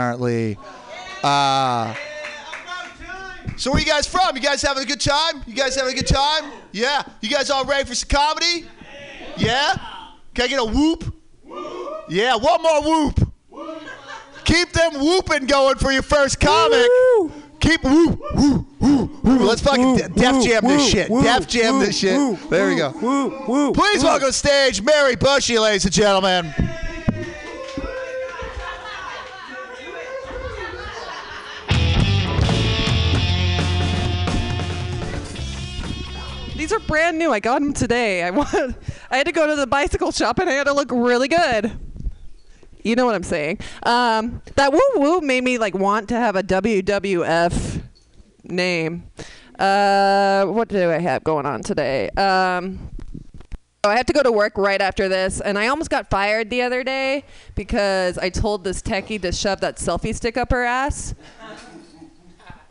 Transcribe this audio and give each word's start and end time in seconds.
apparently. 0.00 0.56
Uh, 1.24 1.92
so 3.56 3.72
where 3.72 3.80
you 3.80 3.84
guys 3.86 4.06
from? 4.06 4.36
You 4.36 4.40
guys 4.40 4.62
having 4.62 4.84
a 4.84 4.86
good 4.86 5.00
time? 5.00 5.42
You 5.44 5.54
guys 5.54 5.74
having 5.74 5.92
a 5.92 5.96
good 5.96 6.06
time? 6.06 6.52
Yeah. 6.70 7.02
You 7.20 7.28
guys 7.28 7.50
all 7.50 7.64
ready 7.64 7.84
for 7.84 7.96
some 7.96 8.08
comedy? 8.08 8.66
Yeah. 9.36 9.74
Can 10.34 10.44
I 10.44 10.46
get 10.46 10.60
a 10.60 10.64
whoop? 10.64 11.12
Yeah. 12.08 12.36
One 12.36 12.62
more 12.62 12.82
whoop. 12.84 13.32
Keep 14.44 14.70
them 14.70 15.00
whooping 15.00 15.46
going 15.46 15.78
for 15.78 15.90
your 15.90 16.02
first 16.02 16.38
comic. 16.38 16.86
Keep 17.58 17.82
whoop, 17.82 18.20
whoop, 18.36 18.66
whoop, 18.78 19.24
whoop. 19.24 19.40
Let's 19.40 19.62
fucking 19.62 19.96
de- 19.96 20.08
def 20.10 20.44
jam 20.44 20.64
this 20.64 20.88
shit. 20.88 21.08
Def 21.08 21.48
jam 21.48 21.80
this 21.80 21.98
shit. 21.98 22.38
There 22.48 22.68
we 22.68 22.76
go. 22.76 22.92
Please 23.72 24.04
welcome 24.04 24.28
to 24.28 24.32
stage 24.32 24.80
Mary 24.80 25.16
Bushy, 25.16 25.58
ladies 25.58 25.86
and 25.86 25.92
gentlemen. 25.92 26.54
These 36.68 36.76
are 36.76 36.80
brand 36.80 37.18
new. 37.18 37.32
I 37.32 37.40
got 37.40 37.62
them 37.62 37.72
today. 37.72 38.22
I 38.22 38.28
want. 38.28 38.52
I 39.10 39.16
had 39.16 39.24
to 39.24 39.32
go 39.32 39.46
to 39.46 39.56
the 39.56 39.66
bicycle 39.66 40.12
shop 40.12 40.38
and 40.38 40.50
I 40.50 40.52
had 40.52 40.66
to 40.66 40.74
look 40.74 40.90
really 40.92 41.26
good. 41.26 41.72
You 42.84 42.94
know 42.94 43.06
what 43.06 43.14
I'm 43.14 43.22
saying? 43.22 43.60
Um, 43.84 44.42
that 44.56 44.70
woo 44.70 44.80
woo 44.96 45.22
made 45.22 45.44
me 45.44 45.56
like 45.56 45.72
want 45.72 46.10
to 46.10 46.16
have 46.16 46.36
a 46.36 46.42
WWF 46.42 47.82
name. 48.44 49.04
Uh, 49.58 50.44
what 50.44 50.68
do 50.68 50.90
I 50.90 50.98
have 50.98 51.24
going 51.24 51.46
on 51.46 51.62
today? 51.62 52.10
Um, 52.10 52.90
so 53.82 53.90
I 53.90 53.96
have 53.96 54.04
to 54.04 54.12
go 54.12 54.22
to 54.22 54.30
work 54.30 54.58
right 54.58 54.82
after 54.82 55.08
this, 55.08 55.40
and 55.40 55.58
I 55.58 55.68
almost 55.68 55.88
got 55.88 56.10
fired 56.10 56.50
the 56.50 56.60
other 56.60 56.84
day 56.84 57.24
because 57.54 58.18
I 58.18 58.28
told 58.28 58.62
this 58.64 58.82
techie 58.82 59.22
to 59.22 59.32
shove 59.32 59.62
that 59.62 59.76
selfie 59.76 60.14
stick 60.14 60.36
up 60.36 60.50
her 60.50 60.64
ass. 60.64 61.14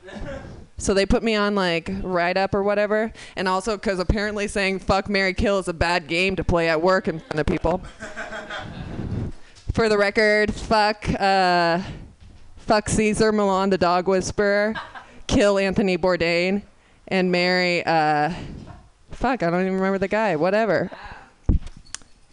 So 0.77 0.93
they 0.93 1.05
put 1.05 1.23
me 1.23 1.35
on 1.35 1.55
like 1.55 1.89
write 2.03 2.37
up 2.37 2.53
or 2.53 2.63
whatever, 2.63 3.11
and 3.35 3.47
also 3.47 3.77
because 3.77 3.99
apparently 3.99 4.47
saying 4.47 4.79
"fuck 4.79 5.09
Mary 5.09 5.33
Kill" 5.33 5.59
is 5.59 5.67
a 5.67 5.73
bad 5.73 6.07
game 6.07 6.35
to 6.35 6.43
play 6.43 6.69
at 6.69 6.81
work 6.81 7.07
in 7.07 7.19
front 7.19 7.39
of 7.39 7.45
people. 7.45 7.81
For 9.73 9.89
the 9.89 9.97
record, 9.97 10.53
fuck, 10.53 11.07
uh, 11.19 11.81
fuck 12.57 12.89
Cesar 12.89 13.31
Millan, 13.31 13.69
the 13.69 13.77
dog 13.77 14.07
whisperer, 14.07 14.73
kill 15.27 15.57
Anthony 15.59 15.97
Bourdain, 15.97 16.63
and 17.07 17.31
marry, 17.31 17.83
uh, 17.85 18.33
fuck, 19.11 19.43
I 19.43 19.49
don't 19.49 19.61
even 19.61 19.75
remember 19.75 19.99
the 19.99 20.07
guy. 20.07 20.35
Whatever. 20.35 20.89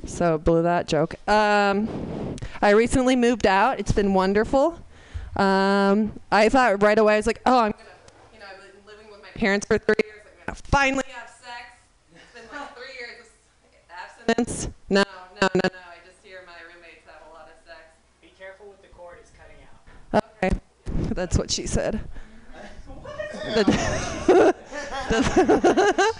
So 0.07 0.39
blew 0.39 0.63
that 0.63 0.87
joke. 0.87 1.15
Um, 1.29 2.37
I 2.61 2.71
recently 2.71 3.17
moved 3.17 3.47
out. 3.47 3.79
It's 3.79 3.93
been 3.93 4.15
wonderful. 4.15 4.79
Um, 5.37 6.13
I 6.31 6.49
thought 6.49 6.83
right 6.83 6.99
away 6.99 7.15
I 7.15 7.17
was 7.17 7.27
like, 7.27 7.41
oh, 7.47 7.59
I'm 7.59 7.73
gonna, 7.73 7.85
you 8.33 8.39
know, 8.39 8.47
I've 8.51 8.61
been 8.61 8.87
living 8.87 9.11
with 9.11 9.23
my 9.23 9.24
parents 9.35 9.67
for 9.67 9.79
three 9.79 9.95
years. 10.05 10.23
I'm 10.41 10.47
gonna 10.47 10.61
finally 10.65 11.05
have 11.09 11.29
sex. 11.29 11.65
It's 12.15 12.23
been 12.35 12.59
like 12.59 12.77
three 12.77 12.95
years 12.99 13.27
of 13.65 13.71
abstinence. 13.91 14.69
No, 14.89 15.03
no, 15.41 15.49
no, 15.55 15.61
no. 15.63 15.69
I 15.69 15.97
just 16.07 16.23
hear 16.23 16.41
my 16.47 16.53
roommates 16.73 17.05
have 17.07 17.23
a 17.31 17.35
lot 17.35 17.49
of 17.49 17.67
sex. 17.67 17.81
Be 18.23 18.31
careful 18.39 18.67
with 18.69 18.83
the 18.83 18.89
cord, 18.89 19.19
it's 19.21 19.31
cutting 19.31 19.57
out. 19.65 20.25
Okay, 20.43 20.59
that's 21.15 21.37
what 21.37 21.51
she 21.51 21.67
said. 21.67 22.01
that, 23.55 23.67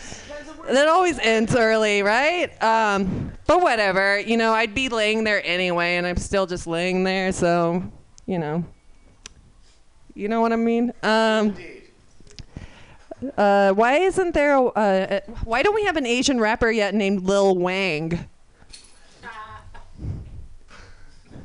that 0.69 0.89
always 0.89 1.19
ends 1.21 1.55
early, 1.55 2.03
right? 2.03 2.63
Um, 2.63 3.33
but 3.47 3.61
whatever, 3.63 4.19
you 4.19 4.37
know, 4.37 4.53
I'd 4.53 4.75
be 4.75 4.89
laying 4.89 5.25
there 5.25 5.43
anyway, 5.45 5.97
and 5.97 6.07
I'm 6.07 6.17
still 6.17 6.47
just 6.47 6.67
laying 6.67 7.05
there, 7.05 7.33
so, 7.33 7.83
you 8.27 8.39
know. 8.39 8.65
You 10.15 10.29
know 10.29 10.41
what 10.41 10.53
I 10.53 10.57
mean? 10.57 10.93
Um, 11.03 11.57
uh, 13.37 13.73
why 13.73 13.99
isn't 13.99 14.35
there? 14.35 14.57
A, 14.57 14.69
uh, 14.71 15.21
why 15.45 15.63
don't 15.63 15.75
we 15.75 15.85
have 15.85 15.97
an 15.97 16.07
Asian 16.07 16.41
rapper 16.41 16.71
yet 16.71 16.95
named 16.95 17.23
Lil 17.25 17.57
Wang? 17.57 18.29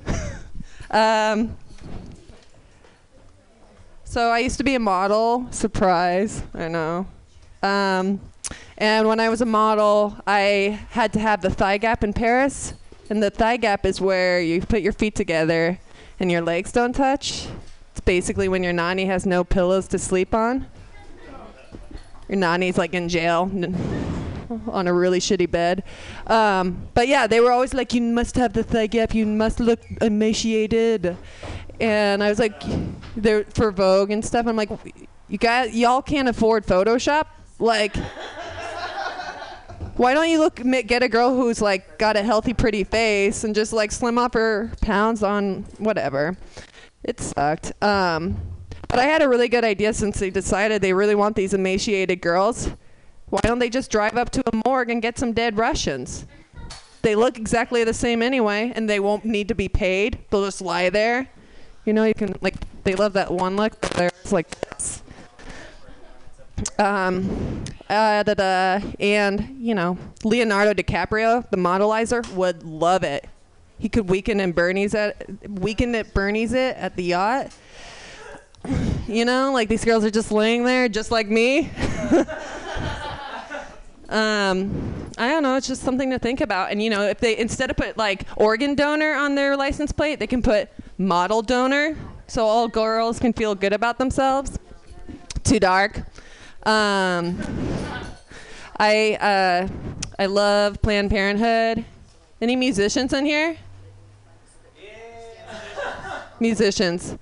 um, 0.92 1.56
so 4.04 4.30
I 4.32 4.40
used 4.40 4.58
to 4.58 4.64
be 4.64 4.76
a 4.76 4.80
model. 4.80 5.48
Surprise, 5.52 6.44
I 6.54 6.68
know. 6.68 7.06
Um, 7.62 8.20
and 8.78 9.08
when 9.08 9.20
I 9.20 9.30
was 9.30 9.42
a 9.42 9.46
model, 9.46 10.18
I 10.26 10.80
had 10.92 11.14
to 11.14 11.20
have 11.20 11.42
the 11.42 11.50
thigh 11.50 11.78
gap 11.78 12.04
in 12.04 12.14
Paris. 12.14 12.74
And 13.10 13.22
the 13.22 13.30
thigh 13.30 13.58
gap 13.58 13.86
is 13.86 14.00
where 14.00 14.40
you 14.40 14.62
put 14.62 14.82
your 14.82 14.94
feet 14.94 15.16
together 15.16 15.80
and 16.20 16.32
your 16.32 16.42
legs 16.42 16.72
don't 16.72 16.94
touch. 16.94 17.48
It's 17.92 18.00
basically 18.00 18.48
when 18.48 18.64
your 18.64 18.74
nanny 18.74 19.06
has 19.06 19.26
no 19.26 19.44
pillows 19.44 19.88
to 19.90 20.00
sleep 20.00 20.34
on. 20.34 20.68
Your 22.30 22.38
nanny's 22.38 22.78
like 22.78 22.94
in 22.94 23.10
jail 23.10 23.52
on 24.68 24.88
a 24.88 24.94
really 24.94 25.20
shitty 25.20 25.50
bed. 25.50 25.84
Um, 26.28 26.88
but 26.94 27.08
yeah, 27.08 27.28
they 27.28 27.40
were 27.40 27.52
always 27.52 27.74
like, 27.74 27.94
you 27.94 28.02
must 28.02 28.36
have 28.36 28.54
the 28.54 28.64
thigh 28.64 28.88
gap, 28.88 29.14
you 29.14 29.26
must 29.26 29.60
look 29.60 29.80
emaciated. 30.02 31.18
And 31.80 32.24
I 32.24 32.30
was 32.30 32.40
like, 32.40 32.62
they're 33.16 33.44
for 33.46 33.72
Vogue 33.72 34.12
and 34.12 34.24
stuff. 34.24 34.48
I'm 34.48 34.56
like, 34.56 34.70
you 35.28 35.38
guys, 35.38 35.76
y'all 35.76 36.02
can't 36.02 36.28
afford 36.28 36.66
Photoshop? 36.66 37.28
Like, 37.58 37.96
why 39.96 40.14
don't 40.14 40.30
you 40.30 40.40
look 40.40 40.62
get 40.88 41.04
a 41.04 41.10
girl 41.10 41.36
who's 41.36 41.62
like 41.62 41.98
got 41.98 42.16
a 42.16 42.24
healthy, 42.24 42.54
pretty 42.54 42.84
face 42.84 43.44
and 43.44 43.54
just 43.54 43.74
like 43.74 43.92
slim 43.92 44.18
up 44.18 44.34
her 44.34 44.72
pounds 44.82 45.24
on 45.24 45.66
whatever? 45.78 46.38
It 47.04 47.20
sucked. 47.20 47.72
Um, 47.84 48.38
but 48.90 49.00
I 49.00 49.04
had 49.04 49.22
a 49.22 49.30
really 49.30 49.48
good 49.48 49.64
idea 49.64 49.94
since 49.94 50.20
they 50.20 50.30
decided 50.30 50.82
they 50.82 50.94
really 50.94 51.16
want 51.16 51.36
these 51.36 51.54
emaciated 51.54 52.22
girls. 52.22 52.70
Why 53.30 53.40
don't 53.44 53.60
they 53.60 53.70
just 53.70 53.92
drive 53.92 54.18
up 54.18 54.32
to 54.32 54.44
a 54.52 54.62
morgue 54.66 54.90
and 54.90 55.02
get 55.02 55.18
some 55.18 55.32
dead 55.32 55.58
Russians? 55.58 56.26
They 57.04 57.16
look 57.16 57.38
exactly 57.38 57.84
the 57.84 57.94
same 57.94 58.22
anyway, 58.22 58.74
and 58.76 58.90
they 58.90 59.00
won't 59.00 59.24
need 59.24 59.48
to 59.48 59.56
be 59.56 59.70
paid. 59.70 60.18
They'll 60.30 60.44
just 60.44 60.62
lie 60.62 60.90
there. 60.90 61.30
You 61.86 61.94
know, 61.94 62.04
you 62.04 62.14
can 62.14 62.36
like 62.42 62.56
they 62.84 62.96
love 62.96 63.14
that 63.14 63.32
one 63.32 63.56
look. 63.56 63.74
It's 63.96 64.32
like 64.32 64.50
this. 64.50 65.04
Um, 66.78 67.64
uh, 67.90 68.24
da, 68.24 68.34
da, 68.34 68.82
and 69.00 69.56
you 69.60 69.76
know, 69.76 69.98
Leonardo 70.24 70.74
DiCaprio, 70.74 71.50
the 71.52 71.58
modelizer, 71.58 72.28
would 72.34 72.64
love 72.64 73.04
it. 73.04 73.28
He 73.78 73.88
could 73.88 74.10
weaken 74.10 74.40
and 74.42 74.54
Bernie's 74.54 74.94
at 74.94 75.26
weekend 75.50 75.96
at 75.96 76.14
Bernie's 76.14 76.54
it 76.54 76.76
at 76.76 76.96
the 76.98 77.04
yacht. 77.04 77.52
You 79.08 79.26
know, 79.26 79.52
like 79.54 79.70
these 79.70 79.84
girls 79.84 80.06
are 80.06 80.12
just 80.12 80.32
laying 80.32 80.66
there, 80.66 80.88
just 80.88 81.12
like 81.12 81.28
me. 81.28 81.60
um, 84.10 85.10
I 85.18 85.30
don't 85.30 85.44
know. 85.44 85.56
It's 85.56 85.68
just 85.68 85.82
something 85.82 86.10
to 86.12 86.20
think 86.20 86.42
about. 86.42 86.72
And 86.72 86.82
you 86.82 86.90
know, 86.90 87.02
if 87.04 87.20
they 87.20 87.38
instead 87.38 87.70
of 87.70 87.78
put 87.78 87.98
like 87.98 88.26
organ 88.36 88.76
donor 88.76 89.14
on 89.14 89.36
their 89.36 89.58
license 89.58 89.92
plate, 89.92 90.20
they 90.20 90.28
can 90.28 90.42
put 90.42 90.70
model 90.98 91.42
donor, 91.42 91.98
so 92.28 92.46
all 92.46 92.68
girls 92.68 93.20
can 93.20 93.34
feel 93.34 93.56
good 93.56 93.74
about 93.74 93.98
themselves. 93.98 94.60
Too 95.44 95.60
dark. 95.60 96.04
Um, 96.64 97.40
I 98.78 99.16
uh, 99.16 99.68
I 100.20 100.26
love 100.28 100.82
Planned 100.82 101.10
Parenthood. 101.10 101.84
Any 102.42 102.56
musicians 102.56 103.12
in 103.14 103.26
here? 103.26 103.58
Musicians. 106.40 107.18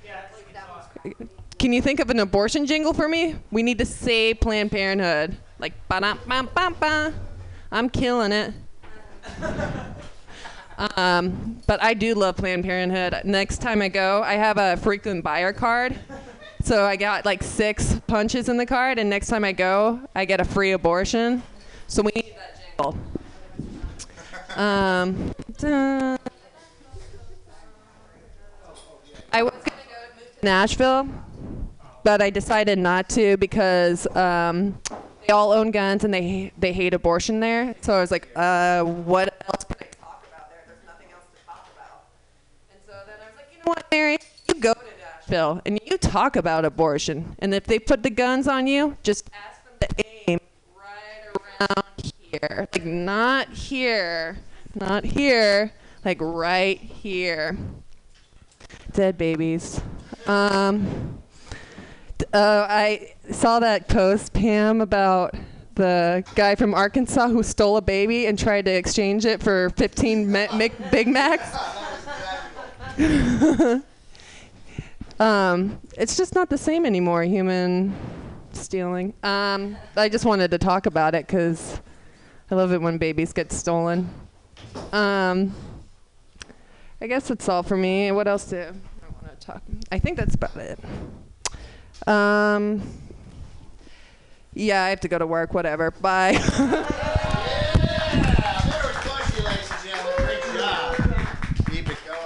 Can 1.60 1.74
you 1.74 1.82
think 1.82 2.00
of 2.00 2.10
an 2.10 2.20
abortion 2.20 2.66
jingle 2.66 2.94
for 2.94 3.08
me? 3.08 3.36
We 3.52 3.64
need 3.64 3.80
to 3.80 3.86
save 3.86 4.40
Planned 4.40 4.72
Parenthood. 4.72 5.38
Like 5.60 5.74
ba 5.88 6.00
da 6.00 6.14
ba 6.28 6.48
ba 6.54 6.76
ba. 6.80 7.14
I'm 7.72 7.90
killing 7.90 8.32
it. 8.32 8.54
Um, 10.96 11.60
but 11.66 11.82
I 11.82 11.96
do 11.96 12.14
love 12.14 12.38
Planned 12.38 12.64
Parenthood. 12.64 13.22
Next 13.26 13.62
time 13.64 13.82
I 13.82 13.90
go, 13.90 14.22
I 14.22 14.34
have 14.34 14.60
a 14.60 14.78
frequent 14.78 15.24
buyer 15.24 15.52
card. 15.52 15.98
So 16.64 16.86
I 16.86 16.96
got 16.98 17.26
like 17.26 17.42
six 17.42 18.00
punches 18.08 18.48
in 18.48 18.58
the 18.58 18.66
card, 18.66 19.00
and 19.00 19.10
next 19.10 19.28
time 19.28 19.44
I 19.44 19.54
go, 19.54 20.00
I 20.14 20.26
get 20.26 20.40
a 20.40 20.46
free 20.46 20.74
abortion. 20.74 21.42
So 21.88 22.04
we 22.04 22.12
need 22.14 22.36
that 22.38 22.62
jingle. 22.62 22.98
Um, 24.56 25.34
I 29.32 29.44
was 29.44 29.54
gonna 29.54 29.64
go 29.64 30.40
to 30.40 30.46
Nashville, 30.46 31.08
but 32.08 32.22
I 32.22 32.30
decided 32.30 32.80
not 32.80 33.10
to 33.10 33.36
because 33.36 34.08
um, 34.16 34.80
they 35.28 35.34
all 35.34 35.52
own 35.52 35.72
guns 35.72 36.06
and 36.06 36.14
they 36.14 36.54
they 36.58 36.72
hate 36.72 36.94
abortion 36.94 37.42
there. 37.42 37.76
So 37.82 37.94
I 37.94 38.00
was 38.00 38.12
like, 38.12 38.30
uh, 38.34 38.86
what 38.86 39.28
else 39.50 39.66
can 39.66 39.76
I 39.82 39.88
talk 40.00 40.26
about 40.26 40.50
there? 40.50 40.64
There's 40.68 40.86
nothing 40.86 41.08
else 41.14 41.26
to 41.26 41.46
talk 41.46 41.68
about. 41.76 42.06
And 42.72 42.80
so 42.88 42.94
then 43.06 43.18
I 43.22 43.26
was 43.26 43.36
like, 43.36 43.48
you 43.52 43.58
know 43.58 43.72
what, 43.72 43.86
Mary, 43.92 44.20
you 44.48 44.54
go 44.54 44.74
to 44.74 44.80
Nashville 45.02 45.62
and 45.66 45.82
you 45.86 45.98
talk 45.98 46.38
about 46.38 46.64
abortion. 46.64 47.36
And 47.40 47.54
if 47.54 47.66
they 47.66 47.78
put 47.78 48.04
the 48.04 48.10
guns 48.10 48.48
on 48.48 48.68
you, 48.68 48.96
just 49.04 49.30
ask 49.34 49.62
them 49.66 49.90
to 49.98 50.06
aim 50.30 50.40
right 50.78 51.60
around 51.60 52.14
here, 52.32 52.70
like 52.74 52.86
not 52.86 53.50
here, 53.50 54.38
not 54.76 55.04
here, 55.04 55.74
like 56.06 56.20
right 56.22 56.80
here. 56.80 57.58
Dead 58.94 59.18
babies. 59.18 59.82
Um, 60.26 61.18
uh, 62.34 62.68
I 62.70 63.14
saw 63.32 63.60
that 63.60 63.88
post, 63.88 64.34
Pam, 64.34 64.82
about 64.82 65.36
the 65.76 66.24
guy 66.36 66.56
from 66.56 66.74
Arkansas 66.74 67.28
who 67.30 67.44
stole 67.44 67.78
a 67.78 67.82
baby 67.82 68.26
and 68.26 68.38
tried 68.38 68.66
to 68.66 68.72
exchange 68.72 69.26
it 69.26 69.42
for 69.42 69.70
15 69.72 70.32
Ma- 70.32 70.56
Mic- 70.56 70.92
Big 70.92 71.08
Macs. 71.08 71.56
um, 75.20 75.80
it's 75.98 76.18
just 76.18 76.34
not 76.34 76.50
the 76.50 76.58
same 76.58 76.86
anymore, 76.86 77.24
human 77.24 77.96
stealing. 78.54 79.14
Um, 79.24 79.78
I 79.96 80.10
just 80.10 80.26
wanted 80.26 80.52
to 80.52 80.58
talk 80.58 80.88
about 80.88 81.14
it 81.14 81.28
because 81.28 81.80
I 82.50 82.56
love 82.56 82.74
it 82.74 82.82
when 82.82 82.98
babies 82.98 83.34
get 83.34 83.52
stolen. 83.52 84.10
Um, 84.92 85.54
I 87.00 87.08
guess 87.08 87.28
that's 87.28 87.48
all 87.48 87.62
for 87.62 87.78
me. 87.78 88.12
What 88.12 88.28
else 88.28 88.46
do 88.46 88.58
I 88.58 88.72
want 89.24 89.40
to 89.40 89.46
talk? 89.46 89.62
I 89.92 90.00
think 90.00 90.18
that's 90.18 90.36
about 90.36 90.56
it. 90.58 90.80
Um, 92.08 92.82
yeah, 94.54 94.84
I 94.84 94.90
have 94.90 95.02
to 95.02 95.08
go 95.08 95.20
to 95.20 95.28
work. 95.28 95.54
Whatever. 95.54 95.92
Bye. 95.92 96.34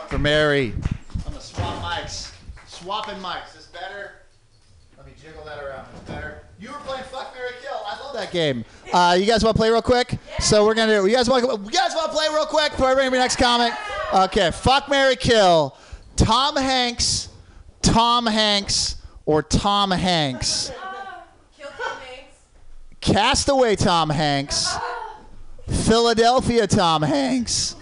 For 0.07 0.19
Mary. 0.19 0.73
I'm 1.13 1.21
gonna 1.23 1.39
swap 1.39 1.81
mics. 1.81 2.33
Swapping 2.67 3.15
mics. 3.19 3.57
Is 3.57 3.67
better? 3.67 4.11
Let 4.97 5.07
me 5.07 5.13
jiggle 5.21 5.43
that 5.45 5.63
around. 5.63 5.87
It's 5.95 6.01
better. 6.01 6.41
You 6.59 6.69
were 6.69 6.79
playing 6.79 7.05
Fuck 7.05 7.33
Mary 7.33 7.51
Kill. 7.61 7.79
I 7.87 7.97
love 7.97 8.13
that 8.15 8.29
game. 8.29 8.65
Uh, 8.91 9.15
you 9.17 9.25
guys 9.25 9.41
want 9.41 9.55
to 9.55 9.59
play 9.59 9.69
real 9.69 9.81
quick? 9.81 10.17
So 10.39 10.65
we're 10.65 10.73
gonna 10.75 10.99
do. 10.99 11.07
You 11.07 11.15
guys 11.15 11.29
want? 11.29 11.43
You 11.43 11.71
guys 11.71 11.95
want 11.95 12.11
to 12.11 12.17
play 12.17 12.27
real 12.29 12.45
quick 12.45 12.71
before 12.73 12.87
I 12.87 12.93
bring 12.93 13.09
your 13.09 13.19
next 13.19 13.37
comic? 13.37 13.73
Okay. 14.13 14.51
Fuck 14.51 14.89
Mary 14.89 15.15
Kill. 15.15 15.77
Tom 16.17 16.57
Hanks. 16.57 17.29
Tom 17.81 18.25
Hanks 18.25 19.00
or 19.25 19.43
Tom 19.43 19.91
Hanks. 19.91 20.71
Castaway 23.01 23.75
Tom 23.75 24.09
Hanks. 24.09 24.75
Philadelphia 25.67 26.67
Tom 26.67 27.01
Hanks. 27.01 27.75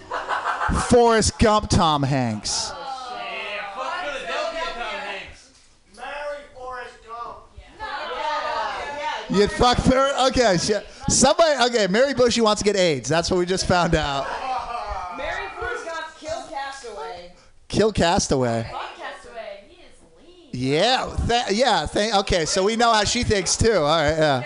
Forrest 0.88 1.38
Gump 1.38 1.68
Tom 1.68 2.02
Hanks. 2.02 2.70
Yeah, 2.72 3.74
fuck 3.74 4.04
Philadelphia 4.04 4.60
Tom 4.72 4.98
Hanks. 5.00 5.50
Mary 5.96 6.44
Forrest 6.54 6.94
Gump. 7.06 7.38
Yeah, 7.56 7.64
yeah, 8.16 9.28
yeah. 9.30 9.38
You'd 9.38 9.52
fuck 9.52 9.78
Mary. 9.88 10.10
Okay, 10.28 10.56
shit. 10.58 10.86
somebody. 11.08 11.62
Okay, 11.64 11.86
Mary 11.88 12.14
Bushy 12.14 12.40
wants 12.40 12.62
to 12.62 12.64
get 12.64 12.76
AIDS. 12.76 13.08
That's 13.08 13.30
what 13.30 13.38
we 13.38 13.46
just 13.46 13.66
found 13.66 13.94
out. 13.94 14.26
Mary 15.18 15.48
Forrest 15.58 15.84
Gump 15.84 16.06
killed 16.18 16.48
Castaway. 16.50 17.32
Kill 17.68 17.92
Castaway. 17.92 18.68
Fuck 18.70 18.96
Castaway. 18.96 19.64
He 19.68 19.82
is 19.82 19.98
lean. 20.18 20.39
Yeah, 20.52 21.14
th- 21.28 21.50
yeah. 21.52 21.86
Th- 21.92 22.14
okay, 22.14 22.44
so 22.44 22.64
we 22.64 22.76
know 22.76 22.92
how 22.92 23.04
she 23.04 23.22
thinks 23.22 23.56
too. 23.56 23.72
All 23.72 23.82
right, 23.86 24.16
yeah. 24.16 24.44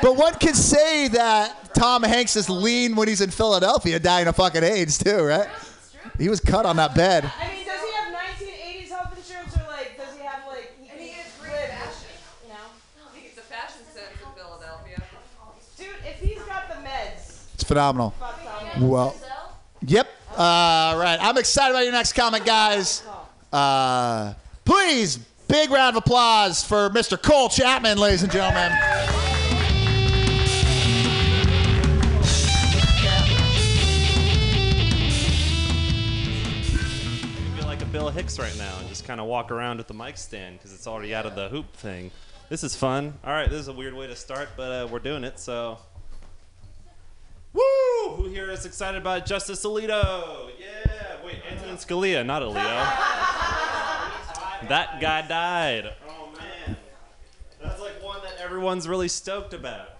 But 0.00 0.16
one 0.16 0.34
could 0.34 0.54
say 0.54 1.08
that 1.08 1.74
Tom 1.74 2.04
Hanks 2.04 2.36
is 2.36 2.48
lean 2.48 2.94
when 2.94 3.08
he's 3.08 3.20
in 3.20 3.30
Philadelphia, 3.30 3.98
dying 3.98 4.28
of 4.28 4.36
fucking 4.36 4.62
AIDS 4.62 4.96
too, 4.98 5.22
right? 5.24 5.48
He 6.18 6.28
was 6.28 6.38
cut 6.40 6.64
on 6.66 6.76
that 6.76 6.94
bed. 6.94 7.24
I 7.40 7.48
mean, 7.48 7.64
does 7.66 7.80
he 7.80 7.92
have 7.92 8.14
1980s 8.14 8.88
health 8.88 9.18
insurance 9.18 9.56
or 9.56 9.66
like 9.70 9.96
does 9.96 10.14
he 10.16 10.22
have 10.24 10.42
like? 10.46 10.72
He 10.80 10.88
And 10.90 11.00
he 11.00 11.06
is 11.08 11.26
great 11.40 11.52
live- 11.52 11.70
fashion. 11.70 12.08
No. 12.48 12.54
I 12.54 13.12
think 13.12 13.26
it's 13.26 13.38
a 13.38 13.42
fashion 13.42 13.80
sense 13.92 14.06
in 14.24 14.32
Philadelphia. 14.40 15.02
Dude, 15.76 15.86
if 16.06 16.20
he's 16.20 16.42
got 16.44 16.68
the 16.68 16.74
meds, 16.76 17.42
It's 17.54 17.64
phenomenal. 17.64 18.14
Well, 18.78 19.16
yep. 19.82 20.08
Uh, 20.36 20.40
all 20.42 20.98
right. 20.98 21.18
I'm 21.20 21.36
excited 21.38 21.70
about 21.74 21.82
your 21.82 21.92
next 21.92 22.12
comment, 22.12 22.44
guys. 22.46 23.02
Uh, 23.52 24.34
please, 24.68 25.16
big 25.48 25.70
round 25.70 25.96
of 25.96 26.02
applause 26.04 26.62
for 26.62 26.90
Mr. 26.90 27.20
Cole 27.20 27.48
Chapman, 27.48 27.96
ladies 27.96 28.22
and 28.22 28.30
gentlemen. 28.30 28.70
feel 37.56 37.64
like 37.64 37.80
a 37.80 37.86
Bill 37.86 38.10
Hicks 38.10 38.38
right 38.38 38.54
now 38.58 38.78
and 38.78 38.86
just 38.90 39.06
kind 39.06 39.20
of 39.20 39.26
walk 39.26 39.50
around 39.50 39.78
with 39.78 39.86
the 39.86 39.94
mic 39.94 40.18
stand 40.18 40.58
because 40.58 40.74
it's 40.74 40.86
already 40.86 41.14
out 41.14 41.24
of 41.24 41.34
the 41.34 41.48
hoop 41.48 41.74
thing. 41.74 42.10
This 42.50 42.62
is 42.62 42.76
fun. 42.76 43.14
All 43.24 43.32
right, 43.32 43.48
this 43.48 43.60
is 43.60 43.68
a 43.68 43.72
weird 43.72 43.94
way 43.94 44.06
to 44.06 44.16
start, 44.16 44.50
but 44.54 44.70
uh, 44.70 44.86
we're 44.90 44.98
doing 44.98 45.24
it. 45.24 45.38
So, 45.38 45.78
woo! 47.54 48.16
Who 48.16 48.28
here 48.28 48.50
is 48.50 48.66
excited 48.66 49.00
about 49.00 49.24
Justice 49.24 49.64
Alito? 49.64 50.50
Yeah. 50.60 51.24
Wait, 51.24 51.36
Antonin 51.50 51.76
Scalia, 51.76 52.26
not 52.26 52.42
Alito. 52.42 53.84
that 54.68 55.00
guy 55.00 55.22
died. 55.22 55.92
Oh 56.08 56.30
man, 56.36 56.76
that's 57.62 57.80
like 57.80 58.02
one 58.02 58.20
that 58.22 58.34
everyone's 58.42 58.88
really 58.88 59.08
stoked 59.08 59.54
about. 59.54 59.90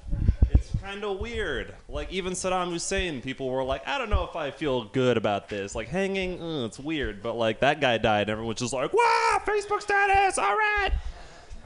It's 0.50 0.70
kind 0.82 1.04
of 1.04 1.20
weird. 1.20 1.74
Like 1.88 2.10
even 2.10 2.32
Saddam 2.32 2.70
Hussein, 2.70 3.20
people 3.20 3.48
were 3.48 3.62
like, 3.62 3.86
I 3.86 3.98
don't 3.98 4.10
know 4.10 4.24
if 4.24 4.36
I 4.36 4.50
feel 4.50 4.84
good 4.84 5.16
about 5.16 5.48
this. 5.48 5.74
Like 5.74 5.88
hanging, 5.88 6.42
uh, 6.42 6.64
it's 6.66 6.78
weird. 6.78 7.22
But 7.22 7.34
like 7.34 7.60
that 7.60 7.80
guy 7.80 7.98
died, 7.98 8.22
and 8.22 8.30
everyone's 8.30 8.60
just 8.60 8.72
like, 8.72 8.92
wow, 8.92 9.42
Facebook 9.46 9.82
status, 9.82 10.38
all 10.38 10.56
right. 10.56 10.90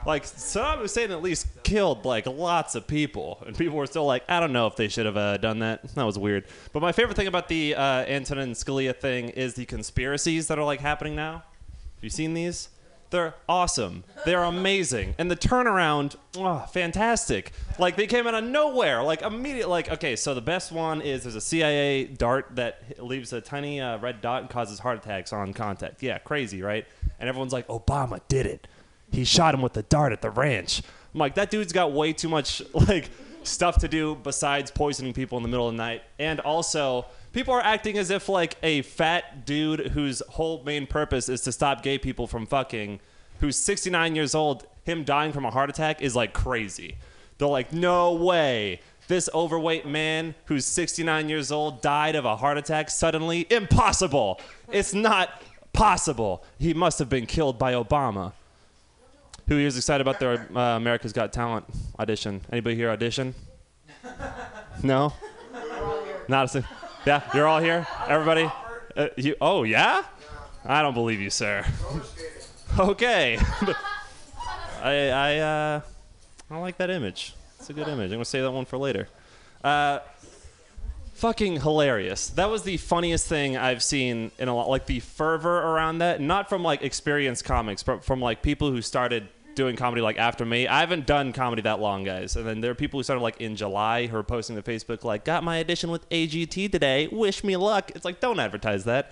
Like 0.05 0.25
Saddam 0.25 0.79
Hussein 0.79 1.11
at 1.11 1.21
least 1.21 1.47
killed 1.63 2.03
like 2.03 2.25
lots 2.27 2.75
of 2.75 2.85
people, 2.87 3.41
and 3.47 3.57
people 3.57 3.77
were 3.77 3.85
still 3.85 4.05
like, 4.05 4.23
I 4.27 4.41
don't 4.41 4.51
know 4.51 4.67
if 4.67 4.75
they 4.75 4.89
should 4.89 5.05
have 5.05 5.15
uh, 5.15 5.37
done 5.37 5.59
that. 5.59 5.95
That 5.95 6.03
was 6.03 6.19
weird. 6.19 6.45
But 6.73 6.81
my 6.81 6.91
favorite 6.91 7.15
thing 7.15 7.27
about 7.27 7.47
the 7.47 7.75
uh, 7.75 8.03
Antonin 8.05 8.51
Scalia 8.51 8.93
thing 8.95 9.29
is 9.29 9.53
the 9.53 9.65
conspiracies 9.65 10.47
that 10.47 10.59
are 10.59 10.65
like 10.65 10.81
happening 10.81 11.15
now. 11.15 11.35
Have 11.35 12.03
you 12.03 12.09
seen 12.09 12.33
these? 12.33 12.67
They're 13.13 13.35
awesome. 13.47 14.05
They're 14.25 14.41
amazing. 14.41 15.13
And 15.19 15.29
the 15.29 15.35
turnaround, 15.35 16.15
oh, 16.35 16.65
fantastic. 16.73 17.51
Like 17.77 17.95
they 17.95 18.07
came 18.07 18.25
out 18.25 18.33
of 18.33 18.43
nowhere. 18.43 19.03
Like 19.03 19.21
immediate. 19.21 19.69
Like 19.69 19.91
okay, 19.91 20.15
so 20.15 20.33
the 20.33 20.41
best 20.41 20.71
one 20.71 20.99
is 20.99 21.21
there's 21.21 21.35
a 21.35 21.41
CIA 21.41 22.05
dart 22.05 22.47
that 22.55 22.99
leaves 22.99 23.31
a 23.31 23.39
tiny 23.39 23.79
uh, 23.79 23.99
red 23.99 24.19
dot 24.19 24.41
and 24.41 24.49
causes 24.49 24.79
heart 24.79 24.97
attacks 24.97 25.31
on 25.31 25.53
contact. 25.53 26.01
Yeah, 26.01 26.17
crazy, 26.17 26.63
right? 26.63 26.87
And 27.19 27.29
everyone's 27.29 27.53
like, 27.53 27.67
Obama 27.67 28.19
did 28.27 28.47
it. 28.47 28.67
He 29.11 29.25
shot 29.25 29.53
him 29.53 29.61
with 29.61 29.73
the 29.73 29.83
dart 29.83 30.11
at 30.11 30.23
the 30.23 30.31
ranch. 30.31 30.81
I'm 31.13 31.19
like, 31.19 31.35
that 31.35 31.51
dude's 31.51 31.71
got 31.71 31.91
way 31.91 32.13
too 32.13 32.29
much 32.29 32.63
like 32.73 33.11
stuff 33.43 33.77
to 33.81 33.87
do 33.87 34.15
besides 34.23 34.71
poisoning 34.71 35.13
people 35.13 35.37
in 35.37 35.43
the 35.43 35.49
middle 35.49 35.67
of 35.67 35.75
the 35.75 35.77
night. 35.77 36.01
And 36.17 36.39
also, 36.39 37.05
people 37.33 37.53
are 37.53 37.61
acting 37.61 37.97
as 37.97 38.09
if 38.09 38.29
like 38.29 38.55
a 38.63 38.83
fat 38.83 39.45
dude 39.45 39.87
whose 39.87 40.21
whole 40.29 40.63
main 40.63 40.87
purpose 40.87 41.27
is 41.27 41.41
to 41.41 41.51
stop 41.51 41.83
gay 41.83 41.97
people 41.97 42.27
from 42.27 42.45
fucking, 42.45 42.99
who's 43.39 43.57
69 43.57 44.15
years 44.15 44.33
old, 44.33 44.65
him 44.83 45.03
dying 45.03 45.33
from 45.33 45.43
a 45.43 45.51
heart 45.51 45.69
attack 45.69 46.01
is 46.01 46.15
like 46.15 46.33
crazy. 46.33 46.95
They're 47.37 47.47
like, 47.47 47.73
no 47.73 48.13
way. 48.13 48.79
This 49.07 49.29
overweight 49.33 49.85
man 49.85 50.33
who's 50.45 50.65
69 50.65 51.27
years 51.27 51.51
old 51.51 51.81
died 51.81 52.15
of 52.15 52.23
a 52.23 52.37
heart 52.37 52.57
attack 52.57 52.89
suddenly? 52.89 53.45
Impossible. 53.49 54.39
It's 54.71 54.93
not 54.93 55.41
possible. 55.73 56.43
He 56.57 56.73
must 56.73 56.99
have 56.99 57.09
been 57.09 57.25
killed 57.25 57.59
by 57.59 57.73
Obama. 57.73 58.31
Who 59.47 59.57
is 59.57 59.75
excited 59.75 59.99
about 59.99 60.21
their 60.21 60.47
uh, 60.55 60.77
America's 60.77 61.11
Got 61.11 61.33
Talent 61.33 61.65
audition? 61.99 62.41
Anybody 62.49 62.75
here 62.77 62.89
audition? 62.89 63.35
No? 64.81 65.11
Not 66.29 66.45
a 66.45 66.47
sing- 66.47 66.63
Yeah, 67.05 67.21
you're 67.33 67.47
all 67.47 67.59
here? 67.59 67.85
Everybody? 68.07 68.49
Uh, 68.95 69.07
you, 69.17 69.35
oh, 69.41 69.63
yeah? 69.63 70.03
I 70.63 70.81
don't 70.81 70.93
believe 70.93 71.19
you, 71.19 71.29
sir. 71.29 71.65
okay. 72.79 73.37
I, 74.81 75.09
I, 75.09 75.37
uh, 75.39 75.81
I 76.49 76.57
like 76.59 76.77
that 76.77 76.89
image. 76.89 77.33
It's 77.59 77.69
a 77.69 77.73
good 77.73 77.89
image. 77.89 78.05
I'm 78.05 78.11
going 78.11 78.19
to 78.19 78.25
save 78.25 78.43
that 78.43 78.51
one 78.51 78.63
for 78.63 78.77
later. 78.77 79.09
Uh, 79.61 79.99
fucking 81.15 81.59
hilarious. 81.59 82.29
That 82.29 82.49
was 82.49 82.63
the 82.63 82.77
funniest 82.77 83.27
thing 83.27 83.57
I've 83.57 83.83
seen 83.83 84.31
in 84.39 84.47
a 84.47 84.55
lot. 84.55 84.69
Like 84.69 84.85
the 84.85 85.01
fervor 85.01 85.57
around 85.57 85.97
that, 85.97 86.21
not 86.21 86.47
from 86.47 86.63
like 86.63 86.83
experienced 86.83 87.43
comics, 87.43 87.83
but 87.83 88.05
from 88.05 88.21
like 88.21 88.41
people 88.41 88.71
who 88.71 88.81
started 88.81 89.27
doing 89.55 89.75
comedy 89.75 90.01
like 90.01 90.17
after 90.17 90.45
me. 90.45 90.67
I 90.67 90.79
haven't 90.79 91.05
done 91.05 91.33
comedy 91.33 91.61
that 91.63 91.79
long, 91.79 92.03
guys. 92.03 92.35
And 92.35 92.45
then 92.45 92.61
there 92.61 92.71
are 92.71 92.75
people 92.75 92.99
who 92.99 93.03
started 93.03 93.21
like 93.21 93.39
in 93.41 93.55
July 93.55 94.07
who 94.07 94.17
are 94.17 94.23
posting 94.23 94.55
to 94.55 94.61
Facebook 94.61 95.03
like, 95.03 95.25
"Got 95.25 95.43
my 95.43 95.59
audition 95.59 95.91
with 95.91 96.07
AGT 96.09 96.71
today. 96.71 97.07
Wish 97.11 97.43
me 97.43 97.55
luck." 97.57 97.91
It's 97.95 98.05
like, 98.05 98.19
don't 98.19 98.39
advertise 98.39 98.83
that. 98.85 99.11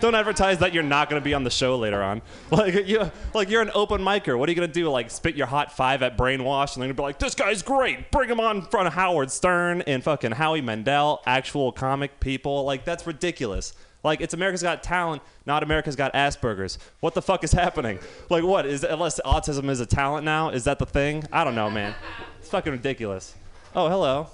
Don't 0.00 0.14
advertise 0.14 0.58
that 0.58 0.74
you're 0.74 0.82
not 0.82 1.08
going 1.08 1.20
to 1.20 1.24
be 1.24 1.34
on 1.34 1.44
the 1.44 1.50
show 1.50 1.76
later 1.76 2.02
on. 2.02 2.22
Like 2.50 2.88
you, 2.88 3.10
like 3.34 3.50
you're 3.50 3.62
an 3.62 3.70
open 3.74 4.00
micer. 4.00 4.38
What 4.38 4.48
are 4.48 4.52
you 4.52 4.56
going 4.56 4.68
to 4.68 4.72
do? 4.72 4.88
Like 4.90 5.10
spit 5.10 5.36
your 5.36 5.46
hot 5.46 5.76
five 5.76 6.02
at 6.02 6.16
Brainwash, 6.16 6.74
and 6.74 6.82
they're 6.82 6.88
going 6.88 6.88
to 6.88 6.94
be 6.94 7.02
like, 7.02 7.18
"This 7.18 7.34
guy's 7.34 7.62
great. 7.62 8.10
Bring 8.10 8.28
him 8.28 8.40
on 8.40 8.58
in 8.58 8.62
front 8.62 8.86
of 8.86 8.94
Howard 8.94 9.30
Stern 9.30 9.82
and 9.82 10.02
fucking 10.02 10.32
Howie 10.32 10.60
Mandel, 10.60 11.22
actual 11.26 11.72
comic 11.72 12.20
people. 12.20 12.64
Like 12.64 12.84
that's 12.84 13.06
ridiculous. 13.06 13.74
Like 14.04 14.20
it's 14.20 14.34
America's 14.34 14.62
Got 14.62 14.82
Talent, 14.82 15.22
not 15.44 15.62
America's 15.62 15.96
Got 15.96 16.12
Asperger's. 16.14 16.78
What 17.00 17.14
the 17.14 17.22
fuck 17.22 17.44
is 17.44 17.52
happening? 17.64 17.98
Like 18.30 18.44
what 18.44 18.66
is 18.66 18.84
unless 18.84 19.20
autism 19.20 19.68
is 19.68 19.80
a 19.80 19.86
talent 19.86 20.24
now? 20.24 20.50
Is 20.50 20.64
that 20.64 20.78
the 20.78 20.86
thing? 20.86 21.24
I 21.32 21.44
don't 21.44 21.54
know, 21.54 21.70
man. 21.70 21.94
It's 22.38 22.48
fucking 22.48 22.72
ridiculous. 22.72 23.34
Oh, 23.74 23.88
hello. 23.88 24.28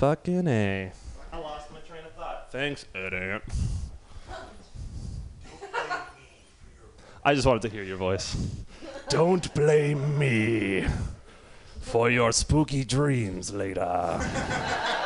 fucking 0.00 0.48
a. 0.48 0.90
I 1.30 1.36
lost 1.36 1.70
my 1.70 1.80
train 1.80 2.02
of 2.06 2.12
thought. 2.12 2.50
Thanks, 2.50 2.86
idiot. 2.94 3.42
I 7.22 7.34
just 7.34 7.46
wanted 7.46 7.60
to 7.62 7.68
hear 7.68 7.82
your 7.82 7.98
voice. 7.98 8.34
Don't 9.10 9.52
blame 9.52 10.18
me 10.18 10.86
for 11.90 12.10
your 12.10 12.32
spooky 12.32 12.84
dreams 12.84 13.52
later. 13.52 14.20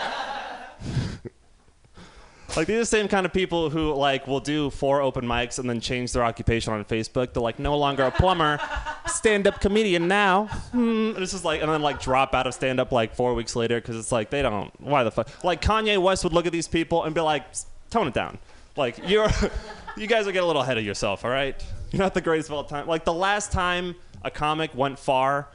Like 2.57 2.69
these 2.69 2.77
are 2.77 2.81
the 2.81 2.87
same 2.87 3.09
kind 3.09 3.27
of 3.27 3.33
people 3.33 3.69
who 3.69 3.93
like 3.95 4.29
will 4.29 4.39
do 4.39 4.71
four 4.71 5.01
open 5.01 5.25
mics 5.25 5.59
and 5.59 5.69
then 5.69 5.81
change 5.81 6.13
their 6.13 6.23
occupation 6.23 6.73
on 6.73 6.85
Facebook. 6.85 7.33
They're 7.33 7.43
like 7.43 7.59
no 7.59 7.77
longer 7.77 8.05
a 8.05 8.13
plumber, 8.13 8.61
stand-up 9.09 9.61
comedian 9.61 10.07
now. 10.07 10.45
Hmm. 10.71 11.15
This 11.15 11.35
is 11.35 11.45
like 11.45 11.63
and 11.63 11.71
then 11.71 11.83
like 11.83 12.01
drop 12.01 12.33
out 12.33 12.47
of 12.47 12.55
stand-up 12.55 12.93
like 12.93 13.17
four 13.17 13.35
weeks 13.35 13.57
later 13.57 13.81
because 13.81 13.97
it's 13.97 14.13
like 14.13 14.31
they 14.31 14.41
don't. 14.41 14.71
Why 14.81 15.03
the 15.03 15.11
fuck? 15.11 15.43
Like 15.43 15.63
Kanye 15.63 16.01
West 16.01 16.23
would 16.23 16.33
look 16.33 16.47
at 16.47 16.53
these 16.53 16.69
people 16.69 17.03
and 17.03 17.13
be 17.13 17.21
like, 17.21 17.45
tone 17.91 18.07
it 18.07 18.15
down. 18.15 18.39
Like 18.77 18.99
you're, 19.09 19.29
you 19.97 20.07
guys 20.07 20.25
will 20.25 20.33
get 20.33 20.45
a 20.45 20.47
little 20.47 20.63
ahead 20.63 20.79
of 20.79 20.85
yourself. 20.85 21.25
All 21.25 21.33
right, 21.33 21.61
you're 21.91 22.03
not 22.03 22.15
the 22.15 22.21
greatest 22.21 22.51
of 22.51 22.55
all 22.55 22.63
time. 22.63 22.87
Like 22.87 23.05
the 23.05 23.13
last 23.13 23.51
time 23.51 23.97
a 24.23 24.31
comic 24.31 24.73
went 24.77 24.97
far 25.01 25.49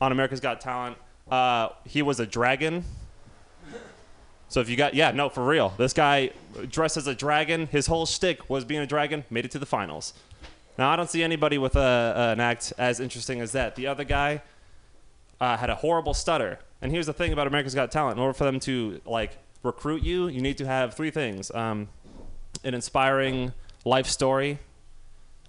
on 0.00 0.12
America's 0.12 0.40
Got 0.40 0.60
Talent, 0.60 0.96
uh, 1.30 1.68
he 1.84 2.02
was 2.02 2.20
a 2.20 2.26
dragon. 2.26 2.84
So 4.48 4.60
if 4.60 4.68
you 4.68 4.76
got, 4.76 4.94
yeah, 4.94 5.10
no, 5.10 5.28
for 5.28 5.44
real. 5.44 5.74
This 5.76 5.92
guy 5.92 6.30
dressed 6.70 6.96
as 6.96 7.06
a 7.06 7.14
dragon. 7.14 7.66
His 7.66 7.86
whole 7.86 8.06
shtick 8.06 8.48
was 8.48 8.64
being 8.64 8.80
a 8.80 8.86
dragon. 8.86 9.24
Made 9.28 9.44
it 9.44 9.50
to 9.52 9.58
the 9.58 9.66
finals. 9.66 10.14
Now 10.78 10.90
I 10.90 10.96
don't 10.96 11.10
see 11.10 11.22
anybody 11.22 11.58
with 11.58 11.74
a, 11.74 12.32
an 12.32 12.40
act 12.40 12.72
as 12.78 13.00
interesting 13.00 13.40
as 13.40 13.52
that. 13.52 13.76
The 13.76 13.86
other 13.86 14.04
guy 14.04 14.42
uh, 15.40 15.56
had 15.56 15.70
a 15.70 15.74
horrible 15.74 16.14
stutter. 16.14 16.58
And 16.82 16.92
here's 16.92 17.06
the 17.06 17.12
thing 17.12 17.32
about 17.32 17.46
America's 17.46 17.74
Got 17.74 17.90
Talent: 17.90 18.18
in 18.18 18.22
order 18.22 18.34
for 18.34 18.44
them 18.44 18.60
to 18.60 19.00
like 19.06 19.38
recruit 19.62 20.02
you, 20.02 20.28
you 20.28 20.40
need 20.40 20.58
to 20.58 20.66
have 20.66 20.94
three 20.94 21.10
things: 21.10 21.50
um, 21.52 21.88
an 22.62 22.74
inspiring 22.74 23.52
life 23.84 24.06
story, 24.06 24.58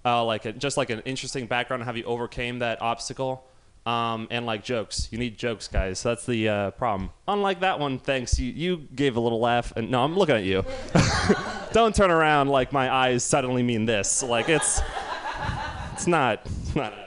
uh, 0.04 0.24
like 0.24 0.46
a, 0.46 0.52
just 0.52 0.76
like 0.76 0.90
an 0.90 1.00
interesting 1.00 1.46
background 1.46 1.82
how 1.84 1.92
you 1.92 2.04
overcame 2.04 2.60
that 2.60 2.80
obstacle, 2.80 3.44
um, 3.86 4.28
and 4.30 4.44
like 4.46 4.64
jokes. 4.64 5.08
You 5.10 5.18
need 5.18 5.38
jokes, 5.38 5.68
guys. 5.68 6.02
That's 6.02 6.26
the 6.26 6.48
uh, 6.48 6.70
problem. 6.72 7.10
Unlike 7.26 7.60
that 7.60 7.80
one, 7.80 7.98
thanks. 7.98 8.38
You 8.38 8.52
you 8.52 8.76
gave 8.94 9.16
a 9.16 9.20
little 9.20 9.40
laugh, 9.40 9.72
and 9.76 9.90
no, 9.90 10.04
I'm 10.04 10.16
looking 10.16 10.36
at 10.36 10.44
you. 10.44 10.64
Don't 11.72 11.94
turn 11.94 12.10
around 12.10 12.48
like 12.48 12.72
my 12.72 12.92
eyes 12.92 13.24
suddenly 13.24 13.62
mean 13.62 13.86
this. 13.86 14.22
Like 14.22 14.48
it's 14.48 14.80
it's 15.92 16.06
not 16.06 16.40
it's 16.44 16.76
not 16.76 16.92
happening. 16.92 17.04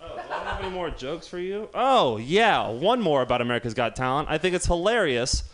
Oh, 0.00 0.16
do 0.16 0.32
I 0.32 0.44
have 0.44 0.64
any 0.64 0.70
more 0.72 0.90
jokes 0.90 1.26
for 1.26 1.38
you? 1.38 1.68
Oh 1.74 2.16
yeah, 2.18 2.68
one 2.68 3.00
more 3.00 3.22
about 3.22 3.40
America's 3.40 3.74
Got 3.74 3.96
Talent. 3.96 4.28
I 4.30 4.38
think 4.38 4.54
it's 4.54 4.66
hilarious 4.66 5.44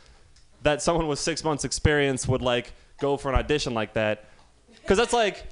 that 0.62 0.83
someone 0.83 1.09
with 1.09 1.19
six 1.19 1.43
months 1.43 1.64
experience 1.64 2.29
would 2.29 2.43
like 2.43 2.73
go 3.00 3.17
for 3.17 3.31
an 3.31 3.35
audition 3.35 3.75
like 3.75 3.95
that, 3.95 4.26
because 4.83 4.99
that's 4.99 5.12
like 5.12 5.47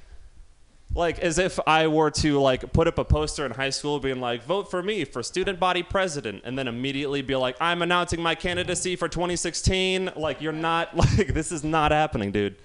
like 0.95 1.21
as 1.21 1.39
if 1.39 1.59
I 1.67 1.87
were 1.87 2.11
to 2.13 2.41
like 2.41 2.73
put 2.73 2.89
up 2.89 2.99
a 2.99 3.05
poster 3.05 3.47
in 3.47 3.53
high 3.53 3.71
school 3.71 4.01
being 4.01 4.21
like 4.21 4.43
vote 4.45 4.71
for 4.71 4.83
me 4.83 5.05
for 5.05 5.23
student 5.23 5.61
body 5.61 5.83
president 5.83 6.43
and 6.45 6.59
then 6.59 6.67
immediately 6.67 7.23
be 7.23 7.37
like 7.37 7.57
I'm 7.61 7.83
announcing 7.83 8.21
my 8.21 8.35
candidacy 8.35 8.97
for 8.97 9.09
2016 9.09 10.13
like 10.17 10.41
you're 10.41 10.53
not 10.53 10.97
like 10.97 11.29
this 11.29 11.53
is 11.53 11.63
not 11.63 11.93
happening 11.93 12.33
dude. 12.33 12.57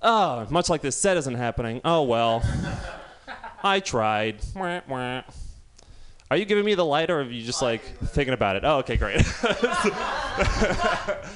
Oh 0.00 0.46
much 0.50 0.68
like 0.68 0.82
this 0.82 0.96
set 0.96 1.16
isn't 1.16 1.34
happening. 1.34 1.80
Oh 1.84 2.02
well. 2.02 2.42
I 3.64 3.80
tried. 3.80 4.36
Are 6.30 6.36
you 6.36 6.44
giving 6.44 6.64
me 6.64 6.74
the 6.74 6.84
light 6.84 7.10
or 7.10 7.20
are 7.20 7.24
you 7.24 7.42
just 7.42 7.62
like 7.62 7.82
thinking 7.82 8.34
about 8.34 8.56
it? 8.56 8.62
Oh 8.64 8.78
okay 8.78 8.96
great. 8.96 9.22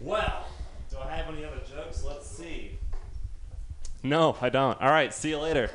Well 0.00 0.46
do 0.90 0.98
I 0.98 1.16
have 1.16 1.34
any 1.34 1.44
other 1.44 1.60
jokes 1.68 2.04
let's 2.04 2.28
see 2.28 2.78
no, 4.08 4.36
I 4.40 4.48
don't. 4.48 4.80
All 4.80 4.90
right, 4.90 5.12
see 5.12 5.30
you 5.30 5.38
later. 5.38 5.70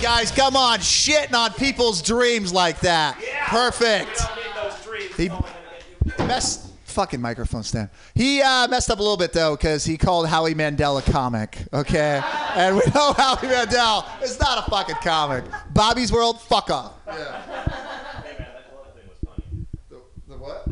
Guys, 0.00 0.30
come 0.30 0.56
on, 0.56 0.78
shitting 0.78 1.34
on 1.34 1.52
people's 1.54 2.02
dreams 2.02 2.52
like 2.52 2.80
that. 2.80 3.20
Perfect. 3.46 4.20
He 5.16 5.30
messed. 6.18 6.66
Fucking 6.84 7.20
microphone 7.20 7.62
stand. 7.62 7.90
He 8.14 8.42
uh, 8.42 8.66
messed 8.66 8.90
up 8.90 8.98
a 8.98 9.02
little 9.02 9.16
bit 9.16 9.32
though 9.32 9.54
because 9.54 9.84
he 9.84 9.96
called 9.96 10.26
Howie 10.26 10.54
Mandel 10.54 10.98
a 10.98 11.02
comic. 11.02 11.58
Okay, 11.72 12.20
and 12.54 12.76
we 12.76 12.82
know 12.92 13.12
Howie 13.12 13.46
Mandel 13.46 14.04
is 14.22 14.40
not 14.40 14.66
a 14.66 14.70
fucking 14.70 14.96
comic. 14.96 15.44
Bobby's 15.72 16.10
World, 16.10 16.40
fuck 16.40 16.70
off. 16.70 16.94
The 17.06 17.14
what? 20.36 20.66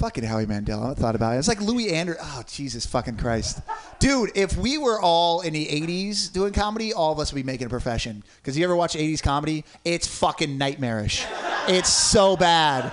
Fucking 0.00 0.24
Howie 0.24 0.46
Mandel. 0.46 0.82
I 0.82 0.94
thought 0.94 1.14
about 1.14 1.34
it. 1.34 1.40
It's 1.40 1.46
like 1.46 1.60
Louie 1.60 1.90
Anderson. 1.90 2.24
Oh, 2.26 2.42
Jesus 2.48 2.86
fucking 2.86 3.18
Christ. 3.18 3.60
Dude, 3.98 4.30
if 4.34 4.56
we 4.56 4.78
were 4.78 4.98
all 4.98 5.42
in 5.42 5.52
the 5.52 5.66
80s 5.66 6.32
doing 6.32 6.54
comedy, 6.54 6.94
all 6.94 7.12
of 7.12 7.18
us 7.18 7.30
would 7.30 7.38
be 7.38 7.42
making 7.42 7.66
a 7.66 7.68
profession. 7.68 8.24
Because 8.36 8.56
you 8.56 8.64
ever 8.64 8.74
watch 8.74 8.94
80s 8.94 9.22
comedy? 9.22 9.62
It's 9.84 10.06
fucking 10.06 10.56
nightmarish. 10.56 11.26
It's 11.68 11.90
so 11.90 12.34
bad. 12.34 12.90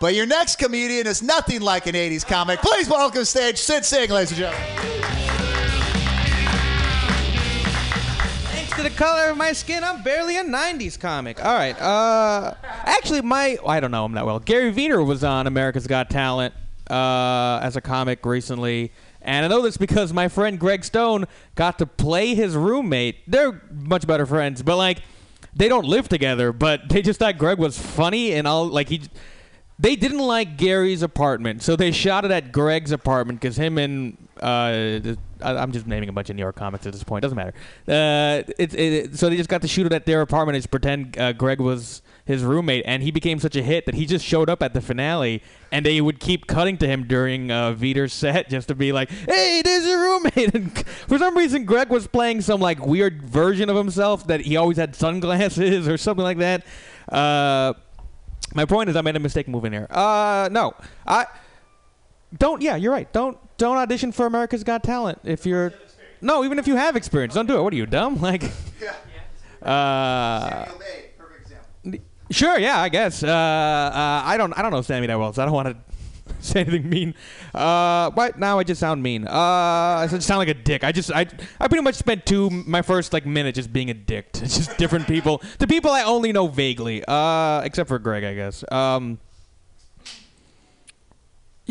But 0.00 0.14
your 0.14 0.24
next 0.24 0.56
comedian 0.56 1.06
is 1.06 1.22
nothing 1.22 1.60
like 1.60 1.86
an 1.86 1.94
80s 1.94 2.26
comic. 2.26 2.60
Please 2.60 2.88
welcome 2.88 3.26
stage 3.26 3.58
Sid 3.58 3.84
Singh, 3.84 4.08
ladies 4.08 4.30
and 4.30 4.38
gentlemen. 4.38 5.21
To 8.76 8.82
the 8.82 8.90
color 8.90 9.30
of 9.30 9.36
my 9.36 9.52
skin, 9.52 9.84
I'm 9.84 10.02
barely 10.02 10.38
a 10.38 10.44
90s 10.44 10.98
comic. 10.98 11.44
All 11.44 11.54
right. 11.54 11.78
Uh, 11.80 12.54
actually, 12.64 13.20
my 13.20 13.58
I 13.66 13.80
don't 13.80 13.90
know 13.90 14.06
him 14.06 14.12
that 14.12 14.24
well. 14.24 14.38
Gary 14.38 14.72
Veener 14.72 15.04
was 15.04 15.22
on 15.22 15.46
America's 15.46 15.86
Got 15.86 16.08
Talent 16.08 16.54
uh, 16.88 17.60
as 17.62 17.76
a 17.76 17.80
comic 17.80 18.24
recently, 18.24 18.92
and 19.20 19.44
I 19.44 19.48
know 19.48 19.60
this 19.60 19.76
because 19.76 20.12
my 20.12 20.28
friend 20.28 20.58
Greg 20.58 20.84
Stone 20.84 21.26
got 21.54 21.78
to 21.80 21.86
play 21.86 22.34
his 22.34 22.56
roommate. 22.56 23.30
They're 23.30 23.60
much 23.70 24.06
better 24.06 24.24
friends, 24.24 24.62
but 24.62 24.76
like 24.76 25.02
they 25.54 25.68
don't 25.68 25.86
live 25.86 26.08
together. 26.08 26.52
But 26.52 26.88
they 26.88 27.02
just 27.02 27.18
thought 27.18 27.36
Greg 27.36 27.58
was 27.58 27.78
funny, 27.78 28.32
and 28.32 28.46
all 28.46 28.66
like 28.66 28.88
he. 28.88 29.02
They 29.78 29.96
didn't 29.96 30.18
like 30.18 30.56
Gary's 30.56 31.02
apartment, 31.02 31.62
so 31.62 31.76
they 31.76 31.90
shot 31.90 32.24
it 32.24 32.30
at 32.30 32.52
Greg's 32.52 32.92
apartment 32.92 33.40
because 33.40 33.56
him 33.56 33.78
and 33.78 34.16
uh, 34.40 35.00
I- 35.42 35.62
I'm 35.62 35.72
just 35.72 35.86
naming 35.86 36.08
a 36.08 36.12
bunch 36.12 36.30
of 36.30 36.36
New 36.36 36.42
York 36.42 36.56
comics 36.56 36.86
at 36.86 36.92
this 36.92 37.02
point. 37.04 37.22
Doesn't 37.22 37.36
matter. 37.36 37.54
Uh, 37.88 38.42
it, 38.58 38.74
it, 38.74 39.18
so 39.18 39.28
they 39.28 39.36
just 39.36 39.48
got 39.48 39.62
to 39.62 39.68
shoot 39.68 39.86
it 39.86 39.92
at 39.92 40.06
their 40.06 40.20
apartment 40.20 40.56
and 40.56 40.62
just 40.62 40.70
pretend 40.70 41.18
uh, 41.18 41.32
Greg 41.32 41.60
was 41.60 42.02
his 42.24 42.44
roommate, 42.44 42.84
and 42.86 43.02
he 43.02 43.10
became 43.10 43.38
such 43.40 43.56
a 43.56 43.62
hit 43.62 43.84
that 43.86 43.94
he 43.96 44.06
just 44.06 44.24
showed 44.24 44.48
up 44.48 44.62
at 44.62 44.74
the 44.74 44.80
finale, 44.80 45.42
and 45.72 45.84
they 45.84 46.00
would 46.00 46.20
keep 46.20 46.46
cutting 46.46 46.76
to 46.78 46.86
him 46.86 47.04
during 47.08 47.50
uh, 47.50 47.72
Vider's 47.72 48.12
set 48.12 48.48
just 48.48 48.68
to 48.68 48.74
be 48.76 48.92
like, 48.92 49.10
"Hey, 49.10 49.60
there's 49.64 49.84
your 49.84 50.00
roommate." 50.00 50.54
And 50.54 50.78
for 51.08 51.18
some 51.18 51.36
reason, 51.36 51.64
Greg 51.64 51.88
was 51.90 52.06
playing 52.06 52.40
some 52.42 52.60
like 52.60 52.84
weird 52.84 53.22
version 53.22 53.68
of 53.68 53.76
himself 53.76 54.26
that 54.28 54.40
he 54.42 54.56
always 54.56 54.76
had 54.76 54.94
sunglasses 54.94 55.88
or 55.92 55.96
something 55.98 56.22
like 56.22 56.38
that. 56.38 56.64
Uh, 57.08 57.74
my 58.54 58.64
point 58.66 58.88
is, 58.90 58.96
I 58.96 59.00
made 59.00 59.16
a 59.16 59.20
mistake 59.20 59.48
moving 59.48 59.72
here. 59.72 59.86
Uh, 59.90 60.48
no, 60.52 60.74
I 61.06 61.26
don't. 62.36 62.62
Yeah, 62.62 62.76
you're 62.76 62.92
right. 62.92 63.12
Don't 63.12 63.38
don't 63.62 63.76
audition 63.76 64.10
for 64.12 64.26
America's 64.26 64.64
Got 64.64 64.82
Talent 64.82 65.20
if 65.24 65.46
you're. 65.46 65.72
No, 66.20 66.44
even 66.44 66.58
if 66.58 66.66
you 66.66 66.76
have 66.76 66.96
experience, 66.96 67.34
don't 67.34 67.46
do 67.46 67.56
it. 67.56 67.62
What 67.62 67.72
are 67.72 67.76
you 67.76 67.86
dumb? 67.86 68.20
Like. 68.20 68.44
Uh, 69.62 70.66
sure. 72.32 72.58
Yeah, 72.58 72.80
I 72.80 72.88
guess. 72.88 73.22
Uh, 73.22 73.28
uh, 73.28 74.22
I 74.24 74.36
don't. 74.36 74.52
I 74.54 74.62
don't 74.62 74.72
know 74.72 74.82
Sammy 74.82 75.06
that 75.06 75.16
well, 75.18 75.32
so 75.32 75.42
I 75.42 75.44
don't 75.44 75.54
want 75.54 75.68
to 75.68 75.76
say 76.40 76.60
anything 76.62 76.88
mean. 76.88 77.14
Uh, 77.54 78.10
but 78.10 78.40
now 78.40 78.58
I 78.58 78.64
just 78.64 78.80
sound 78.80 79.04
mean. 79.04 79.28
Uh, 79.28 79.32
I 79.32 80.08
just 80.10 80.26
sound 80.26 80.38
like 80.38 80.48
a 80.48 80.54
dick. 80.54 80.82
I 80.82 80.90
just. 80.90 81.12
I. 81.12 81.26
I 81.60 81.68
pretty 81.68 81.82
much 81.82 81.94
spent 81.94 82.26
two 82.26 82.50
my 82.50 82.82
first 82.82 83.12
like 83.12 83.24
minute 83.24 83.54
just 83.54 83.72
being 83.72 83.90
a 83.90 83.94
dick 83.94 84.32
to 84.32 84.40
just 84.48 84.76
different 84.78 85.06
people, 85.06 85.38
to 85.60 85.68
people 85.68 85.92
I 85.92 86.02
only 86.02 86.32
know 86.32 86.48
vaguely. 86.48 87.04
Uh, 87.06 87.60
except 87.60 87.86
for 87.86 88.00
Greg, 88.00 88.24
I 88.24 88.34
guess. 88.34 88.64
Um. 88.72 89.20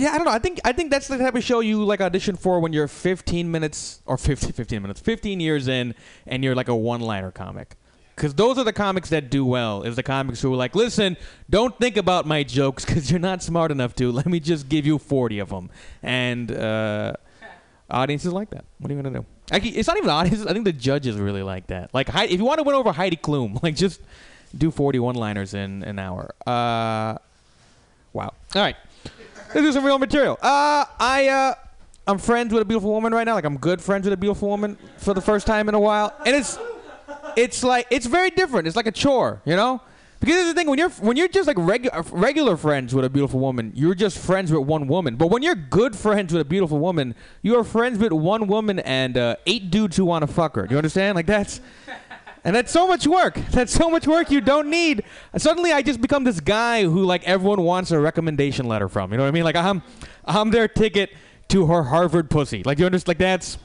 Yeah, 0.02 0.14
I 0.14 0.18
don't 0.18 0.26
know. 0.26 0.32
I 0.32 0.40
think 0.40 0.60
I 0.66 0.72
think 0.72 0.90
that's 0.90 1.08
the 1.08 1.20
type 1.20 1.36
of 1.36 1.44
show 1.44 1.60
you 1.60 1.84
like 1.84 2.02
audition 2.02 2.36
for 2.36 2.60
when 2.60 2.74
you're 2.74 2.88
15 2.88 3.52
minutes 3.52 4.02
or 4.08 4.18
50, 4.18 4.52
15 4.52 4.82
minutes, 4.82 5.00
15 5.00 5.40
years 5.40 5.68
in, 5.68 5.94
and 6.26 6.44
you're 6.44 6.56
like 6.56 6.70
a 6.70 6.76
one-liner 6.76 7.30
comic. 7.30 7.76
Because 8.16 8.34
those 8.34 8.58
are 8.58 8.64
the 8.64 8.74
comics 8.74 9.10
that 9.10 9.30
do 9.30 9.46
well. 9.46 9.84
Is 9.84 9.96
the 9.96 10.02
comics 10.02 10.42
who 10.42 10.52
are 10.54 10.58
like, 10.58 10.76
listen, 10.76 11.18
don't 11.52 11.78
think 11.78 11.98
about 11.98 12.26
my 12.26 12.42
jokes 12.42 12.84
because 12.84 13.12
you're 13.12 13.20
not 13.20 13.44
smart 13.44 13.70
enough 13.70 13.96
to. 13.98 14.12
Let 14.20 14.26
me 14.26 14.40
just 14.40 14.68
give 14.70 14.88
you 14.88 14.98
40 14.98 15.38
of 15.38 15.50
them, 15.50 15.70
and 16.02 16.52
uh, 16.52 17.14
audiences 17.88 18.34
like 18.34 18.50
that. 18.50 18.66
What 18.80 18.90
are 18.90 18.96
you 18.96 19.04
gonna 19.04 19.20
do? 19.20 19.26
Actually, 19.52 19.78
it's 19.78 19.88
not 19.88 19.98
even 19.98 20.10
audiences. 20.10 20.48
I 20.48 20.54
think 20.54 20.66
the 20.66 20.74
judges 20.74 21.18
really 21.18 21.44
like 21.44 21.68
that. 21.68 21.94
Like, 21.94 22.10
if 22.10 22.40
you 22.40 22.46
want 22.46 22.58
to 22.58 22.64
win 22.64 22.74
over 22.74 22.92
Heidi 22.92 23.18
Klum, 23.18 23.62
like 23.64 23.76
just 23.76 24.02
do 24.58 24.72
40 24.72 24.98
one-liners 24.98 25.54
in 25.54 25.84
an 25.84 26.00
hour. 26.00 26.34
Uh, 26.48 27.20
wow. 28.14 28.34
All 28.56 28.62
right. 28.64 28.76
Let's 29.54 29.68
do 29.68 29.72
some 29.74 29.86
real 29.86 30.00
material. 30.00 30.38
Uh, 30.42 30.86
I 30.98 31.28
uh, 31.28 31.56
I'm 32.08 32.18
friends 32.18 32.54
with 32.54 32.62
a 32.62 32.66
beautiful 32.66 32.92
woman 32.92 33.14
right 33.14 33.26
now. 33.26 33.34
Like 33.34 33.44
I'm 33.44 33.58
good 33.58 33.82
friends 33.82 34.06
with 34.06 34.14
a 34.14 34.18
beautiful 34.18 34.48
woman 34.48 34.78
for 34.98 35.14
the 35.14 35.22
first 35.22 35.46
time 35.46 35.68
in 35.68 35.76
a 35.76 35.80
while, 35.80 36.14
and 36.26 36.36
it's 36.36 36.58
it's 37.36 37.64
like 37.64 37.88
it's 37.90 38.06
very 38.06 38.30
different. 38.30 38.68
It's 38.68 38.78
like 38.78 38.88
a 38.88 38.92
chore, 38.92 39.42
you 39.46 39.58
know. 39.58 39.82
Because 40.22 40.36
here's 40.36 40.48
the 40.48 40.54
thing: 40.54 40.70
when 40.70 40.80
you're 40.80 40.90
when 40.90 41.18
you're 41.18 41.28
just 41.28 41.48
like 41.48 41.58
regular 41.60 42.02
regular 42.12 42.56
friends 42.56 42.96
with 42.96 43.04
a 43.04 43.10
beautiful 43.10 43.42
woman, 43.42 43.74
you're 43.76 43.96
just 43.96 44.20
friends 44.20 44.54
with 44.54 44.66
one 44.66 44.88
woman. 44.88 45.18
But 45.18 45.28
when 45.28 45.44
you're 45.44 45.56
good 45.56 45.98
friends 45.98 46.32
with 46.32 46.42
a 46.42 46.46
beautiful 46.46 46.80
woman, 46.80 47.14
you 47.42 47.58
are 47.58 47.66
friends 47.66 47.98
with 48.00 48.14
one 48.14 48.48
woman 48.48 48.80
and 48.80 49.18
uh, 49.18 49.36
eight 49.48 49.70
dudes 49.70 49.98
who 49.98 50.06
want 50.06 50.26
to 50.26 50.32
fuck 50.32 50.56
her. 50.56 50.66
Do 50.66 50.74
you 50.74 50.78
understand? 50.78 51.16
Like 51.18 51.26
that's. 51.26 51.60
And 52.44 52.56
that's 52.56 52.72
so 52.72 52.88
much 52.88 53.06
work. 53.06 53.36
That's 53.52 53.72
so 53.72 53.90
much 53.90 54.08
work 54.08 54.32
you 54.32 54.42
don't 54.42 54.70
need. 54.70 55.04
Suddenly, 55.38 55.72
I 55.74 55.82
just 55.82 56.02
become 56.02 56.24
this 56.24 56.40
guy 56.40 56.84
who 56.84 57.04
like 57.04 57.24
everyone 57.24 57.62
wants 57.62 57.92
a 57.92 58.00
recommendation 58.00 58.68
letter 58.68 58.90
from. 58.90 59.12
You 59.12 59.18
know 59.18 59.24
what 59.24 59.30
I 59.30 59.32
mean? 59.32 59.44
Like 59.44 59.56
I'm, 59.56 59.84
I'm 60.26 60.50
their 60.50 60.68
ticket 60.68 61.12
to 61.50 61.68
her 61.68 61.84
Harvard 61.84 62.30
pussy. 62.30 62.64
Like 62.64 62.80
you 62.80 62.86
understand? 62.86 63.10
Like 63.10 63.18
that's. 63.20 63.58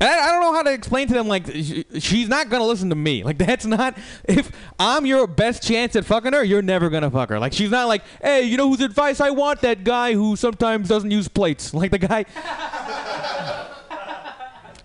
I, 0.00 0.32
don't 0.32 0.40
know 0.40 0.52
how 0.52 0.62
to 0.62 0.72
explain 0.72 1.06
to 1.08 1.14
them 1.14 1.28
like 1.28 1.46
sh- 1.46 1.84
she's 2.00 2.28
not 2.28 2.48
gonna 2.48 2.66
listen 2.66 2.90
to 2.90 2.96
me. 2.96 3.22
Like 3.24 3.38
that's 3.38 3.64
not 3.64 3.96
if 4.24 4.50
I'm 4.78 5.06
your 5.06 5.26
best 5.26 5.62
chance 5.62 5.96
at 5.96 6.04
fucking 6.04 6.32
her, 6.32 6.42
you're 6.42 6.62
never 6.62 6.90
gonna 6.90 7.10
fuck 7.10 7.28
her. 7.28 7.38
Like 7.38 7.52
she's 7.52 7.70
not 7.70 7.88
like, 7.88 8.02
hey, 8.20 8.42
you 8.42 8.56
know 8.56 8.68
whose 8.68 8.80
advice 8.80 9.20
I 9.20 9.30
want? 9.30 9.60
That 9.60 9.84
guy 9.84 10.14
who 10.14 10.36
sometimes 10.36 10.88
doesn't 10.88 11.10
use 11.10 11.28
plates. 11.28 11.72
Like 11.84 11.90
the 11.90 11.98
guy. 11.98 12.24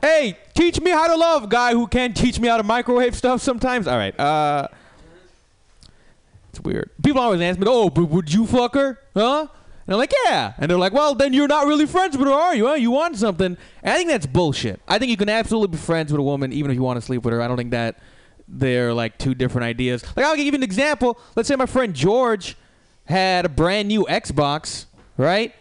Hey, 0.01 0.37
teach 0.53 0.79
me 0.81 0.91
how 0.91 1.07
to 1.07 1.15
love, 1.15 1.49
guy 1.49 1.73
who 1.73 1.87
can't 1.87 2.15
teach 2.15 2.39
me 2.39 2.47
how 2.47 2.57
to 2.57 2.63
microwave 2.63 3.15
stuff 3.15 3.41
sometimes. 3.41 3.87
All 3.87 3.97
right. 3.97 4.17
Uh, 4.19 4.67
it's 6.49 6.59
weird. 6.61 6.89
People 7.03 7.21
always 7.21 7.41
ask 7.41 7.59
me, 7.59 7.65
oh, 7.67 7.89
but 7.89 8.05
would 8.05 8.33
you 8.33 8.45
fuck 8.45 8.75
her? 8.75 8.99
Huh? 9.13 9.47
And 9.87 9.93
I'm 9.95 9.99
like, 9.99 10.13
yeah. 10.25 10.53
And 10.57 10.69
they're 10.69 10.77
like, 10.77 10.93
well, 10.93 11.15
then 11.15 11.33
you're 11.33 11.47
not 11.47 11.65
really 11.65 11.85
friends 11.85 12.17
with 12.17 12.27
her, 12.27 12.33
are 12.33 12.55
you? 12.55 12.67
Huh? 12.67 12.73
You 12.73 12.91
want 12.91 13.17
something. 13.17 13.57
And 13.83 13.93
I 13.93 13.97
think 13.97 14.09
that's 14.09 14.25
bullshit. 14.25 14.81
I 14.87 14.99
think 14.99 15.09
you 15.09 15.17
can 15.17 15.29
absolutely 15.29 15.75
be 15.75 15.77
friends 15.77 16.11
with 16.11 16.19
a 16.19 16.23
woman 16.23 16.53
even 16.53 16.69
if 16.71 16.75
you 16.75 16.83
want 16.83 16.97
to 16.97 17.01
sleep 17.01 17.23
with 17.23 17.33
her. 17.33 17.41
I 17.41 17.47
don't 17.47 17.57
think 17.57 17.71
that 17.71 17.97
they're 18.47 18.93
like 18.93 19.17
two 19.17 19.35
different 19.35 19.65
ideas. 19.65 20.03
Like, 20.15 20.25
I'll 20.25 20.35
give 20.35 20.45
you 20.45 20.53
an 20.53 20.63
example. 20.63 21.19
Let's 21.35 21.47
say 21.47 21.55
my 21.55 21.65
friend 21.65 21.93
George 21.93 22.55
had 23.05 23.45
a 23.45 23.49
brand 23.49 23.87
new 23.87 24.05
Xbox, 24.09 24.85
right? 25.17 25.53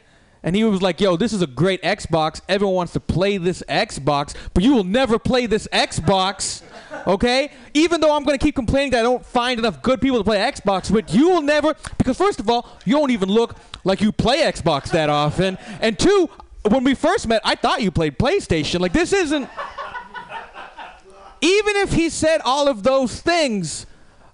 And 0.43 0.55
he 0.55 0.65
was 0.65 0.81
like, 0.81 1.01
yo, 1.01 1.17
this 1.17 1.33
is 1.33 1.43
a 1.43 1.47
great 1.47 1.83
Xbox. 1.83 2.41
Everyone 2.49 2.75
wants 2.77 2.93
to 2.93 3.01
play 3.01 3.39
this 3.39 3.63
Xbox, 3.69 4.35
but 4.55 4.63
you 4.63 4.75
will 4.75 4.85
never 4.85 5.19
play 5.19 5.47
this 5.47 5.67
Xbox, 5.73 6.63
okay? 7.07 7.51
Even 7.75 8.01
though 8.01 8.15
I'm 8.15 8.25
to 8.25 8.39
keep 8.39 8.55
complaining 8.55 8.91
that 8.93 9.01
I 9.01 9.03
don't 9.03 9.25
find 9.27 9.59
enough 9.59 9.83
good 9.83 10.01
people 10.01 10.19
to 10.19 10.25
play 10.25 10.39
Xbox, 10.39 10.93
but 10.93 11.13
you 11.13 11.29
will 11.29 11.43
never, 11.43 11.75
because 11.99 12.17
first 12.17 12.39
of 12.39 12.49
all, 12.49 12.69
you 12.85 12.97
don't 12.97 13.11
even 13.11 13.29
look 13.29 13.57
like 13.85 14.01
you 14.01 14.13
play 14.13 14.43
Xbox 14.43 14.91
that 14.93 15.11
often. 15.11 15.59
And 15.81 15.99
two, 15.99 16.31
when 16.69 16.85
we 16.85 16.95
first 16.95 17.27
met, 17.27 17.43
I 17.45 17.55
thought 17.55 17.83
you 17.83 17.91
played 17.91 18.19
PlayStation. 18.19 18.81
Like, 18.81 18.93
this 18.93 19.13
isn't. 19.13 19.49
Even 21.41 21.77
if 21.77 21.93
he 21.93 22.11
said 22.11 22.41
all 22.45 22.69
of 22.69 22.83
those 22.83 23.21
things, 23.21 23.87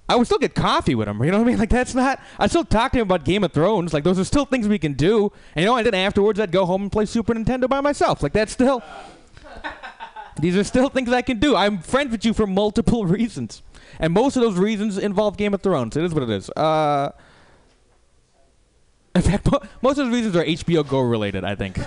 I 0.08 0.16
would 0.16 0.26
still 0.26 0.38
get 0.38 0.54
coffee 0.54 0.94
with 0.94 1.08
him. 1.08 1.22
You 1.24 1.30
know 1.30 1.38
what 1.38 1.44
I 1.44 1.50
mean? 1.50 1.58
Like 1.64 1.70
that's 1.70 1.94
not. 1.94 2.20
I 2.38 2.46
still 2.46 2.64
talk 2.64 2.92
to 2.92 2.98
him 2.98 3.02
about 3.02 3.24
Game 3.24 3.42
of 3.42 3.52
Thrones. 3.52 3.94
Like 3.94 4.04
those 4.04 4.18
are 4.18 4.24
still 4.24 4.44
things 4.44 4.68
we 4.68 4.78
can 4.78 4.92
do. 4.92 5.32
And 5.54 5.62
you 5.62 5.66
know, 5.66 5.76
and 5.76 5.86
then 5.86 5.94
afterwards, 5.94 6.38
I'd 6.38 6.52
go 6.52 6.66
home 6.66 6.82
and 6.82 6.92
play 6.92 7.06
Super 7.06 7.34
Nintendo 7.34 7.68
by 7.68 7.80
myself. 7.80 8.22
Like 8.22 8.32
that's 8.32 8.52
still. 8.52 8.82
These 10.40 10.56
are 10.56 10.64
still 10.64 10.88
things 10.88 11.12
I 11.12 11.22
can 11.22 11.38
do. 11.38 11.54
I'm 11.54 11.78
friends 11.78 12.10
with 12.10 12.24
you 12.24 12.34
for 12.34 12.44
multiple 12.46 13.06
reasons, 13.06 13.62
and 14.00 14.12
most 14.12 14.36
of 14.36 14.42
those 14.42 14.56
reasons 14.56 14.98
involve 14.98 15.36
Game 15.36 15.54
of 15.54 15.62
Thrones. 15.62 15.96
It 15.96 16.02
is 16.02 16.12
what 16.12 16.24
it 16.24 16.30
is. 16.30 16.50
Uh, 16.50 17.12
in 19.14 19.22
fact, 19.22 19.50
mo- 19.50 19.62
most 19.80 19.98
of 19.98 20.06
the 20.06 20.12
reasons 20.12 20.34
are 20.34 20.44
HBO 20.44 20.86
Go 20.86 21.00
related. 21.00 21.44
I 21.44 21.54
think. 21.54 21.78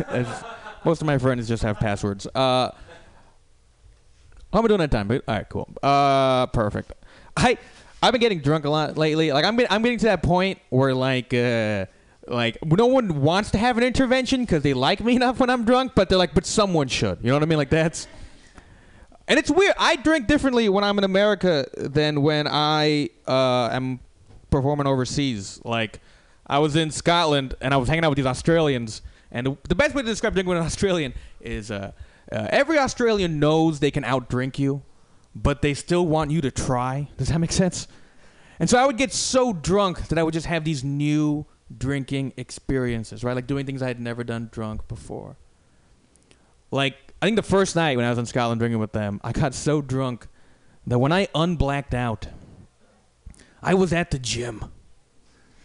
Most 0.85 1.01
of 1.01 1.07
my 1.07 1.17
friends 1.17 1.47
just 1.47 1.63
have 1.63 1.77
passwords. 1.79 2.25
Uh, 2.27 2.71
how 4.53 4.59
am 4.59 4.63
I 4.65 4.67
doing 4.69 4.79
that 4.79 4.91
time? 4.91 5.11
All 5.11 5.19
right, 5.27 5.49
cool. 5.49 5.67
Uh, 5.83 6.45
perfect. 6.47 6.93
I 7.35 7.57
I've 8.01 8.11
been 8.11 8.21
getting 8.21 8.39
drunk 8.39 8.65
a 8.65 8.69
lot 8.69 8.97
lately. 8.97 9.31
Like 9.31 9.45
I'm 9.45 9.59
I'm 9.69 9.81
getting 9.81 9.99
to 9.99 10.05
that 10.05 10.23
point 10.23 10.59
where 10.69 10.93
like 10.93 11.33
uh 11.33 11.85
like 12.27 12.57
no 12.65 12.85
one 12.87 13.21
wants 13.21 13.51
to 13.51 13.57
have 13.57 13.77
an 13.77 13.83
intervention 13.83 14.41
because 14.41 14.63
they 14.63 14.73
like 14.73 15.03
me 15.03 15.15
enough 15.17 15.39
when 15.39 15.49
I'm 15.49 15.65
drunk, 15.65 15.93
but 15.95 16.09
they're 16.09 16.17
like, 16.17 16.33
but 16.33 16.45
someone 16.45 16.87
should. 16.87 17.19
You 17.21 17.27
know 17.27 17.35
what 17.35 17.43
I 17.43 17.47
mean? 17.47 17.57
Like 17.57 17.69
that's. 17.69 18.07
And 19.29 19.37
it's 19.37 19.51
weird. 19.51 19.73
I 19.77 19.97
drink 19.97 20.27
differently 20.27 20.69
when 20.69 20.85
I'm 20.85 20.97
in 20.97 21.03
America 21.03 21.67
than 21.75 22.21
when 22.21 22.47
I 22.47 23.09
uh, 23.27 23.67
am 23.73 23.99
performing 24.49 24.87
overseas. 24.87 25.59
Like, 25.65 25.99
I 26.45 26.59
was 26.59 26.77
in 26.77 26.91
Scotland 26.91 27.53
and 27.59 27.73
I 27.73 27.77
was 27.77 27.89
hanging 27.89 28.05
out 28.05 28.09
with 28.09 28.17
these 28.17 28.25
Australians. 28.25 29.01
And 29.29 29.47
the, 29.47 29.57
the 29.67 29.75
best 29.75 29.93
way 29.93 30.01
to 30.01 30.07
describe 30.07 30.33
drinking 30.33 30.49
with 30.49 30.59
an 30.59 30.65
Australian 30.65 31.13
is 31.41 31.71
uh, 31.71 31.91
uh, 32.31 32.47
every 32.49 32.79
Australian 32.79 33.39
knows 33.39 33.79
they 33.79 33.91
can 33.91 34.03
outdrink 34.03 34.57
you, 34.57 34.81
but 35.43 35.61
they 35.61 35.73
still 35.73 36.05
want 36.05 36.31
you 36.31 36.41
to 36.41 36.51
try. 36.51 37.09
Does 37.17 37.29
that 37.29 37.39
make 37.39 37.51
sense? 37.51 37.87
And 38.59 38.69
so 38.69 38.77
I 38.77 38.85
would 38.85 38.97
get 38.97 39.13
so 39.13 39.53
drunk 39.53 40.07
that 40.07 40.17
I 40.17 40.23
would 40.23 40.33
just 40.33 40.47
have 40.47 40.63
these 40.63 40.83
new 40.83 41.45
drinking 41.75 42.33
experiences, 42.37 43.23
right? 43.23 43.35
Like 43.35 43.47
doing 43.47 43.65
things 43.65 43.81
I 43.81 43.87
had 43.87 43.99
never 43.99 44.23
done 44.23 44.49
drunk 44.51 44.87
before. 44.87 45.37
Like, 46.71 46.95
I 47.21 47.25
think 47.25 47.35
the 47.35 47.43
first 47.43 47.75
night 47.75 47.97
when 47.97 48.05
I 48.05 48.09
was 48.09 48.17
in 48.17 48.25
Scotland 48.25 48.59
drinking 48.59 48.79
with 48.79 48.93
them, 48.93 49.21
I 49.23 49.31
got 49.31 49.53
so 49.53 49.81
drunk 49.81 50.27
that 50.87 50.97
when 50.97 51.11
I 51.11 51.27
unblacked 51.35 51.93
out, 51.93 52.27
I 53.61 53.73
was 53.73 53.93
at 53.93 54.11
the 54.11 54.19
gym. 54.19 54.65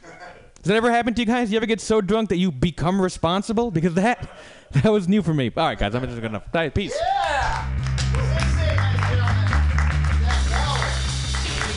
Does 0.02 0.68
that 0.68 0.76
ever 0.76 0.92
happen 0.92 1.14
to 1.14 1.20
you 1.22 1.26
guys? 1.26 1.50
You 1.50 1.56
ever 1.56 1.66
get 1.66 1.80
so 1.80 2.00
drunk 2.00 2.28
that 2.28 2.37
you 2.37 2.52
become 2.52 3.00
responsible? 3.00 3.70
Because 3.70 3.94
that 3.94 4.30
that 4.72 4.92
was 4.92 5.08
new 5.08 5.22
for 5.22 5.35
me. 5.35 5.50
All 5.56 5.64
right, 5.66 5.78
guys, 5.78 5.94
I'm 5.94 6.04
just 6.04 6.20
gonna. 6.20 6.38
All 6.38 6.44
right, 6.54 6.72
peace. 6.72 6.96
that 6.98 7.91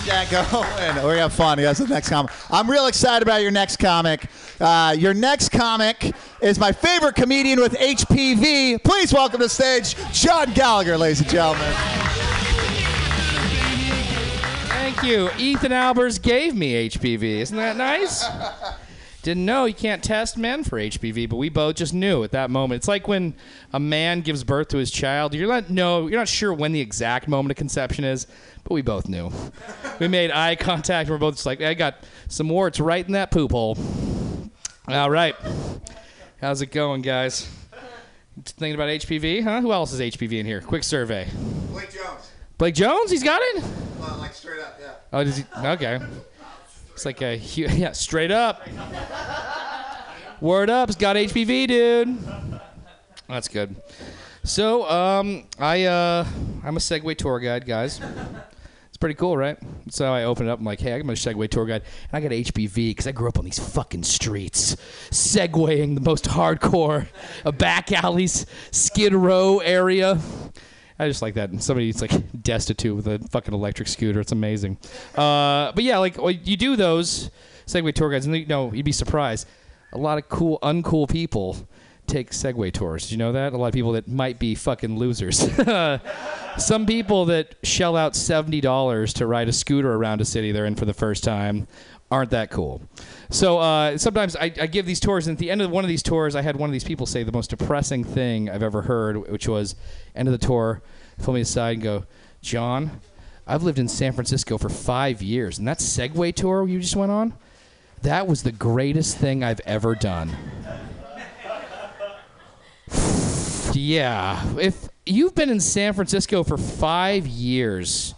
going. 0.05 0.95
We're 0.95 1.01
gonna 1.01 1.19
have 1.19 1.33
fun. 1.33 1.57
That's 1.57 1.79
the 1.79 1.87
next 1.87 2.09
comic. 2.09 2.31
I'm 2.49 2.69
real 2.69 2.87
excited 2.87 3.23
about 3.23 3.41
your 3.41 3.51
next 3.51 3.77
comic. 3.77 4.27
Uh, 4.59 4.95
your 4.97 5.13
next 5.13 5.49
comic 5.49 6.13
is 6.41 6.59
my 6.59 6.71
favorite 6.71 7.15
comedian 7.15 7.59
with 7.59 7.73
HPV. 7.73 8.83
Please 8.83 9.13
welcome 9.13 9.39
to 9.39 9.49
stage 9.49 9.95
John 10.11 10.53
Gallagher, 10.53 10.97
ladies 10.97 11.21
and 11.21 11.29
gentlemen. 11.29 11.73
Thank 14.67 15.03
you. 15.03 15.29
Ethan 15.37 15.71
Albers 15.71 16.21
gave 16.21 16.55
me 16.55 16.87
HPV. 16.89 17.23
Isn't 17.39 17.57
that 17.57 17.75
nice? 17.75 18.25
Didn't 19.25 19.43
know 19.43 19.65
you 19.65 19.73
can't 19.73 20.03
test 20.03 20.37
men 20.37 20.63
for 20.63 20.77
HPV, 20.77 21.27
but 21.27 21.37
we 21.37 21.49
both 21.49 21.77
just 21.77 21.95
knew 21.95 22.23
at 22.23 22.29
that 22.33 22.51
moment. 22.51 22.77
It's 22.77 22.87
like 22.87 23.07
when 23.07 23.33
a 23.73 23.79
man 23.79 24.21
gives 24.21 24.43
birth 24.43 24.67
to 24.67 24.77
his 24.77 24.91
child. 24.91 25.33
You're 25.33 25.47
not 25.47 25.71
no, 25.71 26.05
you're 26.05 26.19
not 26.19 26.27
sure 26.27 26.53
when 26.53 26.73
the 26.73 26.79
exact 26.79 27.27
moment 27.27 27.49
of 27.49 27.57
conception 27.57 28.03
is, 28.03 28.27
but 28.63 28.75
we 28.75 28.83
both 28.83 29.09
knew. 29.09 29.31
we 29.99 30.07
made 30.07 30.29
eye 30.29 30.55
contact. 30.55 31.09
We're 31.09 31.17
both 31.17 31.37
just 31.37 31.47
like, 31.47 31.59
I 31.59 31.73
got 31.73 32.03
some 32.27 32.49
warts 32.49 32.79
right 32.79 33.03
in 33.03 33.13
that 33.13 33.31
poop 33.31 33.49
hole. 33.49 33.75
All 34.87 35.09
right, 35.09 35.35
how's 36.39 36.61
it 36.61 36.69
going, 36.69 37.01
guys? 37.01 37.49
Thinking 38.43 38.75
about 38.75 38.89
HPV, 38.89 39.43
huh? 39.43 39.59
Who 39.61 39.71
else 39.73 39.91
is 39.91 40.01
HPV 40.01 40.33
in 40.33 40.45
here? 40.45 40.61
Quick 40.61 40.83
survey. 40.83 41.27
Blake 41.71 41.91
Jones. 41.91 42.31
Blake 42.59 42.75
Jones, 42.75 43.09
he's 43.09 43.23
got 43.23 43.41
it. 43.41 43.63
like 44.19 44.33
straight 44.33 44.61
up, 44.61 44.77
yeah. 44.79 44.91
Oh, 45.11 45.23
does 45.23 45.37
he? 45.37 45.45
Okay. 45.57 45.99
It's 46.95 47.05
like 47.05 47.21
a 47.21 47.35
yeah, 47.55 47.91
straight 47.91 48.31
up. 48.31 48.65
Word 50.39 50.69
up, 50.69 50.87
it's 50.87 50.97
got 50.97 51.17
HPV, 51.17 51.67
dude. 51.67 52.17
That's 53.27 53.49
good. 53.49 53.75
So, 54.45 54.89
um, 54.89 55.43
I 55.59 55.83
uh, 55.83 56.25
I'm 56.63 56.77
a 56.77 56.79
Segway 56.79 57.17
tour 57.17 57.41
guide, 57.41 57.65
guys. 57.65 57.99
It's 58.87 58.97
pretty 58.97 59.15
cool, 59.15 59.35
right? 59.35 59.57
So 59.89 60.13
I 60.13 60.23
open 60.23 60.47
it 60.47 60.51
up. 60.51 60.59
I'm 60.59 60.63
like, 60.63 60.79
hey, 60.79 60.93
I'm 60.93 61.09
a 61.09 61.13
Segway 61.13 61.49
tour 61.49 61.65
guide, 61.65 61.81
and 62.11 62.13
I 62.13 62.21
got 62.21 62.31
HPV 62.31 62.73
because 62.91 63.07
I 63.07 63.11
grew 63.11 63.27
up 63.27 63.37
on 63.37 63.43
these 63.43 63.59
fucking 63.59 64.03
streets, 64.03 64.77
segwaying 65.09 65.95
the 65.95 66.01
most 66.01 66.23
hardcore, 66.25 67.07
uh, 67.43 67.51
back 67.51 67.91
alleys, 67.91 68.45
Skid 68.71 69.13
Row 69.13 69.59
area. 69.59 70.17
I 70.97 71.07
just 71.07 71.21
like 71.21 71.33
that. 71.33 71.49
And 71.49 71.61
somebody's 71.61 72.01
like 72.01 72.11
destitute 72.41 72.95
with 72.95 73.07
a 73.07 73.19
fucking 73.29 73.53
electric 73.53 73.87
scooter. 73.87 74.19
It's 74.19 74.31
amazing. 74.31 74.77
Uh, 75.15 75.71
but 75.73 75.83
yeah, 75.83 75.97
like 75.97 76.17
well, 76.17 76.31
you 76.31 76.57
do 76.57 76.75
those 76.75 77.29
Segway 77.65 77.93
tour 77.93 78.09
guides, 78.09 78.25
and 78.25 78.35
you 78.35 78.45
know 78.45 78.71
you'd 78.71 78.85
be 78.85 78.91
surprised. 78.91 79.47
A 79.93 79.97
lot 79.97 80.17
of 80.17 80.29
cool, 80.29 80.59
uncool 80.61 81.09
people 81.09 81.67
take 82.07 82.31
Segway 82.31 82.71
tours. 82.71 83.03
Did 83.03 83.11
you 83.11 83.17
know 83.17 83.31
that? 83.31 83.53
A 83.53 83.57
lot 83.57 83.67
of 83.67 83.73
people 83.73 83.93
that 83.93 84.07
might 84.07 84.39
be 84.39 84.55
fucking 84.55 84.97
losers. 84.97 85.37
Some 86.57 86.85
people 86.85 87.25
that 87.25 87.55
shell 87.63 87.97
out 87.97 88.15
seventy 88.15 88.61
dollars 88.61 89.13
to 89.13 89.27
ride 89.27 89.49
a 89.49 89.53
scooter 89.53 89.93
around 89.93 90.21
a 90.21 90.25
city 90.25 90.51
they're 90.51 90.65
in 90.65 90.75
for 90.75 90.85
the 90.85 90.93
first 90.93 91.23
time 91.23 91.67
aren't 92.11 92.31
that 92.31 92.51
cool. 92.51 92.81
So 93.29 93.57
uh, 93.57 93.97
sometimes 93.97 94.35
I, 94.35 94.45
I 94.59 94.67
give 94.67 94.85
these 94.85 94.99
tours, 94.99 95.27
and 95.27 95.35
at 95.35 95.39
the 95.39 95.49
end 95.49 95.61
of 95.61 95.71
one 95.71 95.83
of 95.83 95.87
these 95.87 96.03
tours, 96.03 96.35
I 96.35 96.41
had 96.41 96.55
one 96.55 96.69
of 96.69 96.73
these 96.73 96.83
people 96.83 97.05
say 97.05 97.23
the 97.23 97.31
most 97.31 97.49
depressing 97.49 98.03
thing 98.03 98.49
I've 98.49 98.63
ever 98.63 98.83
heard, 98.83 99.29
which 99.29 99.47
was 99.47 99.75
end 100.15 100.27
of 100.27 100.31
the 100.31 100.45
tour, 100.45 100.81
pull 101.19 101.33
me 101.33 101.41
aside 101.41 101.75
and 101.75 101.83
go, 101.83 102.05
John, 102.41 103.01
I've 103.47 103.63
lived 103.63 103.79
in 103.79 103.87
San 103.87 104.13
Francisco 104.13 104.57
for 104.57 104.69
five 104.69 105.21
years, 105.21 105.59
and 105.59 105.67
that 105.67 105.79
Segway 105.79 106.33
tour 106.33 106.67
you 106.67 106.79
just 106.79 106.95
went 106.95 107.11
on, 107.11 107.33
that 108.01 108.27
was 108.27 108.43
the 108.43 108.51
greatest 108.51 109.17
thing 109.17 109.43
I've 109.43 109.61
ever 109.65 109.95
done. 109.95 110.35
yeah, 113.73 114.43
if 114.57 114.89
you've 115.05 115.35
been 115.35 115.49
in 115.49 115.59
San 115.59 115.93
Francisco 115.93 116.43
for 116.43 116.57
five 116.57 117.27
years 117.27 118.14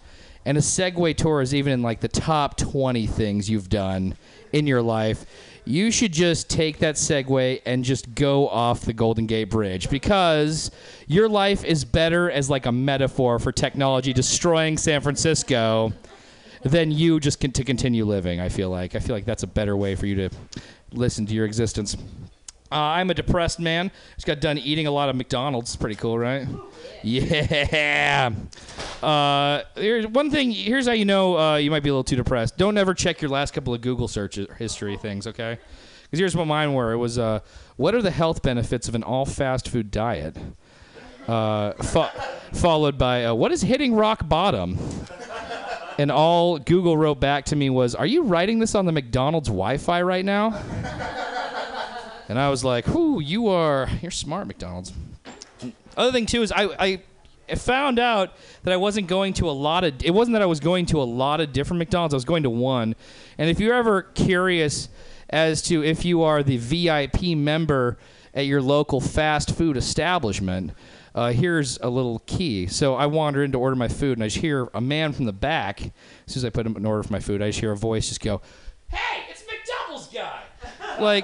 and 0.47 0.57
a 0.57 0.61
Segway 0.61 1.13
tour 1.13 1.41
is 1.41 1.53
even 1.53 1.73
in 1.73 1.81
like 1.81 1.99
the 1.99 2.07
top 2.07 2.55
20 2.55 3.05
things 3.05 3.49
you've 3.49 3.67
done 3.67 4.15
in 4.53 4.65
your 4.65 4.81
life, 4.81 5.25
you 5.65 5.91
should 5.91 6.13
just 6.13 6.49
take 6.49 6.79
that 6.79 6.95
Segway 6.95 7.61
and 7.65 7.83
just 7.83 8.15
go 8.15 8.47
off 8.47 8.79
the 8.79 8.93
Golden 8.93 9.25
Gate 9.25 9.49
Bridge 9.49 9.89
because 9.89 10.71
your 11.05 11.27
life 11.27 11.65
is 11.65 11.83
better 11.83 12.31
as 12.31 12.49
like 12.49 12.65
a 12.65 12.71
metaphor 12.71 13.39
for 13.39 13.51
technology 13.51 14.13
destroying 14.13 14.77
San 14.77 15.01
Francisco 15.01 15.91
than 16.63 16.91
you 16.93 17.19
just 17.19 17.41
con- 17.41 17.51
to 17.51 17.65
continue 17.65 18.05
living. 18.05 18.39
I 18.39 18.47
feel 18.47 18.69
like 18.69 18.95
I 18.95 18.99
feel 18.99 19.17
like 19.17 19.25
that's 19.25 19.43
a 19.43 19.47
better 19.47 19.75
way 19.75 19.95
for 19.95 20.05
you 20.05 20.15
to 20.15 20.29
listen 20.93 21.25
to 21.25 21.33
your 21.33 21.45
existence. 21.45 21.97
Uh, 22.71 22.75
I'm 22.75 23.09
a 23.09 23.13
depressed 23.13 23.59
man. 23.59 23.91
Just 24.15 24.27
got 24.27 24.41
done 24.41 24.57
eating 24.57 24.87
a 24.87 24.91
lot 24.91 25.09
of 25.09 25.15
McDonald's. 25.15 25.75
Pretty 25.75 25.95
cool, 25.95 26.17
right? 26.19 26.47
Yeah. 27.03 28.31
Uh, 29.01 29.61
here's 29.75 30.07
one 30.07 30.31
thing. 30.31 30.51
Here's 30.51 30.87
how 30.87 30.93
you 30.93 31.05
know 31.05 31.37
uh, 31.37 31.55
you 31.57 31.71
might 31.71 31.83
be 31.83 31.89
a 31.89 31.93
little 31.93 32.03
too 32.03 32.15
depressed. 32.15 32.57
Don't 32.57 32.77
ever 32.77 32.93
check 32.93 33.21
your 33.21 33.29
last 33.29 33.53
couple 33.53 33.73
of 33.73 33.81
Google 33.81 34.07
search 34.07 34.39
history 34.57 34.97
things, 34.97 35.27
okay? 35.27 35.59
Because 36.03 36.19
here's 36.19 36.35
what 36.35 36.47
mine 36.47 36.73
were. 36.73 36.91
It 36.93 36.97
was, 36.97 37.17
uh, 37.17 37.39
what 37.75 37.93
are 37.93 38.01
the 38.01 38.11
health 38.11 38.41
benefits 38.41 38.87
of 38.87 38.95
an 38.95 39.03
all 39.03 39.25
fast 39.25 39.69
food 39.69 39.91
diet? 39.91 40.35
Uh, 41.27 41.73
fo- 41.73 42.09
followed 42.53 42.97
by, 42.97 43.25
uh, 43.25 43.33
what 43.33 43.51
is 43.51 43.61
hitting 43.61 43.93
rock 43.93 44.27
bottom? 44.27 44.79
And 45.99 46.11
all 46.11 46.59
Google 46.59 46.95
wrote 46.97 47.19
back 47.19 47.45
to 47.45 47.55
me 47.55 47.69
was, 47.69 47.95
Are 47.95 48.05
you 48.05 48.23
writing 48.23 48.59
this 48.59 48.75
on 48.75 48.85
the 48.85 48.91
McDonald's 48.91 49.49
Wi 49.49 49.77
Fi 49.77 50.01
right 50.01 50.23
now? 50.25 50.51
And 52.27 52.37
I 52.37 52.49
was 52.49 52.63
like, 52.63 52.87
"Whoo, 52.87 53.19
you 53.19 53.47
are 53.47 53.87
you're 54.01 54.11
smart, 54.11 54.47
McDonald's." 54.47 54.93
Other 55.95 56.11
thing 56.11 56.25
too 56.25 56.43
is 56.43 56.51
I 56.51 57.01
I 57.49 57.55
found 57.55 57.99
out 57.99 58.33
that 58.63 58.73
I 58.73 58.77
wasn't 58.77 59.07
going 59.07 59.33
to 59.35 59.49
a 59.49 59.51
lot 59.51 59.83
of 59.83 60.03
it 60.03 60.13
wasn't 60.13 60.33
that 60.33 60.41
I 60.41 60.45
was 60.45 60.59
going 60.59 60.85
to 60.87 61.01
a 61.01 61.03
lot 61.03 61.39
of 61.39 61.53
different 61.53 61.79
McDonald's. 61.79 62.13
I 62.13 62.17
was 62.17 62.25
going 62.25 62.43
to 62.43 62.49
one. 62.49 62.95
And 63.37 63.49
if 63.49 63.59
you're 63.59 63.73
ever 63.73 64.03
curious 64.03 64.89
as 65.29 65.61
to 65.63 65.83
if 65.83 66.05
you 66.05 66.23
are 66.23 66.43
the 66.43 66.57
VIP 66.57 67.37
member 67.37 67.97
at 68.33 68.45
your 68.45 68.61
local 68.61 68.99
fast 68.99 69.55
food 69.55 69.77
establishment, 69.77 70.71
uh, 71.15 71.31
here's 71.31 71.79
a 71.79 71.89
little 71.89 72.19
key. 72.25 72.67
So 72.67 72.95
I 72.95 73.05
wander 73.07 73.43
in 73.43 73.51
to 73.53 73.59
order 73.59 73.75
my 73.75 73.87
food, 73.87 74.17
and 74.17 74.23
I 74.23 74.27
just 74.27 74.37
hear 74.37 74.69
a 74.73 74.81
man 74.81 75.13
from 75.13 75.25
the 75.25 75.33
back. 75.33 75.81
As 75.81 75.91
soon 76.33 76.41
as 76.41 76.45
I 76.45 76.49
put 76.49 76.67
an 76.67 76.85
order 76.85 77.01
for 77.01 77.11
my 77.11 77.19
food, 77.19 77.41
I 77.41 77.47
just 77.47 77.59
hear 77.59 77.71
a 77.71 77.77
voice 77.77 78.09
just 78.09 78.21
go, 78.21 78.41
"Hey, 78.89 79.23
it's 79.29 79.43
McDoubles 79.43 80.13
guy!" 80.13 80.43
like. 80.99 81.23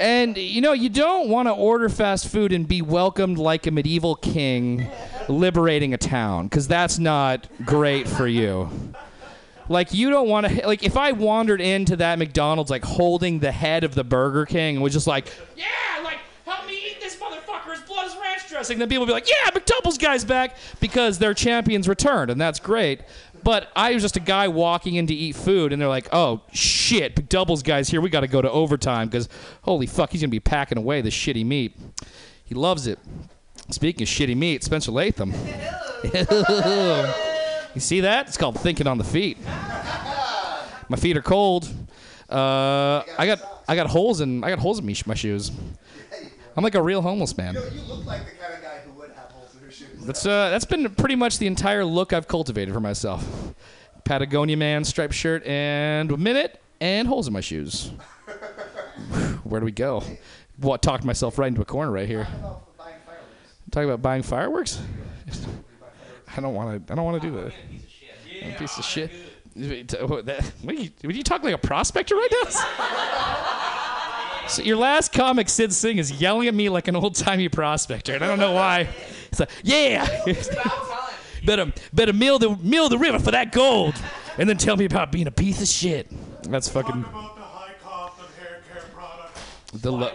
And 0.00 0.38
you 0.38 0.62
know, 0.62 0.72
you 0.72 0.88
don't 0.88 1.28
want 1.28 1.46
to 1.48 1.52
order 1.52 1.90
fast 1.90 2.28
food 2.28 2.52
and 2.54 2.66
be 2.66 2.80
welcomed 2.80 3.36
like 3.36 3.66
a 3.66 3.70
medieval 3.70 4.16
king 4.16 4.88
liberating 5.28 5.92
a 5.92 5.98
town 5.98 6.48
cuz 6.48 6.66
that's 6.66 6.98
not 6.98 7.46
great 7.66 8.08
for 8.08 8.26
you. 8.26 8.70
Like 9.68 9.92
you 9.92 10.08
don't 10.08 10.26
want 10.26 10.48
to 10.48 10.66
like 10.66 10.82
if 10.82 10.96
I 10.96 11.12
wandered 11.12 11.60
into 11.60 11.96
that 11.96 12.18
McDonald's 12.18 12.70
like 12.70 12.82
holding 12.82 13.40
the 13.40 13.52
head 13.52 13.84
of 13.84 13.94
the 13.94 14.02
Burger 14.02 14.46
King 14.46 14.76
and 14.76 14.82
was 14.82 14.94
just 14.94 15.06
like, 15.06 15.32
"Yeah, 15.54 15.66
like 16.02 16.18
help 16.46 16.66
me 16.66 16.74
eat 16.74 17.00
this 17.02 17.16
motherfucker. 17.16 17.70
His 17.70 17.80
blood 17.82 18.06
is 18.06 18.16
ranch 18.16 18.48
dressing." 18.48 18.78
Then 18.78 18.88
people 18.88 19.02
would 19.02 19.06
be 19.06 19.12
like, 19.12 19.28
"Yeah, 19.28 19.50
McDoubles 19.50 19.98
guy's 19.98 20.24
back 20.24 20.56
because 20.80 21.18
their 21.18 21.34
champions 21.34 21.86
returned." 21.86 22.30
And 22.30 22.40
that's 22.40 22.58
great. 22.58 23.02
But 23.42 23.70
I 23.74 23.94
was 23.94 24.02
just 24.02 24.16
a 24.16 24.20
guy 24.20 24.48
walking 24.48 24.96
in 24.96 25.06
to 25.06 25.14
eat 25.14 25.36
food, 25.36 25.72
and 25.72 25.80
they're 25.80 25.88
like, 25.88 26.08
"Oh 26.12 26.42
shit, 26.52 27.16
McDoubles 27.16 27.64
guy's 27.64 27.88
here. 27.88 28.00
We 28.00 28.10
got 28.10 28.20
to 28.20 28.28
go 28.28 28.42
to 28.42 28.50
overtime 28.50 29.08
because 29.08 29.28
holy 29.62 29.86
fuck, 29.86 30.12
he's 30.12 30.20
gonna 30.20 30.28
be 30.28 30.40
packing 30.40 30.78
away 30.78 31.00
the 31.00 31.10
shitty 31.10 31.44
meat. 31.44 31.76
He 32.44 32.54
loves 32.54 32.86
it." 32.86 32.98
Speaking 33.70 34.02
of 34.02 34.08
shitty 34.08 34.36
meat, 34.36 34.64
Spencer 34.64 34.90
Latham. 34.90 35.30
you 37.74 37.80
see 37.80 38.00
that? 38.00 38.26
It's 38.26 38.36
called 38.36 38.58
thinking 38.58 38.86
on 38.86 38.98
the 38.98 39.04
feet. 39.04 39.38
My 40.88 40.96
feet 40.96 41.16
are 41.16 41.22
cold. 41.22 41.68
Uh, 42.28 43.02
I 43.18 43.26
got 43.26 43.64
I 43.68 43.76
got 43.76 43.88
holes 43.88 44.20
in 44.20 44.42
I 44.42 44.50
got 44.50 44.58
holes 44.58 44.78
in 44.78 44.86
my 45.06 45.14
shoes. 45.14 45.52
I'm 46.56 46.64
like 46.64 46.74
a 46.74 46.82
real 46.82 47.00
homeless 47.00 47.36
man. 47.36 47.54
You 47.54 47.60
look 47.82 48.04
like 48.04 48.24
the 48.24 48.32
kind 48.32 48.54
of 48.54 48.62
guy 48.62 48.78
who 48.84 48.92
would 48.98 49.10
have 49.10 49.30
holes 49.30 49.54
in 49.54 49.66
his 49.66 49.74
shoes. 49.74 49.89
That's 50.02 50.24
uh, 50.26 50.50
that's 50.50 50.64
been 50.64 50.88
pretty 50.94 51.16
much 51.16 51.38
the 51.38 51.46
entire 51.46 51.84
look 51.84 52.12
I've 52.12 52.28
cultivated 52.28 52.72
for 52.72 52.80
myself. 52.80 53.54
Patagonia 54.04 54.56
man, 54.56 54.84
striped 54.84 55.14
shirt, 55.14 55.44
and 55.46 56.10
a 56.10 56.16
minute, 56.16 56.60
and 56.80 57.06
holes 57.06 57.26
in 57.26 57.32
my 57.32 57.40
shoes. 57.40 57.90
Where 59.44 59.60
do 59.60 59.64
we 59.64 59.72
go? 59.72 60.02
What 60.58 60.82
talked 60.82 61.04
myself 61.04 61.38
right 61.38 61.48
into 61.48 61.60
a 61.60 61.64
corner 61.64 61.92
right 61.92 62.08
here. 62.08 62.26
Talking 63.70 63.88
about 63.88 64.02
buying 64.02 64.22
fireworks? 64.22 64.80
I 66.36 66.40
don't 66.40 66.54
want 66.54 66.86
to. 66.86 66.92
I 66.92 66.96
don't 66.96 67.04
want 67.04 67.22
to 67.22 67.28
do 67.28 67.36
that. 67.36 67.52
A 68.42 68.58
piece 68.58 68.78
of 68.78 68.84
shit. 68.84 69.10
What, 69.54 70.28
are 70.28 70.72
you, 70.72 70.90
would 71.04 71.16
you 71.16 71.22
talk 71.22 71.42
like 71.42 71.54
a 71.54 71.58
prospector 71.58 72.14
right 72.14 72.28
now? 72.44 73.46
So 74.50 74.62
your 74.62 74.78
last 74.78 75.12
comic, 75.12 75.48
Sid 75.48 75.72
Singh, 75.72 75.98
is 75.98 76.20
yelling 76.20 76.48
at 76.48 76.54
me 76.54 76.68
like 76.70 76.88
an 76.88 76.96
old 76.96 77.14
timey 77.14 77.48
prospector, 77.48 78.14
and 78.16 78.24
I 78.24 78.26
don't 78.26 78.40
know 78.40 78.50
why. 78.50 78.88
It's 79.30 79.40
like, 79.40 79.50
yeah, 79.62 80.06
better 81.44 81.72
better 81.92 82.12
mill 82.12 82.38
the 82.38 82.56
mill 82.56 82.88
the 82.88 82.98
river 82.98 83.18
for 83.18 83.30
that 83.30 83.52
gold, 83.52 83.94
and 84.38 84.48
then 84.48 84.56
tell 84.56 84.76
me 84.76 84.84
about 84.84 85.12
being 85.12 85.26
a 85.26 85.30
piece 85.32 85.60
of 85.62 85.68
shit. 85.68 86.10
That's 86.44 86.68
fucking 86.68 86.92
about 87.04 87.36
the 87.36 87.42
high 87.42 87.72
cost 87.82 88.20
of 88.20 88.36
hair 88.38 88.60
care 88.72 88.82
products. 88.94 89.40
the. 89.72 89.92
Lo- 89.92 90.12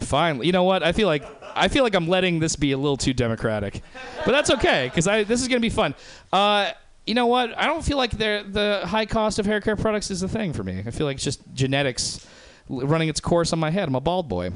Finally, 0.00 0.46
you 0.46 0.52
know 0.52 0.64
what? 0.64 0.82
I 0.82 0.92
feel 0.92 1.06
like 1.08 1.24
I 1.54 1.68
feel 1.68 1.82
like 1.82 1.94
I'm 1.94 2.06
letting 2.08 2.38
this 2.38 2.54
be 2.54 2.72
a 2.72 2.76
little 2.76 2.98
too 2.98 3.14
democratic, 3.14 3.80
but 4.26 4.32
that's 4.32 4.50
okay 4.50 4.88
because 4.88 5.08
I 5.08 5.24
this 5.24 5.40
is 5.40 5.48
gonna 5.48 5.60
be 5.60 5.70
fun. 5.70 5.94
Uh, 6.32 6.72
you 7.06 7.14
know 7.14 7.26
what? 7.26 7.56
I 7.56 7.66
don't 7.66 7.82
feel 7.82 7.96
like 7.96 8.10
the 8.10 8.44
the 8.46 8.82
high 8.86 9.06
cost 9.06 9.38
of 9.38 9.46
hair 9.46 9.60
care 9.62 9.76
products 9.76 10.10
is 10.10 10.22
a 10.22 10.28
thing 10.28 10.52
for 10.52 10.62
me. 10.62 10.82
I 10.86 10.90
feel 10.90 11.06
like 11.06 11.14
it's 11.14 11.24
just 11.24 11.40
genetics 11.54 12.26
running 12.68 13.08
its 13.08 13.20
course 13.20 13.54
on 13.54 13.58
my 13.58 13.70
head. 13.70 13.88
I'm 13.88 13.94
a 13.94 14.00
bald 14.00 14.28
boy. 14.28 14.50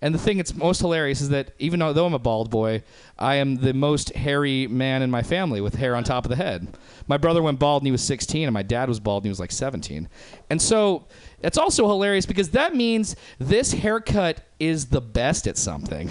And 0.00 0.14
the 0.14 0.18
thing 0.18 0.36
that's 0.36 0.54
most 0.54 0.78
hilarious 0.80 1.20
is 1.20 1.30
that 1.30 1.50
even 1.58 1.80
though, 1.80 2.06
I'm 2.06 2.14
a 2.14 2.20
bald 2.20 2.50
boy, 2.50 2.84
I 3.18 3.36
am 3.36 3.56
the 3.56 3.74
most 3.74 4.14
hairy 4.14 4.68
man 4.68 5.02
in 5.02 5.10
my 5.10 5.22
family 5.22 5.60
with 5.60 5.74
hair 5.74 5.96
on 5.96 6.04
top 6.04 6.24
of 6.24 6.28
the 6.28 6.36
head. 6.36 6.68
My 7.08 7.16
brother 7.16 7.42
went 7.42 7.58
bald 7.58 7.82
and 7.82 7.88
he 7.88 7.90
was 7.90 8.02
16, 8.02 8.46
and 8.46 8.54
my 8.54 8.62
dad 8.62 8.88
was 8.88 9.00
bald 9.00 9.22
and 9.22 9.26
he 9.26 9.30
was 9.30 9.40
like 9.40 9.50
17. 9.50 10.08
And 10.50 10.62
so 10.62 11.06
it's 11.42 11.58
also 11.58 11.88
hilarious 11.88 12.26
because 12.26 12.50
that 12.50 12.76
means 12.76 13.16
this 13.40 13.72
haircut 13.72 14.40
is 14.60 14.86
the 14.86 15.00
best 15.00 15.48
at 15.48 15.56
something. 15.56 16.08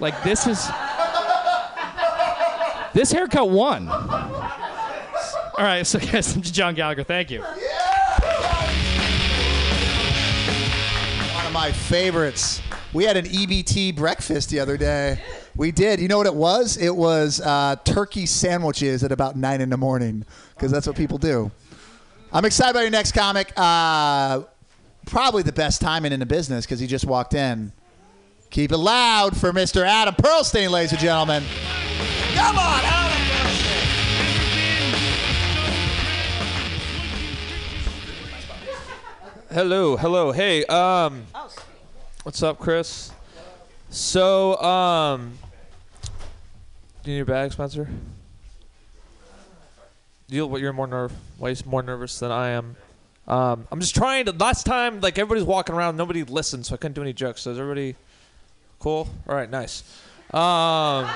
Like 0.00 0.22
this 0.22 0.46
is 0.46 0.66
this 2.94 3.12
haircut 3.12 3.50
won. 3.50 3.88
All 3.88 5.64
right, 5.64 5.86
so 5.86 5.98
guys, 6.12 6.34
I'm 6.34 6.40
John 6.40 6.74
Gallagher. 6.74 7.04
Thank 7.04 7.30
you. 7.30 7.40
One 7.40 7.52
of 11.46 11.52
my 11.52 11.72
favorites. 11.72 12.62
We 12.96 13.04
had 13.04 13.18
an 13.18 13.26
EBT 13.26 13.94
breakfast 13.94 14.48
the 14.48 14.58
other 14.58 14.78
day. 14.78 15.20
We 15.54 15.70
did. 15.70 16.00
You 16.00 16.08
know 16.08 16.16
what 16.16 16.26
it 16.26 16.34
was? 16.34 16.78
It 16.78 16.96
was 16.96 17.42
uh, 17.42 17.76
turkey 17.84 18.24
sandwiches 18.24 19.04
at 19.04 19.12
about 19.12 19.36
nine 19.36 19.60
in 19.60 19.68
the 19.68 19.76
morning 19.76 20.24
because 20.54 20.72
that's 20.72 20.86
what 20.86 20.96
people 20.96 21.18
do. 21.18 21.50
I'm 22.32 22.46
excited 22.46 22.70
about 22.70 22.80
your 22.80 22.90
next 22.90 23.12
comic. 23.12 23.52
Uh, 23.54 24.44
probably 25.04 25.42
the 25.42 25.52
best 25.52 25.82
timing 25.82 26.12
in 26.12 26.20
the 26.20 26.26
business 26.26 26.64
because 26.64 26.80
he 26.80 26.86
just 26.86 27.04
walked 27.04 27.34
in. 27.34 27.70
Keep 28.48 28.72
it 28.72 28.78
loud 28.78 29.36
for 29.36 29.52
Mr. 29.52 29.84
Adam 29.86 30.14
Pearlstein, 30.14 30.70
ladies 30.70 30.92
and 30.92 31.00
gentlemen. 31.02 31.44
Come 32.34 32.56
on, 32.56 32.80
Adam. 32.82 33.06
Hello, 39.50 39.98
hello. 39.98 40.32
Hey, 40.32 40.64
um, 40.64 41.26
what's 42.26 42.42
up, 42.42 42.58
Chris? 42.58 43.12
So, 43.88 44.60
um, 44.60 45.38
do 47.04 47.12
you 47.12 47.14
need 47.14 47.16
your 47.18 47.24
bag, 47.24 47.52
Spencer? 47.52 47.88
You, 50.26 50.58
you're 50.58 50.72
more 50.72 50.88
nerve, 50.88 51.12
way 51.38 51.54
more 51.64 51.84
nervous 51.84 52.18
than 52.18 52.32
I 52.32 52.48
am. 52.48 52.74
Um, 53.28 53.68
I'm 53.70 53.78
just 53.78 53.94
trying 53.94 54.24
to. 54.24 54.32
Last 54.32 54.66
time, 54.66 55.00
like 55.00 55.20
everybody's 55.20 55.44
walking 55.44 55.76
around, 55.76 55.96
nobody 55.96 56.24
listened, 56.24 56.66
so 56.66 56.74
I 56.74 56.78
couldn't 56.78 56.94
do 56.94 57.02
any 57.02 57.12
jokes. 57.12 57.42
So 57.42 57.52
is 57.52 57.60
everybody 57.60 57.94
cool? 58.80 59.08
All 59.28 59.36
right, 59.36 59.48
nice. 59.48 59.84
Um, 60.34 61.08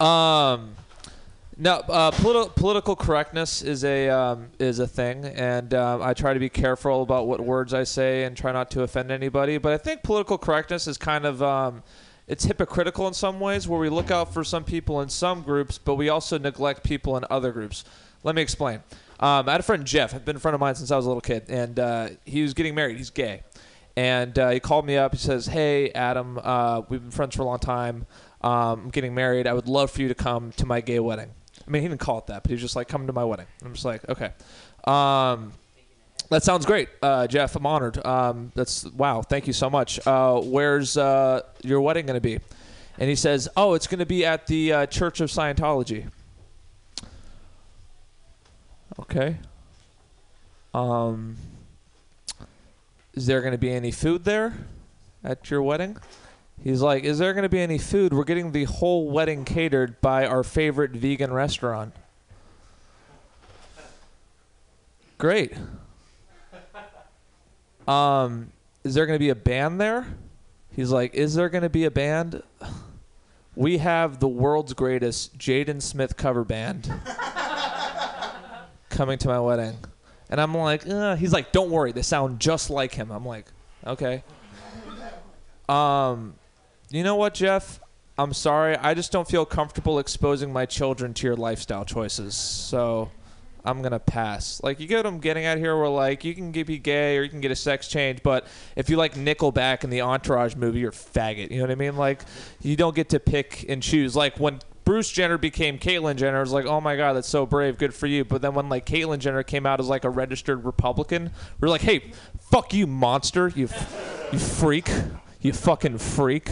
um, 0.06 0.74
no, 1.56 1.74
uh, 1.76 2.10
politi- 2.10 2.54
political 2.54 2.96
correctness 2.96 3.62
is 3.62 3.84
a 3.84 4.08
um, 4.08 4.50
is 4.58 4.78
a 4.78 4.86
thing, 4.86 5.24
and 5.24 5.72
um, 5.74 6.02
I 6.02 6.14
try 6.14 6.34
to 6.34 6.40
be 6.40 6.48
careful 6.48 7.02
about 7.02 7.26
what 7.26 7.40
words 7.40 7.72
I 7.72 7.84
say 7.84 8.24
and 8.24 8.36
try 8.36 8.52
not 8.52 8.70
to 8.72 8.82
offend 8.82 9.10
anybody. 9.10 9.58
But 9.58 9.72
I 9.72 9.78
think 9.78 10.02
political 10.02 10.38
correctness 10.38 10.86
is 10.86 10.98
kind 10.98 11.24
of 11.24 11.42
um, 11.42 11.82
it's 12.26 12.44
hypocritical 12.44 13.06
in 13.06 13.14
some 13.14 13.40
ways, 13.40 13.68
where 13.68 13.78
we 13.78 13.88
look 13.88 14.10
out 14.10 14.34
for 14.34 14.42
some 14.42 14.64
people 14.64 15.00
in 15.00 15.08
some 15.08 15.42
groups, 15.42 15.78
but 15.78 15.94
we 15.94 16.08
also 16.08 16.38
neglect 16.38 16.82
people 16.82 17.16
in 17.16 17.24
other 17.30 17.52
groups. 17.52 17.84
Let 18.22 18.34
me 18.34 18.42
explain. 18.42 18.82
Um, 19.20 19.48
I 19.48 19.52
had 19.52 19.60
a 19.60 19.64
friend 19.64 19.84
Jeff, 19.84 20.12
had 20.12 20.24
been 20.24 20.36
a 20.36 20.40
friend 20.40 20.54
of 20.54 20.60
mine 20.60 20.74
since 20.74 20.90
I 20.90 20.96
was 20.96 21.06
a 21.06 21.08
little 21.08 21.20
kid, 21.20 21.44
and 21.48 21.78
uh, 21.78 22.08
he 22.24 22.42
was 22.42 22.54
getting 22.54 22.74
married. 22.74 22.96
He's 22.96 23.10
gay, 23.10 23.42
and 23.96 24.36
uh, 24.38 24.50
he 24.50 24.60
called 24.60 24.86
me 24.86 24.96
up. 24.96 25.12
He 25.12 25.18
says, 25.18 25.46
"Hey, 25.46 25.90
Adam, 25.92 26.40
uh, 26.42 26.82
we've 26.88 27.00
been 27.00 27.10
friends 27.12 27.36
for 27.36 27.42
a 27.42 27.46
long 27.46 27.60
time." 27.60 28.06
um, 28.44 28.84
I'm 28.84 28.90
getting 28.90 29.14
married. 29.14 29.46
I 29.46 29.54
would 29.54 29.68
love 29.68 29.90
for 29.90 30.02
you 30.02 30.08
to 30.08 30.14
come 30.14 30.52
to 30.52 30.66
my 30.66 30.82
gay 30.82 31.00
wedding. 31.00 31.30
I 31.66 31.70
mean, 31.70 31.82
he 31.82 31.88
didn't 31.88 32.00
call 32.00 32.18
it 32.18 32.26
that, 32.26 32.42
but 32.42 32.50
he 32.50 32.54
was 32.54 32.62
just 32.62 32.76
like, 32.76 32.88
come 32.88 33.06
to 33.06 33.12
my 33.12 33.24
wedding. 33.24 33.46
I'm 33.64 33.72
just 33.72 33.84
like, 33.84 34.08
okay. 34.08 34.32
Um, 34.84 35.52
that 36.30 36.42
sounds 36.42 36.66
great, 36.66 36.88
uh, 37.02 37.26
Jeff. 37.26 37.56
I'm 37.56 37.66
honored. 37.66 38.04
Um, 38.04 38.52
that's 38.54 38.84
wow. 38.84 39.22
Thank 39.22 39.46
you 39.46 39.52
so 39.52 39.70
much. 39.70 40.04
Uh, 40.06 40.40
where's 40.40 40.96
uh, 40.96 41.42
your 41.62 41.80
wedding 41.80 42.06
going 42.06 42.16
to 42.16 42.20
be? 42.20 42.38
And 42.98 43.08
he 43.08 43.16
says, 43.16 43.48
oh, 43.56 43.74
it's 43.74 43.86
going 43.86 43.98
to 43.98 44.06
be 44.06 44.24
at 44.24 44.46
the 44.46 44.72
uh, 44.72 44.86
Church 44.86 45.20
of 45.20 45.30
Scientology. 45.30 46.08
Okay. 48.98 49.36
Um, 50.72 51.36
is 53.14 53.26
there 53.26 53.40
going 53.40 53.52
to 53.52 53.58
be 53.58 53.70
any 53.70 53.90
food 53.90 54.24
there 54.24 54.54
at 55.22 55.50
your 55.50 55.62
wedding? 55.62 55.96
He's 56.64 56.80
like, 56.80 57.04
is 57.04 57.18
there 57.18 57.34
going 57.34 57.42
to 57.42 57.50
be 57.50 57.60
any 57.60 57.76
food? 57.76 58.14
We're 58.14 58.24
getting 58.24 58.52
the 58.52 58.64
whole 58.64 59.10
wedding 59.10 59.44
catered 59.44 60.00
by 60.00 60.26
our 60.26 60.42
favorite 60.42 60.92
vegan 60.92 61.30
restaurant. 61.30 61.94
Great. 65.18 65.52
Um, 67.86 68.50
is 68.82 68.94
there 68.94 69.04
going 69.04 69.16
to 69.16 69.22
be 69.22 69.28
a 69.28 69.34
band 69.34 69.78
there? 69.78 70.06
He's 70.74 70.90
like, 70.90 71.14
is 71.14 71.34
there 71.34 71.50
going 71.50 71.64
to 71.64 71.68
be 71.68 71.84
a 71.84 71.90
band? 71.90 72.42
We 73.56 73.78
have 73.78 74.18
the 74.18 74.26
world's 74.26 74.72
greatest 74.72 75.38
Jaden 75.38 75.80
Smith 75.80 76.16
cover 76.16 76.44
band 76.44 76.92
coming 78.88 79.16
to 79.18 79.28
my 79.28 79.38
wedding. 79.38 79.76
And 80.28 80.40
I'm 80.40 80.52
like, 80.56 80.82
he's 81.18 81.32
like, 81.32 81.52
don't 81.52 81.70
worry, 81.70 81.92
they 81.92 82.02
sound 82.02 82.40
just 82.40 82.68
like 82.68 82.94
him. 82.94 83.12
I'm 83.12 83.24
like, 83.24 83.46
okay. 83.86 84.24
Um, 85.68 86.34
you 86.96 87.04
know 87.04 87.16
what, 87.16 87.34
Jeff? 87.34 87.80
I'm 88.16 88.32
sorry. 88.32 88.76
I 88.76 88.94
just 88.94 89.10
don't 89.10 89.26
feel 89.26 89.44
comfortable 89.44 89.98
exposing 89.98 90.52
my 90.52 90.66
children 90.66 91.14
to 91.14 91.26
your 91.26 91.34
lifestyle 91.34 91.84
choices. 91.84 92.36
So 92.36 93.10
I'm 93.64 93.80
going 93.80 93.92
to 93.92 93.98
pass. 93.98 94.62
Like, 94.62 94.78
you 94.78 94.86
get 94.86 94.98
what 94.98 95.06
I'm 95.06 95.18
getting 95.18 95.46
at 95.46 95.58
here? 95.58 95.76
Where, 95.76 95.88
like, 95.88 96.24
you 96.24 96.34
can 96.34 96.52
be 96.52 96.78
gay 96.78 97.18
or 97.18 97.22
you 97.22 97.30
can 97.30 97.40
get 97.40 97.50
a 97.50 97.56
sex 97.56 97.88
change, 97.88 98.22
but 98.22 98.46
if 98.76 98.88
you 98.90 98.96
like 98.96 99.14
Nickelback 99.14 99.82
in 99.82 99.90
the 99.90 100.02
Entourage 100.02 100.54
movie, 100.54 100.80
you're 100.80 100.92
faggot. 100.92 101.50
You 101.50 101.56
know 101.56 101.64
what 101.64 101.70
I 101.70 101.74
mean? 101.74 101.96
Like, 101.96 102.22
you 102.60 102.76
don't 102.76 102.94
get 102.94 103.08
to 103.08 103.18
pick 103.18 103.64
and 103.68 103.82
choose. 103.82 104.14
Like, 104.14 104.38
when 104.38 104.60
Bruce 104.84 105.10
Jenner 105.10 105.38
became 105.38 105.78
Caitlyn 105.78 106.16
Jenner, 106.16 106.36
it 106.36 106.42
was 106.42 106.52
like, 106.52 106.66
oh 106.66 106.80
my 106.80 106.94
God, 106.94 107.14
that's 107.14 107.28
so 107.28 107.46
brave. 107.46 107.78
Good 107.78 107.94
for 107.94 108.06
you. 108.06 108.24
But 108.24 108.42
then 108.42 108.54
when, 108.54 108.68
like, 108.68 108.86
Caitlyn 108.86 109.18
Jenner 109.18 109.42
came 109.42 109.66
out 109.66 109.80
as, 109.80 109.88
like, 109.88 110.04
a 110.04 110.10
registered 110.10 110.64
Republican, 110.64 111.30
we 111.58 111.66
are 111.66 111.70
like, 111.70 111.80
hey, 111.80 112.12
fuck 112.50 112.72
you, 112.74 112.86
monster. 112.86 113.48
You, 113.48 113.68
you 114.30 114.38
freak. 114.38 114.90
You 115.40 115.52
fucking 115.52 115.98
freak 115.98 116.50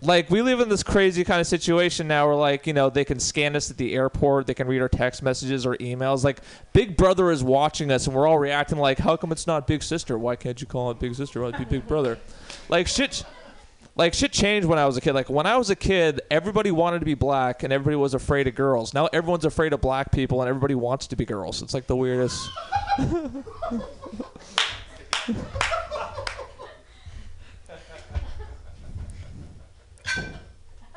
like 0.00 0.30
we 0.30 0.42
live 0.42 0.60
in 0.60 0.68
this 0.68 0.82
crazy 0.82 1.24
kind 1.24 1.40
of 1.40 1.46
situation 1.46 2.06
now 2.06 2.26
where 2.26 2.36
like 2.36 2.66
you 2.66 2.72
know 2.72 2.88
they 2.88 3.04
can 3.04 3.18
scan 3.18 3.56
us 3.56 3.70
at 3.70 3.76
the 3.76 3.94
airport 3.94 4.46
they 4.46 4.54
can 4.54 4.68
read 4.68 4.80
our 4.80 4.88
text 4.88 5.22
messages 5.22 5.66
or 5.66 5.76
emails. 5.76 6.24
Like 6.24 6.40
big 6.72 6.96
brother 6.96 7.30
is 7.30 7.42
watching 7.42 7.90
us 7.90 8.06
and 8.06 8.14
we're 8.14 8.26
all 8.26 8.38
reacting 8.38 8.78
like 8.78 8.98
how 8.98 9.16
come 9.16 9.32
it's 9.32 9.46
not 9.46 9.66
big 9.66 9.82
sister? 9.82 10.18
Why 10.18 10.36
can't 10.36 10.60
you 10.60 10.66
call 10.66 10.90
it 10.90 11.00
big 11.00 11.14
sister? 11.14 11.42
Why 11.42 11.50
be 11.50 11.64
big 11.64 11.86
brother? 11.86 12.18
Like 12.70 12.86
shit 12.86 13.24
like 13.96 14.12
shit 14.12 14.30
changed 14.30 14.68
when 14.68 14.78
i 14.78 14.84
was 14.84 14.98
a 14.98 15.00
kid. 15.00 15.14
Like 15.14 15.30
when 15.30 15.46
i 15.46 15.56
was 15.56 15.70
a 15.70 15.76
kid 15.76 16.20
everybody 16.30 16.70
wanted 16.70 16.98
to 16.98 17.06
be 17.06 17.14
black 17.14 17.62
and 17.62 17.72
everybody 17.72 17.96
was 17.96 18.14
afraid 18.14 18.46
of 18.46 18.54
girls. 18.54 18.92
Now 18.92 19.06
everyone's 19.06 19.46
afraid 19.46 19.72
of 19.72 19.80
black 19.80 20.12
people 20.12 20.42
and 20.42 20.48
everybody 20.48 20.74
wants 20.74 21.06
to 21.08 21.16
be 21.16 21.24
girls. 21.24 21.62
It's 21.62 21.72
like 21.72 21.86
the 21.86 21.96
weirdest 21.96 22.50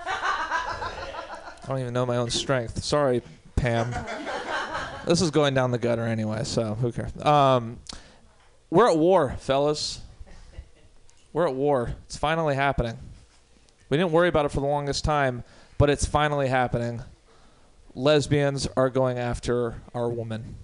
I 0.07 1.67
don't 1.67 1.79
even 1.79 1.93
know 1.93 2.05
my 2.05 2.17
own 2.17 2.29
strength. 2.29 2.83
Sorry, 2.83 3.21
Pam. 3.55 3.93
this 5.05 5.21
is 5.21 5.31
going 5.31 5.53
down 5.53 5.71
the 5.71 5.77
gutter 5.77 6.05
anyway, 6.05 6.43
so 6.43 6.75
who 6.75 6.91
cares? 6.91 7.15
Um, 7.23 7.79
we're 8.69 8.89
at 8.89 8.97
war, 8.97 9.35
fellas. 9.39 10.01
We're 11.33 11.47
at 11.47 11.55
war. 11.55 11.95
It's 12.05 12.17
finally 12.17 12.55
happening. 12.55 12.97
We 13.89 13.97
didn't 13.97 14.11
worry 14.11 14.29
about 14.29 14.45
it 14.45 14.49
for 14.49 14.61
the 14.61 14.67
longest 14.67 15.03
time, 15.03 15.43
but 15.77 15.89
it's 15.89 16.05
finally 16.05 16.47
happening. 16.47 17.03
Lesbians 17.93 18.67
are 18.77 18.89
going 18.89 19.17
after 19.17 19.81
our 19.93 20.09
woman. 20.09 20.55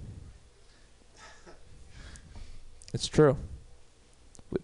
It's 2.94 3.08
true. 3.08 3.38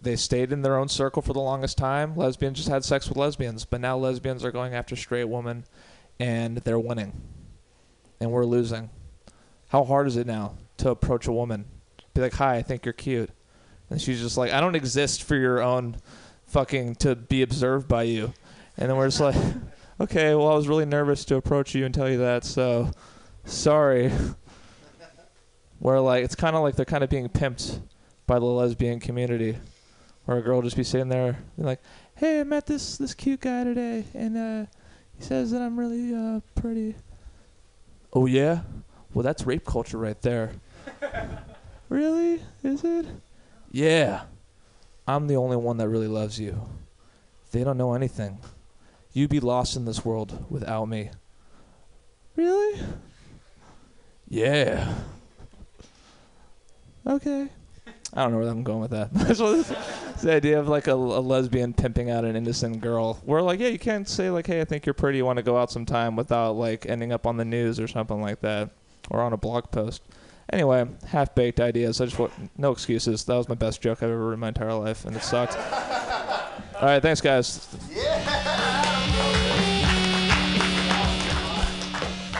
They 0.00 0.16
stayed 0.16 0.52
in 0.52 0.62
their 0.62 0.76
own 0.76 0.88
circle 0.88 1.20
for 1.20 1.34
the 1.34 1.40
longest 1.40 1.76
time. 1.76 2.16
Lesbians 2.16 2.56
just 2.56 2.68
had 2.68 2.84
sex 2.84 3.08
with 3.08 3.18
lesbians, 3.18 3.64
but 3.64 3.80
now 3.80 3.96
lesbians 3.98 4.44
are 4.44 4.50
going 4.50 4.74
after 4.74 4.96
straight 4.96 5.24
women 5.24 5.64
and 6.18 6.58
they're 6.58 6.78
winning, 6.78 7.20
and 8.20 8.30
we're 8.30 8.44
losing. 8.44 8.90
How 9.68 9.84
hard 9.84 10.06
is 10.06 10.16
it 10.16 10.26
now 10.26 10.54
to 10.78 10.90
approach 10.90 11.26
a 11.26 11.32
woman? 11.32 11.66
Be 12.14 12.20
like, 12.20 12.34
"Hi, 12.34 12.56
I 12.56 12.62
think 12.62 12.84
you're 12.84 12.92
cute," 12.92 13.30
and 13.90 14.00
she's 14.00 14.20
just 14.20 14.38
like, 14.38 14.52
"I 14.52 14.60
don't 14.60 14.76
exist 14.76 15.22
for 15.22 15.36
your 15.36 15.60
own 15.60 15.96
fucking 16.46 16.96
to 16.96 17.16
be 17.16 17.42
observed 17.42 17.88
by 17.88 18.04
you," 18.04 18.32
and 18.78 18.88
then 18.88 18.96
we're 18.96 19.08
just 19.08 19.20
like, 19.20 19.36
"Okay, 20.00 20.34
well, 20.34 20.48
I 20.48 20.54
was 20.54 20.68
really 20.68 20.86
nervous 20.86 21.24
to 21.26 21.36
approach 21.36 21.74
you 21.74 21.84
and 21.84 21.94
tell 21.94 22.08
you 22.08 22.18
that, 22.18 22.44
so 22.44 22.90
sorry." 23.44 24.12
Where 25.80 26.00
like 26.00 26.24
it's 26.24 26.36
kind 26.36 26.56
of 26.56 26.62
like 26.62 26.76
they're 26.76 26.84
kind 26.84 27.04
of 27.04 27.10
being 27.10 27.28
pimped 27.28 27.80
by 28.26 28.38
the 28.38 28.44
lesbian 28.44 29.00
community, 29.00 29.58
where 30.24 30.38
a 30.38 30.42
girl 30.42 30.62
just 30.62 30.76
be 30.76 30.84
sitting 30.84 31.08
there 31.08 31.38
and 31.56 31.66
like, 31.66 31.80
"Hey, 32.16 32.40
I 32.40 32.44
met 32.44 32.66
this 32.66 32.96
this 32.96 33.14
cute 33.14 33.40
guy 33.40 33.64
today, 33.64 34.04
and 34.14 34.36
uh." 34.36 34.66
He 35.18 35.24
says 35.24 35.50
that 35.52 35.62
I'm 35.62 35.78
really 35.78 36.14
uh, 36.14 36.40
pretty. 36.54 36.96
Oh 38.12 38.26
yeah? 38.26 38.60
Well, 39.12 39.22
that's 39.22 39.46
rape 39.46 39.64
culture 39.64 39.98
right 39.98 40.20
there. 40.22 40.52
really? 41.88 42.42
Is 42.62 42.84
it? 42.84 43.06
Yeah. 43.70 44.22
I'm 45.06 45.26
the 45.26 45.36
only 45.36 45.56
one 45.56 45.76
that 45.76 45.88
really 45.88 46.08
loves 46.08 46.38
you. 46.40 46.60
They 47.52 47.62
don't 47.62 47.76
know 47.76 47.94
anything. 47.94 48.40
You'd 49.12 49.30
be 49.30 49.40
lost 49.40 49.76
in 49.76 49.84
this 49.84 50.04
world 50.04 50.46
without 50.50 50.86
me. 50.86 51.10
Really? 52.34 52.80
Yeah. 54.28 54.92
Okay. 57.06 57.48
I 58.16 58.22
don't 58.22 58.32
know 58.32 58.38
where 58.38 58.48
I'm 58.48 58.62
going 58.62 58.80
with 58.80 58.92
that. 58.92 59.12
the 60.22 60.32
idea 60.32 60.60
of 60.60 60.68
like 60.68 60.86
a, 60.86 60.92
a, 60.92 60.94
lesbian 60.94 61.74
pimping 61.74 62.10
out 62.10 62.24
an 62.24 62.36
innocent 62.36 62.80
girl. 62.80 63.20
We're 63.24 63.42
like, 63.42 63.58
yeah, 63.58 63.68
you 63.68 63.78
can't 63.78 64.08
say 64.08 64.30
like, 64.30 64.46
hey, 64.46 64.60
I 64.60 64.64
think 64.64 64.86
you're 64.86 64.94
pretty. 64.94 65.18
You 65.18 65.24
want 65.24 65.38
to 65.38 65.42
go 65.42 65.58
out 65.58 65.72
sometime 65.72 66.14
without 66.14 66.52
like 66.52 66.86
ending 66.86 67.12
up 67.12 67.26
on 67.26 67.36
the 67.36 67.44
news 67.44 67.80
or 67.80 67.88
something 67.88 68.22
like 68.22 68.40
that, 68.42 68.70
or 69.10 69.20
on 69.20 69.32
a 69.32 69.36
blog 69.36 69.72
post. 69.72 70.02
Anyway, 70.52 70.86
half 71.08 71.34
baked 71.34 71.58
ideas. 71.58 72.00
I 72.00 72.04
just 72.04 72.18
want 72.18 72.32
no 72.56 72.70
excuses. 72.70 73.24
That 73.24 73.34
was 73.34 73.48
my 73.48 73.56
best 73.56 73.80
joke 73.80 73.98
I've 73.98 74.10
ever 74.10 74.26
heard 74.26 74.34
in 74.34 74.40
my 74.40 74.48
entire 74.48 74.74
life, 74.74 75.04
and 75.04 75.16
it 75.16 75.22
sucked. 75.22 75.56
All 76.76 76.88
right, 76.88 77.02
thanks, 77.02 77.20
guys. 77.20 77.66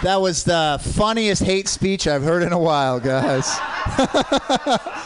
That 0.02 0.20
was 0.20 0.44
the 0.44 0.78
funniest 0.80 1.42
hate 1.42 1.66
speech 1.66 2.06
I've 2.06 2.22
heard 2.22 2.42
in 2.42 2.52
a 2.52 2.58
while, 2.58 3.00
guys. 3.00 3.58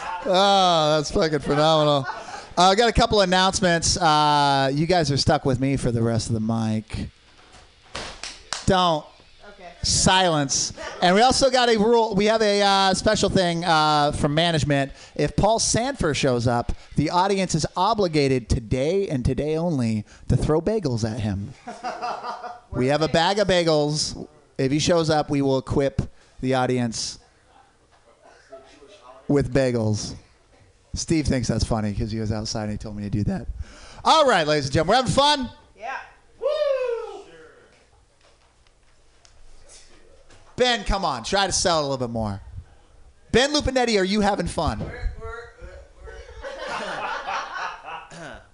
oh, 0.29 0.97
that's 0.97 1.11
fucking 1.11 1.41
phenomenal. 1.41 2.07
Uh, 2.57 2.71
I 2.71 2.75
got 2.75 2.89
a 2.89 2.93
couple 2.93 3.21
announcements. 3.21 3.97
Uh, 3.97 4.71
you 4.73 4.87
guys 4.87 5.11
are 5.11 5.17
stuck 5.17 5.45
with 5.45 5.61
me 5.61 5.77
for 5.77 5.91
the 5.91 6.03
rest 6.03 6.29
of 6.29 6.35
the 6.35 6.41
mic. 6.41 7.09
Don't. 8.67 9.05
Silence. 9.83 10.73
And 11.01 11.15
we 11.15 11.23
also 11.23 11.51
got 11.51 11.69
a 11.69 11.77
rule. 11.77 12.17
We 12.17 12.25
have 12.25 12.43
a 12.43 12.61
uh, 12.61 12.95
special 12.95 13.31
thing 13.31 13.65
uh, 13.65 14.11
from 14.11 14.35
management. 14.35 14.91
If 15.15 15.37
Paul 15.37 15.61
Sanford 15.61 16.17
shows 16.17 16.49
up, 16.49 16.73
the 16.97 17.11
audience 17.11 17.55
is 17.55 17.65
obligated 17.77 18.49
today 18.49 19.09
and 19.09 19.25
today 19.25 19.57
only 19.57 20.05
to 20.29 20.37
throw 20.37 20.61
bagels 20.61 21.09
at 21.09 21.21
him. 21.21 21.55
we 22.73 22.89
have 22.89 23.03
a 23.03 23.09
bag 23.09 23.39
of 23.39 23.47
bagels. 23.47 24.27
If 24.59 24.73
he 24.73 24.81
shows 24.81 25.11
up, 25.11 25.31
we 25.31 25.43
will 25.43 25.59
equip 25.59 26.03
the 26.41 26.55
audience 26.55 27.21
with 29.29 29.53
bagels. 29.53 30.15
Steve 30.95 31.27
thinks 31.27 31.49
that's 31.49 31.65
funny 31.65 31.93
because 31.93 32.11
he 32.11 32.19
was 32.19 32.33
outside 32.33 32.65
and 32.65 32.73
he 32.73 32.79
told 32.79 32.97
me 32.97 33.03
to 33.05 33.11
do 33.11 33.23
that. 33.25 33.47
All 34.05 34.27
right, 34.27 34.47
ladies 34.47 34.67
and 34.67 34.75
gentlemen, 34.75 34.91
we're 34.91 34.97
having 34.97 35.13
fun. 35.13 35.51
Yeah. 35.77 35.97
Ben, 40.57 40.83
come 40.85 41.05
on, 41.05 41.23
try 41.23 41.47
to 41.47 41.53
sell 41.53 41.79
it 41.79 41.81
a 41.81 41.83
little 41.83 41.99
bit 41.99 42.13
more. 42.13 42.41
Ben 43.31 43.55
Lupinetti, 43.55 44.01
are 44.01 44.05
you 44.05 44.21
having 44.21 44.49
fun? 44.49 44.83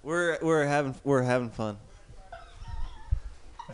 We're 0.03 0.37
we're 0.43 0.65
having 0.67 0.93
we're 1.03 1.23
having 1.23 1.49
fun. 1.49 1.77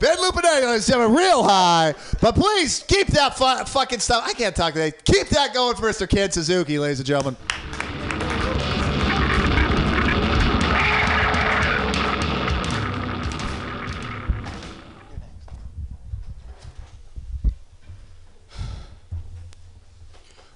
Ben 0.02 0.18
Lupinelli 0.18 0.78
is 0.78 0.88
having 0.88 1.16
real 1.16 1.44
high, 1.44 1.94
but 2.22 2.34
please 2.34 2.84
keep 2.88 3.06
that 3.10 3.38
fu- 3.38 3.66
fucking 3.66 4.00
stuff. 4.00 4.24
I 4.26 4.34
can't 4.34 4.56
talk 4.56 4.74
today. 4.74 4.98
Keep 5.04 5.30
that 5.30 5.54
going 5.54 5.76
for 5.76 5.84
Mr. 5.84 6.10
Ken 6.10 6.32
Suzuki, 6.32 6.80
ladies 6.80 6.98
and 6.98 7.06
gentlemen. 7.06 7.38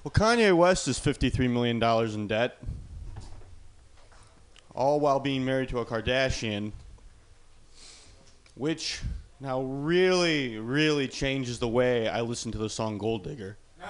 Well, 0.02 0.10
Kanye 0.10 0.56
West 0.56 0.88
is 0.88 0.98
$53 0.98 1.48
million 1.48 1.80
in 1.80 2.26
debt, 2.26 2.58
all 4.74 4.98
while 4.98 5.20
being 5.20 5.44
married 5.44 5.68
to 5.68 5.78
a 5.78 5.86
Kardashian, 5.86 6.72
which 8.56 9.02
now 9.40 9.60
really, 9.62 10.58
really 10.58 11.08
changes 11.08 11.58
the 11.58 11.68
way 11.68 12.08
I 12.08 12.22
listen 12.22 12.52
to 12.52 12.58
the 12.58 12.70
song 12.70 12.98
Gold 12.98 13.24
Digger. 13.24 13.58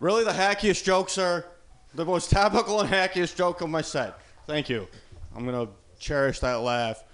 really, 0.00 0.24
the 0.24 0.32
hackiest 0.32 0.84
jokes 0.84 1.18
are 1.18 1.46
the 1.94 2.04
most 2.04 2.30
topical 2.30 2.80
and 2.80 2.90
hackiest 2.90 3.36
joke 3.36 3.60
of 3.60 3.70
my 3.70 3.82
set. 3.82 4.18
Thank 4.46 4.68
you. 4.68 4.88
I'm 5.34 5.46
going 5.46 5.66
to 5.66 5.72
cherish 5.98 6.40
that 6.40 6.60
laugh. 6.60 7.04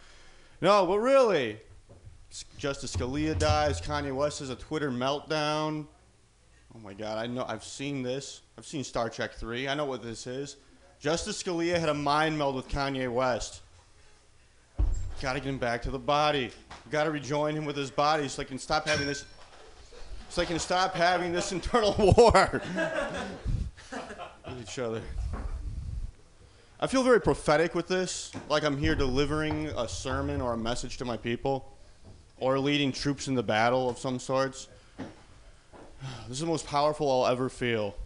No, 0.60 0.86
but 0.86 0.98
really, 0.98 1.58
Justice 2.56 2.96
Scalia 2.96 3.38
dies. 3.38 3.80
Kanye 3.80 4.14
West 4.14 4.40
has 4.40 4.50
a 4.50 4.56
Twitter 4.56 4.90
meltdown. 4.90 5.86
Oh 6.74 6.78
my 6.78 6.94
God, 6.94 7.18
I 7.18 7.26
know. 7.26 7.44
I've 7.46 7.64
seen 7.64 8.02
this. 8.02 8.42
I've 8.56 8.66
seen 8.66 8.84
Star 8.84 9.08
Trek 9.08 9.34
3. 9.34 9.68
I 9.68 9.74
know 9.74 9.84
what 9.84 10.02
this 10.02 10.26
is. 10.26 10.56
Justice 10.98 11.42
Scalia 11.42 11.78
had 11.78 11.88
a 11.88 11.94
mind 11.94 12.36
meld 12.36 12.56
with 12.56 12.68
Kanye 12.68 13.12
West. 13.12 13.62
Got 15.20 15.32
to 15.32 15.40
get 15.40 15.48
him 15.48 15.58
back 15.58 15.82
to 15.82 15.90
the 15.90 15.98
body. 15.98 16.50
Got 16.90 17.04
to 17.04 17.10
rejoin 17.10 17.54
him 17.56 17.64
with 17.64 17.76
his 17.76 17.90
body 17.90 18.28
so 18.28 18.42
they 18.42 18.48
can 18.48 18.58
stop 18.58 18.86
having 18.86 19.06
this. 19.06 19.24
So 20.28 20.42
they 20.42 20.46
can 20.46 20.58
stop 20.58 20.94
having 20.94 21.32
this 21.32 21.52
internal 21.58 21.94
war 21.98 22.62
with 24.46 24.62
each 24.62 24.78
other. 24.78 25.02
I 26.80 26.86
feel 26.86 27.02
very 27.02 27.20
prophetic 27.20 27.74
with 27.74 27.88
this, 27.88 28.30
like 28.48 28.62
I'm 28.62 28.76
here 28.76 28.94
delivering 28.94 29.66
a 29.66 29.88
sermon 29.88 30.40
or 30.40 30.52
a 30.52 30.56
message 30.56 30.96
to 30.98 31.04
my 31.04 31.16
people, 31.16 31.76
or 32.38 32.60
leading 32.60 32.92
troops 32.92 33.26
into 33.26 33.42
battle 33.42 33.90
of 33.90 33.98
some 33.98 34.20
sorts. 34.20 34.68
This 36.28 36.36
is 36.36 36.40
the 36.40 36.46
most 36.46 36.66
powerful 36.66 37.10
I'll 37.10 37.32
ever 37.32 37.48
feel 37.48 37.96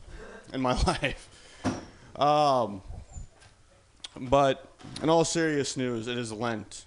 in 0.55 0.63
my 0.63 0.73
life. 0.87 1.29
Um, 2.17 2.81
but 4.19 4.67
in 5.03 5.11
all 5.11 5.25
serious 5.25 5.77
news, 5.77 6.09
it 6.09 6.17
is 6.17 6.33
Lent. 6.33 6.87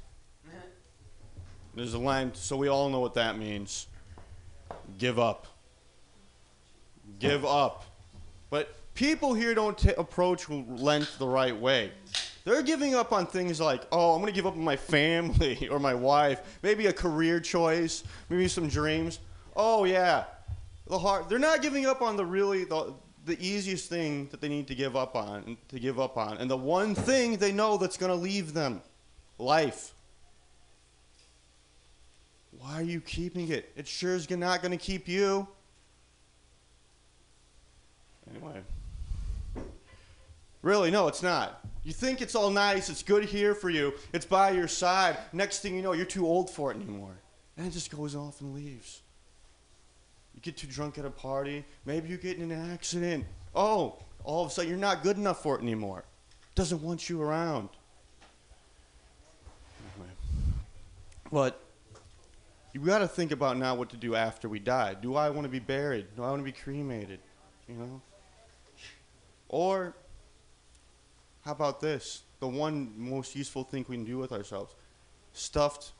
It 1.76 1.82
is 1.82 1.96
Lent, 1.96 2.38
so 2.38 2.56
we 2.56 2.70
all 2.70 2.90
know 2.90 3.02
what 3.02 3.16
that 3.16 3.38
means. 3.38 3.88
Give 4.98 5.20
up. 5.20 5.48
Give 7.20 7.44
up. 7.44 7.84
But 8.50 8.76
people 8.94 9.34
here 9.34 9.54
don't 9.54 9.78
t- 9.78 9.92
approach 9.98 10.50
Lent 10.50 11.16
the 11.20 11.28
right 11.28 11.56
way. 11.56 11.92
They're 12.46 12.62
giving 12.62 12.96
up 12.96 13.12
on 13.12 13.26
things 13.26 13.60
like, 13.60 13.82
oh, 13.92 14.14
I'm 14.14 14.22
going 14.22 14.32
to 14.32 14.36
give 14.36 14.46
up 14.46 14.54
on 14.54 14.64
my 14.64 14.78
family 14.78 15.68
or 15.72 15.80
my 15.80 15.94
wife, 15.96 16.60
maybe 16.62 16.86
a 16.86 16.94
career 16.94 17.40
choice, 17.40 18.04
maybe 18.30 18.48
some 18.48 18.70
dreams. 18.70 19.20
Oh, 19.56 19.84
yeah. 19.84 20.26
The 20.88 21.00
hard, 21.00 21.28
they're 21.28 21.40
not 21.40 21.62
giving 21.62 21.88
up 21.88 22.02
on 22.02 22.16
the 22.16 22.26
really, 22.26 22.64
the, 22.64 22.94
the 23.26 23.46
easiest 23.46 23.90
thing 23.90 24.28
that 24.30 24.40
they 24.40 24.48
need 24.48 24.68
to 24.68 24.76
give 24.76 24.96
up 24.96 25.16
on, 25.16 25.58
to 25.70 25.80
give 25.80 26.00
up 26.00 26.18
on. 26.18 26.38
And 26.38 26.50
the 26.50 26.56
one 26.56 26.94
thing 26.94 27.38
they 27.38 27.52
know 27.52 27.78
that's 27.78 27.98
going 27.98 28.12
to 28.12 28.16
leave 28.16 28.54
them 28.54 28.82
life. 29.40 29.95
Why 32.66 32.80
are 32.80 32.84
you 32.84 33.00
keeping 33.00 33.50
it? 33.50 33.72
It 33.76 33.88
sure 33.88 34.16
is 34.16 34.28
not 34.28 34.64
going 34.64 34.72
to 34.72 34.78
keep 34.78 35.08
you. 35.08 35.48
Anyway. 38.32 38.60
Really, 40.64 40.90
no, 40.90 41.08
it's 41.08 41.22
not. 41.22 41.64
You 41.84 41.94
think 41.94 42.24
it's 42.24 42.34
all 42.34 42.50
nice, 42.50 42.90
it's 42.90 43.04
good 43.04 43.24
here 43.26 43.54
for 43.54 43.70
you, 43.70 43.94
it's 44.14 44.26
by 44.26 44.50
your 44.50 44.68
side. 44.68 45.16
Next 45.32 45.60
thing 45.60 45.76
you 45.76 45.84
know, 45.84 45.92
you're 45.92 46.08
too 46.08 46.26
old 46.26 46.50
for 46.50 46.72
it 46.72 46.78
anymore. 46.78 47.16
And 47.56 47.68
it 47.68 47.70
just 47.70 47.96
goes 47.96 48.16
off 48.16 48.42
and 48.42 48.56
leaves. 48.56 49.02
You 50.34 50.42
get 50.42 50.58
too 50.58 50.66
drunk 50.66 50.98
at 50.98 51.06
a 51.06 51.12
party, 51.12 51.66
maybe 51.86 52.10
you 52.10 52.18
get 52.18 52.38
in 52.38 52.52
an 52.52 52.72
accident. 52.72 53.26
Oh, 53.54 54.00
all 54.24 54.44
of 54.44 54.50
a 54.50 54.54
sudden 54.54 54.72
you're 54.72 54.80
not 54.80 55.04
good 55.04 55.18
enough 55.18 55.44
for 55.44 55.56
it 55.56 55.62
anymore. 55.62 56.04
Doesn't 56.56 56.82
want 56.82 57.10
you 57.10 57.22
around. 57.22 57.70
Anyway. 59.94 60.12
But 61.32 61.62
you 62.76 62.82
got 62.82 63.00
to 63.00 63.08
think 63.08 63.32
about 63.32 63.56
now 63.56 63.74
what 63.74 63.90
to 63.92 63.96
do 63.96 64.16
after 64.16 64.50
we 64.50 64.60
die. 64.60 64.96
Do 64.96 65.16
I 65.16 65.30
want 65.30 65.46
to 65.46 65.50
be 65.50 65.60
buried? 65.60 66.08
Do 66.18 66.24
I 66.24 66.30
want 66.30 66.42
to 66.42 66.44
be 66.44 66.52
cremated? 66.52 67.22
You 67.70 67.76
know? 67.76 68.02
Or 69.48 69.96
how 71.46 71.54
about 71.54 71.80
this? 71.80 72.24
The 72.42 72.48
one 72.50 72.92
most 72.98 73.34
useful 73.34 73.64
thing 73.64 73.86
we 73.88 73.96
can 73.96 74.04
do 74.04 74.18
with 74.18 74.34
ourselves 74.34 74.76
stuffed 75.32 75.94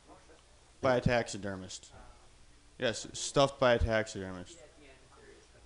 by 0.82 0.98
a 0.98 1.02
taxidermist. 1.02 1.94
Yes, 2.78 3.08
stuffed 3.14 3.58
by 3.58 3.76
a 3.76 3.80
taxidermist. 3.80 4.58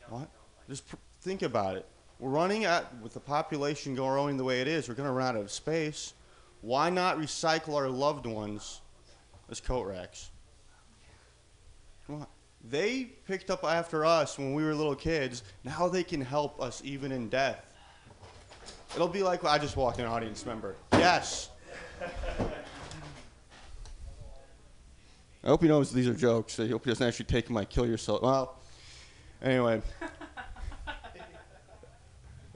What? 0.09 0.29
Just 0.69 0.87
pr- 0.87 0.97
think 1.21 1.41
about 1.41 1.75
it. 1.75 1.87
We're 2.19 2.29
running 2.29 2.65
out, 2.65 2.85
with 3.01 3.15
the 3.15 3.19
population 3.19 3.95
growing 3.95 4.37
the 4.37 4.43
way 4.43 4.61
it 4.61 4.67
is, 4.67 4.87
we're 4.87 4.93
going 4.93 5.09
to 5.09 5.13
run 5.13 5.35
out 5.35 5.41
of 5.41 5.49
space. 5.49 6.13
Why 6.61 6.91
not 6.91 7.17
recycle 7.17 7.73
our 7.73 7.89
loved 7.89 8.27
ones 8.27 8.81
as 9.49 9.59
coat 9.59 9.87
racks? 9.87 10.29
They 12.63 13.05
picked 13.25 13.49
up 13.49 13.63
after 13.63 14.05
us 14.05 14.37
when 14.37 14.53
we 14.53 14.63
were 14.63 14.75
little 14.75 14.95
kids. 14.95 15.43
Now 15.63 15.87
they 15.87 16.03
can 16.03 16.21
help 16.21 16.61
us 16.61 16.81
even 16.83 17.11
in 17.11 17.29
death. 17.29 17.65
It'll 18.95 19.07
be 19.07 19.23
like 19.23 19.43
I 19.43 19.57
just 19.57 19.77
walked 19.77 19.99
an 19.99 20.05
audience 20.05 20.45
member. 20.45 20.75
Yes. 20.93 21.49
I 25.43 25.47
hope 25.47 25.61
he 25.61 25.67
knows 25.69 25.91
these 25.93 26.07
are 26.07 26.13
jokes. 26.13 26.59
I 26.59 26.67
hope 26.67 26.83
he 26.83 26.91
doesn't 26.91 27.07
actually 27.07 27.25
take 27.25 27.49
my 27.49 27.63
kill 27.63 27.87
yourself. 27.87 28.21
Well, 28.21 28.59
anyway. 29.41 29.81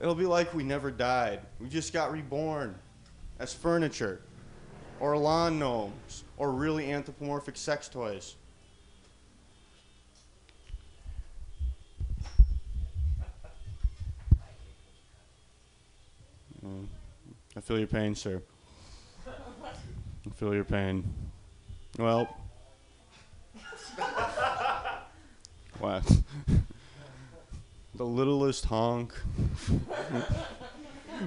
It'll 0.01 0.15
be 0.15 0.25
like 0.25 0.53
we 0.53 0.63
never 0.63 0.91
died. 0.91 1.39
We 1.61 1.69
just 1.69 1.93
got 1.93 2.11
reborn 2.11 2.75
as 3.39 3.53
furniture, 3.53 4.21
or 4.99 5.17
lawn 5.17 5.57
gnomes, 5.59 6.25
or 6.35 6.51
really 6.51 6.91
anthropomorphic 6.91 7.55
sex 7.55 7.87
toys. 7.87 8.35
I 17.55 17.61
feel 17.61 17.77
your 17.77 17.87
pain, 17.87 18.15
sir. 18.15 18.41
I 19.27 20.29
feel 20.35 20.55
your 20.55 20.63
pain. 20.63 21.13
Well, 21.99 22.27
what? 25.79 26.03
the 27.95 28.05
littlest 28.05 28.65
honk 28.65 29.13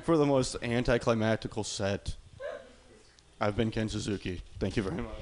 for 0.02 0.16
the 0.16 0.26
most 0.26 0.56
anticlimactical 0.62 1.62
set. 1.64 2.16
I've 3.40 3.56
been 3.56 3.70
Ken 3.70 3.88
Suzuki. 3.88 4.40
Thank 4.58 4.76
you 4.76 4.82
very 4.82 4.96
much. 4.96 5.12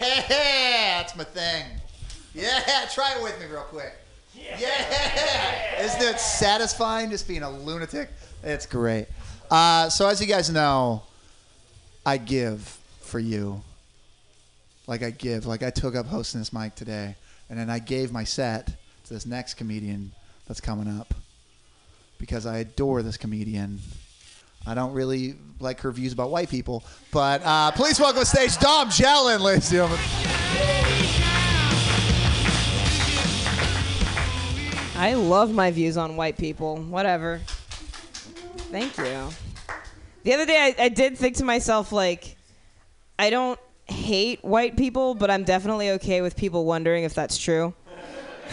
Yeah, 0.00 1.02
that's 1.02 1.14
my 1.16 1.24
thing. 1.24 1.79
Yeah, 2.34 2.86
try 2.94 3.14
it 3.16 3.22
with 3.22 3.38
me 3.40 3.46
real 3.46 3.62
quick. 3.62 3.92
Yeah. 4.34 5.82
Isn't 5.82 6.02
it 6.02 6.20
satisfying 6.20 7.10
just 7.10 7.26
being 7.26 7.42
a 7.42 7.50
lunatic? 7.50 8.10
It's 8.42 8.66
great. 8.66 9.06
Uh, 9.50 9.88
so, 9.88 10.08
as 10.08 10.20
you 10.20 10.26
guys 10.26 10.50
know, 10.50 11.02
I 12.06 12.16
give 12.16 12.60
for 13.00 13.18
you. 13.18 13.62
Like 14.86 15.02
I 15.02 15.10
give. 15.10 15.46
Like 15.46 15.62
I 15.62 15.70
took 15.70 15.94
up 15.94 16.06
hosting 16.06 16.40
this 16.40 16.52
mic 16.52 16.74
today, 16.74 17.16
and 17.48 17.58
then 17.58 17.68
I 17.70 17.78
gave 17.78 18.12
my 18.12 18.24
set 18.24 18.66
to 18.66 19.14
this 19.14 19.26
next 19.26 19.54
comedian 19.54 20.12
that's 20.46 20.60
coming 20.60 20.88
up 20.98 21.14
because 22.18 22.46
I 22.46 22.58
adore 22.58 23.02
this 23.02 23.16
comedian. 23.16 23.80
I 24.66 24.74
don't 24.74 24.92
really 24.92 25.36
like 25.58 25.80
her 25.80 25.90
views 25.90 26.12
about 26.12 26.30
white 26.30 26.50
people, 26.50 26.84
but 27.12 27.42
uh, 27.44 27.70
please 27.72 27.98
welcome 27.98 28.20
to 28.20 28.26
stage 28.26 28.58
Dom 28.58 28.88
Jellin, 28.90 29.40
ladies 29.40 29.70
and 29.72 29.78
gentlemen. 29.78 30.49
I 35.00 35.14
love 35.14 35.50
my 35.54 35.70
views 35.70 35.96
on 35.96 36.16
white 36.16 36.36
people. 36.36 36.76
Whatever. 36.76 37.40
Thank 38.70 38.98
you. 38.98 39.30
The 40.24 40.34
other 40.34 40.44
day, 40.44 40.74
I, 40.78 40.84
I 40.84 40.88
did 40.90 41.16
think 41.16 41.36
to 41.36 41.44
myself, 41.44 41.90
like, 41.90 42.36
I 43.18 43.30
don't 43.30 43.58
hate 43.86 44.44
white 44.44 44.76
people, 44.76 45.14
but 45.14 45.30
I'm 45.30 45.44
definitely 45.44 45.92
okay 45.92 46.20
with 46.20 46.36
people 46.36 46.66
wondering 46.66 47.04
if 47.04 47.14
that's 47.14 47.38
true. 47.38 47.72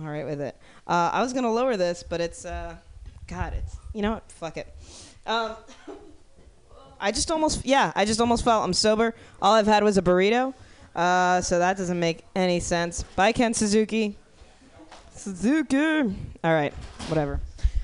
All 0.00 0.08
right 0.08 0.26
with 0.26 0.40
it. 0.40 0.56
Uh, 0.84 1.10
I 1.12 1.22
was 1.22 1.32
gonna 1.32 1.52
lower 1.52 1.76
this, 1.76 2.02
but 2.02 2.20
it's, 2.20 2.44
uh, 2.44 2.74
God, 3.28 3.52
it's, 3.54 3.76
you 3.94 4.02
know 4.02 4.14
what? 4.14 4.32
Fuck 4.32 4.56
it. 4.56 4.74
Um, 5.26 5.54
I 7.00 7.12
just 7.12 7.30
almost, 7.30 7.64
yeah, 7.64 7.92
I 7.94 8.04
just 8.04 8.20
almost 8.20 8.42
felt 8.42 8.64
I'm 8.64 8.72
sober. 8.72 9.14
All 9.40 9.54
I've 9.54 9.68
had 9.68 9.84
was 9.84 9.96
a 9.96 10.02
burrito, 10.02 10.54
uh, 10.96 11.40
so 11.40 11.60
that 11.60 11.76
doesn't 11.76 12.00
make 12.00 12.24
any 12.34 12.58
sense. 12.58 13.04
Bye, 13.14 13.30
Ken 13.30 13.54
Suzuki. 13.54 14.16
Suzuki. 15.14 15.76
All 15.78 16.52
right, 16.52 16.72
whatever. 17.08 17.40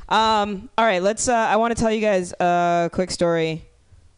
Um, 0.09 0.69
all 0.79 0.85
right, 0.85 1.03
let's. 1.03 1.29
Uh, 1.29 1.35
I 1.35 1.57
want 1.57 1.77
to 1.77 1.81
tell 1.81 1.91
you 1.91 2.01
guys 2.01 2.33
a 2.39 2.91
quick 2.93 3.11
story. 3.11 3.65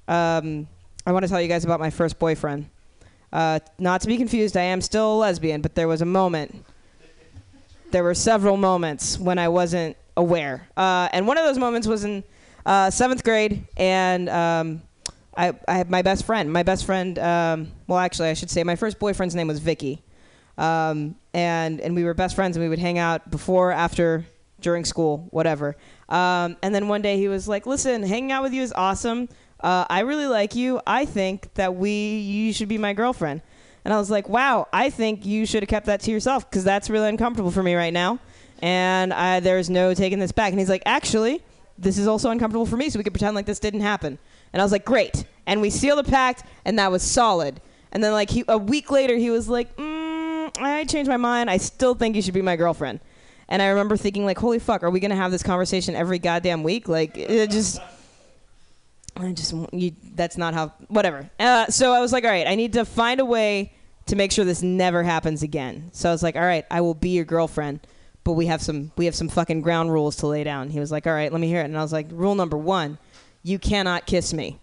Um, 0.06 0.68
I 1.06 1.12
want 1.12 1.24
to 1.24 1.28
tell 1.28 1.40
you 1.40 1.48
guys 1.48 1.64
about 1.64 1.80
my 1.80 1.90
first 1.90 2.18
boyfriend. 2.18 2.68
Uh, 3.32 3.60
not 3.78 4.00
to 4.02 4.06
be 4.06 4.16
confused, 4.16 4.56
I 4.56 4.62
am 4.62 4.80
still 4.80 5.14
a 5.14 5.18
lesbian, 5.18 5.60
but 5.60 5.74
there 5.74 5.88
was 5.88 6.00
a 6.00 6.06
moment. 6.06 6.64
There 7.90 8.02
were 8.02 8.14
several 8.14 8.56
moments 8.56 9.18
when 9.18 9.38
I 9.38 9.48
wasn't 9.48 9.96
aware, 10.16 10.68
uh, 10.76 11.08
and 11.12 11.26
one 11.26 11.38
of 11.38 11.44
those 11.44 11.58
moments 11.58 11.86
was 11.86 12.04
in 12.04 12.24
uh, 12.66 12.90
seventh 12.90 13.24
grade, 13.24 13.66
and 13.76 14.28
um, 14.28 14.82
I, 15.36 15.54
I 15.66 15.74
had 15.78 15.90
my 15.90 16.02
best 16.02 16.26
friend. 16.26 16.52
My 16.52 16.62
best 16.62 16.84
friend. 16.84 17.18
Um, 17.18 17.72
well, 17.86 17.98
actually, 17.98 18.28
I 18.28 18.34
should 18.34 18.50
say 18.50 18.62
my 18.64 18.76
first 18.76 18.98
boyfriend's 18.98 19.34
name 19.34 19.48
was 19.48 19.58
Vicky, 19.58 20.02
um, 20.58 21.14
and 21.32 21.80
and 21.80 21.94
we 21.94 22.04
were 22.04 22.12
best 22.12 22.34
friends, 22.34 22.56
and 22.56 22.64
we 22.64 22.68
would 22.68 22.78
hang 22.78 22.98
out 22.98 23.30
before, 23.30 23.72
after, 23.72 24.26
during 24.60 24.84
school, 24.84 25.26
whatever. 25.30 25.76
Um, 26.08 26.56
and 26.62 26.74
then 26.74 26.88
one 26.88 27.00
day 27.00 27.16
he 27.16 27.28
was 27.28 27.48
like, 27.48 27.66
"Listen, 27.66 28.02
hanging 28.02 28.32
out 28.32 28.42
with 28.42 28.52
you 28.52 28.62
is 28.62 28.72
awesome. 28.72 29.28
Uh, 29.60 29.86
I 29.88 30.00
really 30.00 30.26
like 30.26 30.54
you. 30.54 30.80
I 30.86 31.04
think 31.04 31.54
that 31.54 31.74
we 31.74 32.18
you 32.18 32.52
should 32.52 32.68
be 32.68 32.78
my 32.78 32.92
girlfriend." 32.92 33.40
And 33.84 33.94
I 33.94 33.98
was 33.98 34.10
like, 34.10 34.28
"Wow, 34.28 34.66
I 34.72 34.90
think 34.90 35.24
you 35.24 35.46
should 35.46 35.62
have 35.62 35.70
kept 35.70 35.86
that 35.86 36.00
to 36.02 36.10
yourself 36.10 36.50
because 36.50 36.64
that's 36.64 36.90
really 36.90 37.08
uncomfortable 37.08 37.50
for 37.50 37.62
me 37.62 37.74
right 37.74 37.92
now, 37.92 38.18
and 38.60 39.14
I, 39.14 39.40
there's 39.40 39.70
no 39.70 39.94
taking 39.94 40.18
this 40.18 40.32
back." 40.32 40.50
And 40.50 40.58
he's 40.58 40.68
like, 40.68 40.82
"Actually." 40.84 41.42
This 41.80 41.96
is 41.96 42.08
also 42.08 42.30
uncomfortable 42.30 42.66
for 42.66 42.76
me, 42.76 42.90
so 42.90 42.98
we 42.98 43.04
could 43.04 43.12
pretend 43.12 43.36
like 43.36 43.46
this 43.46 43.60
didn't 43.60 43.82
happen. 43.82 44.18
And 44.52 44.60
I 44.60 44.64
was 44.64 44.72
like, 44.72 44.84
great. 44.84 45.24
And 45.46 45.60
we 45.60 45.70
sealed 45.70 46.04
the 46.04 46.10
pact, 46.10 46.42
and 46.64 46.76
that 46.78 46.90
was 46.90 47.04
solid. 47.04 47.60
And 47.92 48.02
then, 48.02 48.12
like, 48.12 48.30
he, 48.30 48.44
a 48.48 48.58
week 48.58 48.90
later, 48.90 49.16
he 49.16 49.30
was 49.30 49.48
like, 49.48 49.76
mm, 49.76 49.97
I 50.60 50.84
changed 50.84 51.08
my 51.08 51.16
mind. 51.16 51.50
I 51.50 51.56
still 51.56 51.94
think 51.94 52.16
you 52.16 52.22
should 52.22 52.34
be 52.34 52.42
my 52.42 52.56
girlfriend. 52.56 53.00
And 53.48 53.62
I 53.62 53.68
remember 53.68 53.96
thinking, 53.96 54.24
like, 54.24 54.38
holy 54.38 54.58
fuck, 54.58 54.82
are 54.82 54.90
we 54.90 55.00
to 55.00 55.14
have 55.14 55.30
this 55.30 55.42
conversation 55.42 55.94
every 55.94 56.18
goddamn 56.18 56.62
week? 56.62 56.88
Like, 56.88 57.16
it 57.16 57.50
just. 57.50 57.80
I 59.16 59.32
just. 59.32 59.54
You, 59.72 59.92
that's 60.14 60.36
not 60.36 60.54
how. 60.54 60.72
Whatever. 60.88 61.30
Uh, 61.38 61.66
so 61.66 61.92
I 61.92 62.00
was 62.00 62.12
like, 62.12 62.24
all 62.24 62.30
right, 62.30 62.46
I 62.46 62.54
need 62.54 62.74
to 62.74 62.84
find 62.84 63.20
a 63.20 63.24
way 63.24 63.72
to 64.06 64.16
make 64.16 64.32
sure 64.32 64.44
this 64.44 64.62
never 64.62 65.02
happens 65.02 65.42
again. 65.42 65.90
So 65.92 66.08
I 66.08 66.12
was 66.12 66.22
like, 66.22 66.36
all 66.36 66.42
right, 66.42 66.66
I 66.70 66.80
will 66.80 66.94
be 66.94 67.10
your 67.10 67.24
girlfriend 67.24 67.80
but 68.28 68.34
we 68.34 68.44
have 68.44 68.60
some 68.60 68.92
we 68.98 69.06
have 69.06 69.14
some 69.14 69.30
fucking 69.30 69.62
ground 69.62 69.90
rules 69.90 70.16
to 70.16 70.26
lay 70.26 70.44
down. 70.44 70.68
He 70.68 70.78
was 70.78 70.92
like, 70.92 71.06
"All 71.06 71.14
right, 71.14 71.32
let 71.32 71.40
me 71.40 71.48
hear 71.48 71.62
it." 71.62 71.64
And 71.64 71.78
I 71.78 71.80
was 71.80 71.94
like, 71.94 72.08
"Rule 72.10 72.34
number 72.34 72.58
1, 72.58 72.98
you 73.42 73.58
cannot 73.58 74.04
kiss 74.04 74.34
me." 74.34 74.58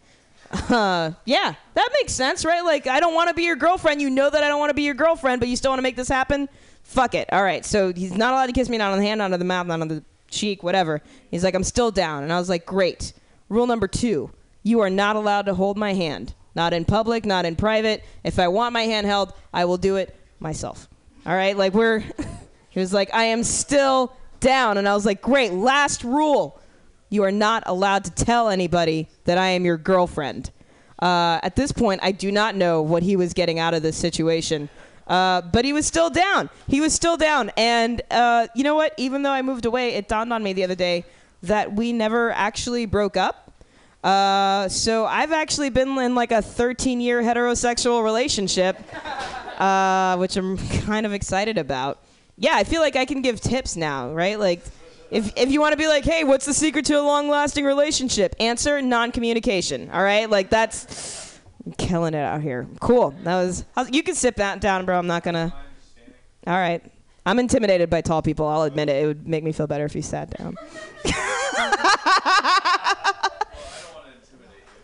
Uh, 0.70 1.12
yeah, 1.26 1.56
that 1.74 1.90
makes 2.02 2.14
sense, 2.14 2.46
right? 2.46 2.64
Like 2.64 2.88
I 2.88 3.00
don't 3.00 3.14
want 3.14 3.30
to 3.30 3.36
be 3.36 3.44
your 3.44 3.56
girlfriend. 3.56 4.02
You 4.02 4.10
know 4.10 4.30
that 4.30 4.44
I 4.44 4.48
don't 4.48 4.60
want 4.60 4.70
to 4.70 4.74
be 4.76 4.84
your 4.84 4.94
girlfriend, 4.94 5.40
but 5.40 5.50
you 5.50 5.56
still 5.56 5.72
want 5.72 5.80
to 5.80 5.84
make 5.84 5.96
this 5.96 6.08
happen? 6.08 6.50
Fuck 6.84 7.16
it. 7.16 7.32
All 7.32 7.44
right. 7.44 7.66
So 7.66 7.94
he's 7.94 8.16
not 8.16 8.34
allowed 8.34 8.48
to 8.48 8.54
kiss 8.54 8.70
me 8.70 8.78
not 8.78 8.92
on 8.92 9.00
the 9.00 9.06
hand, 9.06 9.20
not 9.20 9.34
on 9.34 9.40
the 9.40 9.46
mouth, 9.46 9.68
not 9.68 9.82
on 9.82 9.88
the 9.88 10.04
cheek, 10.30 10.64
whatever. 10.64 11.02
He's 11.32 11.44
like, 11.44 11.56
"I'm 11.56 11.64
still 11.64 11.92
down." 11.92 12.24
And 12.24 12.32
I 12.34 12.40
was 12.40 12.50
like, 12.50 12.66
"Great." 12.66 13.14
Rule 13.48 13.68
number 13.68 13.88
2, 13.88 14.32
you 14.64 14.80
are 14.80 14.90
not 14.90 15.16
allowed 15.16 15.46
to 15.46 15.54
hold 15.54 15.78
my 15.78 15.94
hand. 15.94 16.34
Not 16.56 16.74
in 16.74 16.84
public, 16.84 17.26
not 17.26 17.46
in 17.46 17.56
private. 17.56 18.04
If 18.24 18.40
I 18.40 18.48
want 18.48 18.74
my 18.74 18.82
hand 18.82 19.06
held, 19.06 19.34
I 19.54 19.66
will 19.66 19.78
do 19.78 19.98
it 19.98 20.16
myself. 20.40 20.88
All 21.28 21.36
right? 21.36 21.56
Like 21.56 21.74
we're 21.74 22.04
He 22.76 22.82
was 22.82 22.94
like, 22.94 23.10
I 23.14 23.24
am 23.26 23.42
still 23.44 24.12
down. 24.42 24.78
And 24.78 24.86
I 24.86 24.94
was 24.94 25.06
like, 25.06 25.22
great. 25.22 25.54
Last 25.54 26.04
rule 26.04 26.60
you 27.16 27.24
are 27.24 27.32
not 27.32 27.64
allowed 27.66 28.04
to 28.06 28.12
tell 28.12 28.50
anybody 28.50 29.08
that 29.24 29.38
I 29.38 29.48
am 29.48 29.66
your 29.66 29.78
girlfriend. 29.78 30.52
Uh, 31.00 31.40
at 31.42 31.56
this 31.56 31.72
point, 31.72 32.02
I 32.04 32.12
do 32.12 32.32
not 32.32 32.56
know 32.56 32.82
what 32.82 33.02
he 33.02 33.16
was 33.16 33.34
getting 33.34 33.58
out 33.58 33.74
of 33.74 33.82
this 33.82 33.98
situation. 33.98 34.70
Uh, 35.08 35.42
but 35.42 35.66
he 35.66 35.74
was 35.74 35.86
still 35.88 36.10
down. 36.10 36.50
He 36.68 36.82
was 36.82 36.94
still 36.94 37.18
down. 37.18 37.52
And 37.58 38.02
uh, 38.12 38.48
you 38.56 38.64
know 38.64 38.76
what? 38.76 38.94
Even 38.98 39.24
though 39.24 39.32
I 39.32 39.42
moved 39.42 39.66
away, 39.66 39.94
it 39.96 40.08
dawned 40.08 40.32
on 40.32 40.44
me 40.44 40.54
the 40.54 40.64
other 40.64 40.76
day 40.76 41.06
that 41.44 41.74
we 41.74 41.94
never 41.94 42.32
actually 42.32 42.86
broke 42.86 43.18
up. 43.18 43.52
Uh, 44.04 44.68
so 44.68 45.06
I've 45.06 45.32
actually 45.32 45.70
been 45.70 45.98
in 45.98 46.14
like 46.14 46.32
a 46.32 46.42
13 46.42 47.02
year 47.02 47.22
heterosexual 47.24 48.04
relationship, 48.04 48.78
uh, 49.60 50.18
which 50.18 50.38
I'm 50.38 50.58
kind 50.58 51.06
of 51.06 51.14
excited 51.14 51.58
about 51.58 52.00
yeah, 52.38 52.56
I 52.56 52.64
feel 52.64 52.82
like 52.82 52.96
I 52.96 53.06
can 53.06 53.22
give 53.22 53.40
tips 53.40 53.76
now, 53.76 54.12
right? 54.12 54.38
Like, 54.40 54.62
if 55.16 55.32
if 55.38 55.50
you 55.50 55.62
want 55.62 55.72
to 55.72 55.78
be 55.78 55.88
like, 55.88 56.04
hey, 56.04 56.26
what's 56.26 56.46
the 56.46 56.54
secret 56.54 56.86
to 56.86 57.00
a 57.00 57.02
long-lasting 57.02 57.64
relationship? 57.64 58.36
Answer: 58.40 58.82
non-communication. 58.82 59.90
All 59.92 60.04
right, 60.04 60.30
like 60.30 60.50
that's 60.50 61.40
I'm 61.66 61.72
killing 61.74 62.14
it 62.14 62.20
out 62.20 62.42
here. 62.42 62.68
Cool. 62.82 63.16
That 63.24 63.36
was. 63.36 63.66
You 63.90 64.04
can 64.04 64.14
sit 64.16 64.36
that 64.36 64.60
down, 64.60 64.86
bro. 64.86 65.00
I'm 65.00 65.08
not 65.08 65.24
gonna. 65.24 65.54
All 66.46 66.54
right. 66.54 66.84
I'm 67.26 67.40
intimidated 67.40 67.90
by 67.90 68.02
tall 68.02 68.22
people. 68.22 68.46
I'll 68.46 68.64
admit 68.64 68.90
it. 68.90 69.04
It 69.04 69.08
would 69.08 69.28
make 69.28 69.44
me 69.44 69.52
feel 69.52 69.66
better 69.66 69.86
if 69.86 69.96
you 69.96 70.04
sat 70.04 70.38
down. 70.38 70.56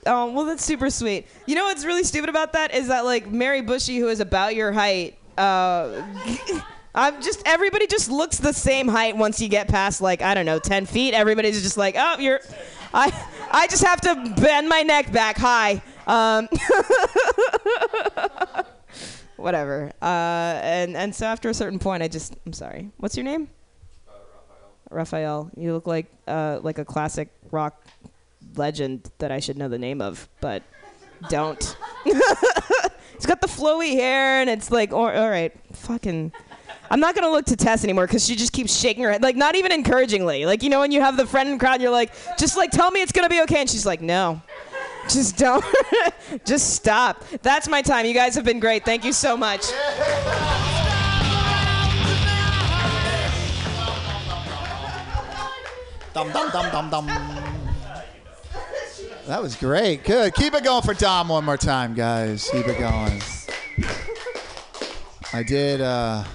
oh 0.07 0.31
well, 0.31 0.45
that's 0.45 0.65
super 0.65 0.89
sweet. 0.89 1.27
You 1.45 1.55
know 1.55 1.65
what's 1.65 1.85
really 1.85 2.03
stupid 2.03 2.29
about 2.29 2.53
that 2.53 2.73
is 2.73 2.87
that 2.87 3.05
like 3.05 3.29
Mary 3.29 3.61
Bushy, 3.61 3.99
who 3.99 4.07
is 4.07 4.21
about 4.21 4.55
your 4.55 4.71
height. 4.71 5.17
Uh, 5.37 6.01
I'm 6.93 7.21
just 7.21 7.41
everybody 7.45 7.87
just 7.87 8.11
looks 8.11 8.37
the 8.37 8.53
same 8.53 8.87
height 8.87 9.15
once 9.15 9.39
you 9.39 9.47
get 9.47 9.67
past 9.67 10.01
like 10.01 10.21
I 10.21 10.33
don't 10.33 10.45
know 10.45 10.59
10 10.59 10.85
feet. 10.85 11.13
Everybody's 11.13 11.61
just 11.61 11.77
like, 11.77 11.95
oh, 11.97 12.17
you're. 12.19 12.41
I 12.93 13.11
I 13.51 13.67
just 13.67 13.83
have 13.83 14.01
to 14.01 14.33
bend 14.41 14.67
my 14.67 14.81
neck 14.81 15.11
back. 15.11 15.37
Hi. 15.37 15.81
Um, 16.07 16.47
whatever. 19.37 19.91
Uh, 20.01 20.59
and 20.61 20.97
and 20.97 21.15
so 21.15 21.25
after 21.25 21.49
a 21.49 21.53
certain 21.53 21.79
point, 21.79 22.03
I 22.03 22.07
just 22.07 22.35
I'm 22.45 22.53
sorry. 22.53 22.91
What's 22.97 23.15
your 23.15 23.23
name? 23.23 23.49
Uh, 24.07 24.11
Raphael. 24.89 25.49
You 25.55 25.73
look 25.73 25.87
like 25.87 26.07
uh, 26.27 26.59
like 26.61 26.77
a 26.77 26.85
classic 26.85 27.29
rock 27.51 27.85
legend 28.55 29.09
that 29.19 29.31
I 29.31 29.39
should 29.39 29.57
know 29.57 29.69
the 29.69 29.79
name 29.79 30.01
of, 30.01 30.27
but 30.41 30.63
don't. 31.29 31.77
He's 32.03 33.27
got 33.27 33.39
the 33.39 33.47
flowy 33.47 33.93
hair, 33.93 34.41
and 34.41 34.49
it's 34.49 34.71
like, 34.71 34.93
all 34.93 35.05
right, 35.05 35.53
fucking. 35.73 36.33
I'm 36.91 36.99
not 36.99 37.15
gonna 37.15 37.31
look 37.31 37.45
to 37.45 37.55
Tess 37.55 37.85
anymore 37.85 38.05
because 38.05 38.25
she 38.25 38.35
just 38.35 38.51
keeps 38.51 38.77
shaking 38.77 39.05
her 39.05 39.11
head, 39.13 39.23
like 39.23 39.37
not 39.37 39.55
even 39.55 39.71
encouragingly. 39.71 40.45
Like 40.45 40.61
you 40.61 40.69
know 40.69 40.81
when 40.81 40.91
you 40.91 40.99
have 40.99 41.15
the 41.15 41.25
friend 41.25 41.47
in 41.47 41.57
crowd, 41.57 41.81
you're 41.81 41.89
like, 41.89 42.11
just 42.37 42.57
like 42.57 42.69
tell 42.69 42.91
me 42.91 43.01
it's 43.01 43.13
gonna 43.13 43.29
be 43.29 43.41
okay, 43.43 43.61
and 43.61 43.69
she's 43.69 43.85
like, 43.85 44.01
no, 44.01 44.41
just 45.09 45.37
don't, 45.37 45.63
just 46.45 46.75
stop. 46.75 47.23
That's 47.41 47.69
my 47.69 47.81
time. 47.81 48.05
You 48.05 48.13
guys 48.13 48.35
have 48.35 48.43
been 48.43 48.59
great. 48.59 48.83
Thank 48.83 49.05
you 49.05 49.13
so 49.13 49.37
much. 49.37 49.71
Dum 56.13 56.29
dum 56.33 56.51
dum 56.51 56.71
dum 56.71 56.89
dum. 56.89 57.07
That 59.27 59.41
was 59.41 59.55
great. 59.55 60.03
Good. 60.03 60.33
Keep 60.33 60.55
it 60.55 60.65
going 60.65 60.81
for 60.81 60.93
Dom 60.93 61.29
one 61.29 61.45
more 61.45 61.55
time, 61.55 61.93
guys. 61.93 62.49
Keep 62.51 62.67
it 62.67 62.79
going. 62.79 63.21
I 65.31 65.41
did. 65.43 65.79
Uh, 65.79 66.25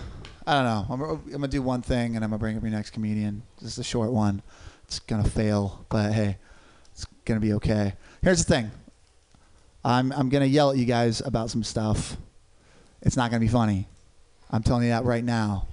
I 0.46 0.54
don't 0.54 0.64
know. 0.64 0.86
I'm, 0.88 1.02
I'm 1.02 1.30
gonna 1.32 1.48
do 1.48 1.62
one 1.62 1.82
thing, 1.82 2.14
and 2.14 2.24
I'm 2.24 2.30
gonna 2.30 2.38
bring 2.38 2.56
up 2.56 2.62
your 2.62 2.70
next 2.70 2.90
comedian. 2.90 3.42
This 3.60 3.72
is 3.72 3.78
a 3.78 3.84
short 3.84 4.12
one. 4.12 4.42
It's 4.84 5.00
gonna 5.00 5.28
fail, 5.28 5.84
but 5.88 6.12
hey, 6.12 6.38
it's 6.92 7.04
gonna 7.24 7.40
be 7.40 7.54
okay. 7.54 7.94
Here's 8.22 8.44
the 8.44 8.54
thing. 8.54 8.70
I'm 9.84 10.12
I'm 10.12 10.28
gonna 10.28 10.46
yell 10.46 10.70
at 10.70 10.76
you 10.76 10.84
guys 10.84 11.20
about 11.20 11.50
some 11.50 11.64
stuff. 11.64 12.16
It's 13.02 13.16
not 13.16 13.30
gonna 13.30 13.40
be 13.40 13.48
funny. 13.48 13.88
I'm 14.50 14.62
telling 14.62 14.84
you 14.84 14.90
that 14.90 15.04
right 15.04 15.24
now. 15.24 15.66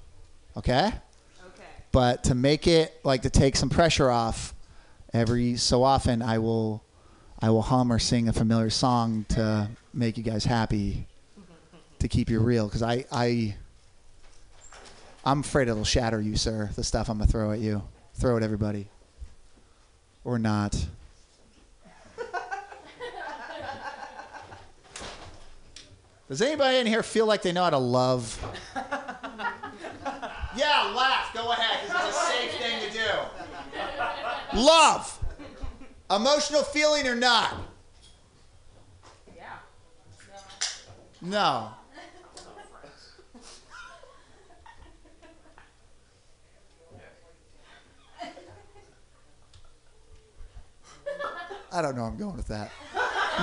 Okay? 0.58 0.88
Okay. 0.88 1.64
But 1.92 2.24
to 2.26 2.36
make 2.36 2.66
it 2.66 3.00
like 3.04 3.22
to 3.24 3.30
take 3.30 3.56
some 3.56 3.70
pressure 3.70 4.10
off, 4.10 4.56
every 5.14 5.56
so 5.56 5.84
often 5.84 6.24
I 6.24 6.40
will 6.40 6.84
I 7.40 7.50
will 7.50 7.62
hum 7.62 7.92
or 7.92 8.00
sing 8.00 8.28
a 8.28 8.34
familiar 8.34 8.70
song 8.70 9.26
to 9.30 9.70
make 9.94 10.18
you 10.18 10.24
guys 10.24 10.46
happy 10.46 11.08
to 12.00 12.08
keep 12.08 12.30
you 12.30 12.40
real 12.40 12.68
because 12.68 12.82
I, 12.82 13.06
I 13.12 13.56
I'm 15.26 15.40
afraid 15.40 15.70
it'll 15.70 15.86
shatter 15.86 16.20
you, 16.20 16.36
sir. 16.36 16.70
The 16.76 16.84
stuff 16.84 17.10
I'm 17.10 17.18
gonna 17.18 17.32
throw 17.32 17.52
at 17.52 17.60
you, 17.60 17.84
throw 18.16 18.36
at 18.36 18.44
everybody, 18.44 18.90
or 20.26 20.38
not. 20.38 20.86
Does 26.28 26.42
anybody 26.42 26.78
in 26.80 26.88
here 26.88 27.04
feel 27.04 27.26
like 27.26 27.42
they 27.42 27.54
know 27.54 27.64
how 27.64 27.70
to 27.70 27.78
love? 27.78 28.38
yeah, 30.56 30.92
laugh. 30.94 31.34
Go 31.34 31.52
ahead, 31.54 31.88
because 31.88 32.08
it's 32.10 32.18
a 32.18 32.22
safe 32.32 32.52
thing 32.60 32.82
to 32.90 32.98
do. 32.98 33.08
Love. 34.60 35.20
Emotional 36.12 36.64
feeling 36.64 37.08
or 37.08 37.16
not? 37.16 37.56
Yeah. 39.36 39.56
No. 41.22 41.72
I 51.74 51.82
don't 51.82 51.96
know. 51.96 52.04
I'm 52.04 52.18
going 52.18 52.38
with 52.38 52.48
that. 52.50 52.72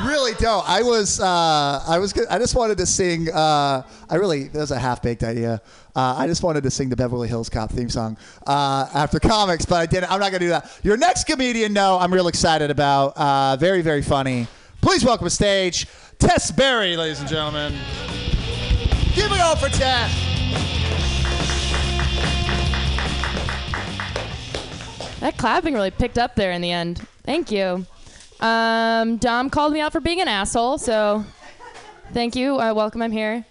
really 0.06 0.34
don't. 0.34 0.66
I 0.68 0.82
was, 0.82 1.18
uh, 1.18 1.82
I 1.84 1.98
was, 1.98 2.16
I 2.28 2.38
just 2.38 2.54
wanted 2.54 2.78
to 2.78 2.86
sing. 2.86 3.28
Uh, 3.28 3.82
I 4.08 4.14
really, 4.14 4.44
that 4.44 4.60
was 4.60 4.70
a 4.70 4.78
half-baked 4.78 5.24
idea. 5.24 5.60
Uh, 5.96 6.14
I 6.16 6.28
just 6.28 6.44
wanted 6.44 6.62
to 6.62 6.70
sing 6.70 6.88
the 6.90 6.96
Beverly 6.96 7.26
Hills 7.26 7.48
Cop 7.48 7.72
theme 7.72 7.90
song 7.90 8.16
uh, 8.46 8.88
after 8.94 9.18
comics, 9.18 9.64
but 9.66 9.80
I 9.80 9.86
didn't. 9.86 10.12
I'm 10.12 10.20
not 10.20 10.30
gonna 10.30 10.38
do 10.38 10.50
that. 10.50 10.70
Your 10.84 10.96
next 10.96 11.24
comedian, 11.24 11.72
no, 11.72 11.98
I'm 11.98 12.14
real 12.14 12.28
excited 12.28 12.70
about. 12.70 13.16
Uh, 13.16 13.56
very, 13.56 13.82
very 13.82 14.02
funny. 14.02 14.46
Please 14.80 15.04
welcome 15.04 15.26
to 15.26 15.30
stage 15.30 15.88
Tess 16.20 16.52
Berry, 16.52 16.96
ladies 16.96 17.18
and 17.18 17.28
gentlemen. 17.28 17.72
Give 19.14 19.32
it 19.32 19.40
up 19.40 19.58
for 19.58 19.68
Tess. 19.70 20.14
That 25.18 25.36
clapping 25.36 25.74
really 25.74 25.90
picked 25.90 26.16
up 26.16 26.36
there 26.36 26.52
in 26.52 26.62
the 26.62 26.70
end. 26.70 27.04
Thank 27.24 27.50
you. 27.50 27.86
Um, 28.40 29.18
Dom 29.18 29.50
called 29.50 29.72
me 29.72 29.80
out 29.80 29.92
for 29.92 30.00
being 30.00 30.20
an 30.20 30.28
asshole, 30.28 30.78
so 30.78 31.24
thank 32.12 32.34
you. 32.34 32.58
Uh, 32.58 32.72
welcome. 32.72 33.02
I'm 33.02 33.12
here. 33.12 33.44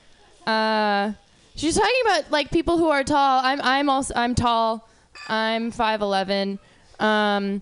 Uh, 0.47 1.13
she's 1.55 1.75
talking 1.75 2.01
about 2.05 2.31
like 2.31 2.49
people 2.49 2.77
who 2.77 2.89
are 2.89 3.03
tall. 3.03 3.41
I'm 3.43 3.61
I'm 3.61 3.89
also 3.89 4.13
I'm 4.15 4.33
tall. 4.33 4.89
I'm 5.27 5.71
5'11. 5.71 6.57
Um, 6.99 7.61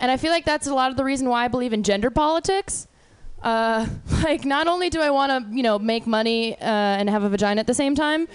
and 0.00 0.10
I 0.10 0.16
feel 0.16 0.30
like 0.30 0.44
that's 0.44 0.66
a 0.66 0.74
lot 0.74 0.90
of 0.90 0.96
the 0.96 1.04
reason 1.04 1.28
why 1.28 1.44
I 1.44 1.48
believe 1.48 1.72
in 1.72 1.82
gender 1.82 2.10
politics. 2.10 2.86
Uh, 3.42 3.86
like, 4.22 4.44
not 4.44 4.66
only 4.68 4.90
do 4.90 5.00
I 5.00 5.10
want 5.10 5.30
to, 5.30 5.56
you 5.56 5.62
know, 5.62 5.78
make 5.78 6.06
money 6.06 6.54
uh, 6.60 6.64
and 6.64 7.10
have 7.10 7.22
a 7.24 7.28
vagina 7.28 7.60
at 7.60 7.66
the 7.66 7.74
same 7.74 7.94
time, 7.94 8.28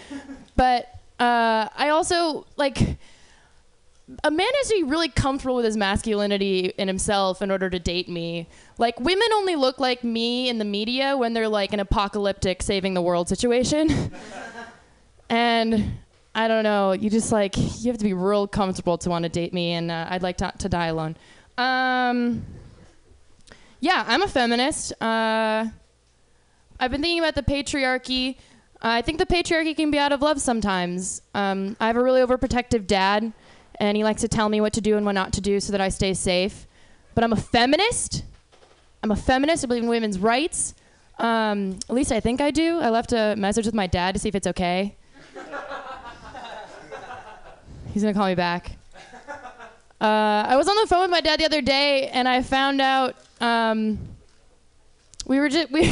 but 0.55 0.89
uh, 1.19 1.67
I 1.75 1.89
also 1.89 2.45
like 2.57 2.97
a 4.23 4.31
man 4.31 4.47
has 4.55 4.69
to 4.69 4.75
be 4.75 4.83
really 4.83 5.09
comfortable 5.09 5.55
with 5.55 5.65
his 5.65 5.77
masculinity 5.77 6.73
in 6.77 6.87
himself 6.87 7.41
in 7.41 7.51
order 7.51 7.69
to 7.69 7.79
date 7.79 8.09
me. 8.09 8.47
Like 8.77 8.99
women 8.99 9.27
only 9.33 9.55
look 9.55 9.79
like 9.79 10.03
me 10.03 10.49
in 10.49 10.57
the 10.57 10.65
media 10.65 11.15
when 11.15 11.33
they're 11.33 11.47
like 11.47 11.73
an 11.73 11.79
apocalyptic 11.79 12.63
saving 12.63 12.95
the 12.95 13.01
world 13.01 13.29
situation. 13.29 14.11
and 15.29 15.99
I 16.33 16.47
don't 16.47 16.63
know, 16.63 16.93
you 16.93 17.09
just 17.09 17.31
like 17.31 17.55
you 17.57 17.91
have 17.91 17.97
to 17.97 18.03
be 18.05 18.13
real 18.13 18.47
comfortable 18.47 18.97
to 18.99 19.09
want 19.09 19.23
to 19.23 19.29
date 19.29 19.53
me 19.53 19.73
and 19.73 19.91
uh, 19.91 20.07
I'd 20.09 20.23
like 20.23 20.37
to, 20.37 20.51
to 20.57 20.69
die 20.69 20.87
alone. 20.87 21.15
Um 21.57 22.43
yeah, 23.79 24.03
I'm 24.07 24.23
a 24.23 24.27
feminist. 24.27 24.91
Uh 25.01 25.67
I've 26.79 26.91
been 26.91 27.01
thinking 27.01 27.19
about 27.19 27.35
the 27.35 27.43
patriarchy. 27.43 28.37
I 28.81 29.01
think 29.01 29.19
the 29.19 29.25
patriarchy 29.25 29.75
can 29.75 29.91
be 29.91 29.99
out 29.99 30.13
of 30.13 30.21
love 30.21 30.39
sometimes. 30.39 31.21
Um, 31.35 31.75
I 31.81 31.87
have 31.87 31.97
a 31.97 32.03
really 32.03 32.21
overprotective 32.21 32.87
dad, 32.87 33.33
and 33.79 33.95
he 33.95 34.03
likes 34.03 34.21
to 34.21 34.27
tell 34.27 34.49
me 34.49 34.59
what 34.61 34.73
to 34.73 34.81
do 34.81 34.97
and 34.97 35.05
what 35.05 35.13
not 35.13 35.33
to 35.33 35.41
do 35.41 35.59
so 35.59 35.71
that 35.71 35.81
I 35.81 35.89
stay 35.89 36.13
safe. 36.13 36.67
But 37.15 37.23
I'm 37.23 37.33
a 37.33 37.37
feminist. 37.37 38.23
I'm 39.01 39.11
a 39.11 39.15
feminist. 39.15 39.63
I 39.63 39.67
believe 39.67 39.83
in 39.83 39.89
women's 39.89 40.19
rights. 40.19 40.75
Um, 41.17 41.79
at 41.89 41.95
least 41.95 42.11
I 42.11 42.19
think 42.19 42.41
I 42.41 42.51
do. 42.51 42.79
I 42.79 42.89
left 42.89 43.13
a 43.13 43.35
message 43.37 43.65
with 43.65 43.75
my 43.75 43.87
dad 43.87 44.15
to 44.15 44.19
see 44.19 44.29
if 44.29 44.35
it's 44.35 44.47
okay. 44.47 44.95
He's 47.93 48.03
gonna 48.03 48.13
call 48.13 48.27
me 48.27 48.35
back. 48.35 48.71
Uh, 50.01 50.45
I 50.47 50.55
was 50.55 50.69
on 50.69 50.77
the 50.77 50.87
phone 50.87 51.01
with 51.01 51.11
my 51.11 51.19
dad 51.19 51.39
the 51.39 51.45
other 51.45 51.61
day, 51.61 52.07
and 52.07 52.27
I 52.27 52.41
found 52.41 52.79
out 52.79 53.15
um, 53.41 53.99
we 55.25 55.39
were 55.39 55.49
just 55.49 55.71
we 55.71 55.89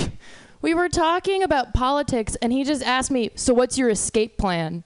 we 0.62 0.74
were 0.74 0.90
talking 0.90 1.44
about 1.44 1.74
politics, 1.74 2.36
and 2.42 2.54
he 2.54 2.64
just 2.64 2.84
asked 2.84 3.12
me, 3.12 3.32
"So 3.36 3.54
what's 3.54 3.78
your 3.78 3.90
escape 3.90 4.38
plan?" 4.38 4.84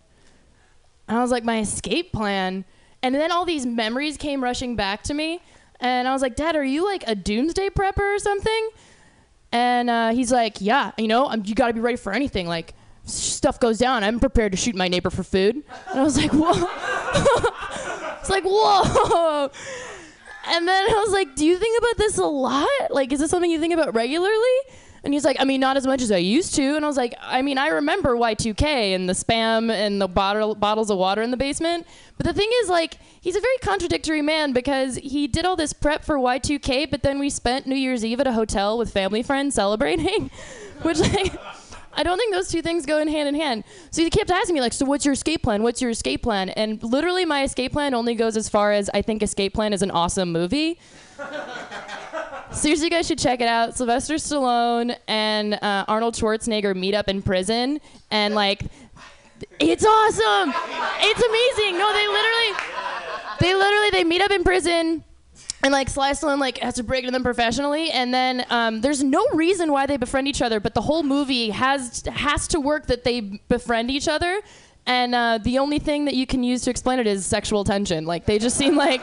And 1.07 1.17
I 1.17 1.21
was 1.21 1.29
like, 1.31 1.43
"My 1.43 1.59
escape 1.59 2.11
plan." 2.11 2.65
And 3.03 3.15
then 3.15 3.31
all 3.31 3.45
these 3.45 3.65
memories 3.65 4.17
came 4.17 4.43
rushing 4.43 4.75
back 4.75 5.03
to 5.03 5.13
me, 5.13 5.41
and 5.79 6.07
I 6.07 6.13
was 6.13 6.21
like, 6.21 6.35
"Dad, 6.35 6.55
are 6.55 6.63
you 6.63 6.85
like 6.85 7.03
a 7.07 7.15
doomsday 7.15 7.69
prepper 7.69 8.15
or 8.15 8.19
something?" 8.19 8.69
And 9.51 9.89
uh, 9.89 10.11
he's 10.11 10.31
like, 10.31 10.57
"Yeah, 10.59 10.91
you 10.97 11.07
know, 11.07 11.25
um, 11.27 11.41
you 11.45 11.55
got 11.55 11.67
to 11.67 11.73
be 11.73 11.79
ready 11.79 11.97
for 11.97 12.13
anything. 12.13 12.47
Like, 12.47 12.73
stuff 13.05 13.59
goes 13.59 13.79
down. 13.79 14.03
I'm 14.03 14.19
prepared 14.19 14.51
to 14.51 14.57
shoot 14.57 14.75
my 14.75 14.87
neighbor 14.87 15.09
for 15.09 15.23
food." 15.23 15.55
And 15.89 15.99
I 15.99 16.03
was 16.03 16.17
like, 16.17 16.31
"Whoa!" 16.31 16.51
it's 18.19 18.29
like, 18.29 18.43
"Whoa!" 18.45 19.49
And 20.47 20.67
then 20.67 20.89
I 20.89 21.03
was 21.03 21.11
like, 21.11 21.35
"Do 21.35 21.45
you 21.45 21.57
think 21.57 21.79
about 21.79 21.97
this 21.97 22.17
a 22.17 22.25
lot? 22.25 22.67
Like, 22.91 23.11
is 23.11 23.19
this 23.19 23.31
something 23.31 23.49
you 23.49 23.59
think 23.59 23.73
about 23.73 23.95
regularly?" 23.95 24.57
And 25.03 25.13
he's 25.13 25.25
like, 25.25 25.37
"I 25.39 25.45
mean, 25.45 25.59
not 25.59 25.77
as 25.77 25.87
much 25.87 26.01
as 26.01 26.11
I 26.11 26.17
used 26.17 26.53
to." 26.55 26.75
And 26.75 26.85
I 26.85 26.87
was 26.87 26.97
like, 26.97 27.15
"I 27.21 27.41
mean, 27.41 27.57
I 27.57 27.69
remember 27.69 28.15
Y2K 28.15 28.93
and 28.93 29.09
the 29.09 29.13
spam 29.13 29.71
and 29.71 29.99
the 29.99 30.07
bottle 30.07 30.53
bottles 30.53 30.91
of 30.91 30.97
water 30.97 31.21
in 31.21 31.31
the 31.31 31.37
basement." 31.37 31.87
But 32.17 32.27
the 32.27 32.33
thing 32.33 32.49
is, 32.61 32.69
like, 32.69 32.97
he's 33.19 33.35
a 33.35 33.41
very 33.41 33.57
contradictory 33.61 34.21
man 34.21 34.53
because 34.53 34.95
he 34.97 35.27
did 35.27 35.45
all 35.45 35.55
this 35.55 35.73
prep 35.73 36.05
for 36.05 36.17
Y2K, 36.17 36.91
but 36.91 37.01
then 37.01 37.17
we 37.17 37.29
spent 37.31 37.65
New 37.65 37.75
Year's 37.75 38.05
Eve 38.05 38.19
at 38.19 38.27
a 38.27 38.33
hotel 38.33 38.77
with 38.77 38.93
family 38.93 39.23
friends 39.23 39.55
celebrating, 39.55 40.29
which 40.83 40.99
like. 40.99 41.33
I 41.93 42.03
don't 42.03 42.17
think 42.17 42.33
those 42.33 42.47
two 42.47 42.61
things 42.61 42.85
go 42.85 42.99
in 42.99 43.09
hand 43.09 43.27
in 43.27 43.35
hand. 43.35 43.65
So 43.89 44.01
he 44.01 44.09
kept 44.09 44.31
asking 44.31 44.55
me 44.55 44.61
like, 44.61 44.71
"So 44.71 44.85
what's 44.85 45.03
your 45.03 45.11
escape 45.11 45.43
plan? 45.43 45.61
What's 45.61 45.81
your 45.81 45.91
escape 45.91 46.23
plan?" 46.23 46.49
And 46.49 46.81
literally, 46.81 47.25
my 47.25 47.43
escape 47.43 47.73
plan 47.73 47.93
only 47.93 48.15
goes 48.15 48.37
as 48.37 48.47
far 48.47 48.71
as 48.71 48.89
I 48.93 49.01
think 49.01 49.21
Escape 49.21 49.53
Plan 49.53 49.73
is 49.73 49.81
an 49.81 49.91
awesome 49.91 50.31
movie. 50.31 50.79
Seriously, 52.53 52.85
you 52.85 52.91
guys 52.91 53.07
should 53.07 53.19
check 53.19 53.41
it 53.41 53.47
out. 53.47 53.75
Sylvester 53.75 54.15
Stallone 54.15 54.95
and 55.07 55.53
uh, 55.55 55.85
Arnold 55.87 56.15
Schwarzenegger 56.15 56.75
meet 56.75 56.93
up 56.93 57.07
in 57.07 57.21
prison, 57.21 57.79
and 58.11 58.35
like, 58.35 58.63
it's 59.59 59.85
awesome. 59.85 60.53
It's 60.99 61.21
amazing. 61.21 61.79
No, 61.79 61.93
they 61.93 62.07
literally, 62.07 62.53
they 63.39 63.55
literally, 63.55 63.89
they 63.91 64.03
meet 64.03 64.21
up 64.21 64.31
in 64.31 64.43
prison. 64.43 65.03
And 65.63 65.71
like 65.71 65.89
Sly 65.89 66.11
Stallone 66.11 66.39
like 66.39 66.57
has 66.57 66.75
to 66.75 66.83
break 66.83 67.03
into 67.03 67.11
them 67.11 67.23
professionally, 67.23 67.91
and 67.91 68.13
then 68.13 68.45
um, 68.49 68.81
there's 68.81 69.03
no 69.03 69.25
reason 69.33 69.71
why 69.71 69.85
they 69.85 69.95
befriend 69.95 70.27
each 70.27 70.41
other, 70.41 70.59
but 70.59 70.73
the 70.73 70.81
whole 70.81 71.03
movie 71.03 71.51
has 71.51 72.03
has 72.07 72.47
to 72.49 72.59
work 72.59 72.87
that 72.87 73.03
they 73.03 73.39
befriend 73.47 73.91
each 73.91 74.07
other, 74.07 74.41
and 74.87 75.13
uh, 75.13 75.37
the 75.37 75.59
only 75.59 75.77
thing 75.77 76.05
that 76.05 76.15
you 76.15 76.25
can 76.25 76.43
use 76.43 76.63
to 76.63 76.71
explain 76.71 76.99
it 76.99 77.05
is 77.05 77.25
sexual 77.27 77.63
tension. 77.63 78.05
Like 78.05 78.25
they 78.25 78.39
just 78.39 78.57
seem 78.57 78.75
like 78.75 79.01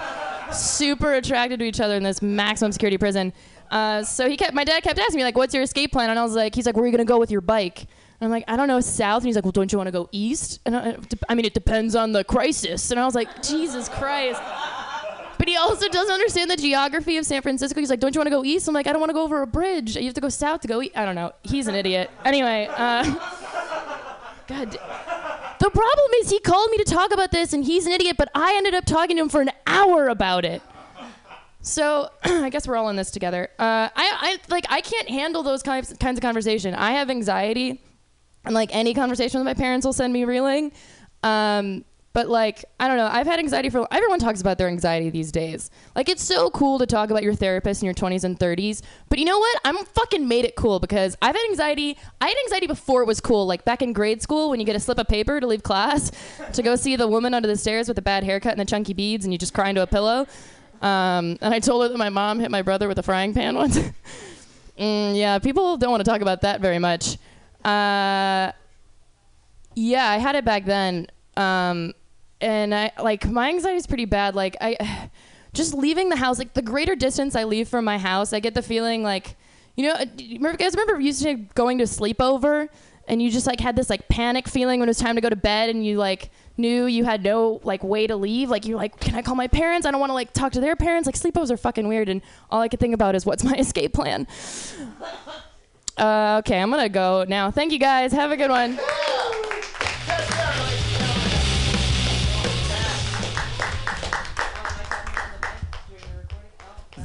super 0.52 1.14
attracted 1.14 1.60
to 1.60 1.64
each 1.64 1.80
other 1.80 1.94
in 1.94 2.02
this 2.02 2.22
maximum 2.22 2.72
security 2.72 2.98
prison. 2.98 3.32
Uh, 3.70 4.02
so 4.02 4.28
he 4.28 4.36
kept 4.36 4.54
my 4.54 4.64
dad 4.64 4.82
kept 4.82 4.98
asking 4.98 5.18
me 5.18 5.24
like, 5.24 5.36
"What's 5.36 5.52
your 5.54 5.62
escape 5.62 5.92
plan?" 5.92 6.10
And 6.10 6.18
I 6.18 6.22
was 6.22 6.34
like, 6.34 6.54
"He's 6.54 6.66
like, 6.66 6.74
where 6.74 6.84
are 6.84 6.86
you 6.86 6.92
gonna 6.92 7.04
go 7.04 7.18
with 7.18 7.30
your 7.30 7.40
bike?" 7.40 7.80
And 7.80 8.26
I'm 8.26 8.30
like, 8.30 8.44
"I 8.48 8.56
don't 8.56 8.68
know, 8.68 8.80
south." 8.80 9.22
And 9.22 9.26
he's 9.26 9.36
like, 9.36 9.44
"Well, 9.44 9.52
don't 9.52 9.70
you 9.70 9.78
want 9.78 9.88
to 9.88 9.92
go 9.92 10.08
east?" 10.10 10.60
And 10.64 10.76
I, 10.76 10.96
I 11.28 11.34
mean, 11.34 11.44
it 11.44 11.54
depends 11.54 11.94
on 11.94 12.12
the 12.12 12.24
crisis. 12.24 12.90
And 12.90 12.98
I 12.98 13.04
was 13.04 13.14
like, 13.14 13.42
"Jesus 13.42 13.88
Christ." 13.88 14.40
But 15.38 15.46
he 15.46 15.56
also 15.56 15.88
doesn't 15.88 16.12
understand 16.12 16.50
the 16.50 16.56
geography 16.56 17.16
of 17.16 17.24
San 17.24 17.42
Francisco. 17.42 17.78
He's 17.78 17.90
like, 17.90 18.00
"Don't 18.00 18.14
you 18.14 18.18
want 18.18 18.26
to 18.26 18.34
go 18.34 18.44
east?" 18.44 18.66
I'm 18.68 18.74
like, 18.74 18.86
"I 18.86 18.92
don't 18.92 19.00
want 19.00 19.10
to 19.10 19.14
go 19.14 19.22
over 19.22 19.42
a 19.42 19.46
bridge. 19.46 19.96
You 19.96 20.04
have 20.04 20.14
to 20.14 20.20
go 20.20 20.28
south 20.30 20.62
to 20.62 20.68
go 20.68 20.82
east." 20.82 20.96
I 20.96 21.04
don't 21.04 21.14
know. 21.14 21.32
He's 21.42 21.68
an 21.68 21.74
idiot. 21.74 22.10
Anyway, 22.24 22.68
uh, 22.76 23.04
God. 24.48 24.78
The 25.60 25.70
problem 25.70 26.10
is 26.20 26.30
he 26.30 26.38
called 26.38 26.70
me 26.70 26.76
to 26.78 26.84
talk 26.84 27.12
about 27.12 27.30
this, 27.30 27.52
and 27.52 27.64
he's 27.64 27.86
an 27.86 27.92
idiot. 27.92 28.16
But 28.16 28.30
I 28.34 28.54
ended 28.56 28.74
up 28.74 28.84
talking 28.84 29.16
to 29.16 29.22
him 29.22 29.28
for 29.28 29.40
an 29.40 29.50
hour 29.66 30.08
about 30.08 30.44
it. 30.44 30.62
So 31.60 32.10
I 32.24 32.50
guess 32.50 32.66
we're 32.68 32.76
all 32.76 32.88
in 32.88 32.96
this 32.96 33.10
together. 33.10 33.50
Uh, 33.58 33.88
I, 33.88 33.90
I 33.96 34.38
like 34.48 34.66
I 34.70 34.80
can't 34.80 35.08
handle 35.08 35.42
those 35.42 35.62
kinds 35.62 35.92
kinds 35.94 36.18
of 36.18 36.22
conversation. 36.22 36.74
I 36.74 36.92
have 36.92 37.10
anxiety, 37.10 37.80
and 38.44 38.54
like 38.54 38.70
any 38.72 38.94
conversation 38.94 39.40
with 39.40 39.44
my 39.44 39.54
parents 39.54 39.84
will 39.84 39.92
send 39.92 40.12
me 40.12 40.24
reeling. 40.24 40.72
Um, 41.22 41.84
but 42.12 42.28
like 42.28 42.64
I 42.80 42.88
don't 42.88 42.96
know, 42.96 43.08
I've 43.10 43.26
had 43.26 43.38
anxiety 43.38 43.68
for. 43.70 43.86
Everyone 43.90 44.18
talks 44.18 44.40
about 44.40 44.58
their 44.58 44.68
anxiety 44.68 45.10
these 45.10 45.30
days. 45.30 45.70
Like 45.94 46.08
it's 46.08 46.22
so 46.22 46.50
cool 46.50 46.78
to 46.78 46.86
talk 46.86 47.10
about 47.10 47.22
your 47.22 47.34
therapist 47.34 47.82
in 47.82 47.86
your 47.86 47.94
20s 47.94 48.24
and 48.24 48.38
30s. 48.38 48.82
But 49.08 49.18
you 49.18 49.24
know 49.24 49.38
what? 49.38 49.60
I'm 49.64 49.76
fucking 49.84 50.26
made 50.26 50.44
it 50.44 50.56
cool 50.56 50.80
because 50.80 51.16
I've 51.20 51.34
had 51.34 51.44
anxiety. 51.50 51.96
I 52.20 52.28
had 52.28 52.36
anxiety 52.44 52.66
before 52.66 53.02
it 53.02 53.06
was 53.06 53.20
cool. 53.20 53.46
Like 53.46 53.64
back 53.64 53.82
in 53.82 53.92
grade 53.92 54.22
school 54.22 54.50
when 54.50 54.58
you 54.58 54.66
get 54.66 54.76
a 54.76 54.80
slip 54.80 54.98
of 54.98 55.06
paper 55.06 55.38
to 55.38 55.46
leave 55.46 55.62
class 55.62 56.10
to 56.54 56.62
go 56.62 56.76
see 56.76 56.96
the 56.96 57.06
woman 57.06 57.34
under 57.34 57.46
the 57.48 57.56
stairs 57.56 57.88
with 57.88 57.96
the 57.96 58.02
bad 58.02 58.24
haircut 58.24 58.52
and 58.52 58.60
the 58.60 58.64
chunky 58.64 58.94
beads, 58.94 59.24
and 59.24 59.32
you 59.32 59.38
just 59.38 59.54
cry 59.54 59.68
into 59.68 59.82
a 59.82 59.86
pillow. 59.86 60.26
Um, 60.80 61.38
and 61.40 61.52
I 61.54 61.58
told 61.58 61.82
her 61.82 61.88
that 61.88 61.98
my 61.98 62.08
mom 62.08 62.40
hit 62.40 62.50
my 62.50 62.62
brother 62.62 62.88
with 62.88 62.98
a 62.98 63.02
frying 63.02 63.34
pan 63.34 63.54
once. 63.56 63.78
mm, 64.78 65.16
yeah, 65.16 65.38
people 65.38 65.76
don't 65.76 65.90
want 65.90 66.04
to 66.04 66.10
talk 66.10 66.20
about 66.20 66.40
that 66.42 66.60
very 66.60 66.78
much. 66.78 67.18
Uh, 67.64 68.52
yeah, 69.74 70.08
I 70.08 70.18
had 70.18 70.36
it 70.36 70.44
back 70.44 70.64
then. 70.64 71.08
Um, 71.38 71.94
and 72.40 72.74
I 72.74 72.90
like 73.00 73.26
my 73.26 73.48
anxiety 73.48 73.76
is 73.76 73.86
pretty 73.86 74.04
bad. 74.04 74.34
Like 74.34 74.56
I 74.60 75.10
just 75.54 75.74
leaving 75.74 76.08
the 76.08 76.16
house, 76.16 76.38
like 76.38 76.54
the 76.54 76.62
greater 76.62 76.94
distance 76.94 77.34
I 77.34 77.44
leave 77.44 77.68
from 77.68 77.84
my 77.84 77.98
house, 77.98 78.32
I 78.32 78.40
get 78.40 78.54
the 78.54 78.62
feeling 78.62 79.02
like, 79.02 79.36
you 79.76 79.86
know, 79.86 79.92
uh, 79.92 80.06
remember, 80.18 80.56
guys 80.56 80.74
remember 80.74 81.00
used 81.00 81.22
to 81.22 81.34
going 81.54 81.78
to 81.78 81.84
sleepover 81.84 82.68
and 83.06 83.22
you 83.22 83.30
just 83.30 83.46
like 83.46 83.60
had 83.60 83.76
this 83.76 83.88
like 83.88 84.08
panic 84.08 84.48
feeling 84.48 84.80
when 84.80 84.88
it 84.88 84.90
was 84.90 84.98
time 84.98 85.14
to 85.14 85.20
go 85.20 85.30
to 85.30 85.36
bed 85.36 85.70
and 85.70 85.86
you 85.86 85.96
like 85.96 86.30
knew 86.56 86.86
you 86.86 87.04
had 87.04 87.22
no 87.22 87.60
like 87.62 87.82
way 87.82 88.06
to 88.06 88.16
leave. 88.16 88.50
Like 88.50 88.66
you're 88.66 88.76
like, 88.76 88.98
can 89.00 89.14
I 89.14 89.22
call 89.22 89.36
my 89.36 89.46
parents? 89.46 89.86
I 89.86 89.92
don't 89.92 90.00
want 90.00 90.10
to 90.10 90.14
like 90.14 90.32
talk 90.32 90.52
to 90.52 90.60
their 90.60 90.76
parents. 90.76 91.06
Like 91.06 91.14
sleepovers 91.14 91.50
are 91.50 91.56
fucking 91.56 91.86
weird. 91.86 92.08
And 92.08 92.20
all 92.50 92.60
I 92.60 92.68
could 92.68 92.80
think 92.80 92.94
about 92.94 93.14
is 93.14 93.24
what's 93.24 93.44
my 93.44 93.54
escape 93.58 93.94
plan. 93.94 94.26
Uh, 95.96 96.36
okay, 96.40 96.60
I'm 96.60 96.70
gonna 96.70 96.88
go 96.88 97.24
now. 97.26 97.50
Thank 97.50 97.72
you 97.72 97.78
guys. 97.78 98.12
Have 98.12 98.30
a 98.30 98.36
good 98.36 98.50
one. 98.50 98.78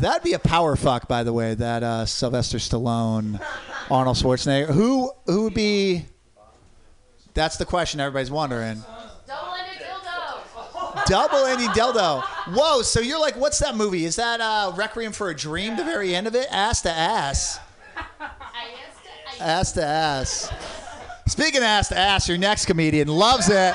That'd 0.03 0.21
be 0.21 0.33
a 0.33 0.39
power 0.39 0.75
fuck, 0.75 1.07
by 1.07 1.23
the 1.23 1.31
way. 1.31 1.55
That 1.55 1.81
uh, 1.81 2.05
Sylvester 2.05 2.57
Stallone, 2.57 3.41
Arnold 3.89 4.17
Schwarzenegger. 4.17 4.67
Who 4.67 5.09
who 5.27 5.43
would 5.43 5.53
be? 5.53 6.03
That's 7.33 7.55
the 7.55 7.63
question 7.63 8.01
everybody's 8.01 8.29
wondering. 8.29 8.83
Double 9.25 9.53
ending 9.53 9.87
dildo. 9.87 11.05
Double 11.05 11.45
ending 11.45 11.69
dildo. 11.69 12.21
Whoa! 12.53 12.81
So 12.81 12.99
you're 12.99 13.21
like, 13.21 13.37
what's 13.37 13.59
that 13.59 13.77
movie? 13.77 14.03
Is 14.03 14.17
that 14.17 14.41
uh, 14.41 14.73
Requiem 14.75 15.13
for 15.13 15.29
a 15.29 15.33
Dream? 15.33 15.77
The 15.77 15.85
very 15.85 16.13
end 16.13 16.27
of 16.27 16.35
it, 16.35 16.47
ass 16.51 16.81
to 16.81 16.91
ass. 16.91 17.61
Ass 19.39 19.71
to 19.71 19.85
ass. 19.85 20.51
Speaking 21.29 21.59
of 21.59 21.63
ass 21.63 21.87
to 21.87 21.97
ass, 21.97 22.27
your 22.27 22.37
next 22.37 22.65
comedian 22.65 23.07
loves 23.07 23.47
it. 23.49 23.73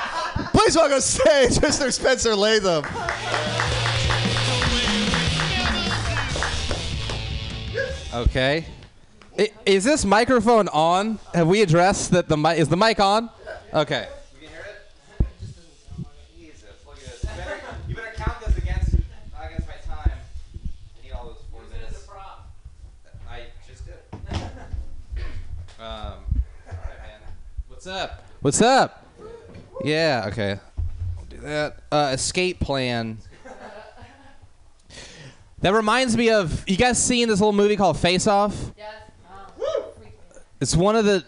Please 0.53 0.75
welcome 0.75 0.99
to 0.99 1.01
stage, 1.01 1.53
Mr. 1.53 1.91
Spencer 1.91 2.35
Latham. 2.35 2.85
Okay. 8.13 8.65
I- 9.37 9.51
Is 9.65 9.83
this 9.83 10.03
microphone 10.05 10.67
on? 10.69 11.19
Have 11.33 11.47
we 11.47 11.61
addressed 11.61 12.11
that 12.11 12.27
the 12.27 12.37
mic 12.37 12.57
is 12.57 12.67
the 12.67 12.77
mic 12.77 12.99
on? 12.99 13.29
Okay. 13.73 14.07
You 14.41 14.47
better 17.37 17.59
you 17.87 17.95
better 17.95 18.11
count 18.15 18.39
this 18.45 18.57
against 18.57 18.93
against 18.93 19.67
my 19.67 19.73
time. 19.95 20.11
I 20.11 21.05
need 21.05 21.11
all 21.13 21.25
those 21.27 21.37
four 21.51 21.61
minutes. 21.71 22.07
Just 23.67 23.85
did. 23.85 23.95
Um, 25.79 26.13
What's 27.67 27.87
up? 27.87 28.25
What's 28.41 28.61
up? 28.61 29.05
Yeah. 29.83 30.25
Okay. 30.27 30.59
I'll 31.17 31.25
do 31.25 31.37
that. 31.37 31.77
Uh, 31.91 32.11
escape 32.13 32.59
plan. 32.59 33.19
That 35.61 35.73
reminds 35.73 36.15
me 36.15 36.29
of 36.29 36.67
you 36.69 36.77
guys 36.77 37.03
seen 37.03 37.27
this 37.27 37.39
little 37.39 37.53
movie 37.53 37.75
called 37.75 37.97
Face 37.97 38.27
Off? 38.27 38.71
Yes. 38.77 38.93
It's 40.61 40.75
one 40.75 40.95
of 40.95 41.05
the 41.05 41.23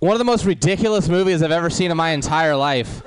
one 0.00 0.12
of 0.12 0.18
the 0.18 0.24
most 0.24 0.44
ridiculous 0.44 1.08
movies 1.08 1.42
I've 1.42 1.50
ever 1.50 1.70
seen 1.70 1.90
in 1.90 1.96
my 1.96 2.10
entire 2.10 2.54
life. 2.56 3.02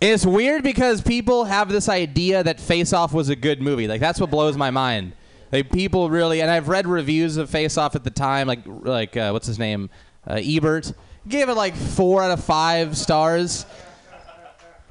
It's 0.00 0.24
weird 0.24 0.62
because 0.62 1.00
people 1.00 1.44
have 1.44 1.68
this 1.68 1.88
idea 1.88 2.44
that 2.44 2.60
Face 2.60 2.92
Off 2.92 3.12
was 3.12 3.28
a 3.28 3.34
good 3.36 3.60
movie. 3.60 3.88
Like 3.88 4.00
that's 4.00 4.20
what 4.20 4.30
blows 4.30 4.56
my 4.56 4.70
mind. 4.70 5.14
Like 5.50 5.70
people 5.70 6.10
really, 6.10 6.42
and 6.42 6.50
I've 6.50 6.68
read 6.68 6.86
reviews 6.86 7.36
of 7.36 7.50
Face 7.50 7.76
Off 7.76 7.96
at 7.96 8.04
the 8.04 8.10
time. 8.10 8.46
Like 8.46 8.60
like 8.64 9.16
uh, 9.16 9.30
what's 9.30 9.46
his 9.46 9.58
name, 9.58 9.90
uh, 10.28 10.40
Ebert 10.42 10.92
gave 11.28 11.48
it 11.48 11.54
like 11.54 11.74
four 11.74 12.22
out 12.22 12.30
of 12.30 12.44
five 12.44 12.96
stars. 12.96 13.66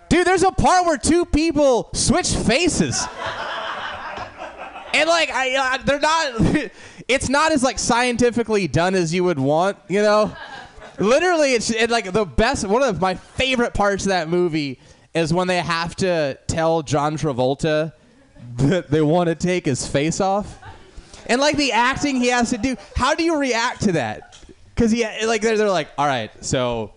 Dude, 0.10 0.28
there's 0.28 0.44
a 0.44 0.52
part 0.52 0.86
where 0.86 0.98
two 0.98 1.26
people 1.26 1.90
switch 1.94 2.30
faces. 2.30 3.06
And 4.96 5.10
like 5.10 5.30
I, 5.30 5.56
uh, 5.56 5.78
they're 5.84 6.00
not. 6.00 6.72
It's 7.08 7.30
not 7.30 7.52
as 7.52 7.62
like 7.62 7.78
scientifically 7.78 8.68
done 8.68 8.96
as 8.96 9.14
you 9.14 9.24
would 9.26 9.38
want, 9.38 9.78
you 9.88 10.02
know. 10.02 10.36
Literally, 10.98 11.54
it's 11.54 11.70
it, 11.70 11.92
like 11.92 12.12
the 12.12 12.26
best. 12.26 12.66
One 12.66 12.82
of 12.82 13.00
my 13.00 13.14
favorite 13.14 13.76
parts 13.76 14.06
of 14.06 14.10
that 14.10 14.28
movie 14.28 14.80
is 15.14 15.32
when 15.32 15.48
they 15.48 15.60
have 15.60 15.96
to 15.98 16.36
tell 16.48 16.82
John 16.82 17.16
Travolta 17.16 17.94
that 18.58 18.90
they 18.90 19.04
want 19.04 19.28
to 19.28 19.36
take 19.36 19.66
his 19.66 19.86
face 19.86 20.20
off, 20.20 20.58
and 21.28 21.40
like 21.40 21.58
the 21.58 21.74
acting 21.74 22.16
he 22.16 22.30
has 22.30 22.50
to 22.50 22.58
do. 22.58 22.76
How 22.96 23.14
do 23.14 23.24
you 23.24 23.38
react 23.38 23.84
to 23.84 23.92
that? 23.92 24.40
Because 24.74 24.90
he 24.90 25.06
like 25.28 25.44
they're, 25.44 25.58
they're 25.58 25.70
like, 25.70 25.90
all 26.00 26.08
right, 26.08 26.32
so 26.44 26.92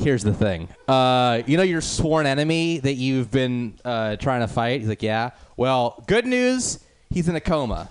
here's 0.00 0.22
the 0.22 0.32
thing. 0.32 0.68
Uh, 0.88 1.42
you 1.46 1.56
know 1.56 1.62
your 1.62 1.80
sworn 1.80 2.26
enemy 2.26 2.78
that 2.78 2.94
you've 2.94 3.30
been 3.30 3.78
uh, 3.84 4.16
trying 4.16 4.40
to 4.40 4.48
fight? 4.48 4.80
He's 4.80 4.88
like, 4.88 5.02
yeah. 5.02 5.30
Well, 5.56 6.02
good 6.06 6.26
news, 6.26 6.80
he's 7.10 7.28
in 7.28 7.36
a 7.36 7.40
coma. 7.40 7.90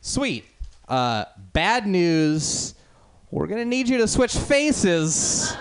Sweet. 0.00 0.44
Uh, 0.88 1.24
bad 1.52 1.86
news, 1.86 2.74
we're 3.30 3.46
going 3.46 3.60
to 3.60 3.64
need 3.64 3.88
you 3.88 3.98
to 3.98 4.08
switch 4.08 4.34
faces 4.36 5.56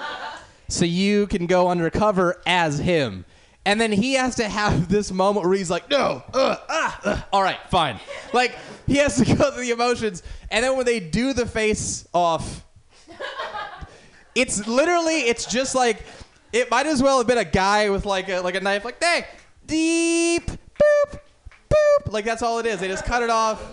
so 0.67 0.86
you 0.86 1.27
can 1.27 1.45
go 1.45 1.69
undercover 1.69 2.41
as 2.45 2.80
him. 2.80 3.25
And 3.65 3.80
then 3.80 3.91
he 3.91 4.13
has 4.13 4.36
to 4.36 4.49
have 4.49 4.89
this 4.89 5.11
moment 5.11 5.45
where 5.45 5.55
he's 5.55 5.69
like, 5.69 5.89
no, 5.89 6.23
uh, 6.34 6.57
ah, 6.67 7.01
uh, 7.03 7.21
all 7.32 7.43
right, 7.43 7.59
fine. 7.69 7.99
Like, 8.34 8.55
he 8.88 8.97
has 8.97 9.17
to 9.17 9.25
go 9.25 9.51
through 9.51 9.63
the 9.63 9.71
emotions. 9.71 10.23
And 10.49 10.63
then 10.63 10.75
when 10.75 10.86
they 10.86 10.99
do 10.99 11.34
the 11.34 11.45
face 11.45 12.07
off, 12.13 12.65
it's 14.36 14.67
literally 14.67 15.21
it's 15.21 15.45
just 15.45 15.75
like 15.75 16.03
it 16.53 16.69
might 16.71 16.86
as 16.86 17.01
well 17.01 17.17
have 17.17 17.27
been 17.27 17.38
a 17.38 17.45
guy 17.45 17.89
with 17.89 18.05
like 18.05 18.30
a 18.30 18.39
like 18.39 18.55
a 18.55 18.61
knife 18.61 18.86
like 18.86 19.01
hey 19.03 19.25
deep 19.65 20.45
boop 20.47 21.19
boop 21.69 22.11
like 22.11 22.25
that's 22.25 22.41
all 22.41 22.59
it 22.59 22.65
is. 22.65 22.80
They 22.80 22.88
just 22.88 23.05
cut 23.05 23.23
it 23.23 23.30
off. 23.30 23.63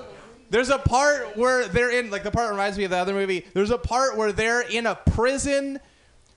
There's 0.50 0.70
a 0.70 0.78
part 0.78 1.36
where 1.36 1.66
they're 1.68 1.90
in 1.90 2.11
like 2.11 2.22
the 2.22 2.30
part 2.30 2.50
reminds 2.50 2.78
me 2.78 2.84
of 2.84 2.90
the 2.90 2.96
other 2.96 3.14
movie. 3.14 3.44
There's 3.52 3.70
a 3.70 3.78
part 3.78 4.16
where 4.16 4.32
they're 4.32 4.61
in 4.62 4.86
a 4.86 4.94
prison 4.94 5.80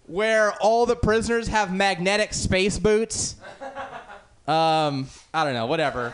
where 0.08 0.54
all 0.54 0.86
the 0.86 0.96
prisoners 0.96 1.48
have 1.48 1.72
magnetic 1.74 2.34
space 2.34 2.80
boots. 2.80 3.36
Um 4.48 5.08
i 5.34 5.44
don't 5.44 5.54
know 5.54 5.68
whatever. 5.68 6.14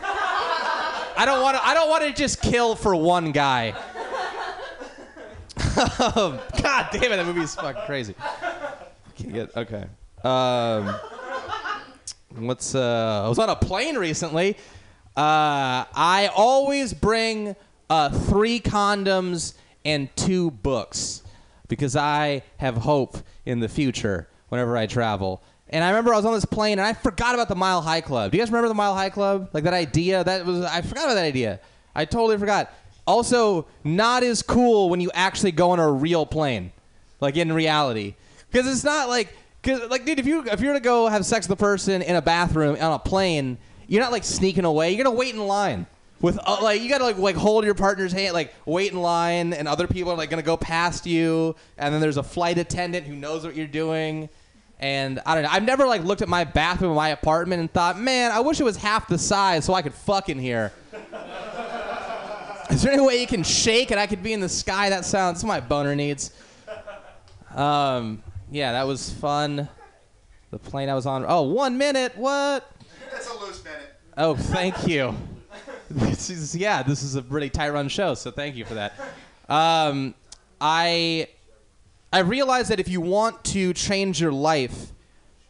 I 1.18 1.24
don't 1.26 1.42
want 1.42 1.56
to 1.56 1.66
i 1.66 1.74
don't 1.74 1.90
want 1.90 2.04
to 2.04 2.12
just 2.12 2.42
kill 2.42 2.76
for 2.76 2.94
one 2.96 3.32
guy 3.32 3.74
um, 5.78 6.40
God 6.62 6.90
damn 6.92 7.12
it, 7.12 7.18
that 7.18 7.26
movie 7.26 7.42
is 7.42 7.56
fucking 7.56 7.84
crazy. 7.86 8.16
Can't 9.16 9.34
get 9.34 9.58
okay. 9.58 9.86
Um, 10.24 10.96
what's 12.36 12.76
uh? 12.76 13.24
I 13.26 13.30
was 13.30 13.40
on 13.40 13.50
a 13.50 13.56
plane 13.56 13.98
recently. 13.98 14.58
Uh, 15.16 15.86
I 15.96 16.30
always 16.36 16.94
bring 16.94 17.56
uh, 17.90 18.10
three 18.10 18.60
condoms 18.60 19.54
and 19.86 20.14
two 20.16 20.52
books 20.52 21.22
because 21.68 21.96
I 21.96 22.44
have 22.58 22.78
hope 22.78 23.18
in 23.46 23.60
the 23.60 23.70
future 23.70 24.28
whenever 24.50 24.76
I 24.76 24.88
travel. 24.88 25.42
And 25.70 25.84
I 25.84 25.90
remember 25.90 26.14
I 26.14 26.18
was 26.18 26.26
on 26.26 26.34
this 26.34 26.46
plane 26.46 26.80
and 26.80 26.88
I 26.88 26.94
forgot 26.94 27.34
about 27.34 27.48
the 27.48 27.56
Mile 27.56 27.82
High 27.82 28.02
Club. 28.02 28.32
Do 28.32 28.38
you 28.38 28.42
guys 28.42 28.50
remember 28.50 28.68
the 28.68 28.76
Mile 28.76 28.94
High 28.94 29.10
Club? 29.10 29.50
Like 29.54 29.64
that 29.64 29.74
idea? 29.74 30.24
That 30.24 30.46
was 30.46 30.62
I 30.62 30.82
forgot 30.82 31.06
about 31.06 31.16
that 31.16 31.26
idea. 31.26 31.60
I 31.96 32.06
totally 32.06 32.38
forgot. 32.38 32.74
Also, 33.08 33.68
not 33.84 34.24
as 34.24 34.42
cool 34.42 34.90
when 34.90 35.00
you 35.00 35.12
actually 35.14 35.52
go 35.52 35.72
on 35.72 35.80
a 35.80 35.92
real 35.92 36.26
plane, 36.26 36.72
like 37.22 37.38
in 37.38 37.54
reality, 37.54 38.16
because 38.52 38.68
it's 38.72 38.84
not 38.84 39.10
like, 39.10 39.36
cause 39.62 39.82
like, 39.90 40.06
dude, 40.06 40.20
if 40.20 40.26
you 40.26 40.44
if 40.46 40.60
you're 40.60 40.74
to 40.74 40.80
go 40.80 41.08
have 41.08 41.26
sex 41.26 41.48
with 41.48 41.60
a 41.60 41.62
person 41.62 42.02
in 42.02 42.16
a 42.16 42.22
bathroom 42.22 42.78
on 42.80 42.92
a 42.94 43.00
plane, 43.00 43.58
you're 43.88 44.02
not 44.02 44.12
like 44.12 44.24
sneaking 44.24 44.66
away. 44.66 44.92
You're 44.92 45.04
gonna 45.04 45.16
wait 45.16 45.36
in 45.36 45.46
line 45.46 45.86
with 46.22 46.40
uh, 46.44 46.58
like 46.62 46.82
you 46.82 46.90
gotta 46.90 47.04
like 47.04 47.18
like 47.18 47.36
hold 47.36 47.64
your 47.64 47.76
partner's 47.76 48.12
hand, 48.12 48.34
like 48.34 48.54
wait 48.66 48.92
in 48.92 49.00
line, 49.00 49.54
and 49.54 49.68
other 49.68 49.88
people 49.88 50.12
are 50.12 50.18
like 50.18 50.30
gonna 50.30 50.42
go 50.42 50.58
past 50.58 51.06
you, 51.06 51.56
and 51.78 51.94
then 51.94 52.02
there's 52.02 52.18
a 52.18 52.24
flight 52.24 52.58
attendant 52.58 53.06
who 53.06 53.16
knows 53.16 53.46
what 53.46 53.56
you're 53.56 53.68
doing. 53.68 54.30
And 54.80 55.22
I 55.26 55.36
don't 55.36 55.44
know. 55.44 55.50
I've 55.52 55.64
never 55.64 55.86
like 55.86 56.04
looked 56.04 56.22
at 56.22 56.28
my 56.28 56.44
bathroom 56.44 56.92
in 56.92 56.96
my 56.98 57.10
apartment 57.10 57.62
and 57.62 57.72
thought, 57.72 57.98
man, 57.98 58.32
I 58.32 58.42
wish 58.42 58.60
it 58.60 58.64
was 58.64 58.76
half 58.76 59.08
the 59.08 59.18
size 59.18 59.64
so 59.64 59.74
I 59.74 59.82
could 59.82 59.94
fuck 59.94 60.28
in 60.28 60.38
here. 60.38 60.74
Is 62.76 62.82
there 62.82 62.92
any 62.92 63.02
way 63.02 63.22
you 63.22 63.26
can 63.26 63.42
shake 63.42 63.92
and 63.92 64.00
I 64.02 64.06
could 64.06 64.22
be 64.22 64.34
in 64.34 64.42
the 64.42 64.50
sky? 64.50 64.90
That 64.90 65.06
sounds 65.06 65.46
my 65.46 65.62
boner 65.62 65.96
needs. 65.96 66.32
Um, 67.56 68.22
yeah, 68.52 68.74
that 68.74 68.86
was 68.86 69.14
fun. 69.14 69.70
The 70.52 70.60
plane 70.60 70.90
I 70.90 70.94
was 70.94 71.06
on. 71.06 71.24
Oh, 71.26 71.44
one 71.44 71.78
minute. 71.78 72.18
What? 72.18 72.70
That's 73.10 73.30
a 73.30 73.40
loose 73.40 73.64
minute. 73.64 73.96
Oh, 74.18 74.36
thank 74.36 74.88
you. 74.88 75.16
This 75.90 76.30
is 76.30 76.54
yeah. 76.54 76.84
This 76.84 77.02
is 77.02 77.16
a 77.16 77.22
really 77.22 77.50
tight 77.50 77.70
run 77.70 77.88
show, 77.88 78.14
so 78.14 78.30
thank 78.30 78.58
you 78.58 78.66
for 78.66 78.74
that. 78.74 78.94
Um, 79.48 80.14
I 80.60 81.30
I 82.12 82.20
realized 82.20 82.72
that 82.72 82.82
if 82.82 82.90
you 82.90 83.00
want 83.00 83.42
to 83.46 83.72
change 83.72 84.20
your 84.20 84.34
life, 84.34 84.92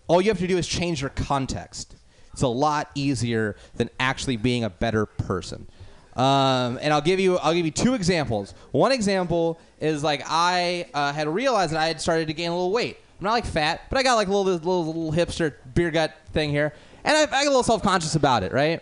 all 0.07 0.21
you 0.21 0.29
have 0.29 0.37
to 0.37 0.47
do 0.47 0.59
is 0.59 0.67
change 0.67 1.01
your 1.01 1.09
context. 1.09 1.95
It's 2.33 2.43
a 2.43 2.47
lot 2.47 2.91
easier 2.93 3.55
than 3.77 3.89
actually 3.99 4.37
being 4.37 4.63
a 4.63 4.69
better 4.69 5.07
person. 5.07 5.67
Um, 6.15 6.79
and 6.81 6.93
I'll 6.93 7.01
give 7.01 7.19
you 7.19 7.37
I'll 7.37 7.53
give 7.53 7.65
you 7.65 7.71
two 7.71 7.93
examples. 7.93 8.53
One 8.71 8.91
example 8.91 9.59
is 9.81 10.03
like 10.03 10.23
I 10.25 10.87
uh, 10.93 11.11
had 11.11 11.27
realized 11.27 11.73
that 11.73 11.79
I 11.79 11.87
had 11.87 11.99
started 11.99 12.27
to 12.27 12.33
gain 12.33 12.49
a 12.49 12.55
little 12.55 12.71
weight. 12.71 12.97
I'm 13.19 13.25
not 13.25 13.31
like 13.31 13.45
fat, 13.45 13.81
but 13.89 13.97
I 13.97 14.03
got 14.03 14.15
like 14.15 14.27
a 14.27 14.31
little 14.31 14.53
little, 14.53 14.85
little 14.85 15.11
hipster 15.11 15.53
beer 15.73 15.91
gut 15.91 16.15
thing 16.31 16.49
here, 16.49 16.73
and 17.03 17.17
I, 17.17 17.23
I 17.23 17.25
got 17.25 17.43
a 17.43 17.49
little 17.49 17.63
self 17.63 17.81
conscious 17.81 18.15
about 18.15 18.43
it, 18.43 18.53
right? 18.53 18.81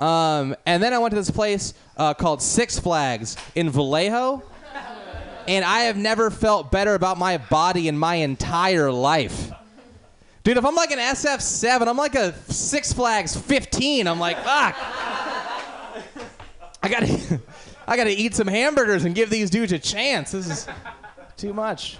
Um, 0.00 0.56
and 0.64 0.82
then 0.82 0.94
I 0.94 0.98
went 0.98 1.12
to 1.12 1.16
this 1.16 1.30
place 1.30 1.74
uh, 1.96 2.14
called 2.14 2.40
Six 2.40 2.78
Flags 2.78 3.36
in 3.54 3.68
Vallejo, 3.68 4.42
and 5.46 5.64
I 5.64 5.80
have 5.80 5.96
never 5.96 6.30
felt 6.30 6.70
better 6.70 6.94
about 6.94 7.18
my 7.18 7.38
body 7.38 7.88
in 7.88 7.98
my 7.98 8.16
entire 8.16 8.90
life. 8.92 9.50
Dude, 10.42 10.56
if 10.56 10.64
I'm 10.64 10.74
like 10.74 10.90
an 10.90 10.98
SF7, 10.98 11.86
I'm 11.86 11.98
like 11.98 12.14
a 12.14 12.32
Six 12.50 12.92
Flags 12.92 13.36
15. 13.36 14.06
I'm 14.06 14.18
like, 14.18 14.42
fuck. 14.42 15.29
I 16.82 16.88
gotta, 16.88 17.40
I 17.86 17.96
gotta 17.96 18.10
eat 18.10 18.34
some 18.34 18.46
hamburgers 18.46 19.04
and 19.04 19.14
give 19.14 19.30
these 19.30 19.50
dudes 19.50 19.72
a 19.72 19.78
chance. 19.78 20.32
This 20.32 20.48
is 20.48 20.68
too 21.36 21.52
much. 21.52 21.98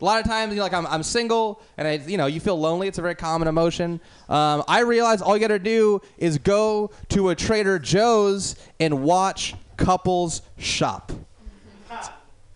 A 0.00 0.04
lot 0.04 0.20
of 0.20 0.26
times, 0.26 0.50
you 0.50 0.56
know, 0.56 0.64
like 0.64 0.74
I'm, 0.74 0.86
I'm 0.88 1.04
single, 1.04 1.62
and 1.76 1.86
I, 1.86 1.92
you 1.92 2.16
know, 2.16 2.26
you 2.26 2.40
feel 2.40 2.58
lonely. 2.58 2.88
It's 2.88 2.98
a 2.98 3.02
very 3.02 3.14
common 3.14 3.46
emotion. 3.46 4.00
Um, 4.28 4.64
I 4.66 4.80
realize 4.80 5.22
all 5.22 5.36
you 5.36 5.40
got 5.40 5.48
to 5.48 5.60
do 5.60 6.00
is 6.18 6.38
go 6.38 6.90
to 7.10 7.28
a 7.28 7.36
Trader 7.36 7.78
Joe's 7.78 8.56
and 8.80 9.04
watch 9.04 9.54
couples 9.76 10.42
shop. 10.58 11.12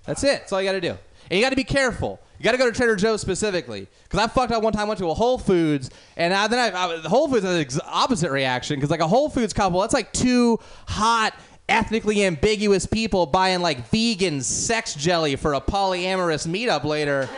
That's 0.07 0.24
it. 0.24 0.40
That's 0.40 0.53
all 0.53 0.61
you 0.61 0.68
got 0.68 0.72
to 0.72 0.80
do. 0.80 0.99
And 1.30 1.38
you 1.38 1.40
got 1.40 1.51
to 1.51 1.57
be 1.57 1.64
careful. 1.64 2.20
You 2.39 2.45
got 2.45 2.53
to 2.53 2.59
go 2.59 2.66
to 2.66 2.72
Trader 2.72 2.97
Joe's 2.97 3.20
specifically. 3.20 3.89
Because 4.05 4.20
I 4.20 4.26
fucked 4.26 4.53
up 4.53 4.62
one 4.62 4.72
time, 4.72 4.89
went 4.89 4.99
to 5.01 5.09
a 5.09 5.14
Whole 5.14 5.39
Foods, 5.39 5.91
and 6.16 6.34
I, 6.34 6.47
then 6.49 6.59
I, 6.59 6.84
I, 6.84 7.01
the 7.01 7.09
Whole 7.09 7.28
Foods 7.28 7.45
had 7.45 7.68
the 7.68 7.87
opposite 7.87 8.30
reaction. 8.30 8.76
Because 8.76 8.91
like 8.91 9.01
a 9.01 9.09
Whole 9.09 9.28
Foods 9.28 9.53
couple, 9.53 9.80
that's 9.80 9.95
like 9.95 10.12
two 10.12 10.59
hot, 10.87 11.34
ethnically 11.68 12.24
ambiguous 12.24 12.87
people 12.87 13.26
buying 13.26 13.61
like 13.61 13.89
vegan 13.89 14.41
sex 14.43 14.95
jelly 14.95 15.37
for 15.37 15.55
a 15.55 15.61
polyamorous 15.61 16.47
meetup 16.47 16.84
later. 16.84 17.28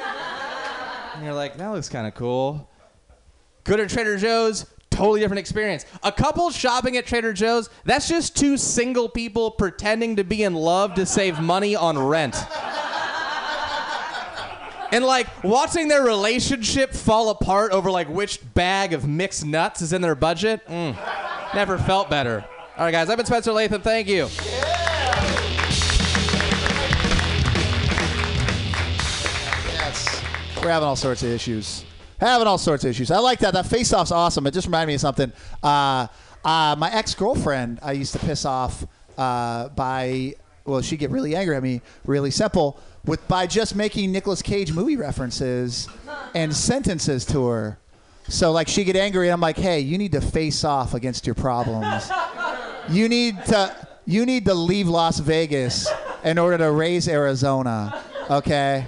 and 1.14 1.24
you're 1.24 1.34
like, 1.34 1.56
that 1.56 1.68
looks 1.68 1.88
kind 1.88 2.06
of 2.06 2.14
cool. 2.14 2.68
Go 3.64 3.76
to 3.76 3.86
Trader 3.86 4.16
Joe's, 4.16 4.66
totally 4.90 5.20
different 5.20 5.40
experience. 5.40 5.84
A 6.02 6.10
couple 6.10 6.50
shopping 6.50 6.96
at 6.96 7.06
Trader 7.06 7.32
Joe's, 7.32 7.70
that's 7.84 8.08
just 8.08 8.36
two 8.36 8.56
single 8.56 9.08
people 9.08 9.50
pretending 9.50 10.16
to 10.16 10.24
be 10.24 10.42
in 10.42 10.54
love 10.54 10.94
to 10.94 11.06
save 11.06 11.40
money 11.40 11.76
on 11.76 11.98
rent. 11.98 12.34
And 14.90 15.04
like 15.04 15.26
watching 15.44 15.88
their 15.88 16.02
relationship 16.02 16.92
fall 16.94 17.28
apart 17.30 17.72
over 17.72 17.90
like 17.90 18.08
which 18.08 18.40
bag 18.54 18.92
of 18.94 19.06
mixed 19.06 19.44
nuts 19.44 19.82
is 19.82 19.92
in 19.92 20.00
their 20.00 20.14
budget, 20.14 20.66
mm, 20.66 20.96
never 21.54 21.76
felt 21.76 22.08
better. 22.08 22.44
All 22.76 22.84
right, 22.84 22.92
guys, 22.92 23.10
I've 23.10 23.16
been 23.16 23.26
Spencer 23.26 23.52
Latham. 23.52 23.82
Thank 23.82 24.08
you. 24.08 24.28
Yes. 29.74 30.22
We're 30.62 30.70
having 30.70 30.86
all 30.86 30.96
sorts 30.96 31.22
of 31.22 31.30
issues. 31.30 31.84
Having 32.20 32.46
all 32.46 32.58
sorts 32.58 32.84
of 32.84 32.90
issues. 32.90 33.10
I 33.10 33.18
like 33.18 33.40
that. 33.40 33.52
That 33.54 33.66
face 33.66 33.92
off's 33.92 34.10
awesome. 34.10 34.46
It 34.46 34.54
just 34.54 34.68
reminded 34.68 34.88
me 34.88 34.94
of 34.94 35.00
something. 35.00 35.32
Uh, 35.62 36.06
uh, 36.44 36.76
my 36.78 36.90
ex 36.92 37.14
girlfriend, 37.14 37.78
I 37.82 37.92
used 37.92 38.12
to 38.12 38.18
piss 38.20 38.44
off 38.44 38.86
uh, 39.18 39.68
by, 39.68 40.34
well, 40.64 40.80
she'd 40.80 40.98
get 40.98 41.10
really 41.10 41.36
angry 41.36 41.56
at 41.56 41.62
me, 41.62 41.82
really 42.06 42.30
simple, 42.30 42.80
with 43.04 43.26
by 43.28 43.46
just 43.46 43.74
making 43.74 44.12
Nicolas 44.12 44.42
Cage 44.42 44.72
movie 44.72 44.96
references 44.96 45.88
and 46.34 46.54
sentences 46.54 47.24
to 47.26 47.46
her. 47.46 47.78
So, 48.28 48.52
like, 48.52 48.68
she'd 48.68 48.84
get 48.84 48.96
angry, 48.96 49.28
and 49.28 49.32
I'm 49.32 49.40
like, 49.40 49.56
hey, 49.56 49.80
you 49.80 49.96
need 49.96 50.12
to 50.12 50.20
face 50.20 50.62
off 50.64 50.92
against 50.94 51.26
your 51.26 51.34
problems. 51.34 52.10
You 52.90 53.08
need 53.08 53.42
to. 53.46 53.88
You 54.04 54.24
need 54.24 54.46
to 54.46 54.54
leave 54.54 54.88
Las 54.88 55.18
Vegas 55.18 55.86
in 56.24 56.38
order 56.38 56.56
to 56.56 56.70
raise 56.70 57.08
Arizona, 57.08 58.02
okay? 58.30 58.86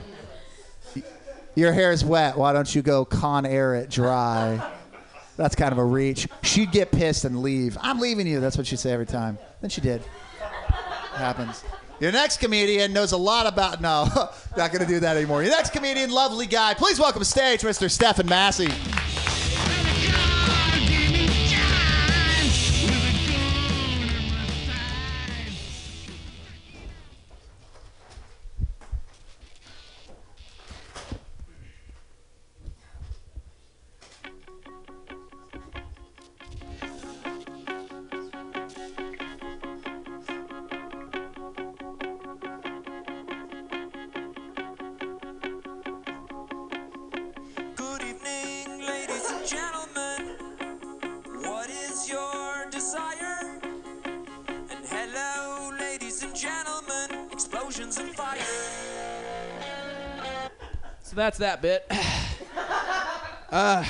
Your 1.54 1.74
hair 1.74 1.92
is 1.92 2.02
wet. 2.02 2.38
Why 2.38 2.54
don't 2.54 2.74
you 2.74 2.80
go 2.80 3.04
Con 3.04 3.44
Air 3.44 3.74
it 3.74 3.90
dry? 3.90 4.66
That's 5.36 5.54
kind 5.54 5.72
of 5.72 5.78
a 5.78 5.84
reach. 5.84 6.26
She'd 6.42 6.72
get 6.72 6.90
pissed 6.90 7.26
and 7.26 7.42
leave. 7.42 7.76
I'm 7.82 8.00
leaving 8.00 8.26
you. 8.26 8.40
That's 8.40 8.56
what 8.56 8.66
she'd 8.66 8.78
say 8.78 8.92
every 8.92 9.04
time. 9.04 9.36
Then 9.60 9.68
she 9.68 9.82
did. 9.82 10.00
It 10.00 11.16
happens. 11.16 11.64
Your 12.00 12.12
next 12.12 12.38
comedian 12.38 12.94
knows 12.94 13.12
a 13.12 13.16
lot 13.18 13.46
about. 13.46 13.82
No, 13.82 14.08
not 14.56 14.72
going 14.72 14.80
to 14.80 14.86
do 14.86 15.00
that 15.00 15.16
anymore. 15.18 15.42
Your 15.42 15.52
next 15.52 15.70
comedian, 15.74 16.10
lovely 16.10 16.46
guy. 16.46 16.72
Please 16.72 16.98
welcome 16.98 17.20
to 17.20 17.26
stage 17.26 17.60
Mr. 17.60 17.90
Stephen 17.90 18.26
Massey. 18.26 18.68
So 61.10 61.16
that's 61.16 61.38
that 61.38 61.60
bit. 61.60 61.84
uh, 63.50 63.50
uh, 63.50 63.84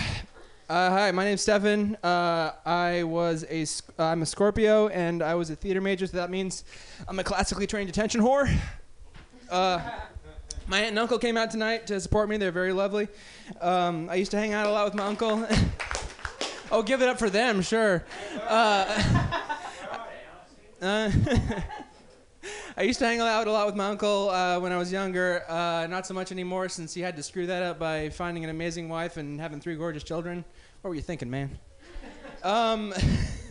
hi, 0.71 1.11
my 1.11 1.25
name's 1.25 1.43
Stefan. 1.43 1.99
Uh, 2.03 2.53
I 2.65 3.03
was 3.03 3.45
a 3.51 3.67
sc- 3.67 3.93
I'm 3.99 4.23
a 4.23 4.27
Scorpio, 4.27 4.89
and 4.89 5.23
I 5.23 5.35
was 5.35 5.51
a 5.51 5.55
theater 5.55 5.83
major. 5.83 6.07
So 6.07 6.17
that 6.17 6.31
means 6.31 6.65
I'm 7.07 7.19
a 7.19 7.23
classically 7.23 7.67
trained 7.67 7.89
detention 7.89 8.23
whore. 8.23 8.51
Uh, 9.51 9.87
my 10.67 10.79
aunt 10.79 10.89
and 10.89 10.99
uncle 10.99 11.19
came 11.19 11.37
out 11.37 11.51
tonight 11.51 11.87
to 11.89 12.01
support 12.01 12.31
me. 12.31 12.39
They're 12.39 12.53
very 12.53 12.73
lovely. 12.73 13.07
Um, 13.61 14.09
I 14.09 14.15
used 14.15 14.31
to 14.31 14.39
hang 14.39 14.55
out 14.55 14.67
a 14.67 14.71
lot 14.71 14.87
with 14.87 14.95
my 14.95 15.05
uncle. 15.05 15.47
oh, 16.73 16.83
give 16.83 17.03
it 17.03 17.09
up 17.11 17.19
for 17.19 17.29
them, 17.29 17.61
sure. 17.61 18.03
I 22.77 22.83
used 22.83 23.01
to 23.01 23.05
hang 23.05 23.21
out 23.21 23.47
a 23.49 23.53
lot 23.53 23.67
with 23.67 23.75
my 23.75 23.89
uncle 23.89 24.31
uh, 24.31 24.61
when 24.61 24.71
I 24.71 24.77
was 24.77 24.93
younger. 24.93 25.43
Uh, 25.49 25.89
not 25.89 26.07
so 26.07 26.15
much 26.15 26.31
anymore 26.31 26.69
since 26.69 26.95
he 26.95 27.01
had 27.01 27.17
to 27.17 27.23
screw 27.23 27.47
that 27.47 27.65
up 27.65 27.81
by 27.81 28.11
finding 28.11 28.45
an 28.45 28.51
amazing 28.51 28.89
wife 28.89 29.17
and 29.17 29.41
having 29.41 29.61
three 29.61 29.75
gorgeous 29.75 30.05
children. 30.05 30.45
What 30.81 30.91
were 30.91 30.95
you 30.95 31.03
thinking, 31.03 31.29
man? 31.29 31.59
Um, 32.45 32.95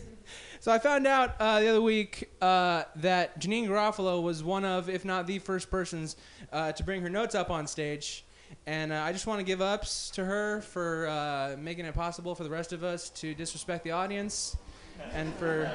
so 0.60 0.72
I 0.72 0.78
found 0.78 1.06
out 1.06 1.34
uh, 1.38 1.60
the 1.60 1.68
other 1.68 1.82
week 1.82 2.30
uh, 2.40 2.84
that 2.96 3.38
Janeane 3.38 3.68
Garofalo 3.68 4.22
was 4.22 4.42
one 4.42 4.64
of, 4.64 4.88
if 4.88 5.04
not 5.04 5.26
the 5.26 5.38
first 5.38 5.70
persons, 5.70 6.16
uh, 6.50 6.72
to 6.72 6.82
bring 6.82 7.02
her 7.02 7.10
notes 7.10 7.34
up 7.34 7.50
on 7.50 7.66
stage. 7.66 8.24
And 8.66 8.90
uh, 8.90 9.02
I 9.02 9.12
just 9.12 9.26
want 9.26 9.38
to 9.38 9.44
give 9.44 9.60
ups 9.60 10.10
to 10.12 10.24
her 10.24 10.62
for 10.62 11.56
making 11.60 11.84
it 11.84 11.94
possible 11.94 12.34
for 12.34 12.44
the 12.44 12.50
rest 12.50 12.72
of 12.72 12.84
us 12.84 13.10
to 13.10 13.34
disrespect 13.34 13.84
the 13.84 13.90
audience 13.90 14.56
and 15.12 15.34
for 15.34 15.70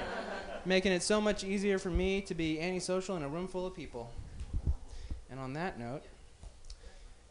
making 0.65 0.91
it 0.91 1.03
so 1.03 1.21
much 1.21 1.43
easier 1.43 1.77
for 1.77 1.89
me 1.89 2.21
to 2.21 2.33
be 2.33 2.59
antisocial 2.59 3.15
in 3.15 3.23
a 3.23 3.29
room 3.29 3.47
full 3.47 3.65
of 3.65 3.75
people. 3.75 4.11
And 5.29 5.39
on 5.39 5.53
that 5.53 5.79
note, 5.79 6.03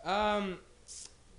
um, 0.04 0.58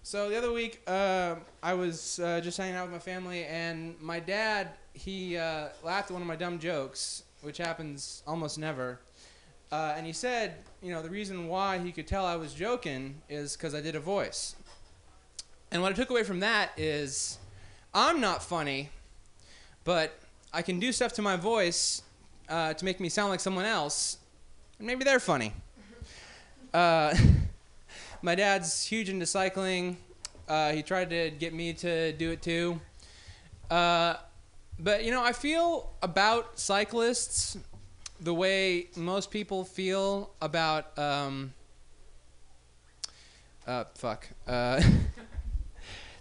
so 0.03 0.29
the 0.29 0.37
other 0.37 0.51
week 0.51 0.81
uh, 0.87 1.35
I 1.61 1.73
was 1.73 2.19
uh, 2.19 2.41
just 2.41 2.57
hanging 2.57 2.75
out 2.75 2.83
with 2.83 2.93
my 2.93 2.99
family, 2.99 3.45
and 3.45 3.95
my 4.01 4.19
dad 4.19 4.69
he 4.93 5.37
uh, 5.37 5.67
laughed 5.83 6.09
at 6.09 6.13
one 6.13 6.21
of 6.21 6.27
my 6.27 6.35
dumb 6.35 6.57
jokes, 6.57 7.23
which 7.41 7.57
happens 7.57 8.23
almost 8.25 8.57
never. 8.57 8.99
Uh, 9.71 9.93
and 9.97 10.05
he 10.05 10.13
said, 10.13 10.55
you 10.81 10.91
know, 10.91 11.01
the 11.01 11.09
reason 11.09 11.47
why 11.47 11.77
he 11.77 11.91
could 11.91 12.07
tell 12.07 12.25
I 12.25 12.35
was 12.35 12.53
joking 12.53 13.21
is 13.29 13.57
because 13.57 13.75
I 13.75 13.81
did 13.81 13.95
a 13.95 13.99
voice. 13.99 14.55
And 15.71 15.81
what 15.81 15.91
I 15.91 15.95
took 15.95 16.09
away 16.09 16.23
from 16.23 16.39
that 16.39 16.71
is, 16.77 17.37
I'm 17.93 18.21
not 18.21 18.41
funny, 18.41 18.89
but 19.83 20.17
I 20.55 20.61
can 20.61 20.79
do 20.79 20.93
stuff 20.93 21.11
to 21.15 21.21
my 21.21 21.35
voice 21.35 22.01
uh, 22.47 22.73
to 22.75 22.85
make 22.85 23.01
me 23.01 23.09
sound 23.09 23.29
like 23.29 23.41
someone 23.41 23.65
else, 23.65 24.19
and 24.79 24.87
maybe 24.87 25.03
they're 25.03 25.19
funny. 25.19 25.51
Uh, 26.73 27.13
my 28.21 28.35
dad's 28.35 28.85
huge 28.85 29.09
into 29.09 29.25
cycling. 29.25 29.97
Uh, 30.47 30.71
he 30.71 30.81
tried 30.81 31.09
to 31.09 31.29
get 31.31 31.53
me 31.53 31.73
to 31.73 32.13
do 32.13 32.31
it 32.31 32.41
too. 32.41 32.79
Uh, 33.69 34.15
but 34.79 35.03
you 35.03 35.11
know, 35.11 35.21
I 35.21 35.33
feel 35.33 35.91
about 36.01 36.57
cyclists 36.57 37.57
the 38.21 38.33
way 38.33 38.87
most 38.95 39.31
people 39.31 39.65
feel 39.65 40.31
about 40.41 40.97
um, 40.97 41.51
uh, 43.67 43.83
fuck. 43.95 44.25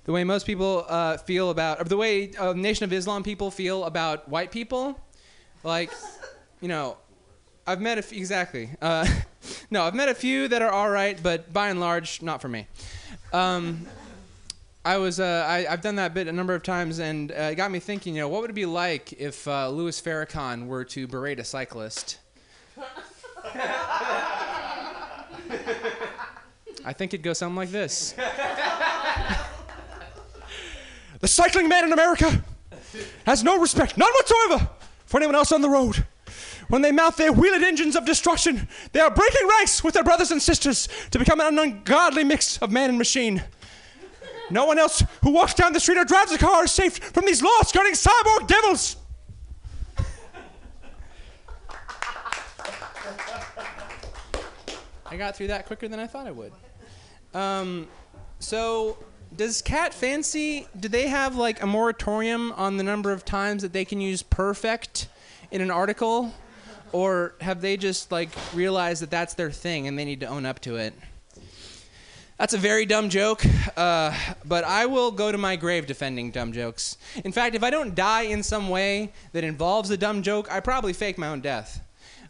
The 0.04 0.12
way 0.12 0.22
most 0.22 0.46
people 0.46 0.84
uh, 0.88 1.16
feel 1.16 1.48
about, 1.50 1.80
or 1.80 1.84
the 1.84 1.96
way 1.96 2.32
uh, 2.34 2.52
Nation 2.52 2.84
of 2.84 2.92
Islam 2.92 3.22
people 3.22 3.50
feel 3.50 3.84
about 3.84 4.28
white 4.28 4.50
people. 4.50 5.00
Like, 5.62 5.90
you 6.60 6.68
know, 6.68 6.98
I've 7.66 7.80
met 7.80 7.96
a 7.96 8.02
few, 8.02 8.18
exactly. 8.18 8.68
Uh, 8.82 9.06
no, 9.70 9.82
I've 9.84 9.94
met 9.94 10.10
a 10.10 10.14
few 10.14 10.46
that 10.48 10.60
are 10.60 10.70
all 10.70 10.90
right, 10.90 11.18
but 11.22 11.52
by 11.52 11.70
and 11.70 11.80
large, 11.80 12.20
not 12.20 12.42
for 12.42 12.48
me. 12.48 12.66
Um, 13.32 13.86
I 14.84 14.98
was, 14.98 15.18
uh, 15.18 15.46
I, 15.48 15.66
I've 15.66 15.80
done 15.80 15.96
that 15.96 16.12
bit 16.12 16.28
a 16.28 16.32
number 16.32 16.54
of 16.54 16.62
times, 16.62 16.98
and 16.98 17.32
uh, 17.32 17.52
it 17.52 17.54
got 17.54 17.70
me 17.70 17.78
thinking, 17.78 18.14
you 18.14 18.20
know, 18.20 18.28
what 18.28 18.42
would 18.42 18.50
it 18.50 18.54
be 18.54 18.66
like 18.66 19.14
if 19.14 19.48
uh, 19.48 19.70
Louis 19.70 19.98
Farrakhan 19.98 20.66
were 20.66 20.84
to 20.84 21.06
berate 21.06 21.38
a 21.38 21.44
cyclist? 21.44 22.18
I 26.84 26.92
think 26.92 27.14
it'd 27.14 27.24
go 27.24 27.32
something 27.32 27.56
like 27.56 27.70
this. 27.70 28.14
The 31.24 31.28
cycling 31.28 31.70
man 31.70 31.84
in 31.84 31.92
America 31.94 32.44
has 33.24 33.42
no 33.42 33.58
respect, 33.58 33.96
none 33.96 34.12
whatsoever, 34.12 34.68
for 35.06 35.16
anyone 35.16 35.34
else 35.34 35.52
on 35.52 35.62
the 35.62 35.70
road. 35.70 36.04
When 36.68 36.82
they 36.82 36.92
mount 36.92 37.16
their 37.16 37.32
wheeled 37.32 37.62
engines 37.62 37.96
of 37.96 38.04
destruction, 38.04 38.68
they 38.92 39.00
are 39.00 39.10
breaking 39.10 39.48
ranks 39.48 39.82
with 39.82 39.94
their 39.94 40.04
brothers 40.04 40.32
and 40.32 40.42
sisters 40.42 40.86
to 41.12 41.18
become 41.18 41.40
an 41.40 41.58
ungodly 41.58 42.24
mix 42.24 42.58
of 42.58 42.70
man 42.70 42.90
and 42.90 42.98
machine. 42.98 43.42
No 44.50 44.66
one 44.66 44.78
else 44.78 45.02
who 45.22 45.30
walks 45.30 45.54
down 45.54 45.72
the 45.72 45.80
street 45.80 45.96
or 45.96 46.04
drives 46.04 46.30
a 46.30 46.36
car 46.36 46.64
is 46.64 46.72
safe 46.72 46.98
from 46.98 47.24
these 47.24 47.42
law 47.42 47.62
skirting 47.62 47.94
cyborg 47.94 48.46
devils. 48.46 48.96
I 55.06 55.16
got 55.16 55.38
through 55.38 55.46
that 55.46 55.64
quicker 55.64 55.88
than 55.88 56.00
I 56.00 56.06
thought 56.06 56.26
I 56.26 56.32
would. 56.32 56.52
Um, 57.32 57.88
so, 58.40 58.98
does 59.36 59.62
Cat 59.62 59.92
Fancy, 59.92 60.68
do 60.78 60.88
they 60.88 61.08
have 61.08 61.36
like 61.36 61.62
a 61.62 61.66
moratorium 61.66 62.52
on 62.52 62.76
the 62.76 62.82
number 62.82 63.12
of 63.12 63.24
times 63.24 63.62
that 63.62 63.72
they 63.72 63.84
can 63.84 64.00
use 64.00 64.22
perfect 64.22 65.08
in 65.50 65.60
an 65.60 65.70
article? 65.70 66.32
Or 66.92 67.34
have 67.40 67.60
they 67.60 67.76
just 67.76 68.12
like 68.12 68.28
realized 68.54 69.02
that 69.02 69.10
that's 69.10 69.34
their 69.34 69.50
thing 69.50 69.88
and 69.88 69.98
they 69.98 70.04
need 70.04 70.20
to 70.20 70.26
own 70.26 70.46
up 70.46 70.60
to 70.60 70.76
it? 70.76 70.94
That's 72.38 72.54
a 72.54 72.58
very 72.58 72.84
dumb 72.84 73.10
joke, 73.10 73.44
uh, 73.76 74.16
but 74.44 74.64
I 74.64 74.86
will 74.86 75.12
go 75.12 75.30
to 75.30 75.38
my 75.38 75.54
grave 75.54 75.86
defending 75.86 76.32
dumb 76.32 76.52
jokes. 76.52 76.98
In 77.24 77.30
fact, 77.30 77.54
if 77.54 77.62
I 77.62 77.70
don't 77.70 77.94
die 77.94 78.22
in 78.22 78.42
some 78.42 78.68
way 78.68 79.12
that 79.32 79.44
involves 79.44 79.90
a 79.90 79.96
dumb 79.96 80.20
joke, 80.20 80.50
I 80.50 80.58
probably 80.58 80.92
fake 80.92 81.16
my 81.16 81.28
own 81.28 81.40
death. 81.40 81.83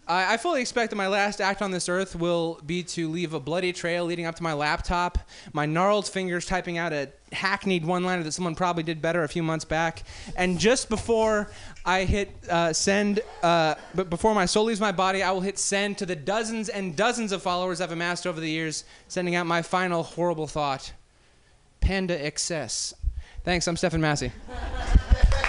I, 0.07 0.37
fully 0.37 0.61
expect 0.61 0.91
that 0.91 0.97
my 0.97 1.09
last 1.09 1.41
act 1.41 1.63
on 1.63 1.71
this 1.71 1.89
earth 1.89 2.15
will 2.15 2.61
be 2.67 2.83
to 2.85 3.09
leave 3.09 3.33
a 3.33 3.41
bloody 3.41 3.73
trail 3.73 4.05
leading 4.05 4.27
up 4.27 4.35
to 4.37 4.43
my 4.43 4.53
laptop, 4.53 5.19
my 5.53 5.67
gnarled 5.67 6.07
fingers 6.07 6.45
typing 6.47 6.77
out 6.79 6.93
a 6.93 7.11
hackneyed 7.33 7.85
one 7.85 8.05
liner 8.05 8.23
that 8.23 8.33
someone 8.33 8.55
probably 8.55 8.83
did 8.83 9.01
better 9.01 9.25
a 9.25 9.29
few 9.29 9.43
months 9.43 9.65
back. 9.65 10.03
And 10.37 10.59
just 10.59 10.89
before 10.89 11.51
I 11.85 12.05
hit 12.05 12.31
uh, 12.51 12.73
send, 12.73 13.21
uh, 13.43 13.77
but 13.95 14.11
before 14.11 14.35
my 14.35 14.47
soul 14.47 14.65
leaves 14.65 14.81
my 14.81 14.93
body, 14.93 15.23
I 15.23 15.31
will 15.31 15.41
hit 15.41 15.59
send 15.59 15.99
to 15.99 16.07
the 16.07 16.17
dozens 16.17 16.69
and 16.69 16.95
dozens 16.95 17.33
of 17.33 17.43
followers 17.43 17.81
I've 17.81 17.93
amassed 17.93 18.27
over 18.27 18.41
the 18.41 18.51
years, 18.51 18.85
sending 19.09 19.35
out 19.35 19.47
my 19.47 19.63
final 19.63 20.03
horrible 20.03 20.47
thought 20.47 20.93
Panda 21.81 22.25
excess. 22.25 22.95
Thanks, 23.43 23.67
I'm 23.69 23.77
Stephen 23.77 24.01
Massey. 24.01 24.33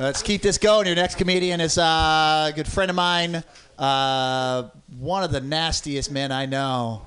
Let's 0.00 0.22
keep 0.22 0.42
this 0.42 0.58
going. 0.58 0.86
Your 0.86 0.94
next 0.94 1.16
comedian 1.16 1.60
is 1.60 1.76
uh, 1.76 2.50
a 2.50 2.52
good 2.54 2.68
friend 2.68 2.88
of 2.88 2.94
mine, 2.94 3.42
uh, 3.76 4.68
one 4.96 5.24
of 5.24 5.32
the 5.32 5.40
nastiest 5.40 6.12
men 6.12 6.30
I 6.30 6.46
know. 6.46 7.02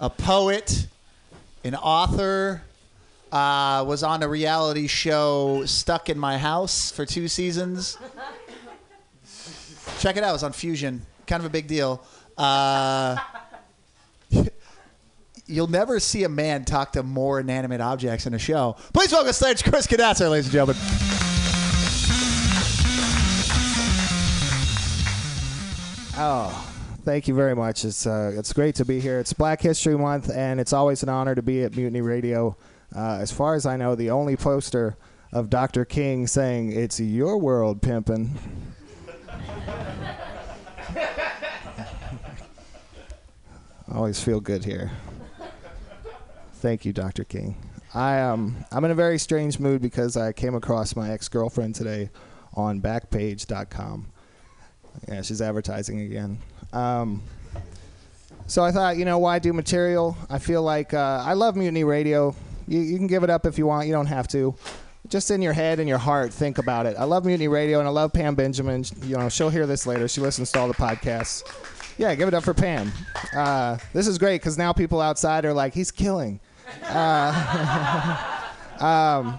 A 0.00 0.08
poet, 0.08 0.86
an 1.64 1.74
author, 1.74 2.62
uh, 3.32 3.84
was 3.84 4.04
on 4.04 4.22
a 4.22 4.28
reality 4.28 4.86
show 4.86 5.64
Stuck 5.64 6.08
in 6.08 6.16
My 6.16 6.38
House 6.38 6.92
for 6.92 7.04
two 7.04 7.26
seasons. 7.26 7.98
Check 9.98 10.16
it 10.16 10.22
out. 10.22 10.30
It 10.30 10.34
was 10.34 10.44
on 10.44 10.52
Fusion. 10.52 11.04
Kind 11.26 11.40
of 11.40 11.46
a 11.46 11.50
big 11.50 11.66
deal. 11.66 12.04
Uh, 12.38 13.16
you'll 15.46 15.66
never 15.66 15.98
see 15.98 16.22
a 16.22 16.28
man 16.28 16.64
talk 16.64 16.92
to 16.92 17.02
more 17.02 17.40
inanimate 17.40 17.80
objects 17.80 18.26
in 18.26 18.34
a 18.34 18.38
show. 18.38 18.76
Please 18.94 19.10
welcome 19.10 19.32
stage 19.32 19.64
Chris 19.64 19.88
Cadasser, 19.88 20.30
ladies 20.30 20.46
and 20.46 20.52
gentlemen. 20.52 21.21
Oh, 26.24 26.72
thank 27.04 27.26
you 27.26 27.34
very 27.34 27.56
much. 27.56 27.84
It's 27.84 28.06
uh, 28.06 28.32
it's 28.36 28.52
great 28.52 28.76
to 28.76 28.84
be 28.84 29.00
here. 29.00 29.18
It's 29.18 29.32
Black 29.32 29.60
History 29.60 29.98
Month, 29.98 30.30
and 30.30 30.60
it's 30.60 30.72
always 30.72 31.02
an 31.02 31.08
honor 31.08 31.34
to 31.34 31.42
be 31.42 31.64
at 31.64 31.74
Mutiny 31.74 32.00
Radio. 32.00 32.56
Uh, 32.94 33.18
as 33.20 33.32
far 33.32 33.56
as 33.56 33.66
I 33.66 33.76
know, 33.76 33.96
the 33.96 34.10
only 34.10 34.36
poster 34.36 34.96
of 35.32 35.50
Dr. 35.50 35.84
King 35.84 36.28
saying 36.28 36.70
"It's 36.70 37.00
your 37.00 37.38
world, 37.38 37.82
pimpin'." 37.82 38.36
I 43.88 43.92
always 43.92 44.22
feel 44.22 44.38
good 44.38 44.64
here. 44.64 44.92
Thank 46.54 46.84
you, 46.84 46.92
Dr. 46.92 47.24
King. 47.24 47.56
I 47.94 48.20
um 48.20 48.64
I'm 48.70 48.84
in 48.84 48.92
a 48.92 48.94
very 48.94 49.18
strange 49.18 49.58
mood 49.58 49.82
because 49.82 50.16
I 50.16 50.32
came 50.32 50.54
across 50.54 50.94
my 50.94 51.10
ex-girlfriend 51.10 51.74
today 51.74 52.10
on 52.54 52.80
Backpage.com. 52.80 54.11
Yeah, 55.08 55.22
she's 55.22 55.42
advertising 55.42 56.00
again. 56.00 56.38
Um, 56.72 57.22
so 58.46 58.62
I 58.64 58.72
thought, 58.72 58.96
you 58.96 59.04
know, 59.04 59.18
why 59.18 59.38
do 59.38 59.52
material? 59.52 60.16
I 60.28 60.38
feel 60.38 60.62
like 60.62 60.94
uh, 60.94 61.22
I 61.24 61.34
love 61.34 61.56
Mutiny 61.56 61.84
Radio. 61.84 62.34
You, 62.66 62.80
you 62.80 62.96
can 62.96 63.06
give 63.06 63.22
it 63.22 63.30
up 63.30 63.46
if 63.46 63.58
you 63.58 63.66
want. 63.66 63.86
You 63.86 63.92
don't 63.92 64.06
have 64.06 64.28
to. 64.28 64.54
Just 65.08 65.30
in 65.30 65.42
your 65.42 65.52
head 65.52 65.80
and 65.80 65.88
your 65.88 65.98
heart, 65.98 66.32
think 66.32 66.58
about 66.58 66.86
it. 66.86 66.96
I 66.98 67.04
love 67.04 67.24
Mutiny 67.24 67.48
Radio 67.48 67.78
and 67.78 67.88
I 67.88 67.90
love 67.90 68.12
Pam 68.12 68.34
Benjamin. 68.34 68.84
You 69.02 69.16
know, 69.16 69.28
she'll 69.28 69.50
hear 69.50 69.66
this 69.66 69.86
later. 69.86 70.08
She 70.08 70.20
listens 70.20 70.52
to 70.52 70.60
all 70.60 70.68
the 70.68 70.74
podcasts. 70.74 71.42
Yeah, 71.98 72.14
give 72.14 72.28
it 72.28 72.34
up 72.34 72.44
for 72.44 72.54
Pam. 72.54 72.90
Uh, 73.34 73.78
this 73.92 74.06
is 74.06 74.16
great 74.18 74.40
because 74.40 74.56
now 74.56 74.72
people 74.72 75.00
outside 75.00 75.44
are 75.44 75.52
like, 75.52 75.74
he's 75.74 75.90
killing. 75.90 76.40
Uh, 76.84 78.40
um, 78.80 79.38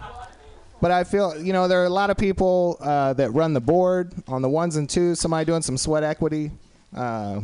but 0.84 0.92
I 0.92 1.06
feel, 1.06 1.42
you 1.42 1.54
know, 1.54 1.70
there 1.70 1.82
are 1.82 1.86
a 1.86 1.90
lot 1.90 2.10
of 2.10 2.18
people 2.18 2.78
uh, 2.82 3.14
that 3.14 3.32
run 3.32 3.54
the 3.54 3.62
board 3.62 4.12
on 4.28 4.42
the 4.42 4.50
ones 4.50 4.76
and 4.76 4.90
twos. 4.90 5.18
Somebody 5.18 5.46
doing 5.46 5.62
some 5.62 5.78
sweat 5.78 6.04
equity. 6.04 6.52
Uh, 6.94 7.40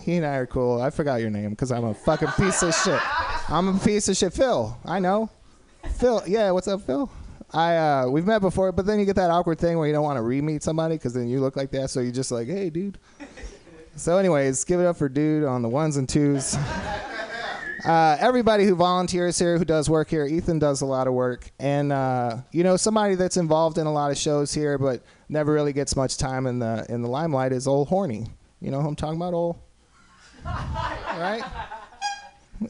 he 0.00 0.14
and 0.14 0.24
I 0.24 0.36
are 0.36 0.46
cool. 0.46 0.80
I 0.80 0.90
forgot 0.90 1.16
your 1.16 1.30
name 1.30 1.50
because 1.50 1.72
I'm 1.72 1.82
a 1.82 1.92
fucking 1.92 2.28
piece 2.36 2.62
of 2.62 2.72
shit. 2.72 3.00
I'm 3.48 3.66
a 3.66 3.78
piece 3.80 4.08
of 4.08 4.16
shit. 4.16 4.32
Phil, 4.32 4.78
I 4.84 5.00
know. 5.00 5.28
Phil, 5.96 6.22
yeah, 6.28 6.52
what's 6.52 6.68
up, 6.68 6.82
Phil? 6.82 7.10
I 7.52 7.76
uh, 7.76 8.06
we've 8.10 8.26
met 8.26 8.42
before, 8.42 8.70
but 8.70 8.86
then 8.86 9.00
you 9.00 9.04
get 9.04 9.16
that 9.16 9.30
awkward 9.32 9.58
thing 9.58 9.76
where 9.76 9.88
you 9.88 9.92
don't 9.92 10.04
want 10.04 10.18
to 10.18 10.22
re-meet 10.22 10.62
somebody 10.62 10.94
because 10.94 11.14
then 11.14 11.26
you 11.26 11.40
look 11.40 11.56
like 11.56 11.72
that, 11.72 11.90
so 11.90 11.98
you're 11.98 12.12
just 12.12 12.30
like, 12.30 12.46
hey, 12.46 12.70
dude. 12.70 12.96
So, 13.96 14.18
anyways, 14.18 14.62
give 14.62 14.78
it 14.78 14.86
up 14.86 14.98
for 14.98 15.08
dude 15.08 15.42
on 15.42 15.62
the 15.62 15.68
ones 15.68 15.96
and 15.96 16.08
twos. 16.08 16.56
Uh, 17.84 18.16
everybody 18.20 18.64
who 18.64 18.74
volunteers 18.74 19.38
here, 19.38 19.58
who 19.58 19.64
does 19.64 19.90
work 19.90 20.08
here, 20.08 20.24
Ethan 20.24 20.58
does 20.58 20.80
a 20.80 20.86
lot 20.86 21.06
of 21.06 21.12
work, 21.12 21.50
and 21.58 21.92
uh, 21.92 22.38
you 22.50 22.64
know 22.64 22.76
somebody 22.76 23.14
that's 23.14 23.36
involved 23.36 23.78
in 23.78 23.86
a 23.86 23.92
lot 23.92 24.10
of 24.10 24.16
shows 24.16 24.52
here, 24.54 24.78
but 24.78 25.02
never 25.28 25.52
really 25.52 25.72
gets 25.72 25.94
much 25.94 26.16
time 26.16 26.46
in 26.46 26.58
the 26.58 26.86
in 26.88 27.02
the 27.02 27.08
limelight 27.08 27.52
is 27.52 27.66
old 27.66 27.88
horny. 27.88 28.26
You 28.60 28.70
know 28.70 28.80
who 28.80 28.88
I'm 28.88 28.96
talking 28.96 29.16
about, 29.16 29.34
old? 29.34 29.56
right? 30.44 31.42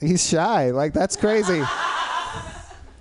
He's 0.00 0.28
shy. 0.28 0.70
Like 0.70 0.92
that's 0.92 1.16
crazy. 1.16 1.62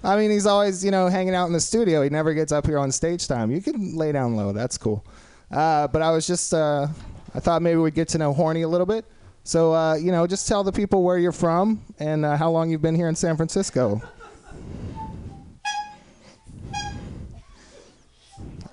I 0.04 0.18
mean, 0.18 0.30
he's 0.30 0.46
always 0.46 0.86
you 0.86 0.92
know 0.92 1.08
hanging 1.08 1.34
out 1.34 1.48
in 1.48 1.54
the 1.54 1.60
studio. 1.60 2.04
He 2.04 2.10
never 2.10 2.34
gets 2.34 2.52
up 2.52 2.68
here 2.68 2.78
on 2.78 2.92
stage 2.92 3.28
time. 3.28 3.52
You 3.52 3.62
can 3.62 3.96
lay 3.96 4.12
down 4.12 4.36
low. 4.36 4.54
That's 4.54 4.78
cool. 4.78 5.04
Uh, 5.52 5.88
but 5.88 6.02
I 6.02 6.12
was 6.12 6.28
just 6.28 6.54
uh, 6.54 6.88
I 7.34 7.40
thought 7.40 7.62
maybe 7.62 7.78
we'd 7.78 7.96
get 7.96 8.10
to 8.10 8.18
know 8.18 8.34
horny 8.34 8.62
a 8.62 8.68
little 8.68 8.86
bit. 8.86 9.06
So, 9.46 9.76
uh, 9.76 9.94
you 9.94 10.12
know, 10.12 10.26
just 10.26 10.48
tell 10.48 10.64
the 10.64 10.72
people 10.72 11.04
where 11.04 11.20
you're 11.20 11.32
from 11.32 11.80
and 12.00 12.26
uh, 12.26 12.36
how 12.36 12.50
long 12.50 12.72
you've 12.72 12.82
been 12.82 12.96
here 12.96 13.08
in 13.08 13.16
San 13.16 13.38
Francisco. 13.38 14.02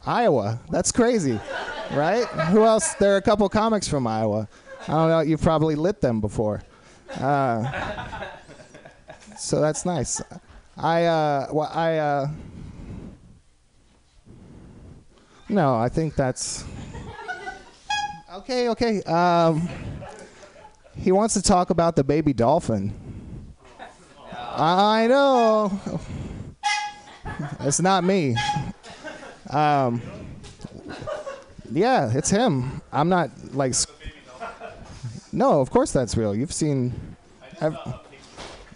Iowa. 0.06 0.58
That's 0.70 0.90
crazy, 0.90 1.38
right? 1.92 2.24
Who 2.24 2.64
else? 2.64 2.94
There 2.94 3.12
are 3.12 3.18
a 3.18 3.22
couple 3.22 3.46
comics 3.50 3.86
from 3.86 4.06
Iowa. 4.06 4.48
I 4.88 4.92
don't 4.92 5.08
know. 5.10 5.20
You've 5.20 5.42
probably 5.42 5.74
lit 5.74 6.00
them 6.00 6.22
before. 6.22 6.62
Uh, 7.20 7.70
so 9.36 9.60
that's 9.60 9.84
nice. 9.84 10.22
I, 10.78 11.04
uh, 11.04 11.48
well, 11.52 11.70
I, 11.70 11.98
uh, 11.98 12.28
no, 15.50 15.76
I 15.76 15.90
think 15.90 16.14
that's 16.16 16.64
okay. 18.36 18.70
Okay. 18.70 19.02
Um, 19.02 19.68
he 20.96 21.12
wants 21.12 21.34
to 21.34 21.42
talk 21.42 21.70
about 21.70 21.96
the 21.96 22.04
baby 22.04 22.32
dolphin. 22.32 22.92
I 24.34 25.06
know. 25.06 25.80
It's 27.60 27.80
not 27.80 28.04
me. 28.04 28.36
Um, 29.50 30.02
yeah, 31.70 32.10
it's 32.12 32.30
him. 32.30 32.82
I'm 32.92 33.08
not 33.08 33.30
like. 33.54 33.74
No, 35.32 35.60
of 35.60 35.70
course 35.70 35.92
that's 35.92 36.16
real. 36.16 36.34
You've 36.34 36.52
seen. 36.52 36.92
Ev- 37.60 37.78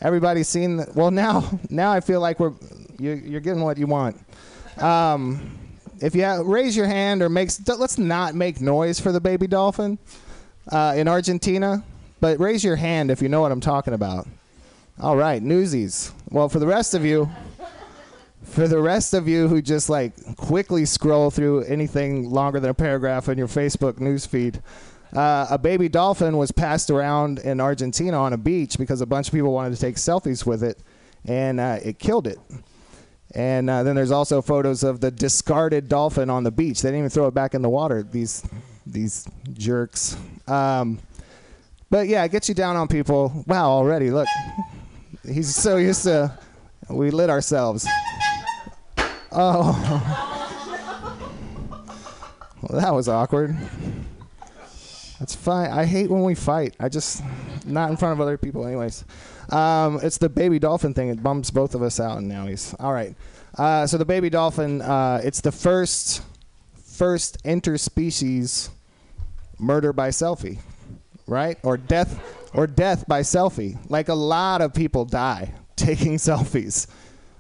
everybody's 0.01 0.49
seen. 0.49 0.79
The, 0.79 0.91
well, 0.95 1.11
now, 1.11 1.49
now 1.69 1.93
I 1.93 2.01
feel 2.01 2.21
like 2.21 2.41
we're. 2.41 2.53
You, 2.99 3.13
you're 3.13 3.43
getting 3.43 3.63
what 3.63 3.77
you 3.77 3.87
want. 3.87 4.17
Um, 4.79 5.59
if 6.01 6.15
you 6.15 6.43
raise 6.43 6.75
your 6.75 6.87
hand 6.87 7.21
or 7.23 7.29
makes, 7.29 7.59
d- 7.59 7.75
let's 7.75 7.99
not 7.99 8.35
make 8.35 8.61
noise 8.61 8.99
for 8.99 9.13
the 9.13 9.21
baby 9.21 9.47
dolphin 9.47 9.99
uh, 10.73 10.95
in 10.97 11.07
Argentina, 11.09 11.85
but 12.21 12.39
raise 12.41 12.65
your 12.65 12.77
hand 12.77 13.11
if 13.11 13.21
you 13.23 13.29
know 13.29 13.41
what 13.41 13.53
I'm 13.53 13.61
talking 13.61 13.95
about. 13.95 14.27
All 15.01 15.17
right, 15.17 15.43
newsies. 15.43 16.13
Well, 16.31 16.49
for 16.49 16.59
the 16.59 16.67
rest 16.67 16.95
of 16.95 17.05
you, 17.05 17.29
for 18.43 18.67
the 18.69 18.81
rest 18.81 19.13
of 19.15 19.29
you 19.29 19.49
who 19.49 19.61
just 19.61 19.91
like 19.91 20.13
quickly 20.37 20.85
scroll 20.85 21.31
through 21.31 21.65
anything 21.65 22.31
longer 22.31 22.61
than 22.61 22.71
a 22.71 22.75
paragraph 22.75 23.29
on 23.29 23.37
your 23.37 23.49
Facebook 23.49 23.99
news 24.01 24.27
feed, 24.27 24.63
Uh, 25.15 25.47
a 25.51 25.57
baby 25.57 25.89
dolphin 25.89 26.37
was 26.37 26.51
passed 26.51 26.91
around 26.91 27.39
in 27.39 27.61
Argentina 27.61 28.19
on 28.19 28.33
a 28.33 28.37
beach 28.37 28.77
because 28.77 29.01
a 29.01 29.07
bunch 29.07 29.29
of 29.29 29.33
people 29.33 29.53
wanted 29.53 29.73
to 29.73 29.81
take 29.81 29.95
selfies 29.97 30.45
with 30.45 30.63
it, 30.65 30.79
and 31.25 31.61
uh, 31.61 31.79
it 31.83 31.99
killed 31.99 32.27
it. 32.27 32.39
And 33.33 33.71
uh, 33.71 33.85
then 33.85 33.95
there's 33.95 34.11
also 34.11 34.43
photos 34.43 34.83
of 34.83 35.01
the 35.01 35.11
discarded 35.11 35.89
dolphin 35.89 36.29
on 36.29 36.43
the 36.43 36.51
beach. 36.51 36.83
They 36.83 36.89
didn't 36.89 36.99
even 36.99 37.11
throw 37.11 37.29
it 37.29 37.35
back 37.35 37.55
in 37.55 37.63
the 37.63 37.69
water. 37.69 38.03
These 38.03 38.43
these 38.85 39.27
jerks. 39.53 40.17
Um, 40.49 40.99
but 41.91 42.09
yeah, 42.09 42.25
it 42.25 42.31
gets 42.31 42.49
you 42.49 42.55
down 42.55 42.77
on 42.77 42.89
people. 42.89 43.45
Wow, 43.47 43.71
already 43.71 44.11
look, 44.11 44.29
he's 45.27 45.55
so 45.55 45.77
used 45.77 46.05
to. 46.05 46.37
We 46.89 47.11
lit 47.11 47.31
ourselves. 47.31 47.87
Oh, 49.33 49.73
well, 52.63 52.81
that 52.81 52.95
was 52.95 53.09
awkward. 53.09 53.57
That's 55.19 55.35
fine. 55.35 55.71
I 55.71 55.85
hate 55.85 56.11
when 56.11 56.23
we 56.23 56.35
fight. 56.35 56.75
I 56.79 56.89
just 56.89 57.23
not 57.65 57.91
in 57.91 57.97
front 57.97 58.13
of 58.13 58.21
other 58.21 58.37
people, 58.37 58.67
anyways. 58.67 59.05
Um, 59.51 60.01
it's 60.03 60.19
the 60.19 60.29
baby 60.29 60.59
dolphin 60.59 60.95
thing. 60.95 61.09
It 61.09 61.23
bums 61.23 61.51
both 61.51 61.75
of 61.75 61.83
us 61.83 62.01
out, 62.01 62.19
and 62.19 62.29
now 62.29 62.47
he's 62.47 62.75
all 62.79 62.93
right. 62.93 63.15
Uh, 63.57 63.87
so 63.87 63.97
the 63.99 64.05
baby 64.05 64.29
dolphin. 64.31 64.83
Uh, 64.83 65.21
it's 65.23 65.41
the 65.41 65.53
first 65.53 66.23
first 66.75 67.43
interspecies 67.45 68.71
murder 69.59 69.93
by 69.93 70.09
selfie, 70.09 70.59
right? 71.27 71.59
Or 71.63 71.77
death 71.77 72.51
or 72.55 72.67
death 72.67 73.07
by 73.07 73.21
selfie. 73.21 73.79
Like 73.91 74.09
a 74.09 74.15
lot 74.15 74.61
of 74.61 74.73
people 74.73 75.05
die 75.05 75.55
taking 75.77 76.17
selfies. 76.17 76.87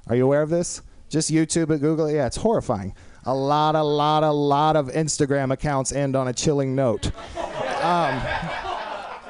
Are 0.09 0.17
you 0.17 0.25
aware 0.25 0.43
of 0.43 0.51
this? 0.51 0.83
Just 1.09 1.31
YouTube 1.31 1.71
it, 1.71 1.81
Google. 1.81 2.11
Yeah, 2.11 2.27
it's 2.27 2.37
horrifying. 2.37 2.95
A 3.25 3.35
lot, 3.35 3.75
a 3.75 3.83
lot, 3.83 4.23
a 4.23 4.31
lot 4.31 4.77
of 4.77 4.89
Instagram 4.89 5.53
accounts 5.53 5.93
end 5.93 6.15
on 6.15 6.29
a 6.29 6.33
chilling 6.33 6.75
note. 6.77 7.11
Um, 7.83 8.23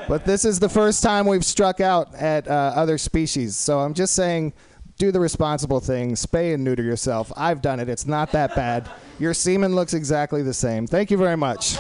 but 0.08 0.24
this 0.24 0.44
is 0.44 0.58
the 0.58 0.68
first 0.68 1.02
time 1.02 1.26
we've 1.26 1.44
struck 1.44 1.80
out 1.80 2.14
at 2.14 2.46
uh, 2.46 2.72
other 2.74 2.98
species. 2.98 3.56
So 3.56 3.80
I'm 3.80 3.94
just 3.94 4.14
saying, 4.14 4.52
do 4.98 5.10
the 5.10 5.20
responsible 5.20 5.80
thing. 5.80 6.12
Spay 6.12 6.54
and 6.54 6.62
neuter 6.62 6.82
yourself. 6.82 7.32
I've 7.36 7.62
done 7.62 7.80
it. 7.80 7.88
It's 7.88 8.06
not 8.06 8.32
that 8.32 8.54
bad. 8.54 8.88
Your 9.18 9.34
semen 9.34 9.74
looks 9.74 9.94
exactly 9.94 10.42
the 10.42 10.54
same. 10.54 10.86
Thank 10.86 11.10
you 11.10 11.16
very 11.16 11.36
much. 11.36 11.76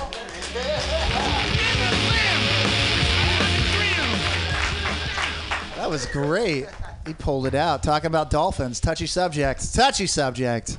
Was 5.96 6.04
great. 6.04 6.66
He 7.06 7.14
pulled 7.14 7.46
it 7.46 7.54
out. 7.54 7.82
Talking 7.82 8.08
about 8.08 8.28
dolphins. 8.28 8.80
Touchy 8.80 9.06
subject. 9.06 9.72
Touchy 9.72 10.06
subject. 10.06 10.76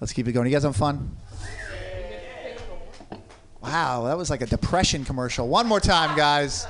Let's 0.00 0.12
keep 0.12 0.28
it 0.28 0.32
going. 0.32 0.46
You 0.46 0.52
guys 0.52 0.62
having 0.62 0.72
fun? 0.72 1.16
Wow, 3.60 4.04
that 4.04 4.16
was 4.16 4.30
like 4.30 4.42
a 4.42 4.46
depression 4.46 5.04
commercial. 5.04 5.48
One 5.48 5.66
more 5.66 5.80
time, 5.80 6.16
guys. 6.16 6.64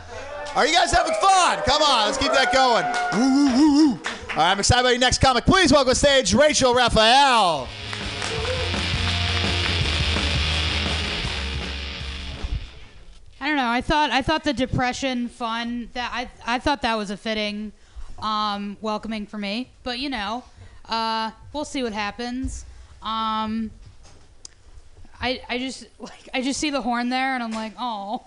Are 0.54 0.66
you 0.66 0.72
guys 0.72 0.90
having 0.90 1.12
fun? 1.20 1.58
Come 1.66 1.82
on, 1.82 2.06
let's 2.06 2.16
keep 2.16 2.32
that 2.32 2.50
going. 2.50 2.86
Woo, 3.12 3.34
woo, 3.34 3.56
woo. 3.58 3.90
All 3.90 4.36
right, 4.36 4.52
I'm 4.52 4.58
excited 4.58 4.80
about 4.80 4.90
your 4.90 4.98
next 4.98 5.20
comic. 5.20 5.44
Please 5.44 5.70
welcome 5.70 5.90
to 5.90 5.94
stage 5.94 6.32
Rachel 6.32 6.74
Raphael. 6.74 7.68
I 13.46 13.48
don't 13.50 13.58
know. 13.58 13.68
I 13.68 13.80
thought 13.80 14.10
I 14.10 14.22
thought 14.22 14.42
the 14.42 14.52
depression 14.52 15.28
fun 15.28 15.88
that 15.92 16.10
I 16.12 16.28
I 16.44 16.58
thought 16.58 16.82
that 16.82 16.96
was 16.96 17.12
a 17.12 17.16
fitting, 17.16 17.70
um, 18.18 18.76
welcoming 18.80 19.24
for 19.24 19.38
me. 19.38 19.70
But 19.84 20.00
you 20.00 20.08
know, 20.08 20.42
uh, 20.88 21.30
we'll 21.52 21.64
see 21.64 21.84
what 21.84 21.92
happens. 21.92 22.64
Um, 23.02 23.70
I 25.20 25.40
I 25.48 25.58
just 25.58 25.86
like 26.00 26.28
I 26.34 26.42
just 26.42 26.58
see 26.58 26.70
the 26.70 26.82
horn 26.82 27.08
there 27.08 27.36
and 27.36 27.42
I'm 27.44 27.52
like, 27.52 27.74
oh. 27.78 28.24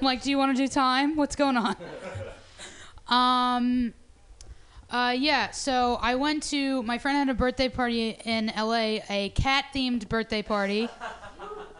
I'm 0.00 0.04
like, 0.04 0.22
do 0.22 0.30
you 0.30 0.38
want 0.38 0.56
to 0.56 0.62
do 0.62 0.68
time? 0.68 1.16
What's 1.16 1.34
going 1.34 1.56
on? 1.56 1.74
Um. 3.08 3.92
Uh, 4.88 5.16
yeah, 5.18 5.50
so 5.50 5.98
I 6.00 6.14
went 6.14 6.44
to 6.44 6.80
my 6.84 6.98
friend 6.98 7.18
had 7.18 7.28
a 7.28 7.34
birthday 7.34 7.68
party 7.68 8.16
in 8.24 8.52
LA, 8.56 9.00
a 9.10 9.32
cat 9.34 9.64
themed 9.74 10.08
birthday 10.08 10.42
party. 10.42 10.88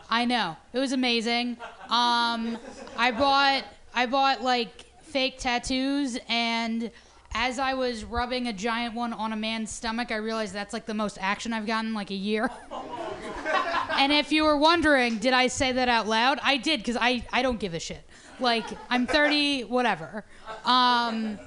I 0.08 0.24
know. 0.24 0.56
It 0.72 0.78
was 0.78 0.92
amazing. 0.92 1.56
Um, 1.88 2.58
I 2.96 3.12
bought 3.16 3.64
I 3.94 4.06
bought 4.06 4.42
like 4.42 4.84
fake 5.02 5.38
tattoos 5.38 6.18
and 6.28 6.90
as 7.34 7.58
I 7.58 7.74
was 7.74 8.02
rubbing 8.04 8.48
a 8.48 8.52
giant 8.52 8.94
one 8.94 9.12
on 9.12 9.32
a 9.32 9.36
man's 9.36 9.70
stomach, 9.70 10.10
I 10.10 10.16
realized 10.16 10.54
that's 10.54 10.72
like 10.72 10.86
the 10.86 10.94
most 10.94 11.18
action 11.20 11.52
I've 11.52 11.66
gotten 11.66 11.88
in 11.88 11.94
like 11.94 12.10
a 12.10 12.14
year. 12.14 12.50
and 13.92 14.10
if 14.10 14.32
you 14.32 14.44
were 14.44 14.56
wondering, 14.56 15.18
did 15.18 15.34
I 15.34 15.48
say 15.48 15.72
that 15.72 15.88
out 15.88 16.06
loud? 16.06 16.38
I 16.42 16.56
did 16.56 16.80
because 16.80 16.96
I, 16.98 17.24
I 17.32 17.42
don't 17.42 17.60
give 17.60 17.74
a 17.74 17.78
shit. 17.78 18.02
Like, 18.40 18.64
I'm 18.88 19.06
30, 19.06 19.64
whatever. 19.64 20.24
Um, 20.64 21.38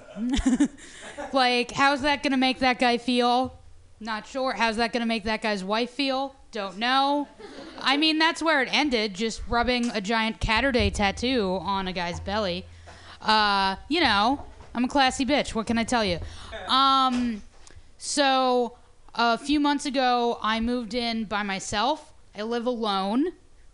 like, 1.34 1.72
how's 1.72 2.01
that 2.01 2.22
going 2.22 2.32
to 2.32 2.38
make 2.38 2.60
that 2.60 2.78
guy 2.78 2.97
feel? 2.97 3.60
Not 3.99 4.28
sure. 4.28 4.53
How's 4.53 4.78
that 4.78 4.93
going 4.93 5.01
to 5.01 5.07
make 5.07 5.24
that 5.24 5.41
guy's 5.41 5.64
wife 5.64 5.89
feel? 5.89 6.36
Don't 6.52 6.78
know. 6.80 7.28
I 7.80 7.97
mean, 7.97 8.18
that's 8.18 8.41
where 8.41 8.62
it 8.62 8.70
ended, 8.72 9.14
just 9.14 9.41
rubbing 9.47 9.91
a 9.91 10.02
giant 10.02 10.39
Caturday 10.39 10.89
tattoo 10.89 11.60
on 11.62 11.88
a 11.88 11.93
guy's 11.93 12.20
belly. 12.20 12.66
Uh, 13.22 13.76
you 13.88 14.02
know, 14.02 14.45
I'm 14.74 14.86
a 14.86 14.88
classy 14.88 15.26
bitch. 15.26 15.54
What 15.54 15.68
can 15.68 15.78
I 15.78 15.84
tell 15.84 16.04
you? 16.04 16.20
Um, 16.68 17.43
so 17.97 18.78
a 19.14 19.38
few 19.38 19.60
months 19.60 19.86
ago, 19.86 20.39
I 20.41 20.60
moved 20.60 20.93
in 20.93 21.26
by 21.26 21.43
myself. 21.43 22.14
I 22.36 22.41
live 22.41 22.66
alone. 22.66 23.34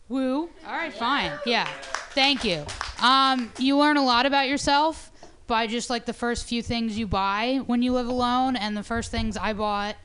Woo. 0.10 0.50
All 0.66 0.74
right, 0.74 0.94
fine. 0.94 1.32
Yeah. 1.46 1.68
Thank 2.12 2.44
you. 2.44 2.66
Um, 3.02 3.52
you 3.58 3.78
learn 3.78 3.98
a 3.98 4.04
lot 4.04 4.26
about 4.26 4.48
yourself 4.48 5.12
by 5.48 5.68
just 5.68 5.90
like 5.90 6.06
the 6.06 6.14
first 6.14 6.46
few 6.48 6.62
things 6.62 6.98
you 6.98 7.08
buy 7.08 7.62
when 7.66 7.82
you 7.82 7.94
live 7.94 8.08
alone, 8.08 8.56
and 8.56 8.76
the 8.76 8.84
first 8.84 9.12
things 9.12 9.38
I 9.38 9.54
bought, 9.54 9.96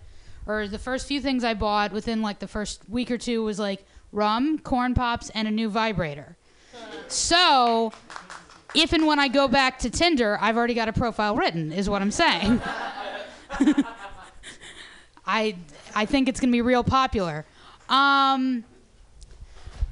or 0.46 0.68
the 0.68 0.78
first 0.78 1.06
few 1.06 1.20
things 1.20 1.44
I 1.44 1.54
bought 1.54 1.92
within 1.92 2.22
like 2.22 2.38
the 2.38 2.48
first 2.48 2.88
week 2.88 3.10
or 3.10 3.18
two 3.18 3.44
was 3.44 3.58
like 3.58 3.84
rum, 4.12 4.58
corn 4.58 4.94
pops, 4.94 5.30
and 5.30 5.46
a 5.46 5.50
new 5.50 5.68
vibrator. 5.68 6.36
So, 7.08 7.92
if 8.74 8.92
and 8.92 9.06
when 9.06 9.18
I 9.18 9.28
go 9.28 9.48
back 9.48 9.78
to 9.80 9.90
Tinder, 9.90 10.38
I've 10.40 10.56
already 10.56 10.74
got 10.74 10.88
a 10.88 10.92
profile 10.92 11.36
written, 11.36 11.72
is 11.72 11.90
what 11.90 12.02
I'm 12.02 12.10
saying. 12.10 12.60
I 15.26 15.56
I 15.94 16.06
think 16.06 16.28
it's 16.28 16.40
gonna 16.40 16.52
be 16.52 16.62
real 16.62 16.84
popular. 16.84 17.44
Um, 17.88 18.64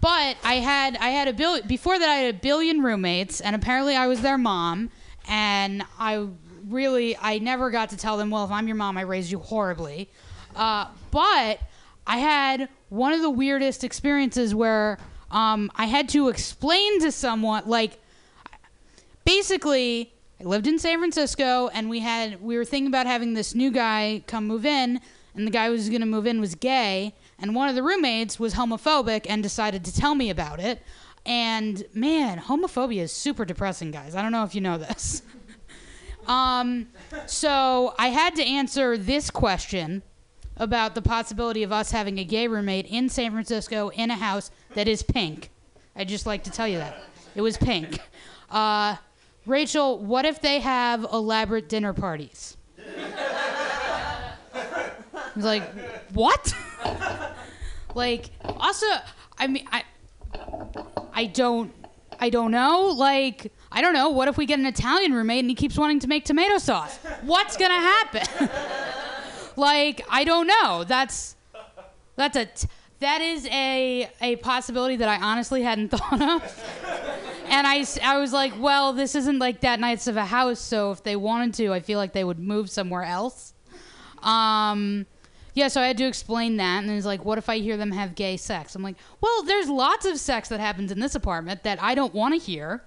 but 0.01 0.36
I 0.44 0.55
had 0.55 0.96
I 0.96 1.09
had 1.09 1.28
a 1.28 1.32
bill 1.32 1.61
before 1.62 1.99
that 1.99 2.09
I 2.09 2.14
had 2.14 2.34
a 2.34 2.38
billion 2.38 2.82
roommates, 2.82 3.40
and 3.40 3.57
apparently 3.57 3.96
I 3.96 4.07
was 4.07 4.20
their 4.20 4.38
mom, 4.38 4.90
and 5.28 5.82
I 5.99 6.26
really 6.68 7.16
I 7.16 7.38
never 7.38 7.70
got 7.70 7.90
to 7.90 7.96
tell 7.96 8.16
them, 8.16 8.30
well, 8.30 8.44
if 8.44 8.51
I'm 8.51 8.68
your 8.68 8.76
mom, 8.76 8.96
I 8.96 9.03
raised 9.03 9.30
you 9.30 9.38
horribly. 9.38 10.09
Uh, 10.59 10.88
but 11.12 11.61
I 12.06 12.18
had 12.18 12.68
one 12.88 13.12
of 13.12 13.22
the 13.22 13.30
weirdest 13.30 13.84
experiences 13.84 14.54
where 14.54 14.98
um, 15.30 15.70
I 15.76 15.86
had 15.86 16.09
to 16.11 16.28
explain 16.28 17.00
to 17.00 17.12
someone 17.12 17.62
like 17.66 17.98
basically 19.24 20.12
I 20.40 20.44
lived 20.44 20.66
in 20.66 20.78
San 20.78 20.98
Francisco 20.98 21.68
and 21.68 21.88
we 21.88 22.00
had 22.00 22.42
we 22.42 22.56
were 22.56 22.64
thinking 22.64 22.88
about 22.88 23.06
having 23.06 23.34
this 23.34 23.54
new 23.54 23.70
guy 23.70 24.22
come 24.26 24.46
move 24.46 24.66
in 24.66 25.00
and 25.34 25.46
the 25.46 25.50
guy 25.50 25.66
who 25.66 25.72
was 25.72 25.88
going 25.88 26.00
to 26.00 26.06
move 26.06 26.26
in 26.26 26.40
was 26.40 26.54
gay 26.54 27.14
and 27.38 27.54
one 27.54 27.68
of 27.68 27.74
the 27.74 27.82
roommates 27.82 28.40
was 28.40 28.54
homophobic 28.54 29.26
and 29.28 29.42
decided 29.42 29.84
to 29.84 29.94
tell 29.94 30.14
me 30.14 30.28
about 30.28 30.59
it. 30.59 30.82
And 31.24 31.84
man 31.94 32.38
homophobia 32.38 33.02
is 33.02 33.12
super 33.12 33.44
depressing 33.44 33.90
guys. 33.90 34.16
I 34.16 34.22
don't 34.22 34.32
know 34.32 34.44
if 34.44 34.54
you 34.54 34.61
know 34.61 34.78
this. 34.78 35.22
Um 36.26 36.88
so 37.24 37.94
I 37.98 38.09
had 38.09 38.36
to 38.36 38.44
answer 38.44 38.98
this 38.98 39.30
question 39.30 40.02
about 40.59 40.94
the 40.94 41.02
possibility 41.02 41.62
of 41.62 41.72
us 41.72 41.90
having 41.90 42.18
a 42.18 42.24
gay 42.24 42.48
roommate 42.48 42.86
in 42.86 43.09
San 43.09 43.30
Francisco 43.32 43.88
in 43.90 44.11
a 44.11 44.16
house 44.16 44.50
that 44.74 44.88
is 44.88 45.02
pink 45.02 45.50
I'd 45.96 46.09
just 46.09 46.26
like 46.26 46.44
to 46.44 46.50
tell 46.50 46.68
you 46.68 46.78
that 46.78 47.02
it 47.34 47.40
was 47.40 47.56
pink 47.56 47.98
uh 48.50 48.96
Rachel, 49.48 49.98
what 49.98 50.26
if 50.26 50.42
they 50.42 50.61
have 50.61 51.06
elaborate 51.11 51.70
dinner 51.70 51.94
parties? 51.94 52.59
I 52.86 54.34
was 55.34 55.44
like, 55.44 55.62
what? 56.12 56.54
like, 57.94 58.30
also, 58.44 58.86
I 59.38 59.46
mean, 59.46 59.66
I, 59.72 59.84
I 61.14 61.24
don't, 61.26 61.72
I 62.20 62.28
don't 62.28 62.50
know. 62.50 62.88
Like, 62.94 63.50
I 63.72 63.80
don't 63.80 63.94
know. 63.94 64.11
What 64.11 64.28
if 64.28 64.36
we 64.36 64.44
get 64.44 64.59
an 64.59 64.66
Italian 64.66 65.14
roommate 65.14 65.40
and 65.40 65.48
he 65.48 65.54
keeps 65.54 65.78
wanting 65.78 66.00
to 66.00 66.09
make 66.09 66.26
tomato 66.26 66.59
sauce? 66.59 66.98
What's 67.22 67.56
gonna 67.56 67.74
happen? 67.74 68.48
like, 69.59 70.04
I 70.09 70.24
don't 70.24 70.46
know. 70.46 70.84
That's, 70.84 71.36
that's 72.16 72.36
a, 72.36 72.46
t- 72.46 72.68
that 73.00 73.20
is 73.20 73.46
a 73.46 74.11
a 74.20 74.36
possibility 74.36 74.96
that 74.96 75.09
I 75.09 75.24
honestly 75.24 75.62
hadn't 75.62 75.88
thought 75.92 76.20
of 76.20 76.64
and 77.50 77.66
I, 77.66 77.84
I 78.02 78.18
was 78.18 78.32
like, 78.32 78.52
well, 78.59 78.92
this 78.92 79.14
isn't 79.14 79.38
like 79.38 79.61
that 79.61 79.80
nice 79.80 80.06
of 80.06 80.16
a 80.16 80.24
house, 80.24 80.61
so 80.61 80.92
if 80.92 81.02
they 81.02 81.16
wanted 81.16 81.54
to, 81.54 81.72
I 81.72 81.80
feel 81.80 81.98
like 81.98 82.12
they 82.12 82.24
would 82.24 82.38
move 82.38 82.70
somewhere 82.70 83.04
else. 83.04 83.54
Um, 84.22 85.06
yeah, 85.54 85.68
so 85.68 85.80
I 85.80 85.86
had 85.86 85.96
to 85.98 86.04
explain 86.04 86.56
that, 86.59 86.82
and 86.84 86.92
he's 86.92 87.06
like, 87.06 87.24
"What 87.24 87.38
if 87.38 87.48
I 87.48 87.59
hear 87.59 87.76
them 87.76 87.90
have 87.92 88.14
gay 88.14 88.36
sex?" 88.36 88.74
I'm 88.74 88.82
like, 88.82 88.96
"Well, 89.20 89.42
there's 89.44 89.68
lots 89.68 90.06
of 90.06 90.18
sex 90.18 90.48
that 90.50 90.61
happens 90.61 90.92
in 90.92 91.00
this 91.00 91.14
apartment 91.14 91.62
that 91.64 91.82
I 91.82 91.94
don't 91.94 92.14
want 92.14 92.34
to 92.34 92.40
hear, 92.40 92.84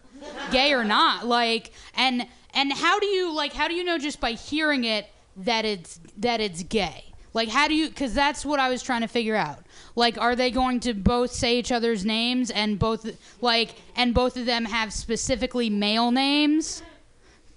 gay 0.52 0.74
or 0.74 0.84
not. 0.84 1.26
Like, 1.26 1.72
and 1.96 2.28
and 2.54 2.72
how 2.72 3.00
do 3.00 3.08
you 3.08 3.34
like? 3.34 3.54
How 3.54 3.68
do 3.68 3.74
you 3.74 3.84
know 3.84 3.98
just 3.98 4.22
by 4.22 4.34
hearing 4.34 4.84
it 4.84 5.08
that 5.38 5.66
it's 5.66 6.00
that 6.18 6.42
it's 6.42 6.64
gay? 6.64 7.06
Like, 7.34 7.50
how 7.50 7.68
do 7.68 7.76
you? 7.76 7.90
Because 7.90 8.14
that's 8.14 8.46
what 8.46 8.60
I 8.60 8.70
was 8.70 8.84
trying 8.84 9.02
to 9.02 9.08
figure 9.08 9.36
out. 9.36 9.60
Like, 9.96 10.18
are 10.18 10.36
they 10.36 10.52
going 10.52 10.80
to 10.82 10.94
both 10.94 11.32
say 11.32 11.58
each 11.58 11.72
other's 11.72 12.06
names 12.06 12.52
and 12.52 12.78
both 12.78 13.10
like 13.42 13.76
and 13.96 14.14
both 14.14 14.38
of 14.38 14.46
them 14.46 14.66
have 14.66 14.92
specifically 14.92 15.70
male 15.70 16.12
names? 16.12 16.84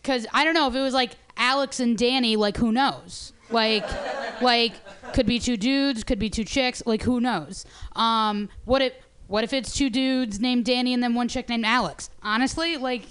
Because 0.00 0.26
I 0.32 0.44
don't 0.44 0.54
know 0.54 0.68
if 0.68 0.74
it 0.74 0.80
was 0.80 0.94
like 0.94 1.12
Alex 1.36 1.80
and 1.80 1.98
Danny. 1.98 2.36
Like, 2.36 2.56
who 2.56 2.70
knows? 2.70 3.32
Like, 3.50 3.84
like 4.40 4.74
could 5.12 5.26
be 5.26 5.38
two 5.38 5.56
dudes, 5.56 6.04
could 6.04 6.18
be 6.18 6.30
two 6.30 6.44
chicks. 6.44 6.82
Like, 6.86 7.02
who 7.02 7.20
knows? 7.20 7.66
Um, 7.96 8.48
what 8.64 8.80
if 8.80 8.92
what 9.26 9.42
if 9.42 9.52
it's 9.52 9.74
two 9.74 9.90
dudes 9.90 10.38
named 10.38 10.64
Danny 10.66 10.92
and 10.92 11.02
then 11.02 11.14
one 11.14 11.28
chick 11.28 11.48
named 11.48 11.64
Alex? 11.64 12.10
Honestly, 12.22 12.76
like, 12.76 13.06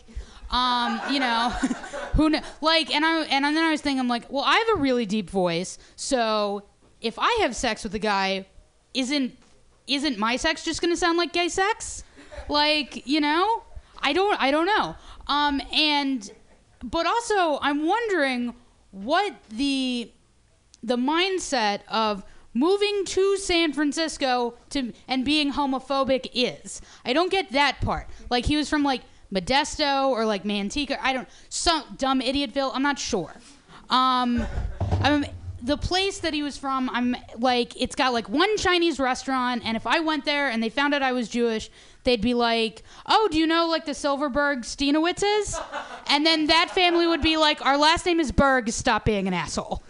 um, 0.53 1.01
you 1.11 1.19
know, 1.19 1.49
who 2.13 2.29
kn- 2.29 2.43
like, 2.61 2.93
and 2.93 3.03
I 3.03 3.23
and 3.23 3.43
then 3.43 3.57
I 3.57 3.71
was 3.71 3.81
thinking, 3.81 3.99
I'm 3.99 4.07
like, 4.07 4.31
well, 4.31 4.43
I 4.45 4.55
have 4.55 4.77
a 4.77 4.81
really 4.81 5.05
deep 5.05 5.29
voice, 5.29 5.77
so 5.95 6.63
if 7.01 7.19
I 7.19 7.39
have 7.41 7.55
sex 7.55 7.83
with 7.83 7.93
a 7.95 7.99
guy, 7.99 8.45
isn't 8.93 9.37
isn't 9.87 10.17
my 10.17 10.37
sex 10.37 10.63
just 10.63 10.81
gonna 10.81 10.95
sound 10.95 11.17
like 11.17 11.33
gay 11.33 11.49
sex? 11.49 12.03
Like, 12.47 13.05
you 13.05 13.19
know, 13.19 13.63
I 13.99 14.13
don't 14.13 14.39
I 14.41 14.51
don't 14.51 14.67
know. 14.67 14.95
Um, 15.27 15.61
and 15.73 16.31
but 16.83 17.05
also 17.05 17.59
I'm 17.61 17.85
wondering 17.85 18.53
what 18.91 19.33
the 19.49 20.11
the 20.83 20.97
mindset 20.97 21.79
of 21.87 22.23
moving 22.53 23.05
to 23.05 23.37
San 23.37 23.73
Francisco 23.73 24.53
to 24.69 24.93
and 25.07 25.25
being 25.25 25.53
homophobic 25.53 26.29
is. 26.33 26.81
I 27.03 27.13
don't 27.13 27.31
get 27.31 27.51
that 27.53 27.81
part. 27.81 28.07
Like 28.29 28.45
he 28.45 28.55
was 28.55 28.69
from 28.69 28.83
like 28.83 29.01
Modesto 29.33 30.09
or 30.09 30.25
like 30.25 30.43
Manteca. 30.43 30.97
I 31.01 31.13
don't 31.13 31.27
some 31.49 31.83
dumb 31.97 32.21
idiotville. 32.21 32.71
I'm 32.73 32.83
not 32.83 32.99
sure. 32.99 33.33
Um, 33.89 34.45
I'm 35.01 35.25
the 35.63 35.77
place 35.77 36.19
that 36.19 36.33
he 36.33 36.43
was 36.43 36.57
from. 36.57 36.89
I'm 36.89 37.15
like 37.37 37.79
it's 37.81 37.95
got 37.95 38.13
like 38.13 38.27
one 38.29 38.57
Chinese 38.57 38.99
restaurant, 38.99 39.63
and 39.65 39.77
if 39.77 39.87
I 39.87 39.99
went 40.01 40.25
there 40.25 40.49
and 40.49 40.61
they 40.61 40.69
found 40.69 40.93
out 40.93 41.01
I 41.01 41.13
was 41.13 41.29
Jewish, 41.29 41.69
they'd 42.03 42.21
be 42.21 42.33
like, 42.33 42.83
"Oh, 43.05 43.29
do 43.31 43.37
you 43.37 43.47
know 43.47 43.67
like 43.67 43.85
the 43.85 43.93
Silverberg 43.93 44.61
Steinowitzes?" 44.61 45.61
And 46.07 46.25
then 46.25 46.47
that 46.47 46.69
family 46.71 47.07
would 47.07 47.21
be 47.21 47.37
like, 47.37 47.65
"Our 47.65 47.77
last 47.77 48.05
name 48.05 48.19
is 48.19 48.31
Berg. 48.31 48.69
Stop 48.69 49.05
being 49.05 49.27
an 49.27 49.33
asshole." 49.33 49.81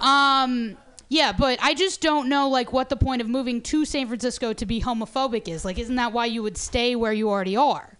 Um, 0.00 0.76
yeah, 1.10 1.32
but 1.32 1.58
I 1.62 1.74
just 1.74 2.00
don't 2.00 2.28
know 2.28 2.48
like 2.48 2.72
what 2.72 2.88
the 2.88 2.96
point 2.96 3.20
of 3.20 3.28
moving 3.28 3.60
to 3.62 3.84
San 3.84 4.06
Francisco 4.08 4.52
to 4.54 4.66
be 4.66 4.80
homophobic 4.80 5.46
is. 5.48 5.64
Like, 5.64 5.78
isn't 5.78 5.96
that 5.96 6.12
why 6.12 6.26
you 6.26 6.42
would 6.42 6.56
stay 6.56 6.96
where 6.96 7.12
you 7.12 7.28
already 7.28 7.56
are? 7.56 7.97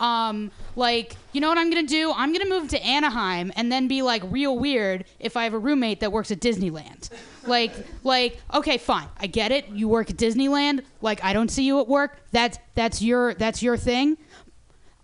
Um, 0.00 0.50
like, 0.74 1.16
you 1.32 1.40
know 1.40 1.48
what 1.48 1.58
I'm 1.58 1.70
gonna 1.70 1.86
do? 1.86 2.12
I'm 2.14 2.32
gonna 2.32 2.48
move 2.48 2.68
to 2.70 2.84
Anaheim 2.84 3.52
and 3.56 3.70
then 3.70 3.86
be 3.86 4.02
like 4.02 4.22
real 4.26 4.58
weird 4.58 5.04
if 5.20 5.36
I 5.36 5.44
have 5.44 5.54
a 5.54 5.58
roommate 5.58 6.00
that 6.00 6.10
works 6.10 6.30
at 6.30 6.40
Disneyland. 6.40 7.10
Like, 7.46 7.72
like, 8.02 8.40
okay, 8.52 8.78
fine, 8.78 9.06
I 9.18 9.26
get 9.28 9.52
it. 9.52 9.68
You 9.68 9.88
work 9.88 10.10
at 10.10 10.16
Disneyland. 10.16 10.82
Like, 11.00 11.22
I 11.22 11.32
don't 11.32 11.50
see 11.50 11.64
you 11.64 11.80
at 11.80 11.86
work. 11.86 12.18
That's 12.32 12.58
that's 12.74 13.00
your 13.02 13.34
that's 13.34 13.62
your 13.62 13.76
thing. 13.76 14.16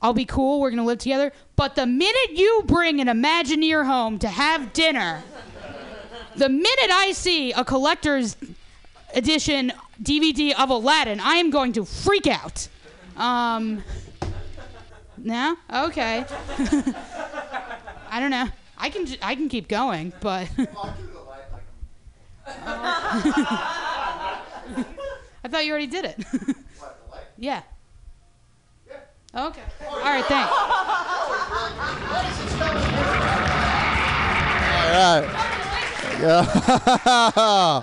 I'll 0.03 0.15
be 0.15 0.25
cool. 0.25 0.61
We're 0.61 0.71
gonna 0.71 0.85
live 0.85 0.99
together. 0.99 1.33
But 1.57 1.77
the 1.77 1.87
minute 1.87 2.33
you 2.33 2.63
bring 2.67 3.01
an 3.01 3.07
Imagineer 3.07 3.87
home 3.87 4.19
to 4.21 4.29
have 4.29 4.73
dinner, 4.73 5.23
the 6.37 6.49
minute 6.49 6.91
I 6.91 7.13
see 7.13 7.53
a 7.53 7.65
collector's 7.65 8.37
edition 9.15 9.73
DVD 10.03 10.55
of 10.59 10.71
Aladdin, 10.71 11.21
I 11.21 11.35
am 11.35 11.51
going 11.51 11.73
to 11.75 11.85
freak 11.85 12.27
out. 12.27 12.69
Um, 13.17 13.85
no? 15.25 15.57
Okay. 15.73 16.25
I 18.11 18.19
don't 18.21 18.31
know. 18.31 18.49
I 18.79 18.89
can 18.91 19.07
j- 19.07 19.19
I 19.23 19.35
can 19.35 19.49
keep 19.49 19.69
going, 19.69 20.13
but 20.21 20.49
I 25.43 25.49
thought 25.49 25.65
you 25.65 25.71
already 25.71 25.87
did 25.87 26.05
it. 26.07 26.25
yeah. 27.39 27.63
Okay. 29.35 29.63
All 29.89 30.01
right, 30.01 30.25
thanks. 30.25 30.51
All 34.83 34.93
right. 34.93 35.25
Yeah. 36.21 37.83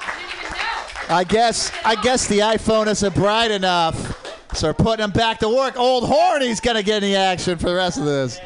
I 1.10 1.24
guess 1.24 1.72
I 1.86 1.96
guess 2.02 2.28
the 2.28 2.40
iPhone 2.40 2.88
isn't 2.88 3.16
bright 3.16 3.52
enough. 3.52 4.27
So 4.58 4.70
we're 4.70 4.74
putting 4.74 5.04
him 5.04 5.12
back 5.12 5.38
to 5.42 5.50
work. 5.50 5.78
Old 5.78 6.04
Horny's 6.10 6.60
gonna 6.60 6.82
get 6.82 7.04
any 7.04 7.16
action 7.16 7.60
for 7.60 7.70
the 7.70 7.76
rest 7.76 8.00
of 8.00 8.06
this. 8.06 8.40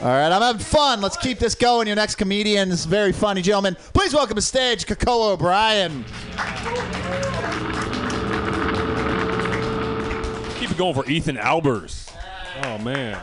All 0.00 0.06
right, 0.06 0.30
I'm 0.30 0.40
having 0.40 0.60
fun. 0.60 1.00
Let's 1.00 1.16
keep 1.16 1.40
this 1.40 1.56
going. 1.56 1.88
Your 1.88 1.96
next 1.96 2.14
comedian 2.14 2.70
is 2.70 2.84
very 2.84 3.10
funny 3.10 3.42
gentlemen. 3.42 3.76
Please 3.92 4.14
welcome 4.14 4.36
to 4.36 4.40
stage 4.40 4.86
Kakolo 4.86 5.32
O'Brien. 5.32 6.04
Keep 10.60 10.70
it 10.70 10.76
going 10.76 10.94
for 10.94 11.04
Ethan 11.10 11.34
Albers. 11.34 12.14
Oh 12.62 12.78
man. 12.78 13.20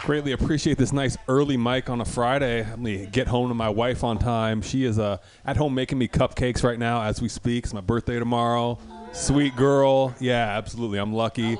Greatly 0.00 0.32
appreciate 0.32 0.76
this 0.76 0.92
nice 0.92 1.16
early 1.28 1.56
mic 1.56 1.88
on 1.88 2.02
a 2.02 2.04
Friday. 2.04 2.62
Let 2.62 2.78
me 2.78 3.06
get 3.06 3.26
home 3.26 3.48
to 3.48 3.54
my 3.54 3.70
wife 3.70 4.04
on 4.04 4.18
time. 4.18 4.60
She 4.60 4.84
is 4.84 4.98
uh, 4.98 5.16
at 5.46 5.56
home 5.56 5.74
making 5.74 5.96
me 5.96 6.08
cupcakes 6.08 6.62
right 6.62 6.78
now 6.78 7.00
as 7.00 7.22
we 7.22 7.28
speak. 7.30 7.64
It's 7.64 7.72
my 7.72 7.80
birthday 7.80 8.18
tomorrow. 8.18 8.78
Sweet 9.12 9.56
girl. 9.56 10.14
Yeah, 10.20 10.56
absolutely. 10.56 10.98
I'm 10.98 11.12
lucky. 11.12 11.58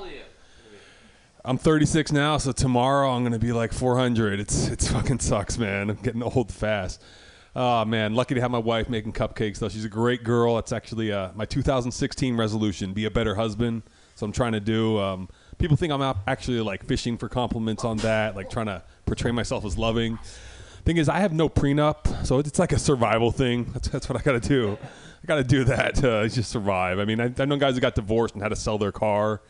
I'm 1.43 1.57
36 1.57 2.11
now, 2.11 2.37
so 2.37 2.51
tomorrow 2.51 3.11
I'm 3.11 3.23
gonna 3.23 3.39
be 3.39 3.51
like 3.51 3.73
400. 3.73 4.39
It's 4.39 4.67
it's 4.67 4.89
fucking 4.91 5.19
sucks, 5.19 5.57
man. 5.57 5.89
I'm 5.89 5.97
getting 5.97 6.23
old 6.23 6.51
fast. 6.51 7.01
Oh 7.55 7.83
man, 7.83 8.13
lucky 8.13 8.35
to 8.35 8.41
have 8.41 8.51
my 8.51 8.57
wife 8.57 8.89
making 8.89 9.13
cupcakes 9.13 9.59
though. 9.59 9.67
She's 9.67 9.83
a 9.83 9.89
great 9.89 10.23
girl. 10.23 10.57
It's 10.59 10.71
actually 10.71 11.11
uh, 11.11 11.31
my 11.35 11.45
2016 11.45 12.37
resolution: 12.37 12.93
be 12.93 13.05
a 13.05 13.11
better 13.11 13.35
husband. 13.35 13.83
So 14.15 14.25
I'm 14.25 14.31
trying 14.31 14.53
to 14.53 14.59
do. 14.59 14.99
Um, 14.99 15.29
people 15.57 15.75
think 15.75 15.91
I'm 15.91 16.15
actually 16.27 16.61
like 16.61 16.85
fishing 16.85 17.17
for 17.17 17.27
compliments 17.27 17.83
on 17.83 17.97
that, 17.97 18.35
like 18.35 18.49
trying 18.49 18.67
to 18.67 18.83
portray 19.05 19.31
myself 19.31 19.65
as 19.65 19.77
loving. 19.77 20.19
Thing 20.85 20.97
is, 20.97 21.09
I 21.09 21.19
have 21.19 21.33
no 21.33 21.49
prenup, 21.49 22.25
so 22.25 22.39
it's 22.39 22.59
like 22.59 22.71
a 22.71 22.79
survival 22.79 23.31
thing. 23.31 23.65
That's, 23.73 23.87
that's 23.89 24.09
what 24.09 24.19
I 24.19 24.23
got 24.23 24.41
to 24.41 24.47
do. 24.47 24.77
I 25.23 25.27
got 25.27 25.35
to 25.35 25.43
do 25.43 25.63
that 25.65 25.95
to 25.95 26.11
uh, 26.11 26.27
just 26.27 26.49
survive. 26.49 26.99
I 26.99 27.05
mean, 27.05 27.19
I, 27.19 27.31
I 27.37 27.45
know 27.45 27.57
guys 27.57 27.75
that 27.75 27.81
got 27.81 27.95
divorced 27.95 28.33
and 28.33 28.41
had 28.41 28.49
to 28.49 28.55
sell 28.55 28.77
their 28.77 28.91
car. 28.91 29.41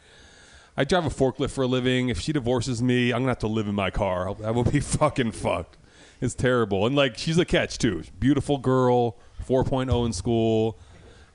I 0.76 0.84
drive 0.84 1.06
a 1.06 1.10
forklift 1.10 1.52
for 1.52 1.64
a 1.64 1.68
living. 1.68 2.10
If 2.10 2.20
she 2.20 2.34
divorces 2.34 2.82
me, 2.82 3.12
I'm 3.12 3.22
gonna 3.22 3.32
have 3.32 3.40
to 3.40 3.48
live 3.48 3.68
in 3.68 3.76
my 3.76 3.90
car. 3.90 4.36
I 4.44 4.52
will 4.52 4.64
be 4.64 4.80
fucking 4.82 5.32
fucked. 5.32 5.78
It's 6.20 6.36
terrible. 6.36 6.86
And 6.86 6.96
like, 6.96 7.18
she's 7.18 7.38
a 7.38 7.46
catch 7.46 7.78
too. 7.78 8.04
Beautiful 8.20 8.58
girl, 8.58 9.18
4.0 9.48 10.06
in 10.06 10.14
school, 10.14 10.78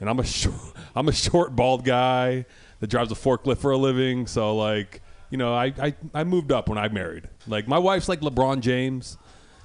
and 0.01 0.09
I'm 0.09 0.20
a 0.20 0.24
short, 0.24 0.57
I'm 0.95 1.09
a 1.09 1.12
short 1.12 1.57
bald 1.57 1.84
guy 1.84 2.47
that 2.80 2.89
drives 2.89 3.11
a 3.11 3.14
forklift 3.14 3.59
for 3.59 3.70
a 3.70 3.76
living. 3.76 4.26
So 4.26 4.57
like, 4.57 5.03
you 5.30 5.39
know, 5.39 5.55
I, 5.55 5.72
I 5.80 5.95
I 6.14 6.24
moved 6.24 6.53
up 6.53 6.68
when 6.68 6.78
I 6.78 6.89
married. 6.89 7.28
Like 7.47 7.66
my 7.66 7.78
wife's 7.78 8.09
like 8.09 8.20
LeBron 8.20 8.61
James, 8.61 9.18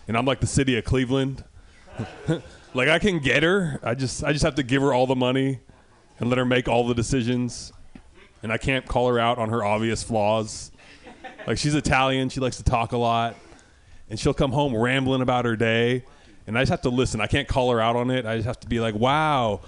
and 0.07 0.17
I'm 0.17 0.25
like 0.25 0.39
the 0.39 0.47
city 0.47 0.77
of 0.77 0.85
Cleveland. 0.85 1.43
like 2.73 2.87
I 2.89 2.99
can 2.99 3.19
get 3.19 3.43
her. 3.43 3.79
I 3.83 3.95
just 3.95 4.23
I 4.23 4.31
just 4.31 4.43
have 4.43 4.55
to 4.55 4.63
give 4.63 4.81
her 4.81 4.93
all 4.93 5.07
the 5.07 5.15
money 5.15 5.59
and 6.19 6.29
let 6.29 6.37
her 6.37 6.45
make 6.45 6.67
all 6.67 6.87
the 6.87 6.93
decisions. 6.93 7.73
And 8.43 8.51
I 8.51 8.57
can't 8.57 8.85
call 8.87 9.07
her 9.09 9.19
out 9.19 9.37
on 9.37 9.49
her 9.49 9.63
obvious 9.63 10.03
flaws. 10.03 10.71
Like 11.45 11.57
she's 11.57 11.75
Italian, 11.75 12.29
she 12.29 12.39
likes 12.39 12.57
to 12.57 12.63
talk 12.63 12.91
a 12.91 12.97
lot, 12.97 13.35
and 14.09 14.19
she'll 14.19 14.33
come 14.33 14.51
home 14.51 14.75
rambling 14.75 15.21
about 15.21 15.45
her 15.45 15.55
day, 15.55 16.03
and 16.45 16.57
I 16.57 16.61
just 16.61 16.69
have 16.71 16.81
to 16.81 16.89
listen. 16.89 17.19
I 17.19 17.27
can't 17.27 17.47
call 17.47 17.71
her 17.71 17.81
out 17.81 17.95
on 17.95 18.11
it. 18.11 18.25
I 18.25 18.35
just 18.35 18.45
have 18.47 18.59
to 18.61 18.67
be 18.67 18.79
like, 18.79 18.93
"Wow, 18.93 19.61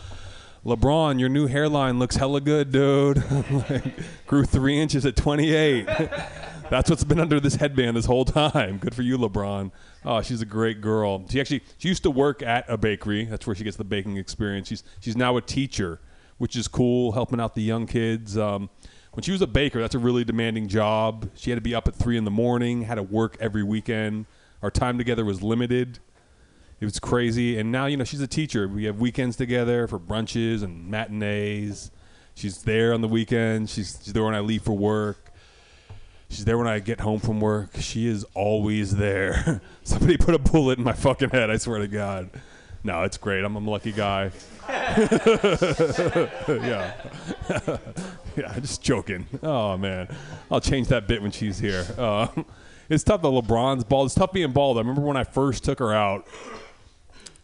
LeBron, 0.65 1.19
your 1.19 1.29
new 1.29 1.47
hairline 1.47 1.99
looks 1.99 2.15
hella 2.15 2.41
good, 2.41 2.71
dude. 2.71 3.23
like, 3.69 3.83
grew 4.27 4.45
three 4.45 4.79
inches 4.79 5.05
at 5.05 5.15
28. 5.15 5.87
That's 6.73 6.89
what's 6.89 7.03
been 7.03 7.19
under 7.19 7.39
this 7.39 7.53
headband 7.53 7.95
this 7.95 8.05
whole 8.05 8.25
time. 8.25 8.79
Good 8.79 8.95
for 8.95 9.03
you, 9.03 9.15
LeBron. 9.19 9.69
Oh, 10.03 10.23
she's 10.23 10.41
a 10.41 10.45
great 10.45 10.81
girl. 10.81 11.23
She 11.29 11.39
actually 11.39 11.61
she 11.77 11.87
used 11.87 12.01
to 12.01 12.09
work 12.09 12.41
at 12.41 12.65
a 12.67 12.79
bakery. 12.79 13.25
That's 13.25 13.45
where 13.45 13.55
she 13.55 13.63
gets 13.63 13.77
the 13.77 13.83
baking 13.83 14.17
experience. 14.17 14.69
She's 14.69 14.83
she's 14.99 15.15
now 15.15 15.37
a 15.37 15.41
teacher, 15.41 15.99
which 16.39 16.55
is 16.55 16.67
cool, 16.67 17.11
helping 17.11 17.39
out 17.39 17.53
the 17.53 17.61
young 17.61 17.85
kids. 17.85 18.39
Um, 18.39 18.71
when 19.11 19.21
she 19.21 19.31
was 19.31 19.43
a 19.43 19.47
baker, 19.47 19.81
that's 19.81 19.93
a 19.93 19.99
really 19.99 20.23
demanding 20.23 20.67
job. 20.67 21.29
She 21.35 21.51
had 21.51 21.57
to 21.57 21.61
be 21.61 21.75
up 21.75 21.87
at 21.87 21.93
three 21.93 22.17
in 22.17 22.23
the 22.23 22.31
morning, 22.31 22.81
had 22.81 22.95
to 22.95 23.03
work 23.03 23.37
every 23.39 23.61
weekend. 23.61 24.25
Our 24.63 24.71
time 24.71 24.97
together 24.97 25.23
was 25.23 25.43
limited. 25.43 25.99
It 26.79 26.85
was 26.85 26.97
crazy. 26.97 27.59
And 27.59 27.71
now, 27.71 27.85
you 27.85 27.97
know, 27.97 28.03
she's 28.03 28.21
a 28.21 28.25
teacher. 28.25 28.67
We 28.67 28.85
have 28.85 28.99
weekends 28.99 29.35
together 29.35 29.85
for 29.85 29.99
brunches 29.99 30.63
and 30.63 30.89
matinees. 30.89 31.91
She's 32.33 32.63
there 32.63 32.95
on 32.95 33.01
the 33.01 33.07
weekends. 33.07 33.71
She's, 33.71 33.99
she's 34.03 34.13
there 34.13 34.23
when 34.23 34.33
I 34.33 34.39
leave 34.39 34.63
for 34.63 34.73
work. 34.73 35.29
She's 36.33 36.45
there 36.45 36.57
when 36.57 36.65
I 36.65 36.79
get 36.79 36.99
home 36.99 37.19
from 37.19 37.39
work. 37.39 37.77
She 37.79 38.07
is 38.07 38.25
always 38.33 38.95
there. 38.95 39.61
Somebody 39.83 40.17
put 40.17 40.33
a 40.33 40.39
bullet 40.39 40.79
in 40.79 40.83
my 40.83 40.93
fucking 40.93 41.29
head, 41.29 41.51
I 41.51 41.57
swear 41.57 41.77
to 41.77 41.87
God. 41.87 42.31
No, 42.83 43.03
it's 43.03 43.17
great. 43.17 43.45
I'm, 43.45 43.55
a 43.55 43.59
lucky 43.59 43.91
guy. 43.91 44.31
yeah. 44.67 46.93
yeah, 48.35 48.59
just 48.59 48.81
joking. 48.81 49.27
Oh, 49.43 49.77
man. 49.77 50.07
I'll 50.49 50.59
change 50.59 50.87
that 50.87 51.07
bit 51.07 51.21
when 51.21 51.29
she's 51.29 51.59
here. 51.59 51.85
Uh, 51.99 52.29
it's 52.89 53.03
tough 53.03 53.21
that 53.21 53.27
LeBron's 53.27 53.83
bald. 53.83 54.07
It's 54.07 54.15
tough 54.15 54.33
being 54.33 54.51
bald. 54.51 54.77
I 54.77 54.81
remember 54.81 55.01
when 55.01 55.17
I 55.17 55.25
first 55.25 55.63
took 55.63 55.77
her 55.77 55.93
out, 55.93 56.25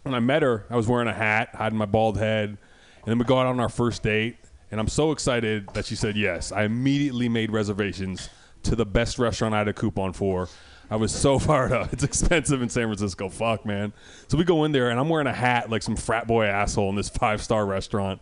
when 0.02 0.16
I 0.16 0.20
met 0.20 0.42
her, 0.42 0.66
I 0.68 0.76
was 0.76 0.88
wearing 0.88 1.08
a 1.08 1.14
hat, 1.14 1.50
hiding 1.54 1.78
my 1.78 1.86
bald 1.86 2.18
head, 2.18 2.50
and 2.50 2.58
then 3.06 3.20
we 3.20 3.24
go 3.24 3.40
out 3.40 3.46
on 3.46 3.60
our 3.60 3.70
first 3.70 4.02
date. 4.02 4.38
And 4.72 4.80
I'm 4.80 4.88
so 4.88 5.12
excited 5.12 5.68
that 5.74 5.86
she 5.86 5.96
said 5.96 6.18
yes. 6.18 6.52
I 6.52 6.64
immediately 6.64 7.30
made 7.30 7.52
reservations 7.52 8.30
to 8.64 8.76
the 8.76 8.86
best 8.86 9.20
restaurant 9.20 9.54
I 9.56 9.60
had 9.60 9.68
a 9.68 9.74
coupon 9.74 10.14
for. 10.14 10.50
I 10.90 10.96
was 10.96 11.14
so 11.14 11.40
fired 11.40 11.72
up. 11.72 11.94
It's 11.94 12.04
expensive 12.04 12.62
in 12.62 12.70
San 12.70 12.86
Francisco. 12.86 13.30
Fuck, 13.30 13.66
man. 13.66 13.94
So 14.28 14.38
we 14.38 14.44
go 14.44 14.64
in 14.64 14.72
there, 14.72 14.90
and 14.90 15.00
I'm 15.00 15.10
wearing 15.10 15.28
a 15.28 15.34
hat 15.34 15.70
like 15.70 15.84
some 15.84 15.96
frat 15.96 16.28
boy 16.28 16.46
asshole 16.46 16.90
in 16.90 16.96
this 16.96 17.10
five 17.20 17.42
star 17.42 17.66
restaurant. 17.66 18.22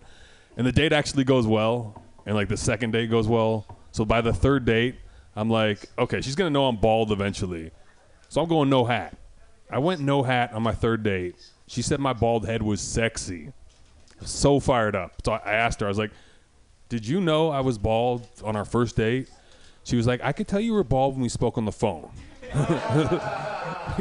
And 0.58 0.66
the 0.66 0.72
date 0.72 0.94
actually 0.94 1.24
goes 1.24 1.46
well, 1.46 2.02
and 2.26 2.36
like 2.36 2.50
the 2.50 2.58
second 2.58 2.92
date 2.92 3.10
goes 3.10 3.28
well. 3.28 3.66
So 3.92 4.06
by 4.06 4.22
the 4.22 4.34
third 4.34 4.66
date, 4.66 4.96
I'm 5.36 5.50
like, 5.50 5.86
okay, 5.98 6.22
she's 6.22 6.36
gonna 6.36 6.50
know 6.50 6.68
I'm 6.68 6.78
bald 6.78 7.12
eventually. 7.12 7.72
So 8.30 8.42
I'm 8.42 8.50
going 8.50 8.70
no 8.70 8.86
hat. 8.86 9.16
I 9.70 9.80
went 9.80 10.02
no 10.02 10.24
hat 10.24 10.54
on 10.54 10.64
my 10.64 10.74
third 10.74 11.04
date. 11.04 11.36
She 11.68 11.82
said 11.82 12.00
my 12.00 12.14
bald 12.14 12.46
head 12.48 12.62
was 12.62 12.82
sexy. 12.82 13.52
So 14.22 14.60
fired 14.60 14.96
up. 14.96 15.22
So 15.24 15.34
I 15.34 15.52
asked 15.52 15.82
her, 15.82 15.86
I 15.86 15.90
was 15.90 15.98
like, 15.98 16.12
did 16.90 17.06
you 17.06 17.22
know 17.22 17.50
I 17.50 17.60
was 17.60 17.78
bald 17.78 18.28
on 18.44 18.56
our 18.56 18.66
first 18.66 18.96
date? 18.96 19.30
She 19.88 19.96
was 19.96 20.06
like, 20.06 20.20
I 20.22 20.34
could 20.34 20.50
tell 20.50 20.60
you 20.60 20.74
were 20.74 20.84
bald 20.84 21.14
when 21.14 21.22
we 21.22 21.30
spoke 21.30 21.58
on 21.58 21.64
the 21.64 21.72
phone. 21.72 22.12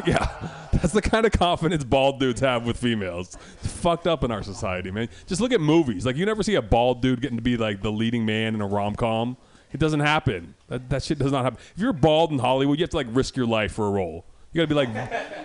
yeah, 0.05 0.27
that's 0.73 0.91
the 0.91 1.01
kind 1.01 1.25
of 1.25 1.31
confidence 1.31 1.85
bald 1.85 2.19
dudes 2.19 2.41
have 2.41 2.65
with 2.65 2.75
females. 2.75 3.37
It's 3.63 3.71
fucked 3.71 4.05
up 4.05 4.21
in 4.25 4.29
our 4.29 4.43
society, 4.43 4.91
man. 4.91 5.07
Just 5.27 5.39
look 5.39 5.53
at 5.53 5.61
movies. 5.61 6.05
Like, 6.05 6.17
you 6.17 6.25
never 6.25 6.43
see 6.43 6.55
a 6.55 6.61
bald 6.61 7.01
dude 7.01 7.21
getting 7.21 7.37
to 7.37 7.41
be 7.41 7.55
like 7.55 7.81
the 7.81 7.91
leading 7.91 8.25
man 8.25 8.53
in 8.53 8.59
a 8.59 8.67
rom 8.67 8.95
com. 8.95 9.37
It 9.71 9.79
doesn't 9.79 10.01
happen. 10.01 10.55
That, 10.67 10.89
that 10.89 11.03
shit 11.03 11.19
does 11.19 11.31
not 11.31 11.45
happen. 11.45 11.59
If 11.73 11.81
you're 11.81 11.93
bald 11.93 12.33
in 12.33 12.39
Hollywood, 12.39 12.77
you 12.79 12.83
have 12.83 12.89
to 12.89 12.97
like 12.97 13.07
risk 13.11 13.37
your 13.37 13.47
life 13.47 13.71
for 13.71 13.87
a 13.87 13.91
role. 13.91 14.25
You 14.51 14.59
gotta 14.59 14.67
be 14.67 14.75
like, 14.75 14.89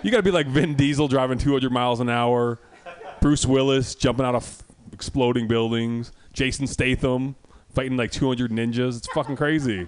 you 0.03 0.11
gotta 0.11 0.23
be 0.23 0.31
like 0.31 0.47
Vin 0.47 0.75
Diesel 0.75 1.07
driving 1.07 1.37
200 1.37 1.71
miles 1.71 2.01
an 2.01 2.09
hour, 2.09 2.59
Bruce 3.21 3.45
Willis 3.45 3.95
jumping 3.95 4.25
out 4.25 4.35
of 4.35 4.43
f- 4.43 4.63
exploding 4.91 5.47
buildings, 5.47 6.11
Jason 6.33 6.67
Statham 6.67 7.35
fighting 7.73 7.95
like 7.95 8.11
200 8.11 8.51
ninjas. 8.51 8.97
It's 8.97 9.07
fucking 9.13 9.37
crazy. 9.37 9.87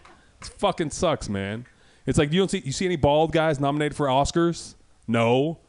Fucking 0.50 0.92
sucks, 0.92 1.30
man. 1.30 1.66
It's 2.06 2.18
like 2.18 2.32
you 2.32 2.40
don't 2.40 2.52
see 2.52 2.62
you 2.64 2.72
see 2.72 2.86
any 2.86 2.96
bald 2.96 3.32
guys 3.32 3.60
nominated 3.60 3.96
for 3.96 4.08
Oscars? 4.08 4.76
No. 5.08 5.60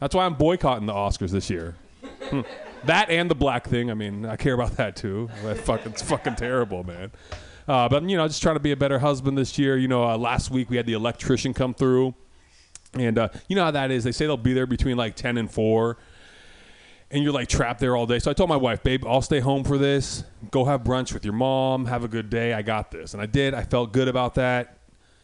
That's 0.00 0.14
why 0.14 0.26
I'm 0.26 0.34
boycotting 0.34 0.86
the 0.86 0.92
Oscars 0.92 1.30
this 1.30 1.48
year. 1.50 1.76
Hmm. 2.24 2.42
that 2.84 3.10
and 3.10 3.30
the 3.30 3.34
black 3.34 3.66
thing. 3.66 3.90
I 3.90 3.94
mean, 3.94 4.26
I 4.26 4.36
care 4.36 4.54
about 4.54 4.72
that 4.76 4.96
too. 4.96 5.28
That 5.44 5.58
fucking, 5.58 5.92
it's 5.92 6.02
fucking 6.02 6.36
terrible, 6.36 6.84
man. 6.84 7.10
Uh, 7.68 7.88
but 7.88 8.08
you 8.08 8.16
know, 8.16 8.26
just 8.26 8.42
trying 8.42 8.56
to 8.56 8.60
be 8.60 8.72
a 8.72 8.76
better 8.76 8.98
husband 8.98 9.36
this 9.36 9.58
year. 9.58 9.76
You 9.76 9.88
know, 9.88 10.04
uh, 10.04 10.16
last 10.16 10.50
week 10.50 10.70
we 10.70 10.76
had 10.76 10.86
the 10.86 10.92
electrician 10.92 11.52
come 11.52 11.74
through, 11.74 12.14
and 12.94 13.18
uh, 13.18 13.28
you 13.48 13.56
know 13.56 13.64
how 13.64 13.70
that 13.72 13.90
is. 13.90 14.04
They 14.04 14.12
say 14.12 14.26
they'll 14.26 14.36
be 14.36 14.52
there 14.52 14.66
between 14.66 14.96
like 14.96 15.16
ten 15.16 15.36
and 15.36 15.50
four, 15.50 15.98
and 17.16 17.24
you're 17.24 17.32
like 17.32 17.48
trapped 17.48 17.80
there 17.80 17.96
all 17.96 18.04
day. 18.04 18.18
So 18.18 18.30
I 18.30 18.34
told 18.34 18.50
my 18.50 18.56
wife, 18.56 18.82
babe, 18.82 19.02
I'll 19.06 19.22
stay 19.22 19.40
home 19.40 19.64
for 19.64 19.78
this. 19.78 20.22
Go 20.50 20.66
have 20.66 20.82
brunch 20.84 21.14
with 21.14 21.24
your 21.24 21.32
mom. 21.32 21.86
Have 21.86 22.04
a 22.04 22.08
good 22.08 22.28
day. 22.28 22.52
I 22.52 22.60
got 22.60 22.90
this, 22.90 23.14
and 23.14 23.22
I 23.22 23.26
did. 23.26 23.54
I 23.54 23.62
felt 23.62 23.92
good 23.92 24.06
about 24.06 24.34
that. 24.34 24.76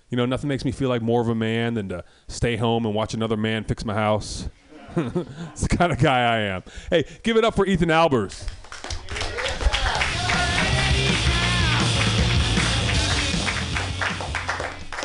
You 0.08 0.16
know, 0.16 0.24
nothing 0.24 0.48
makes 0.48 0.64
me 0.64 0.72
feel 0.72 0.88
like 0.88 1.02
more 1.02 1.20
of 1.20 1.28
a 1.28 1.34
man 1.34 1.74
than 1.74 1.90
to 1.90 2.02
stay 2.28 2.56
home 2.56 2.86
and 2.86 2.94
watch 2.94 3.12
another 3.12 3.36
man 3.36 3.64
fix 3.64 3.84
my 3.84 3.92
house. 3.92 4.48
it's 4.96 5.62
the 5.62 5.76
kind 5.76 5.92
of 5.92 5.98
guy 5.98 6.20
I 6.20 6.38
am. 6.38 6.62
Hey, 6.88 7.04
give 7.22 7.36
it 7.36 7.44
up 7.44 7.54
for 7.54 7.66
Ethan 7.66 7.90
Albers. 7.90 8.48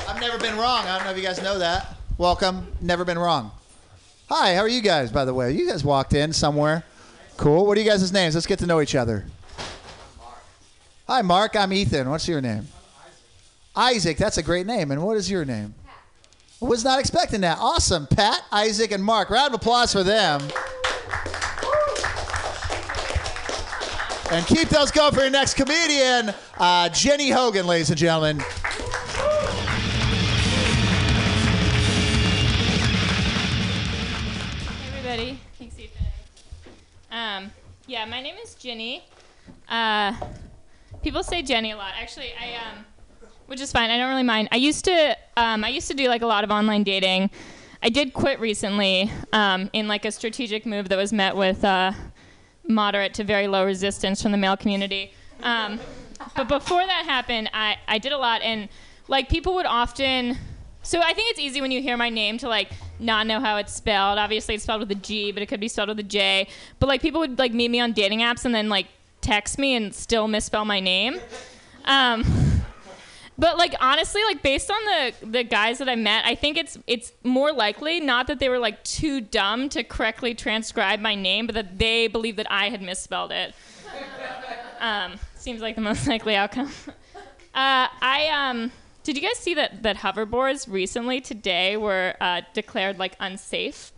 I've 0.08 0.22
never 0.22 0.38
been 0.38 0.58
wrong. 0.58 0.86
I 0.86 0.96
don't 0.96 1.04
know 1.04 1.12
if 1.12 1.18
you 1.18 1.24
guys 1.24 1.42
know 1.44 1.60
that. 1.60 1.98
Welcome. 2.18 2.66
Never 2.80 3.04
been 3.04 3.20
wrong. 3.20 3.52
Hi, 4.30 4.56
how 4.56 4.62
are 4.62 4.68
you 4.68 4.82
guys, 4.82 5.10
by 5.10 5.24
the 5.24 5.34
way? 5.34 5.54
You 5.54 5.70
guys 5.70 5.86
walked 5.86 6.14
in 6.14 6.34
somewhere. 6.34 6.84
Cool. 7.38 7.66
What 7.66 7.78
are 7.78 7.82
you 7.82 7.90
guys' 7.90 8.12
names? 8.12 8.36
Let's 8.36 8.46
get 8.46 8.60
to 8.60 8.66
know 8.66 8.82
each 8.82 8.94
other. 8.94 9.26
Hi, 11.08 11.22
Mark. 11.22 11.56
I'm 11.56 11.72
Ethan. 11.72 12.10
What's 12.10 12.28
your 12.28 12.42
name? 12.42 12.68
Isaac. 13.74 14.18
That's 14.18 14.38
a 14.38 14.44
great 14.44 14.68
name. 14.68 14.92
And 14.92 15.02
what 15.02 15.16
is 15.16 15.32
your 15.32 15.46
name? 15.46 15.76
Pat. 15.86 16.68
Was 16.68 16.84
not 16.84 17.00
expecting 17.00 17.40
that. 17.42 17.58
Awesome. 17.58 18.06
Pat, 18.06 18.42
Isaac, 18.52 18.92
and 18.92 19.02
Mark. 19.02 19.30
Round 19.30 19.54
of 19.54 19.62
applause 19.62 19.94
for 19.94 20.04
them. 20.04 20.42
And 24.30 24.46
keep 24.46 24.68
those 24.68 24.92
going 24.92 25.14
for 25.14 25.22
your 25.22 25.30
next 25.30 25.54
comedian, 25.54 26.34
uh, 26.58 26.90
Jenny 26.90 27.30
Hogan, 27.30 27.66
ladies 27.66 27.92
and 27.92 27.98
gentlemen. 27.98 28.44
Um, 37.18 37.52
yeah, 37.88 38.06
my 38.06 38.22
name 38.22 38.36
is 38.44 38.54
Ginny. 38.54 39.04
Uh, 39.68 40.14
people 41.02 41.24
say 41.24 41.42
Jenny 41.42 41.72
a 41.72 41.76
lot. 41.76 41.94
Actually, 42.00 42.32
I 42.40 42.58
um, 42.58 42.86
which 43.48 43.60
is 43.60 43.72
fine. 43.72 43.90
I 43.90 43.98
don't 43.98 44.10
really 44.10 44.22
mind. 44.22 44.50
I 44.52 44.58
used 44.58 44.86
to 44.86 45.18
um, 45.36 45.64
I 45.64 45.70
used 45.70 45.88
to 45.88 45.96
do 45.96 46.10
like 46.10 46.22
a 46.22 46.28
lot 46.28 46.44
of 46.44 46.52
online 46.52 46.84
dating. 46.84 47.32
I 47.82 47.90
did 47.90 48.14
quit 48.14 48.40
recently 48.40 49.12
um, 49.34 49.68
in 49.74 49.88
like 49.88 50.06
a 50.06 50.12
strategic 50.12 50.68
move 50.68 50.90
that 50.90 50.98
was 50.98 51.12
met 51.12 51.36
with 51.36 51.64
uh, 51.64 51.92
moderate 52.68 53.16
to 53.16 53.24
very 53.24 53.48
low 53.48 53.66
resistance 53.66 54.22
from 54.22 54.32
the 54.32 54.38
male 54.38 54.58
community. 54.58 55.12
Um, 55.42 55.80
but 56.36 56.48
before 56.48 56.86
that 56.86 57.06
happened, 57.06 57.50
I, 57.52 57.78
I 57.88 57.98
did 57.98 58.12
a 58.12 58.18
lot, 58.20 58.44
and 58.44 58.70
like 59.08 59.28
people 59.28 59.56
would 59.56 59.66
often. 59.66 60.38
So 60.88 61.02
I 61.02 61.12
think 61.12 61.32
it's 61.32 61.40
easy 61.42 61.60
when 61.60 61.72
you 61.72 61.82
hear 61.82 61.98
my 61.98 62.10
name 62.10 62.38
to 62.38 62.48
like 62.48 62.70
not 62.98 63.28
know 63.28 63.42
how 63.42 63.58
it's 63.58 63.74
spelled. 63.74 64.18
Obviously, 64.18 64.56
it's 64.56 64.64
spelled 64.64 64.80
with 64.80 64.90
a 64.90 64.96
G, 64.96 65.34
but 65.34 65.44
it 65.44 65.48
could 65.48 65.60
be 65.60 65.68
spelled 65.68 65.90
with 65.90 66.00
a 66.00 66.04
J. 66.04 66.48
But 66.80 66.88
like 66.88 67.02
people 67.02 67.20
would 67.20 67.38
like 67.38 67.52
meet 67.52 67.70
me 67.70 67.82
on 67.82 67.92
dating 67.92 68.20
apps 68.20 68.46
and 68.46 68.56
then 68.56 68.70
like 68.70 68.88
text 69.20 69.60
me 69.60 69.76
and 69.76 69.94
still 69.94 70.30
misspell 70.30 70.64
my 70.64 70.80
name. 70.80 71.20
Um, 71.84 72.24
but 73.38 73.58
like 73.58 73.76
honestly, 73.82 74.24
like 74.24 74.42
based 74.42 74.72
on 74.72 74.78
the 74.86 75.14
the 75.28 75.44
guys 75.44 75.80
that 75.80 75.90
I 75.90 75.98
met, 75.98 76.24
I 76.26 76.36
think 76.36 76.58
it's 76.58 76.78
it's 76.88 77.12
more 77.22 77.52
likely 77.52 78.00
not 78.00 78.28
that 78.28 78.40
they 78.40 78.48
were 78.48 78.58
like 78.58 78.82
too 78.86 79.20
dumb 79.20 79.68
to 79.68 79.84
correctly 79.84 80.34
transcribe 80.36 81.02
my 81.02 81.16
name, 81.16 81.48
but 81.48 81.56
that 81.56 81.80
they 81.80 82.08
believed 82.08 82.38
that 82.38 82.50
I 82.50 82.70
had 82.70 82.82
misspelled 82.82 83.34
it. 83.34 83.54
Um, 84.80 85.16
seems 85.36 85.60
like 85.60 85.76
the 85.76 85.82
most 85.82 86.08
likely 86.08 86.38
outcome. 86.38 86.72
Uh, 87.56 87.88
I 88.04 88.28
um, 88.28 88.72
did 89.08 89.16
you 89.16 89.26
guys 89.26 89.38
see 89.38 89.54
that 89.54 89.84
that 89.84 89.96
hoverboards 89.96 90.70
recently 90.70 91.22
today 91.22 91.78
were 91.78 92.14
uh, 92.20 92.42
declared 92.54 93.00
like 93.00 93.16
unsafe? 93.22 93.94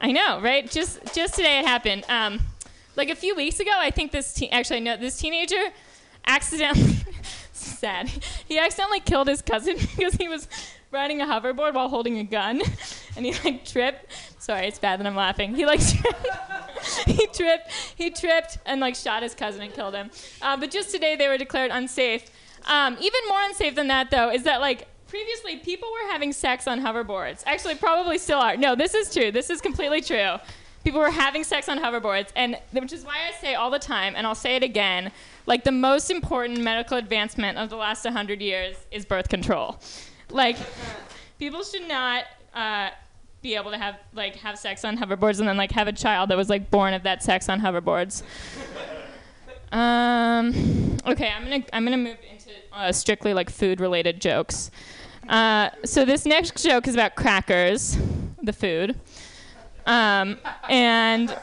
I 0.00 0.12
know, 0.12 0.40
right? 0.40 0.70
Just 0.70 1.12
just 1.12 1.34
today 1.34 1.58
it 1.58 1.66
happened. 1.66 2.04
Um, 2.08 2.38
like 2.94 3.10
a 3.10 3.16
few 3.16 3.34
weeks 3.34 3.58
ago, 3.58 3.72
I 3.74 3.90
think 3.90 4.12
this 4.12 4.32
te- 4.32 4.48
actually 4.50 4.78
no, 4.78 4.96
this 4.96 5.18
teenager 5.18 5.60
accidentally 6.24 6.98
sad. 7.52 8.12
He 8.46 8.60
accidentally 8.60 9.00
killed 9.00 9.26
his 9.26 9.42
cousin 9.42 9.74
because 9.96 10.14
he 10.14 10.28
was 10.28 10.46
riding 10.92 11.20
a 11.20 11.26
hoverboard 11.26 11.74
while 11.74 11.88
holding 11.88 12.18
a 12.18 12.24
gun, 12.24 12.62
and 13.16 13.26
he 13.26 13.34
like 13.42 13.64
tripped. 13.64 14.06
Sorry, 14.38 14.68
it's 14.68 14.78
bad 14.78 15.00
that 15.00 15.06
I'm 15.08 15.16
laughing. 15.16 15.56
He 15.56 15.66
like 15.66 15.80
tripped. 15.84 17.06
he 17.06 17.26
tripped, 17.26 17.72
he 17.96 18.10
tripped, 18.10 18.58
and 18.66 18.80
like 18.80 18.94
shot 18.94 19.24
his 19.24 19.34
cousin 19.34 19.62
and 19.62 19.74
killed 19.74 19.94
him. 19.94 20.12
Uh, 20.40 20.56
but 20.56 20.70
just 20.70 20.92
today 20.92 21.16
they 21.16 21.26
were 21.26 21.38
declared 21.38 21.72
unsafe. 21.72 22.30
Um, 22.66 22.96
even 23.00 23.20
more 23.28 23.40
unsafe 23.42 23.74
than 23.74 23.88
that, 23.88 24.10
though, 24.10 24.30
is 24.30 24.44
that 24.44 24.60
like 24.60 24.88
previously 25.08 25.56
people 25.56 25.88
were 25.90 26.10
having 26.10 26.32
sex 26.32 26.66
on 26.66 26.80
hoverboards. 26.80 27.42
Actually, 27.46 27.74
probably 27.74 28.18
still 28.18 28.38
are. 28.38 28.56
No, 28.56 28.74
this 28.74 28.94
is 28.94 29.12
true. 29.12 29.30
This 29.30 29.50
is 29.50 29.60
completely 29.60 30.00
true. 30.00 30.36
People 30.84 31.00
were 31.00 31.10
having 31.10 31.44
sex 31.44 31.68
on 31.68 31.78
hoverboards, 31.78 32.30
and 32.34 32.58
which 32.72 32.92
is 32.92 33.04
why 33.04 33.28
I 33.28 33.40
say 33.40 33.54
all 33.54 33.70
the 33.70 33.78
time, 33.78 34.14
and 34.16 34.26
I'll 34.26 34.34
say 34.34 34.56
it 34.56 34.62
again, 34.64 35.12
like 35.46 35.64
the 35.64 35.72
most 35.72 36.10
important 36.10 36.60
medical 36.60 36.96
advancement 36.96 37.58
of 37.58 37.70
the 37.70 37.76
last 37.76 38.04
100 38.04 38.40
years 38.40 38.76
is 38.90 39.04
birth 39.04 39.28
control. 39.28 39.78
Like, 40.30 40.56
people 41.38 41.62
should 41.62 41.86
not 41.86 42.24
uh, 42.54 42.90
be 43.42 43.54
able 43.54 43.70
to 43.70 43.78
have 43.78 43.96
like 44.14 44.36
have 44.36 44.58
sex 44.58 44.84
on 44.84 44.96
hoverboards 44.96 45.40
and 45.40 45.48
then 45.48 45.56
like 45.56 45.72
have 45.72 45.88
a 45.88 45.92
child 45.92 46.30
that 46.30 46.36
was 46.36 46.48
like 46.48 46.70
born 46.70 46.94
of 46.94 47.02
that 47.02 47.22
sex 47.22 47.48
on 47.48 47.60
hoverboards. 47.60 48.22
Um, 49.72 50.98
okay, 51.06 51.30
I'm 51.30 51.44
gonna 51.44 51.64
I'm 51.72 51.84
gonna 51.84 51.96
move 51.96 52.18
into 52.30 52.41
uh, 52.74 52.92
strictly 52.92 53.34
like 53.34 53.50
food 53.50 53.80
related 53.80 54.20
jokes. 54.20 54.70
Uh, 55.28 55.70
so 55.84 56.04
this 56.04 56.26
next 56.26 56.62
joke 56.62 56.88
is 56.88 56.94
about 56.94 57.14
crackers, 57.14 57.96
the 58.42 58.52
food, 58.52 58.98
um, 59.86 60.38
and 60.68 61.36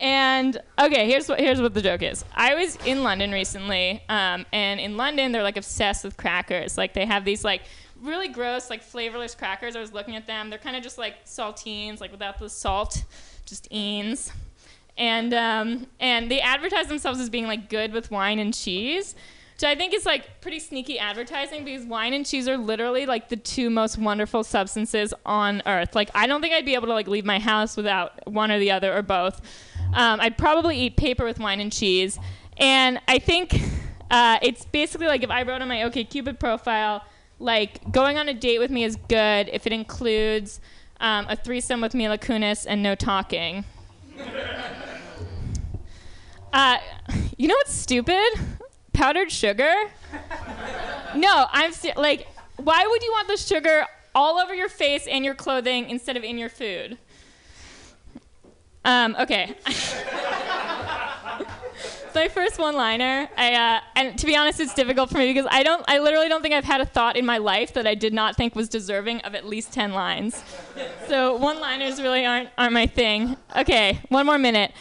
and 0.00 0.58
okay, 0.80 1.06
here's 1.06 1.28
what 1.28 1.40
here's 1.40 1.60
what 1.60 1.74
the 1.74 1.82
joke 1.82 2.02
is. 2.02 2.24
I 2.34 2.54
was 2.54 2.76
in 2.86 3.02
London 3.02 3.32
recently, 3.32 4.02
um, 4.08 4.46
and 4.52 4.80
in 4.80 4.96
London 4.96 5.32
they're 5.32 5.42
like 5.42 5.56
obsessed 5.56 6.04
with 6.04 6.16
crackers. 6.16 6.78
Like 6.78 6.94
they 6.94 7.04
have 7.04 7.24
these 7.24 7.44
like 7.44 7.62
really 8.00 8.28
gross, 8.28 8.70
like 8.70 8.82
flavorless 8.82 9.34
crackers. 9.34 9.76
I 9.76 9.80
was 9.80 9.92
looking 9.92 10.16
at 10.16 10.26
them. 10.26 10.50
They're 10.50 10.58
kind 10.58 10.76
of 10.76 10.82
just 10.82 10.98
like 10.98 11.24
saltines, 11.24 12.00
like 12.00 12.12
without 12.12 12.38
the 12.38 12.48
salt, 12.48 13.04
just 13.44 13.68
eans. 13.72 14.32
And 14.96 15.34
um, 15.34 15.86
and 16.00 16.30
they 16.30 16.40
advertise 16.40 16.86
themselves 16.88 17.20
as 17.20 17.30
being 17.30 17.46
like 17.46 17.68
good 17.68 17.92
with 17.92 18.10
wine 18.10 18.38
and 18.38 18.54
cheese, 18.54 19.14
which 19.58 19.64
I 19.64 19.74
think 19.74 19.92
it's 19.92 20.06
like 20.06 20.40
pretty 20.40 20.60
sneaky 20.60 21.00
advertising 21.00 21.64
because 21.64 21.84
wine 21.84 22.14
and 22.14 22.24
cheese 22.24 22.46
are 22.46 22.56
literally 22.56 23.06
like 23.06 23.28
the 23.28 23.34
two 23.34 23.70
most 23.70 23.98
wonderful 23.98 24.44
substances 24.44 25.12
on 25.26 25.62
earth. 25.66 25.96
Like 25.96 26.12
I 26.14 26.28
don't 26.28 26.40
think 26.40 26.54
I'd 26.54 26.64
be 26.64 26.74
able 26.74 26.86
to 26.86 26.92
like 26.92 27.08
leave 27.08 27.24
my 27.24 27.40
house 27.40 27.76
without 27.76 28.24
one 28.30 28.52
or 28.52 28.60
the 28.60 28.70
other 28.70 28.96
or 28.96 29.02
both. 29.02 29.40
Um, 29.94 30.20
I'd 30.20 30.38
probably 30.38 30.78
eat 30.78 30.96
paper 30.96 31.24
with 31.24 31.40
wine 31.40 31.58
and 31.58 31.72
cheese, 31.72 32.20
and 32.56 33.00
I 33.08 33.18
think 33.18 33.60
uh, 34.12 34.38
it's 34.42 34.64
basically 34.64 35.08
like 35.08 35.24
if 35.24 35.30
I 35.30 35.42
wrote 35.42 35.60
on 35.60 35.66
my 35.66 35.78
OkCupid 35.78 36.38
profile, 36.38 37.04
like 37.40 37.90
going 37.90 38.16
on 38.16 38.28
a 38.28 38.34
date 38.34 38.60
with 38.60 38.70
me 38.70 38.84
is 38.84 38.94
good 39.08 39.50
if 39.52 39.66
it 39.66 39.72
includes 39.72 40.60
um, 41.00 41.26
a 41.28 41.34
threesome 41.34 41.80
with 41.80 41.94
Mila 41.94 42.18
Kunis 42.18 42.64
and 42.68 42.80
no 42.80 42.94
talking. 42.94 43.64
Uh, 46.50 46.78
you 47.36 47.46
know 47.46 47.54
what's 47.54 47.74
stupid? 47.74 48.24
Powdered 48.98 49.30
sugar. 49.30 49.72
No, 51.14 51.46
I'm 51.52 51.72
like, 51.96 52.26
why 52.56 52.84
would 52.84 53.00
you 53.00 53.12
want 53.12 53.28
the 53.28 53.36
sugar 53.36 53.86
all 54.12 54.40
over 54.40 54.52
your 54.52 54.68
face 54.68 55.06
and 55.06 55.24
your 55.24 55.36
clothing 55.36 55.88
instead 55.88 56.16
of 56.16 56.24
in 56.24 56.36
your 56.36 56.48
food? 56.48 56.98
Um, 58.84 59.14
okay. 59.20 59.54
It's 59.66 59.94
my 62.16 62.26
first 62.26 62.58
one-liner. 62.58 63.28
I 63.36 63.54
uh, 63.54 63.80
and 63.94 64.18
to 64.18 64.26
be 64.26 64.34
honest, 64.34 64.58
it's 64.58 64.74
difficult 64.74 65.10
for 65.10 65.18
me 65.18 65.32
because 65.32 65.46
I 65.48 65.62
don't. 65.62 65.84
I 65.86 66.00
literally 66.00 66.28
don't 66.28 66.42
think 66.42 66.54
I've 66.54 66.64
had 66.64 66.80
a 66.80 66.86
thought 66.86 67.16
in 67.16 67.24
my 67.24 67.38
life 67.38 67.74
that 67.74 67.86
I 67.86 67.94
did 67.94 68.12
not 68.12 68.34
think 68.34 68.56
was 68.56 68.68
deserving 68.68 69.20
of 69.20 69.36
at 69.36 69.46
least 69.46 69.72
ten 69.72 69.92
lines. 69.92 70.42
So 71.06 71.36
one-liners 71.36 72.02
really 72.02 72.26
aren't 72.26 72.48
aren't 72.58 72.72
my 72.72 72.88
thing. 72.88 73.36
Okay, 73.56 74.00
one 74.08 74.26
more 74.26 74.38
minute. 74.38 74.72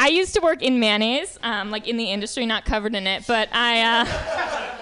I 0.00 0.08
used 0.08 0.34
to 0.34 0.40
work 0.40 0.62
in 0.62 0.80
mayonnaise, 0.80 1.38
um, 1.42 1.70
like 1.70 1.86
in 1.86 1.98
the 1.98 2.10
industry, 2.10 2.46
not 2.46 2.64
covered 2.64 2.94
in 2.94 3.06
it, 3.06 3.24
but 3.26 3.50
I. 3.52 3.82
Uh, 3.82 4.66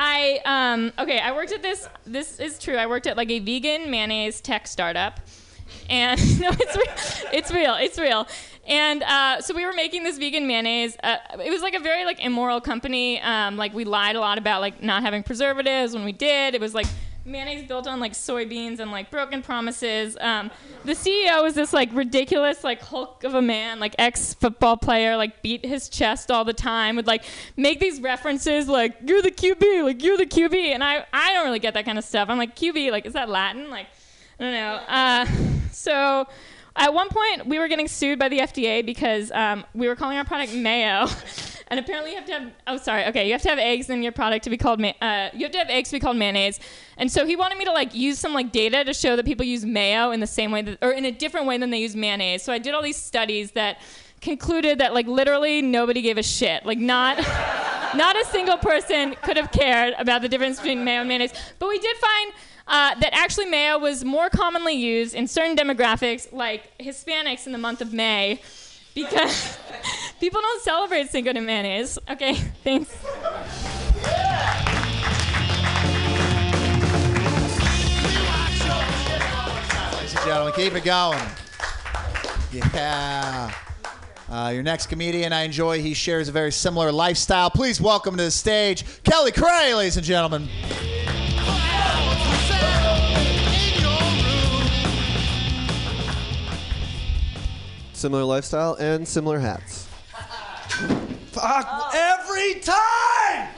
I 0.00 0.40
um, 0.44 0.92
okay. 0.98 1.18
I 1.18 1.32
worked 1.32 1.50
at 1.50 1.62
this. 1.62 1.88
This 2.06 2.38
is 2.38 2.58
true. 2.58 2.76
I 2.76 2.86
worked 2.86 3.06
at 3.06 3.16
like 3.16 3.30
a 3.30 3.38
vegan 3.40 3.90
mayonnaise 3.90 4.42
tech 4.42 4.66
startup, 4.66 5.18
and 5.88 6.20
no, 6.40 6.50
it's 6.52 6.76
re- 6.76 7.30
it's 7.32 7.50
real. 7.50 7.74
It's 7.74 7.98
real. 7.98 8.28
And 8.66 9.02
uh, 9.02 9.40
so 9.40 9.54
we 9.54 9.64
were 9.64 9.72
making 9.72 10.04
this 10.04 10.18
vegan 10.18 10.46
mayonnaise. 10.46 10.94
Uh, 11.02 11.16
it 11.42 11.50
was 11.50 11.62
like 11.62 11.74
a 11.74 11.80
very 11.80 12.04
like 12.04 12.20
immoral 12.20 12.60
company. 12.60 13.20
Um, 13.22 13.56
like 13.56 13.72
we 13.72 13.84
lied 13.84 14.14
a 14.14 14.20
lot 14.20 14.36
about 14.36 14.60
like 14.60 14.82
not 14.82 15.02
having 15.02 15.22
preservatives 15.22 15.94
when 15.94 16.04
we 16.04 16.12
did. 16.12 16.54
It 16.54 16.60
was 16.60 16.74
like 16.74 16.86
mayonnaise 17.28 17.66
built 17.66 17.86
on 17.86 18.00
like 18.00 18.12
soybeans 18.12 18.80
and 18.80 18.90
like 18.90 19.10
broken 19.10 19.42
promises. 19.42 20.16
Um, 20.20 20.50
the 20.84 20.92
CEO 20.92 21.42
was 21.42 21.54
this 21.54 21.72
like 21.72 21.90
ridiculous 21.92 22.64
like 22.64 22.80
Hulk 22.80 23.24
of 23.24 23.34
a 23.34 23.42
man, 23.42 23.78
like 23.78 23.94
ex 23.98 24.34
football 24.34 24.76
player, 24.76 25.16
like 25.16 25.42
beat 25.42 25.64
his 25.64 25.88
chest 25.88 26.30
all 26.30 26.44
the 26.44 26.52
time, 26.52 26.96
would 26.96 27.06
like 27.06 27.24
make 27.56 27.80
these 27.80 28.00
references 28.00 28.68
like 28.68 28.96
you're 29.06 29.22
the 29.22 29.30
QB, 29.30 29.84
like 29.84 30.02
you're 30.02 30.16
the 30.16 30.26
QB, 30.26 30.54
and 30.54 30.82
I 30.82 31.04
I 31.12 31.32
don't 31.32 31.44
really 31.44 31.58
get 31.58 31.74
that 31.74 31.84
kind 31.84 31.98
of 31.98 32.04
stuff. 32.04 32.28
I'm 32.28 32.38
like 32.38 32.56
QB, 32.56 32.90
like 32.90 33.06
is 33.06 33.12
that 33.12 33.28
Latin? 33.28 33.70
Like 33.70 33.86
I 34.40 34.44
don't 34.44 34.52
know. 34.52 34.74
Uh, 34.88 35.26
so. 35.72 36.26
At 36.78 36.94
one 36.94 37.08
point, 37.08 37.46
we 37.46 37.58
were 37.58 37.66
getting 37.66 37.88
sued 37.88 38.20
by 38.20 38.28
the 38.28 38.38
FDA 38.38 38.86
because 38.86 39.32
um, 39.32 39.64
we 39.74 39.88
were 39.88 39.96
calling 39.96 40.16
our 40.16 40.24
product 40.24 40.54
mayo, 40.54 41.08
and 41.68 41.80
apparently 41.80 42.12
you 42.12 42.16
have 42.16 42.26
to 42.26 42.32
have. 42.32 42.52
Oh, 42.68 42.76
sorry. 42.76 43.04
Okay, 43.06 43.26
you 43.26 43.32
have 43.32 43.42
to 43.42 43.48
have 43.48 43.58
eggs 43.58 43.90
in 43.90 44.00
your 44.00 44.12
product 44.12 44.44
to 44.44 44.50
be 44.50 44.56
called. 44.56 44.80
Ma- 44.80 44.92
uh, 45.02 45.30
you 45.34 45.42
have 45.42 45.50
to 45.52 45.58
have 45.58 45.70
eggs 45.70 45.90
to 45.90 45.96
be 45.96 46.00
called 46.00 46.16
mayonnaise, 46.16 46.60
and 46.96 47.10
so 47.10 47.26
he 47.26 47.34
wanted 47.34 47.58
me 47.58 47.64
to 47.64 47.72
like 47.72 47.94
use 47.94 48.20
some 48.20 48.32
like 48.32 48.52
data 48.52 48.84
to 48.84 48.94
show 48.94 49.16
that 49.16 49.26
people 49.26 49.44
use 49.44 49.64
mayo 49.64 50.12
in 50.12 50.20
the 50.20 50.26
same 50.26 50.52
way 50.52 50.62
that, 50.62 50.78
or 50.80 50.92
in 50.92 51.04
a 51.04 51.10
different 51.10 51.46
way 51.48 51.58
than 51.58 51.70
they 51.70 51.80
use 51.80 51.96
mayonnaise. 51.96 52.44
So 52.44 52.52
I 52.52 52.58
did 52.58 52.74
all 52.74 52.82
these 52.82 52.96
studies 52.96 53.50
that 53.52 53.80
concluded 54.20 54.78
that 54.78 54.94
like 54.94 55.06
literally 55.06 55.62
nobody 55.62 56.00
gave 56.00 56.16
a 56.16 56.22
shit. 56.22 56.64
Like 56.64 56.78
not 56.78 57.18
not 57.96 58.20
a 58.20 58.24
single 58.26 58.56
person 58.56 59.16
could 59.22 59.36
have 59.36 59.50
cared 59.50 59.94
about 59.98 60.22
the 60.22 60.28
difference 60.28 60.58
between 60.58 60.84
mayo 60.84 61.00
and 61.00 61.08
mayonnaise. 61.08 61.32
But 61.58 61.68
we 61.68 61.78
did 61.80 61.96
find 61.96 62.32
uh, 62.68 62.94
that 62.96 63.14
actually 63.14 63.46
mayo 63.46 63.78
was 63.78 64.04
more 64.04 64.28
commonly 64.28 64.74
used 64.74 65.14
in 65.14 65.26
certain 65.26 65.56
demographics, 65.56 66.30
like 66.32 66.70
Hispanics 66.78 67.46
in 67.46 67.52
the 67.52 67.58
month 67.58 67.80
of 67.80 67.94
May, 67.94 68.40
because 68.94 69.58
people 70.20 70.40
don't 70.40 70.62
celebrate 70.62 71.08
Cinco 71.08 71.32
de 71.32 71.40
Mayonnaise. 71.40 71.98
Okay, 72.10 72.34
thanks. 72.64 72.94
Ladies 79.94 80.14
and 80.14 80.24
gentlemen, 80.24 80.52
keep 80.54 80.74
it 80.74 80.84
going. 80.84 81.18
Yeah. 82.52 83.52
Uh, 84.30 84.50
your 84.52 84.62
next 84.62 84.88
comedian 84.88 85.32
I 85.32 85.42
enjoy, 85.42 85.80
he 85.80 85.94
shares 85.94 86.28
a 86.28 86.32
very 86.32 86.52
similar 86.52 86.92
lifestyle. 86.92 87.48
Please 87.48 87.80
welcome 87.80 88.14
to 88.18 88.24
the 88.24 88.30
stage 88.30 88.84
Kelly 89.04 89.32
Cray, 89.32 89.72
ladies 89.72 89.96
and 89.96 90.04
gentlemen. 90.04 90.50
Similar 97.98 98.22
lifestyle 98.22 98.74
and 98.74 99.08
similar 99.08 99.40
hats. 99.40 99.88
Fuck 101.32 101.92
every 101.92 102.60
time! 102.60 103.48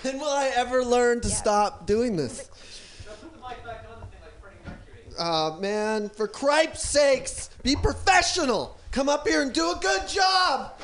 When 0.00 0.18
will 0.18 0.24
I 0.24 0.50
ever 0.56 0.82
learn 0.82 1.20
to 1.20 1.28
stop 1.28 1.86
doing 1.86 2.16
this? 2.16 2.48
Uh, 5.18 5.58
man, 5.60 6.08
for 6.08 6.26
cripe's 6.26 6.82
sakes, 6.82 7.50
be 7.62 7.76
professional. 7.76 8.78
Come 8.90 9.10
up 9.10 9.28
here 9.28 9.42
and 9.42 9.52
do 9.52 9.70
a 9.70 9.78
good 9.82 10.08
job. 10.08 10.80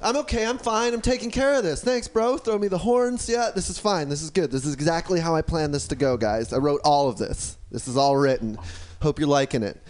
I'm 0.00 0.16
okay. 0.18 0.46
I'm 0.46 0.58
fine. 0.58 0.94
I'm 0.94 1.00
taking 1.00 1.32
care 1.32 1.54
of 1.54 1.64
this. 1.64 1.82
Thanks, 1.82 2.06
bro. 2.06 2.38
Throw 2.38 2.58
me 2.58 2.68
the 2.68 2.78
horns. 2.78 3.28
Yeah, 3.28 3.50
this 3.52 3.68
is 3.68 3.76
fine. 3.80 4.08
This 4.08 4.22
is 4.22 4.30
good. 4.30 4.52
This 4.52 4.64
is 4.64 4.72
exactly 4.72 5.18
how 5.18 5.34
I 5.34 5.42
planned 5.42 5.74
this 5.74 5.88
to 5.88 5.96
go, 5.96 6.16
guys. 6.16 6.52
I 6.52 6.58
wrote 6.58 6.80
all 6.84 7.08
of 7.08 7.18
this. 7.18 7.58
This 7.72 7.88
is 7.88 7.96
all 7.96 8.16
written. 8.16 8.56
Hope 9.00 9.18
you're 9.18 9.28
liking 9.28 9.62
it. 9.62 9.80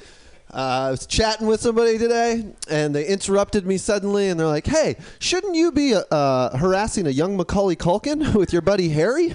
Uh, 0.52 0.86
I 0.88 0.90
was 0.90 1.06
chatting 1.06 1.46
with 1.46 1.60
somebody 1.60 1.98
today, 1.98 2.54
and 2.70 2.94
they 2.94 3.06
interrupted 3.06 3.66
me 3.66 3.76
suddenly, 3.76 4.28
and 4.28 4.40
they're 4.40 4.46
like, 4.46 4.66
"Hey, 4.66 4.96
shouldn't 5.18 5.54
you 5.54 5.72
be 5.72 5.94
uh, 5.94 6.56
harassing 6.56 7.06
a 7.06 7.10
young 7.10 7.36
Macaulay 7.36 7.76
Culkin 7.76 8.34
with 8.34 8.52
your 8.52 8.62
buddy 8.62 8.88
Harry?" 8.90 9.34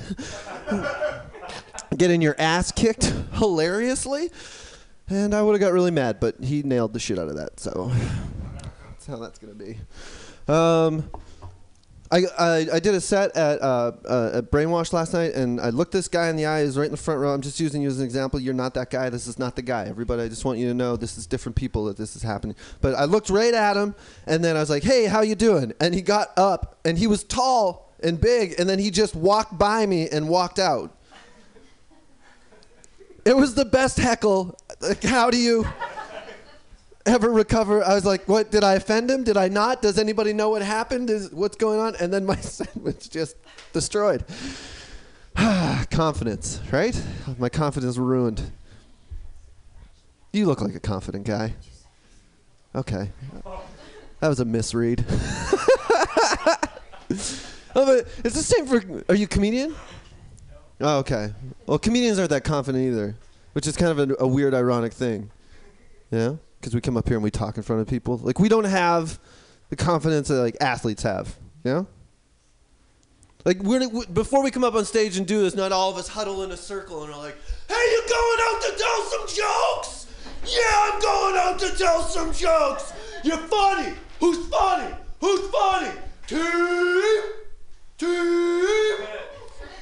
Getting 1.98 2.22
your 2.22 2.36
ass 2.40 2.72
kicked 2.72 3.14
hilariously, 3.34 4.32
and 5.08 5.36
I 5.36 5.44
would 5.44 5.54
have 5.54 5.62
got 5.62 5.74
really 5.74 5.92
mad, 5.92 6.20
but 6.20 6.44
he 6.44 6.64
nailed 6.64 6.94
the 6.94 7.00
shit 7.00 7.20
out 7.20 7.28
of 7.28 7.36
that. 7.36 7.60
So 7.60 7.92
that's 8.90 9.06
how 9.06 9.18
that's 9.18 9.38
gonna 9.38 9.54
be. 9.54 9.78
Um, 10.48 11.10
I, 12.14 12.68
I, 12.74 12.80
did 12.80 12.94
a 12.94 13.02
set 13.02 13.36
at, 13.36 13.60
uh, 13.62 13.92
uh, 14.06 14.32
at 14.36 14.52
Brainwash 14.52 14.94
last 14.94 15.14
night, 15.14 15.34
and 15.34 15.60
I 15.60 15.70
looked 15.70 15.92
this 15.92 16.08
guy 16.08 16.30
in 16.30 16.36
the 16.36 16.46
eye. 16.46 16.64
He's 16.64 16.78
right 16.78 16.86
in 16.86 16.92
the 16.92 16.98
front 16.98 17.20
row. 17.20 17.34
I'm 17.34 17.42
just 17.42 17.60
using 17.60 17.82
you 17.82 17.88
as 17.88 17.98
an 17.98 18.06
example. 18.06 18.40
You're 18.40 18.54
not 18.54 18.76
that 18.76 18.92
guy. 18.92 19.10
This 19.10 19.26
is 19.26 19.40
not 19.40 19.56
the 19.56 19.64
guy. 19.64 19.86
Everybody, 19.86 20.22
I 20.22 20.30
just 20.30 20.46
want 20.46 20.60
you 20.60 20.68
to 20.68 20.76
know 20.76 20.96
this 20.96 21.18
is 21.18 21.26
different 21.26 21.56
people 21.56 21.86
that 21.86 21.98
this 21.98 22.16
is 22.16 22.22
happening. 22.22 22.56
But 22.82 22.94
I 22.94 23.06
looked 23.06 23.32
right 23.32 23.54
at 23.54 23.76
him, 23.76 23.96
and 24.28 24.44
then 24.44 24.56
I 24.56 24.60
was 24.60 24.70
like, 24.70 24.84
"Hey, 24.84 25.06
how 25.06 25.22
you 25.22 25.34
doing?" 25.34 25.74
And 25.80 25.96
he 25.96 26.02
got 26.02 26.30
up, 26.38 26.78
and 26.86 27.00
he 27.00 27.08
was 27.08 27.24
tall 27.24 27.92
and 28.04 28.22
big, 28.22 28.60
and 28.60 28.70
then 28.70 28.78
he 28.78 28.92
just 28.92 29.16
walked 29.16 29.58
by 29.58 29.86
me 29.88 30.08
and 30.08 30.30
walked 30.30 30.60
out. 30.60 30.96
It 33.26 33.36
was 33.36 33.56
the 33.56 33.66
best 33.66 33.98
heckle. 33.98 34.60
Like, 34.82 35.02
how 35.02 35.32
do 35.32 35.38
you 35.38 35.66
ever 37.06 37.30
recover? 37.30 37.84
I 37.84 37.94
was 37.94 38.06
like, 38.06 38.28
what? 38.28 38.52
Did 38.52 38.64
I 38.64 38.74
offend 38.74 39.10
him? 39.10 39.24
Did 39.24 39.38
I 39.38 39.48
not? 39.48 39.82
Does 39.82 39.98
anybody 39.98 40.34
know 40.34 40.50
what 40.50 40.62
happened? 40.62 41.10
Is 41.10 41.32
what's 41.32 41.58
going 41.58 41.80
on? 41.80 41.96
And 41.98 42.14
then 42.14 42.26
my 42.26 42.36
was 42.82 43.08
just 43.10 43.36
destroyed. 43.72 44.26
confidence, 45.90 46.60
right? 46.72 47.00
My 47.38 47.50
confidence 47.50 47.98
ruined. 47.98 48.52
You 50.32 50.46
look 50.46 50.62
like 50.62 50.76
a 50.76 50.80
confident 50.80 51.26
guy. 51.26 51.54
Okay. 52.76 53.12
That 54.20 54.28
was 54.28 54.40
a 54.40 54.46
misread. 54.46 55.06
oh, 55.10 56.70
but 57.74 58.08
it's 58.24 58.36
the 58.36 58.44
same 58.44 58.66
for. 58.66 59.04
Are 59.10 59.16
you 59.16 59.26
a 59.26 59.28
comedian? 59.28 59.76
Oh, 60.82 61.00
okay. 61.00 61.34
Well, 61.68 61.78
comedians 61.78 62.18
aren't 62.18 62.32
that 62.32 62.44
confident 62.44 62.84
either, 62.84 63.16
which 63.54 63.68
is 63.68 63.78
kind 63.78 63.92
of 63.92 64.12
a, 64.12 64.16
a 64.20 64.28
weird, 64.28 64.54
ironic 64.54 64.94
thing. 64.94 65.30
Yeah, 66.10 66.36
because 66.64 66.74
we 66.74 66.80
come 66.80 66.96
up 66.96 67.10
here 67.10 67.18
and 67.18 67.24
we 67.24 67.30
talk 67.30 67.58
in 67.58 67.64
front 67.64 67.82
of 67.82 67.90
people. 67.90 68.18
Like 68.24 68.40
we 68.40 68.48
don't 68.48 68.64
have 68.64 69.20
the 69.70 69.76
confidence 69.76 70.30
that 70.30 70.36
like 70.36 70.56
athletes 70.62 71.04
have. 71.04 71.36
Yeah. 71.66 71.84
Like 73.44 73.62
we're 73.62 73.82
w- 73.82 74.08
before 74.08 74.42
we 74.42 74.50
come 74.50 74.64
up 74.64 74.74
on 74.74 74.86
stage 74.86 75.18
and 75.18 75.28
do 75.28 75.42
this, 75.42 75.56
not 75.56 75.74
all 75.74 75.92
of 75.92 75.98
us 75.98 76.08
huddle 76.08 76.42
in 76.44 76.52
a 76.52 76.58
circle 76.58 77.04
and 77.04 77.14
are 77.14 77.20
like, 77.20 77.36
"Hey, 77.68 77.76
you 77.76 78.04
going 78.08 78.40
out 78.48 78.62
to 78.62 78.78
tell 78.78 79.04
some 79.04 79.28
jokes? 79.28 80.08
Yeah, 80.46 80.92
I'm 80.94 81.02
going 81.02 81.36
out 81.36 81.60
to 81.60 81.78
tell 81.78 82.02
some 82.04 82.32
jokes. 82.32 82.94
You're 83.26 83.38
funny. 83.38 83.94
Who's 84.22 84.48
funny? 84.48 84.96
Who's 85.20 85.50
funny? 85.50 85.92
Team, 86.28 87.22
Team. 87.98 89.06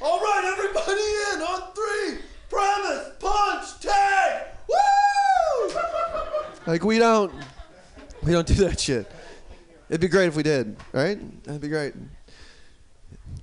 All 0.00 0.18
right, 0.18 0.54
everybody 0.56 1.00
in 1.32 1.42
on 1.42 1.72
three. 1.74 2.24
Premise, 2.50 3.10
punch, 3.20 3.80
tag. 3.80 4.51
Like 6.66 6.84
we 6.84 6.98
don't, 6.98 7.32
we 8.22 8.32
don't 8.32 8.46
do 8.46 8.54
that 8.54 8.78
shit. 8.78 9.10
It'd 9.88 10.00
be 10.00 10.08
great 10.08 10.28
if 10.28 10.36
we 10.36 10.42
did, 10.42 10.76
right? 10.92 11.18
That'd 11.44 11.60
be 11.60 11.68
great. 11.68 11.94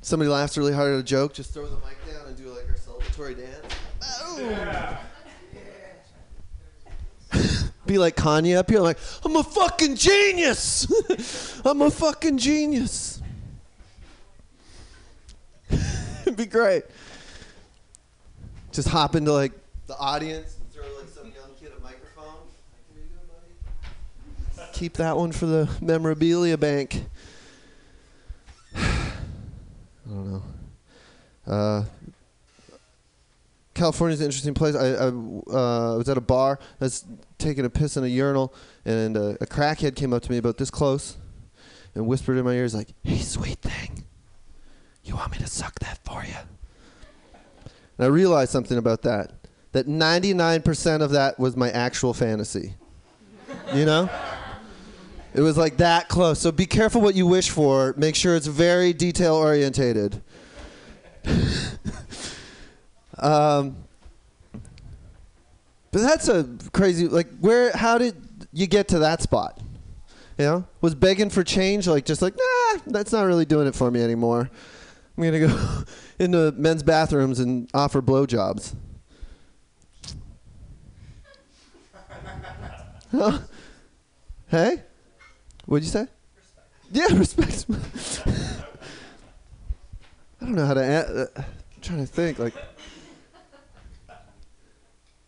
Somebody 0.02 0.30
laughs 0.30 0.58
really 0.58 0.74
hard 0.74 0.94
at 0.94 1.00
a 1.00 1.04
joke, 1.04 1.34
just 1.34 1.54
throw 1.54 1.68
the 1.68 1.76
mic 1.86 1.98
down 2.08 2.28
and 2.28 2.38
do 2.38 2.50
like 2.50 2.68
our 2.70 2.76
celebratory 2.76 3.36
dance. 3.38 3.76
Be 7.86 7.98
like 7.98 8.16
Kanye 8.16 8.56
up 8.58 8.70
here, 8.70 8.80
I'm 8.80 8.84
like 8.86 9.00
I'm 9.26 9.36
a 9.36 9.44
fucking 9.44 9.96
genius. 9.96 10.88
I'm 11.66 11.82
a 11.82 11.92
fucking 11.92 12.38
genius. 12.38 13.22
It'd 16.22 16.38
be 16.38 16.46
great. 16.46 16.84
Just 18.72 18.88
hop 18.88 19.16
into 19.16 19.34
like 19.34 19.52
the 19.88 19.98
audience 19.98 20.56
and 20.60 20.72
throw 20.72 20.84
like 20.98 21.10
some 21.10 21.26
young 21.26 21.52
kid 21.60 21.72
a 21.78 21.82
microphone. 21.82 22.46
Keep 24.80 24.94
that 24.94 25.18
one 25.18 25.34
for 25.34 25.46
the 25.46 25.70
memorabilia 25.82 26.58
bank. 26.58 27.04
I 28.78 29.12
don't 30.08 30.32
know. 30.32 30.44
Uh, 31.46 31.84
California's 33.74 34.22
an 34.22 34.28
interesting 34.28 34.54
place. 34.54 34.78
I, 34.78 34.92
I 34.92 35.08
uh, 35.08 35.98
was 35.98 36.08
at 36.08 36.16
a 36.18 36.22
bar. 36.22 36.60
I 36.80 36.86
was 36.86 37.04
taking 37.38 37.66
a 37.66 37.70
piss 37.70 37.98
in 37.98 38.06
a 38.06 38.08
urinal, 38.08 38.54
and 38.86 39.18
a 39.18 39.36
crackhead 39.48 39.98
came 39.98 40.14
up 40.14 40.24
to 40.24 40.32
me 40.32 40.38
about 40.38 40.58
this 40.58 40.72
close 40.72 41.18
and 41.94 42.08
whispered 42.08 42.38
in 42.38 42.46
my 42.46 42.54
ears, 42.54 42.74
like, 42.74 42.94
"Hey, 43.04 43.18
sweet 43.18 43.60
thing, 43.60 44.06
you 45.04 45.14
want 45.14 45.34
me 45.34 45.40
to 45.40 45.48
suck 45.48 45.78
that 45.80 46.00
for 46.06 46.24
you?" 46.24 46.38
And 47.98 48.06
I 48.06 48.08
realized 48.08 48.52
something 48.52 48.78
about 48.78 49.02
that. 49.02 49.34
That 49.74 49.88
99% 49.88 51.02
of 51.02 51.12
that 51.12 51.38
was 51.38 51.58
my 51.58 51.70
actual 51.70 52.14
fantasy. 52.14 52.76
You 53.74 53.84
know? 53.84 54.10
It 55.34 55.42
was 55.42 55.58
like 55.58 55.78
that 55.78 56.10
close. 56.10 56.40
So 56.40 56.52
be 56.52 56.66
careful 56.66 57.02
what 57.02 57.16
you 57.16 57.28
wish 57.28 57.50
for. 57.50 57.94
Make 57.98 58.16
sure 58.16 58.36
it's 58.36 58.48
very 58.48 58.94
detail 58.94 59.36
orientated. 59.36 60.22
um, 63.20 63.76
but 65.92 66.02
that's 66.02 66.28
a 66.28 66.48
crazy. 66.74 67.08
Like, 67.08 67.28
where? 67.40 67.72
How 67.72 67.98
did 67.98 68.16
you 68.52 68.68
get 68.68 68.88
to 68.90 69.00
that 69.00 69.22
spot? 69.22 69.60
You 70.38 70.46
know, 70.46 70.68
was 70.82 70.96
begging 70.96 71.30
for 71.30 71.44
change 71.44 71.88
like 71.88 72.06
just 72.06 72.22
like 72.22 72.34
nah, 72.36 72.80
that's 72.88 73.12
not 73.12 73.24
really 73.24 73.46
doing 73.46 73.68
it 73.68 73.76
for 73.76 73.92
me 73.92 74.02
anymore. 74.02 74.50
I'm 75.18 75.24
gonna 75.24 75.40
go 75.40 75.84
into 76.20 76.54
men's 76.54 76.82
bathrooms 76.82 77.40
and 77.40 77.70
offer 77.74 78.02
blowjobs. 78.02 78.76
Huh? 83.12 83.40
Hey, 84.50 84.84
what'd 85.70 85.86
you 85.86 85.92
say? 85.92 86.08
Yeah, 86.92 87.06
respect. 87.14 87.66
I 90.42 90.46
don't 90.46 90.56
know 90.56 90.66
how 90.66 90.74
to. 90.74 90.82
a- 90.82 91.24
Uh, 91.24 91.28
I'm 91.38 91.82
trying 91.82 92.00
to 92.00 92.06
think. 92.12 92.40
Like, 92.40 92.54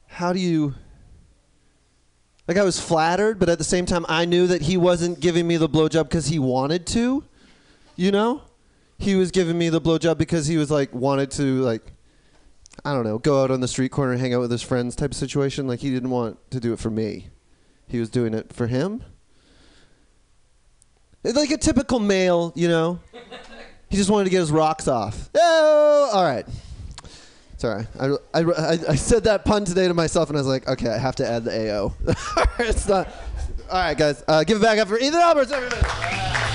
how 0.08 0.34
do 0.34 0.40
you? 0.40 0.74
Like, 2.48 2.58
I 2.58 2.64
was 2.64 2.80
flattered, 2.80 3.40
but 3.40 3.48
at 3.50 3.58
the 3.60 3.64
same 3.64 3.86
time, 3.86 4.06
I 4.10 4.26
knew 4.26 4.48
that 4.48 4.64
he 4.64 4.76
wasn't 4.76 5.20
giving 5.20 5.48
me 5.48 5.58
the 5.58 5.70
blowjob 5.70 6.04
because 6.06 6.28
he 6.28 6.40
wanted 6.40 6.86
to. 6.88 7.24
You 7.96 8.12
know, 8.12 8.42
he 8.98 9.16
was 9.16 9.32
giving 9.32 9.58
me 9.58 9.70
the 9.70 9.80
blowjob 9.80 10.18
because 10.18 10.48
he 10.48 10.58
was 10.58 10.72
like 10.72 10.94
wanted 10.94 11.32
to 11.32 11.62
like. 11.62 11.84
I 12.84 12.94
don't 12.94 13.04
know, 13.04 13.20
go 13.20 13.44
out 13.44 13.52
on 13.52 13.60
the 13.60 13.68
street 13.68 13.92
corner 13.92 14.14
and 14.14 14.20
hang 14.22 14.34
out 14.34 14.40
with 14.40 14.50
his 14.50 14.62
friends 14.64 14.96
type 14.96 15.12
of 15.12 15.18
situation. 15.18 15.68
Like 15.68 15.82
he 15.82 15.92
didn't 15.92 16.10
want 16.10 16.40
to 16.52 16.60
do 16.60 16.74
it 16.74 16.80
for 16.80 16.90
me. 16.90 17.28
He 17.88 18.00
was 18.00 18.10
doing 18.10 18.34
it 18.34 18.52
for 18.54 18.68
him. 18.68 19.04
Like 21.24 21.52
a 21.52 21.58
typical 21.58 22.00
male, 22.00 22.52
you 22.56 22.68
know. 22.68 23.00
He 23.90 23.98
just 23.98 24.10
wanted 24.10 24.26
to 24.26 24.30
get 24.30 24.40
his 24.40 24.52
rocks 24.52 24.88
off. 24.88 25.30
Oh, 25.36 26.10
all 26.14 26.24
right. 26.24 26.46
Sorry, 27.58 27.86
I, 28.00 28.08
I, 28.34 28.40
I, 28.40 28.72
I 28.90 28.96
said 28.96 29.26
that 29.26 29.46
pun 29.46 29.66
today 29.66 29.88
to 29.88 29.94
myself, 29.94 30.30
and 30.30 30.38
I 30.38 30.42
was 30.42 30.48
like, 30.48 30.68
okay, 30.68 30.90
I 30.90 30.98
have 30.98 31.16
to 31.18 31.28
add 31.28 31.44
the 31.44 31.72
AO. 31.72 31.94
it's 32.60 32.88
not. 32.88 33.08
All 33.70 33.78
right, 33.78 33.96
guys, 33.96 34.24
uh, 34.28 34.44
give 34.44 34.58
it 34.58 34.62
back 34.62 34.80
up 34.80 34.88
for 34.88 34.98
Ethan 34.98 35.20
Albers, 35.22 35.52
everybody. 35.52 36.51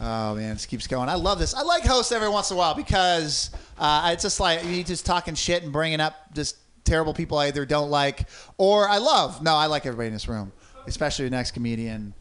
Oh 0.00 0.34
man, 0.34 0.54
this 0.54 0.64
keeps 0.64 0.86
going. 0.86 1.10
I 1.10 1.14
love 1.14 1.38
this. 1.38 1.52
I 1.52 1.60
like 1.62 1.84
hosts 1.84 2.10
every 2.10 2.28
once 2.30 2.50
in 2.50 2.56
a 2.56 2.58
while 2.58 2.74
because 2.74 3.50
uh, 3.78 4.10
it's 4.12 4.22
just 4.22 4.40
like 4.40 4.64
you 4.64 4.82
just 4.82 5.04
talking 5.04 5.34
shit 5.34 5.62
and 5.62 5.72
bringing 5.72 6.00
up 6.00 6.14
just 6.34 6.56
terrible 6.84 7.12
people 7.12 7.36
I 7.36 7.48
either 7.48 7.66
don't 7.66 7.90
like 7.90 8.26
or 8.56 8.88
I 8.88 8.96
love. 8.96 9.42
No, 9.42 9.54
I 9.54 9.66
like 9.66 9.84
everybody 9.84 10.06
in 10.06 10.14
this 10.14 10.26
room, 10.26 10.52
especially 10.86 11.26
the 11.26 11.32
next 11.32 11.50
comedian. 11.50 12.14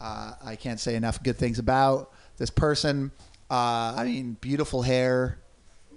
Uh, 0.00 0.32
I 0.44 0.56
can't 0.56 0.80
say 0.80 0.94
enough 0.94 1.22
good 1.22 1.36
things 1.36 1.58
about 1.58 2.12
this 2.38 2.48
person. 2.48 3.10
Uh, 3.50 3.94
I 3.96 4.04
mean, 4.04 4.38
beautiful 4.40 4.80
hair, 4.80 5.38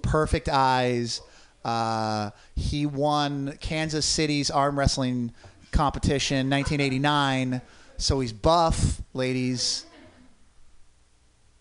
perfect 0.02 0.50
eyes. 0.50 1.22
Uh, 1.64 2.32
he 2.56 2.86
won 2.86 3.58
Kansas 3.62 4.06
City's 4.06 4.52
arm 4.52 4.78
wrestling 4.78 5.32
competition 5.72 6.50
1989, 6.50 7.62
so 7.98 8.20
he's 8.20 8.34
buff, 8.34 9.02
ladies. 9.14 9.86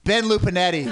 Ben 0.09 0.25
Lupinetti. 0.27 0.89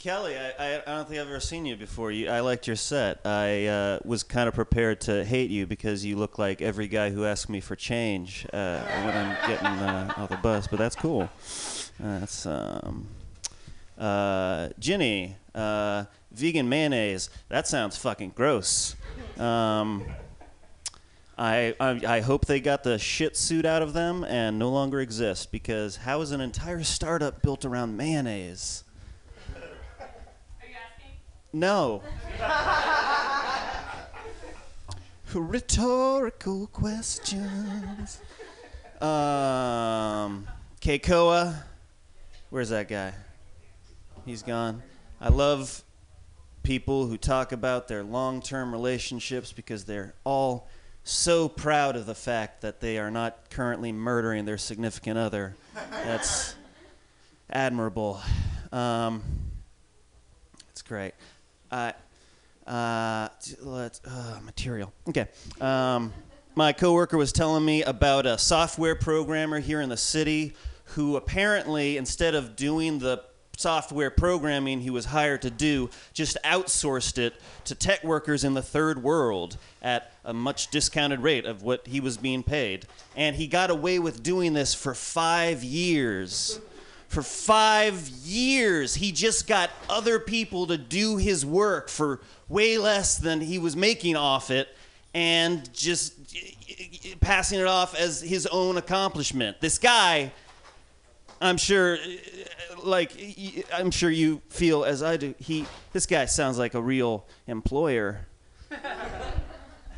Kelly, 0.00 0.34
I, 0.34 0.76
I, 0.76 0.82
don't 0.86 1.06
think 1.06 1.20
I've 1.20 1.28
ever 1.28 1.40
seen 1.40 1.66
you 1.66 1.76
before. 1.76 2.10
You, 2.10 2.30
I 2.30 2.40
liked 2.40 2.66
your 2.66 2.74
set. 2.74 3.20
I 3.26 3.66
uh, 3.66 3.98
was 4.02 4.22
kind 4.22 4.48
of 4.48 4.54
prepared 4.54 5.02
to 5.02 5.26
hate 5.26 5.50
you 5.50 5.66
because 5.66 6.06
you 6.06 6.16
look 6.16 6.38
like 6.38 6.62
every 6.62 6.88
guy 6.88 7.10
who 7.10 7.26
asks 7.26 7.50
me 7.50 7.60
for 7.60 7.76
change 7.76 8.46
uh, 8.50 8.80
when 8.80 9.14
I'm 9.14 9.36
getting 9.46 9.66
uh, 9.66 10.14
off 10.16 10.30
the 10.30 10.38
bus. 10.38 10.68
But 10.68 10.78
that's 10.78 10.96
cool. 10.96 11.28
That's 11.98 12.46
um, 12.46 13.08
uh, 13.98 14.70
Ginny. 14.78 15.36
Uh, 15.54 16.04
vegan 16.32 16.66
mayonnaise. 16.66 17.28
That 17.50 17.68
sounds 17.68 17.98
fucking 17.98 18.32
gross. 18.34 18.96
Um, 19.38 20.06
I, 21.36 21.74
I 21.78 22.00
I 22.06 22.20
hope 22.20 22.46
they 22.46 22.60
got 22.60 22.84
the 22.84 22.98
shit 22.98 23.36
suit 23.36 23.66
out 23.66 23.82
of 23.82 23.92
them 23.92 24.24
and 24.24 24.58
no 24.58 24.70
longer 24.70 25.00
exist 25.00 25.52
because 25.52 25.96
how 25.96 26.22
is 26.22 26.30
an 26.30 26.40
entire 26.40 26.84
startup 26.84 27.42
built 27.42 27.66
around 27.66 27.98
mayonnaise? 27.98 28.84
No. 31.52 32.02
Rhetorical 35.34 36.66
questions. 36.68 38.20
Um, 39.00 40.46
Keikoa, 40.80 41.62
where's 42.50 42.70
that 42.70 42.88
guy? 42.88 43.12
He's 44.26 44.42
gone. 44.42 44.82
I 45.20 45.28
love 45.28 45.82
people 46.62 47.06
who 47.06 47.16
talk 47.16 47.52
about 47.52 47.88
their 47.88 48.02
long-term 48.02 48.72
relationships 48.72 49.52
because 49.52 49.84
they're 49.84 50.14
all 50.24 50.68
so 51.04 51.48
proud 51.48 51.96
of 51.96 52.06
the 52.06 52.14
fact 52.14 52.60
that 52.60 52.80
they 52.80 52.98
are 52.98 53.10
not 53.10 53.50
currently 53.50 53.92
murdering 53.92 54.44
their 54.44 54.58
significant 54.58 55.18
other. 55.18 55.56
That's 55.90 56.54
admirable. 57.50 58.20
Um, 58.72 59.22
it's 60.70 60.82
great. 60.82 61.14
I 61.70 61.94
uh, 62.66 63.28
let's 63.62 64.00
uh, 64.04 64.38
material. 64.44 64.92
Okay. 65.08 65.26
Um, 65.60 66.12
my 66.54 66.72
coworker 66.72 67.16
was 67.16 67.32
telling 67.32 67.64
me 67.64 67.82
about 67.82 68.26
a 68.26 68.38
software 68.38 68.94
programmer 68.94 69.60
here 69.60 69.80
in 69.80 69.88
the 69.88 69.96
city 69.96 70.54
who 70.84 71.16
apparently, 71.16 71.96
instead 71.96 72.34
of 72.34 72.56
doing 72.56 72.98
the 72.98 73.22
software 73.56 74.10
programming 74.10 74.80
he 74.80 74.90
was 74.90 75.04
hired 75.04 75.42
to 75.42 75.50
do, 75.50 75.90
just 76.12 76.36
outsourced 76.44 77.18
it 77.18 77.34
to 77.64 77.74
tech 77.74 78.02
workers 78.02 78.42
in 78.42 78.54
the 78.54 78.62
third 78.62 79.02
world 79.02 79.56
at 79.82 80.12
a 80.24 80.32
much 80.32 80.68
discounted 80.70 81.20
rate 81.20 81.44
of 81.44 81.62
what 81.62 81.86
he 81.86 82.00
was 82.00 82.16
being 82.16 82.42
paid. 82.42 82.86
And 83.16 83.36
he 83.36 83.46
got 83.46 83.70
away 83.70 83.98
with 83.98 84.22
doing 84.22 84.54
this 84.54 84.74
for 84.74 84.94
five 84.94 85.62
years. 85.62 86.58
For 87.10 87.24
five 87.24 88.08
years, 88.24 88.94
he 88.94 89.10
just 89.10 89.48
got 89.48 89.70
other 89.88 90.20
people 90.20 90.68
to 90.68 90.78
do 90.78 91.16
his 91.16 91.44
work 91.44 91.88
for 91.88 92.20
way 92.48 92.78
less 92.78 93.18
than 93.18 93.40
he 93.40 93.58
was 93.58 93.74
making 93.74 94.14
off 94.14 94.52
it 94.52 94.68
and 95.12 95.74
just 95.74 96.14
passing 97.18 97.58
it 97.58 97.66
off 97.66 97.96
as 97.96 98.20
his 98.20 98.46
own 98.46 98.76
accomplishment. 98.76 99.60
This 99.60 99.76
guy, 99.76 100.30
I'm 101.40 101.56
sure, 101.56 101.98
like, 102.84 103.10
I'm 103.74 103.90
sure 103.90 104.08
you 104.08 104.40
feel 104.48 104.84
as 104.84 105.02
I 105.02 105.16
do. 105.16 105.34
He, 105.40 105.66
this 105.92 106.06
guy 106.06 106.26
sounds 106.26 106.58
like 106.58 106.74
a 106.74 106.80
real 106.80 107.26
employer. 107.48 108.20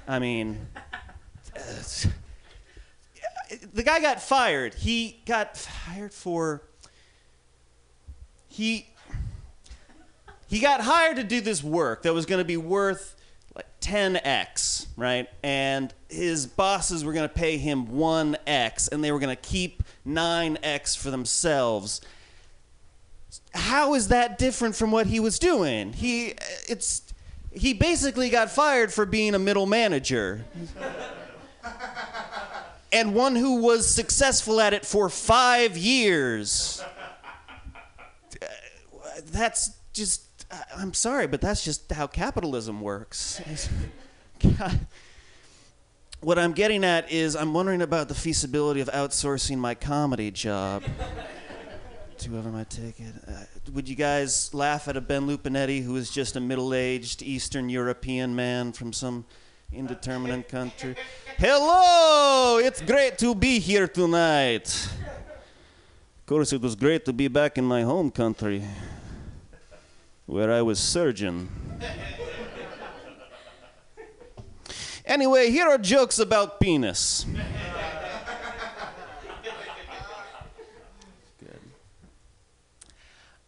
I 0.09 0.19
mean, 0.19 0.67
the 3.75 3.83
guy 3.83 4.01
got 4.01 4.23
fired. 4.23 4.73
He 4.73 5.21
got 5.27 5.59
fired 5.59 6.15
for. 6.15 6.63
He. 8.53 8.87
He 10.49 10.61
got 10.61 10.83
hired 10.83 11.16
to 11.16 11.24
do 11.24 11.41
this 11.41 11.65
work 11.65 12.03
that 12.03 12.12
was 12.12 12.27
going 12.27 12.41
to 12.41 12.45
be 12.45 12.59
worth 12.59 13.16
like 13.57 13.65
10x, 13.81 14.87
right? 14.99 15.27
And 15.43 15.95
his 16.11 16.47
bosses 16.47 17.07
were 17.07 17.15
going 17.15 17.27
to 17.27 17.35
pay 17.35 17.57
him 17.57 17.87
1x, 17.87 18.93
and 18.93 19.03
they 19.03 19.11
were 19.12 19.19
going 19.19 19.35
to 19.35 19.43
keep 19.43 19.83
9x 20.07 20.99
for 20.99 21.11
themselves. 21.11 22.03
How 23.55 23.95
is 23.95 24.09
that 24.09 24.37
different 24.39 24.77
from 24.77 24.91
what 24.91 25.07
he 25.07 25.20
was 25.20 25.39
doing? 25.39 25.95
He, 25.95 26.35
it's, 26.69 27.01
he 27.51 27.73
basically 27.73 28.29
got 28.29 28.51
fired 28.51 28.93
for 28.93 29.07
being 29.07 29.35
a 29.35 29.39
middle 29.39 29.65
manager 29.65 30.45
and 32.93 33.15
one 33.15 33.37
who 33.37 33.57
was 33.57 33.89
successful 33.89 34.61
at 34.61 34.74
it 34.74 34.85
for 34.85 35.09
five 35.09 35.79
years. 35.79 36.83
Uh, 39.33 39.39
That's 39.39 39.71
just, 39.93 40.47
I- 40.51 40.65
I'm 40.77 40.95
sorry, 40.95 41.27
but 41.27 41.41
that's 41.41 41.65
just 41.65 41.91
how 41.93 42.07
capitalism 42.07 42.81
works. 42.81 43.41
What 46.21 46.39
I'm 46.39 46.53
getting 46.53 46.85
at 46.85 47.11
is 47.11 47.35
I'm 47.35 47.53
wondering 47.53 47.83
about 47.83 48.07
the 48.07 48.15
feasibility 48.15 48.81
of 48.81 48.89
outsourcing 48.91 49.59
my 49.59 49.75
comedy 49.75 50.31
job 50.31 50.85
to 52.19 52.29
whoever 52.29 52.49
might 52.49 52.71
take 52.71 53.01
it. 53.01 53.13
Uh, 53.27 53.33
would 53.73 53.89
you 53.89 53.97
guys 53.97 54.55
laugh 54.55 54.87
at 54.87 54.97
a 54.97 55.01
Ben 55.01 55.27
Lupinetti 55.27 55.83
who 55.83 55.97
is 55.97 56.13
just 56.13 56.37
a 56.37 56.41
middle 56.41 56.75
aged 56.75 57.23
Eastern 57.23 57.69
European 57.69 58.37
man 58.37 58.71
from 58.71 58.93
some 58.93 59.25
indeterminate 59.73 60.49
country? 60.49 60.95
Hello! 61.39 62.59
It's 62.59 62.81
great 62.81 63.19
to 63.19 63.35
be 63.35 63.59
here 63.59 63.89
tonight. 63.89 64.69
Of 66.21 66.27
course, 66.27 66.53
it 66.53 66.61
was 66.61 66.77
great 66.77 67.05
to 67.07 67.13
be 67.13 67.27
back 67.27 67.59
in 67.59 67.65
my 67.65 67.83
home 67.83 68.13
country 68.13 68.63
where 70.33 70.51
I 70.51 70.63
was 70.63 70.81
surgeon. 70.81 71.51
Anyway, 75.05 75.51
here 75.51 75.69
are 75.69 75.77
jokes 75.77 76.19
about 76.19 76.59
penis. 76.59 77.27
Good. 81.39 81.61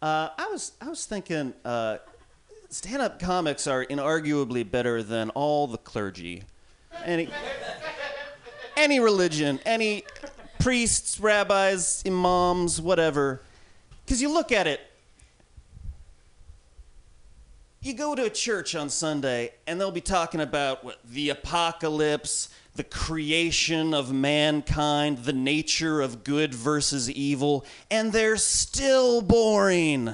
Uh, 0.03 0.29
I 0.37 0.49
was 0.53 0.73
I 0.79 0.91
was 0.91 1.07
thinking, 1.07 1.55
uh, 1.65 1.97
stand-up 2.69 3.19
comics 3.19 3.67
are 3.67 3.87
inarguably 3.87 4.71
better 4.71 5.03
than 5.03 5.31
all 5.31 5.67
the 5.67 5.79
clergy, 5.79 6.43
any 7.03 7.31
any 8.77 9.01
religion, 9.01 9.59
any 9.65 10.05
priests, 10.59 11.19
rabbis, 11.19 12.03
imams, 12.07 12.79
whatever. 12.79 13.41
Because 14.05 14.21
you 14.21 14.31
look 14.31 14.53
at 14.53 14.67
it, 14.67 14.83
you 17.85 17.93
go 17.93 18.15
to 18.15 18.25
a 18.25 18.31
church 18.31 18.75
on 18.75 18.89
Sunday 18.89 19.53
and 19.67 19.81
they'll 19.81 19.91
be 19.91 20.01
talking 20.01 20.41
about 20.41 20.85
what, 20.85 20.99
the 21.05 21.31
apocalypse, 21.31 22.49
the 22.77 22.85
creation 22.85 23.93
of 23.93 24.13
mankind, 24.13 25.19
the 25.19 25.33
nature 25.33 26.01
of 26.01 26.25
good 26.25 26.55
versus 26.55 27.11
evil, 27.11 27.65
and 27.91 28.13
they're 28.13 28.37
still 28.37 29.21
boring. 29.21 30.13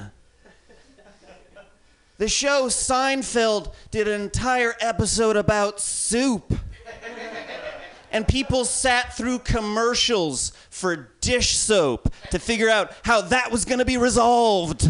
The 2.18 2.28
show 2.28 2.66
Seinfeld 2.66 3.72
did 3.90 4.06
an 4.06 4.20
entire 4.20 4.74
episode 4.80 5.36
about 5.36 5.80
soup. 5.80 6.52
And 8.12 8.26
people 8.26 8.64
sat 8.64 9.16
through 9.16 9.38
commercials 9.38 10.52
for 10.68 11.10
dish 11.20 11.56
soap 11.56 12.12
to 12.30 12.38
figure 12.40 12.68
out 12.68 12.92
how 13.04 13.20
that 13.20 13.52
was 13.52 13.64
going 13.64 13.78
to 13.78 13.84
be 13.84 13.96
resolved. 13.96 14.88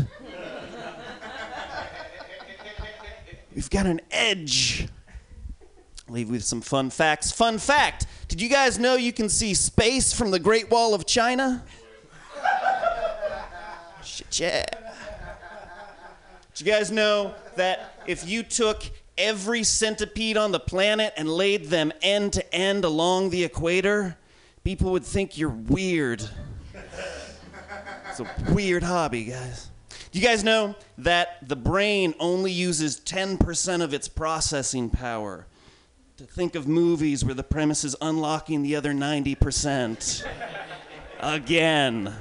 We've 3.61 3.69
got 3.69 3.85
an 3.85 4.01
edge. 4.11 4.89
Leave 6.09 6.31
with 6.31 6.43
some 6.43 6.63
fun 6.63 6.89
facts. 6.89 7.31
Fun 7.31 7.59
fact 7.59 8.07
Did 8.27 8.41
you 8.41 8.49
guys 8.49 8.79
know 8.79 8.95
you 8.95 9.13
can 9.13 9.29
see 9.29 9.53
space 9.53 10.15
from 10.15 10.31
the 10.31 10.39
Great 10.39 10.71
Wall 10.71 10.95
of 10.95 11.05
China? 11.05 11.63
Shit, 14.03 14.41
yeah. 14.41 14.65
Did 16.55 16.67
you 16.67 16.73
guys 16.73 16.91
know 16.91 17.35
that 17.57 17.97
if 18.07 18.27
you 18.27 18.43
took 18.43 18.83
every 19.19 19.63
centipede 19.63 20.39
on 20.39 20.53
the 20.53 20.61
planet 20.61 21.13
and 21.19 21.29
laid 21.29 21.67
them 21.67 21.93
end 22.01 22.33
to 22.33 22.55
end 22.55 22.87
along 22.87 23.29
the 23.29 23.45
equator, 23.45 24.17
people 24.65 24.91
would 24.93 25.05
think 25.05 25.37
you're 25.37 25.51
weird? 25.51 26.27
It's 28.09 28.21
a 28.21 28.55
weird 28.55 28.83
hobby, 28.83 29.25
guys. 29.25 29.70
Do 30.13 30.19
you 30.19 30.27
guys 30.27 30.43
know 30.43 30.75
that 30.99 31.49
the 31.49 31.55
brain 31.55 32.15
only 32.19 32.51
uses 32.51 32.99
10% 32.99 33.81
of 33.81 33.95
its 33.95 34.09
processing 34.09 34.91
power? 34.91 35.47
To 36.17 36.25
think 36.25 36.57
of 36.57 36.67
movies 36.67 37.25
where 37.25 37.35
the 37.35 37.45
premise 37.45 37.85
is 37.85 37.95
unlocking 38.01 38.63
the 38.63 38.75
other 38.75 38.93
90%. 38.93 40.27
Again. 41.21 42.13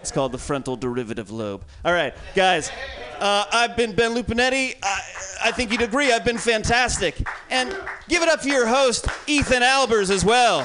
It's 0.00 0.10
called 0.10 0.32
the 0.32 0.38
frontal 0.38 0.76
derivative 0.76 1.30
lobe. 1.30 1.64
All 1.84 1.92
right, 1.92 2.12
guys. 2.34 2.72
Uh, 3.20 3.44
I've 3.52 3.76
been 3.76 3.94
Ben 3.94 4.14
Lupinetti. 4.14 4.74
I, 4.82 5.00
I 5.44 5.52
think 5.52 5.70
you'd 5.70 5.82
agree 5.82 6.12
I've 6.12 6.24
been 6.24 6.38
fantastic. 6.38 7.24
And 7.50 7.76
give 8.08 8.22
it 8.22 8.28
up 8.28 8.42
for 8.42 8.48
your 8.48 8.66
host, 8.66 9.06
Ethan 9.28 9.62
Albers, 9.62 10.10
as 10.10 10.24
well. 10.24 10.60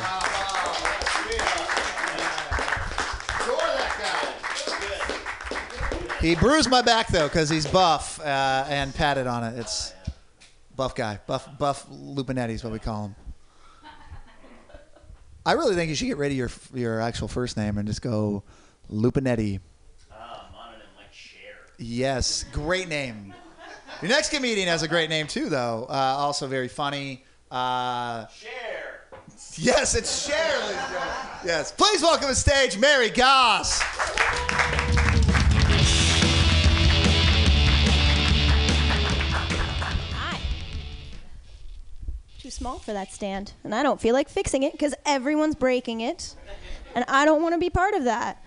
He 6.23 6.35
bruised 6.35 6.69
my 6.69 6.81
back 6.81 7.09
though 7.09 7.27
because 7.27 7.49
he's 7.49 7.67
buff 7.67 8.17
uh, 8.21 8.65
and 8.69 8.95
patted 8.95 9.27
on 9.27 9.43
it. 9.43 9.59
It's 9.59 9.93
buff 10.73 10.95
guy, 10.95 11.19
buff 11.27 11.49
buff 11.59 11.85
Lupinetti 11.89 12.51
is 12.51 12.63
what 12.63 12.71
we 12.71 12.79
call 12.79 13.07
him. 13.07 13.15
I 15.45 15.51
really 15.51 15.75
think 15.75 15.89
you 15.89 15.95
should 15.95 16.05
get 16.05 16.15
rid 16.15 16.31
of 16.31 16.37
your 16.37 16.49
your 16.73 17.01
actual 17.01 17.27
first 17.27 17.57
name 17.57 17.77
and 17.77 17.85
just 17.85 18.01
go 18.01 18.41
Lupinetti. 18.89 19.59
Ah, 20.13 20.47
mononym 20.55 20.95
like 20.95 21.11
Cher. 21.11 21.39
Yes, 21.77 22.45
great 22.53 22.87
name. 22.87 23.33
Your 24.01 24.07
next 24.07 24.29
comedian 24.29 24.69
has 24.69 24.81
a 24.81 24.87
great 24.87 25.09
name 25.09 25.27
too, 25.27 25.49
though. 25.49 25.87
Uh, 25.89 25.93
also 25.93 26.47
very 26.47 26.69
funny. 26.69 27.25
Uh, 27.51 28.27
Cher. 28.27 29.09
Yes, 29.57 29.93
it's 29.93 30.25
Cher. 30.25 30.37
ladies 30.61 30.77
and 30.77 30.93
gentlemen. 30.93 31.13
Yes, 31.43 31.73
please 31.73 32.01
welcome 32.01 32.29
to 32.29 32.35
stage 32.35 32.77
Mary 32.77 33.09
Goss. 33.09 33.81
Small 42.53 42.79
for 42.79 42.93
that 42.93 43.11
stand, 43.11 43.53
and 43.63 43.73
I 43.73 43.83
don't 43.83 43.99
feel 43.99 44.13
like 44.13 44.29
fixing 44.29 44.63
it 44.63 44.71
because 44.71 44.93
everyone's 45.05 45.55
breaking 45.55 46.01
it, 46.01 46.35
and 46.95 47.03
I 47.07 47.25
don't 47.25 47.41
want 47.41 47.53
to 47.53 47.59
be 47.59 47.69
part 47.69 47.93
of 47.93 48.03
that. 48.05 48.43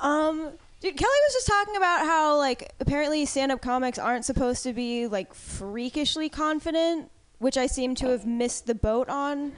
Um, 0.00 0.52
dude, 0.80 0.96
Kelly 0.96 1.18
was 1.26 1.32
just 1.34 1.46
talking 1.46 1.76
about 1.76 2.06
how 2.06 2.36
like 2.36 2.72
apparently 2.80 3.24
stand-up 3.26 3.60
comics 3.60 3.98
aren't 3.98 4.24
supposed 4.24 4.62
to 4.62 4.72
be 4.72 5.06
like 5.06 5.34
freakishly 5.34 6.28
confident, 6.28 7.10
which 7.38 7.56
I 7.56 7.66
seem 7.66 7.94
to 7.96 8.08
have 8.08 8.26
missed 8.26 8.66
the 8.66 8.74
boat 8.74 9.08
on. 9.08 9.52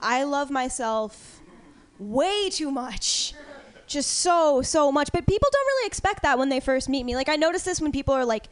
I 0.00 0.24
love 0.24 0.50
myself 0.50 1.40
way 1.98 2.50
too 2.50 2.70
much. 2.70 3.34
Just 3.86 4.14
so, 4.14 4.62
so 4.62 4.90
much. 4.90 5.12
But 5.12 5.26
people 5.26 5.48
don't 5.52 5.66
really 5.66 5.86
expect 5.86 6.22
that 6.22 6.38
when 6.38 6.48
they 6.48 6.58
first 6.58 6.88
meet 6.88 7.04
me. 7.04 7.14
Like, 7.14 7.28
I 7.28 7.36
notice 7.36 7.62
this 7.64 7.82
when 7.82 7.92
people 7.92 8.14
are 8.14 8.24
like, 8.24 8.46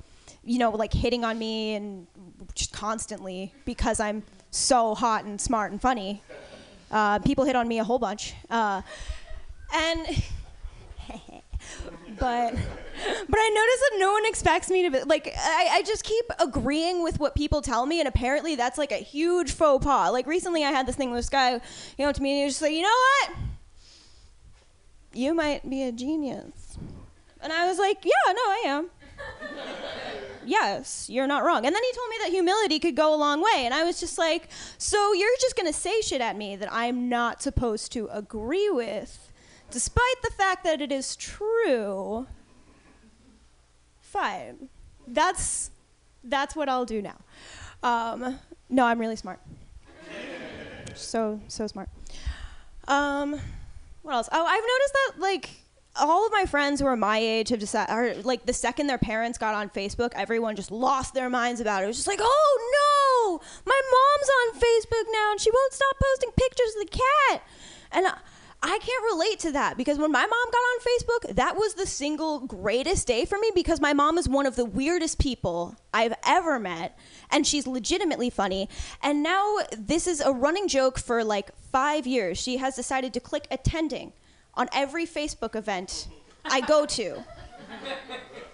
you 0.44 0.59
know, 0.59 0.70
like 0.70 0.93
hitting 0.93 1.24
on 1.24 1.39
me 1.39 1.74
and 1.74 2.06
just 2.55 2.72
constantly 2.72 3.55
because 3.64 3.98
I'm 3.98 4.24
so 4.53 4.95
hot 4.95 5.24
and 5.24 5.41
smart 5.41 5.73
and 5.73 5.81
funny. 5.81 6.23
Uh, 6.91 7.19
people 7.20 7.45
hit 7.45 7.57
on 7.57 7.66
me 7.66 7.79
a 7.79 7.85
whole 7.85 7.99
bunch. 7.99 8.35
Uh, 8.51 8.83
and, 9.74 10.07
but, 12.19 12.55
but 12.55 13.39
I 13.39 13.49
notice 13.49 13.81
that 13.81 13.97
no 13.99 14.12
one 14.12 14.27
expects 14.27 14.70
me 14.70 14.83
to 14.83 14.91
be, 14.91 15.01
like, 15.05 15.33
I, 15.37 15.69
I 15.73 15.83
just 15.83 16.05
keep 16.05 16.27
agreeing 16.39 17.03
with 17.03 17.19
what 17.19 17.35
people 17.35 17.62
tell 17.62 17.87
me, 17.87 17.99
and 17.99 18.07
apparently 18.07 18.55
that's 18.55 18.77
like 18.79 18.93
a 18.93 18.97
huge 18.97 19.53
faux 19.53 19.85
pas. 19.85 20.12
Like, 20.12 20.27
recently 20.27 20.65
I 20.65 20.70
had 20.70 20.87
this 20.87 20.97
thing 20.97 21.11
with 21.11 21.19
this 21.19 21.31
guy, 21.31 21.53
you 21.99 22.07
know, 22.07 22.12
to 22.12 22.23
me, 22.23 22.33
and 22.33 22.39
he 22.39 22.45
was 22.45 22.53
just 22.55 22.62
like, 22.62 22.73
you 22.73 22.83
know 22.83 22.89
what? 22.89 23.37
You 25.15 25.35
might 25.35 25.69
be 25.69 25.83
a 25.83 25.93
genius. 25.93 26.79
And 27.41 27.53
I 27.53 27.66
was 27.69 27.79
like, 27.79 28.05
Yeah, 28.05 28.33
no, 28.33 28.41
I 28.41 28.62
am. 28.66 28.91
yes, 30.44 31.09
you're 31.10 31.27
not 31.27 31.44
wrong. 31.44 31.64
And 31.64 31.74
then 31.74 31.82
he 31.82 31.93
told 31.93 32.09
me 32.10 32.16
that 32.23 32.31
humility 32.31 32.78
could 32.78 32.97
go 32.97 33.14
a 33.14 33.16
long 33.16 33.40
way. 33.40 33.64
And 33.64 33.74
I 33.74 33.85
was 33.85 34.01
just 34.01 34.19
like, 34.19 34.48
So 34.78 35.12
you're 35.12 35.28
just 35.40 35.56
going 35.56 35.66
to 35.66 35.73
say 35.73 36.01
shit 36.01 36.20
at 36.20 36.36
me 36.36 36.56
that 36.56 36.73
I'm 36.73 37.09
not 37.09 37.43
supposed 37.43 37.93
to 37.93 38.09
agree 38.12 38.70
with, 38.70 39.32
despite 39.70 40.23
the 40.23 40.31
fact 40.31 40.64
that 40.64 40.81
it 40.81 40.93
is 40.93 41.16
true? 41.16 42.27
Fine. 44.01 44.69
That's 45.06 45.70
that's 46.24 46.55
what 46.55 46.69
I'll 46.69 46.85
do 46.85 47.02
now. 47.02 47.19
Um, 47.82 48.39
no, 48.69 48.85
I'm 48.85 49.01
really 49.01 49.16
smart. 49.16 49.40
So 50.94 51.40
so 51.48 51.66
smart. 51.66 51.89
Um, 52.89 53.40
what 54.02 54.14
else? 54.14 54.28
Oh, 54.32 54.44
I've 54.44 54.62
noticed 54.62 54.93
that 54.93 55.20
like 55.20 55.61
all 55.97 56.27
of 56.27 56.32
my 56.32 56.47
friends 56.47 56.81
who 56.81 56.86
are 56.86 56.97
my 56.97 57.19
age 57.19 57.51
have 57.51 57.59
decided, 57.59 58.24
like 58.24 58.47
the 58.47 58.52
second 58.52 58.86
their 58.86 58.98
parents 58.98 59.39
got 59.39 59.55
on 59.55 59.69
Facebook, 59.69 60.12
everyone 60.14 60.56
just 60.56 60.70
lost 60.70 61.14
their 61.14 61.28
minds 61.28 61.60
about 61.60 61.82
it. 61.82 61.85
It 61.85 61.89
was 61.89 61.97
just 61.97 62.09
like, 62.09 62.20
oh 62.23 63.39
no, 63.39 63.40
my 63.66 63.81
mom's 63.90 64.31
on 64.31 64.60
Facebook 64.60 65.12
now 65.12 65.32
and 65.32 65.40
she 65.40 65.51
won't 65.51 65.73
stop 65.73 65.97
posting 66.02 66.31
pictures 66.36 66.74
of 66.81 66.89
the 66.89 66.98
cat. 67.31 67.43
And 67.93 68.06
I, 68.06 68.14
I 68.64 68.78
can't 68.78 69.05
relate 69.12 69.40
to 69.40 69.52
that 69.52 69.77
because 69.77 69.98
when 69.98 70.12
my 70.12 70.20
mom 70.20 70.31
got 70.31 70.56
on 70.56 70.81
Facebook, 70.81 71.35
that 71.35 71.56
was 71.56 71.74
the 71.74 71.86
single 71.86 72.40
greatest 72.40 73.06
day 73.06 73.24
for 73.24 73.39
me 73.39 73.51
because 73.55 73.81
my 73.81 73.93
mom 73.93 74.16
is 74.19 74.28
one 74.28 74.47
of 74.47 74.56
the 74.56 74.64
weirdest 74.64 75.19
people 75.19 75.74
I've 75.93 76.14
ever 76.24 76.59
met 76.59 76.97
and 77.31 77.47
she's 77.47 77.66
legitimately 77.66 78.31
funny. 78.31 78.69
And 79.02 79.23
now 79.23 79.59
this 79.77 80.06
is 80.06 80.20
a 80.20 80.32
running 80.32 80.69
joke 80.69 80.98
for 80.98 81.23
like 81.23 81.51
five 81.73 82.06
years. 82.06 82.39
She 82.39 82.59
has 82.59 82.77
decided 82.77 83.12
to 83.14 83.20
click 83.20 83.47
attending 83.51 84.12
on 84.55 84.69
every 84.73 85.07
Facebook 85.07 85.57
event 85.57 86.09
I 86.45 86.61
go 86.61 86.87
to. 86.87 87.24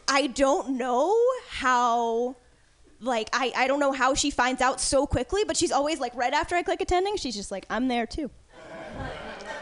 I 0.07 0.29
don't 0.29 0.79
know 0.79 1.17
how 1.49 2.37
like 3.01 3.29
I, 3.33 3.53
I 3.57 3.67
don't 3.69 3.81
know 3.81 3.93
how 3.93 4.15
she 4.15 4.31
finds 4.31 4.61
out 4.61 4.81
so 4.81 5.07
quickly, 5.07 5.45
but 5.45 5.57
she's 5.57 5.73
always 5.73 6.01
like 6.01 6.15
right 6.15 6.33
after 6.33 6.57
I 6.57 6.63
click 6.63 6.81
attending, 6.81 7.17
she's 7.17 7.37
just 7.37 7.51
like, 7.51 7.67
I'm 7.71 7.89
there 7.89 8.07
too. 8.07 8.31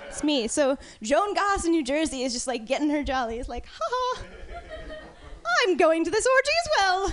It's 0.08 0.24
me. 0.24 0.48
So 0.48 0.78
Joan 1.02 1.34
Goss 1.34 1.66
in 1.66 1.72
New 1.72 1.84
Jersey 1.84 2.22
is 2.22 2.32
just 2.32 2.46
like 2.46 2.64
getting 2.64 2.88
her 2.90 3.02
jolly. 3.02 3.38
It's 3.38 3.48
like, 3.48 3.66
ha 3.66 3.84
ha, 3.90 4.22
I'm 5.62 5.76
going 5.76 6.04
to 6.04 6.10
this 6.10 6.26
orgy 6.26 6.50
as 6.62 6.70
well. 6.78 7.12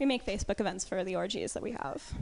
we 0.00 0.06
make 0.06 0.26
Facebook 0.26 0.60
events 0.60 0.84
for 0.84 1.04
the 1.04 1.14
orgies 1.14 1.52
that 1.52 1.62
we 1.62 1.72
have. 1.72 2.12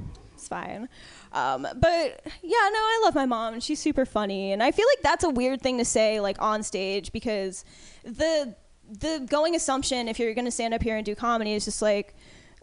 It's 0.41 0.49
fine. 0.49 0.89
Um, 1.33 1.67
but 1.77 2.27
yeah, 2.43 2.69
no, 2.73 2.79
I 2.79 3.01
love 3.05 3.15
my 3.15 3.27
mom. 3.27 3.61
She's 3.61 3.79
super 3.79 4.07
funny, 4.07 4.53
and 4.53 4.63
I 4.63 4.71
feel 4.71 4.87
like 4.97 5.03
that's 5.03 5.23
a 5.23 5.29
weird 5.29 5.61
thing 5.61 5.77
to 5.77 5.85
say 5.85 6.19
like 6.19 6.41
on 6.41 6.63
stage 6.63 7.13
because 7.13 7.63
the 8.05 8.55
the 8.91 9.27
going 9.29 9.55
assumption 9.55 10.09
if 10.09 10.19
you're 10.19 10.33
going 10.33 10.47
to 10.47 10.51
stand 10.51 10.73
up 10.73 10.83
here 10.83 10.97
and 10.97 11.05
do 11.05 11.15
comedy 11.15 11.53
is 11.53 11.67
just 11.67 11.83
like, 11.83 12.17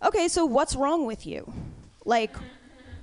okay, 0.03 0.27
so 0.27 0.43
what's 0.43 0.75
wrong 0.75 1.05
with 1.05 1.27
you? 1.27 1.53
Like, 2.03 2.35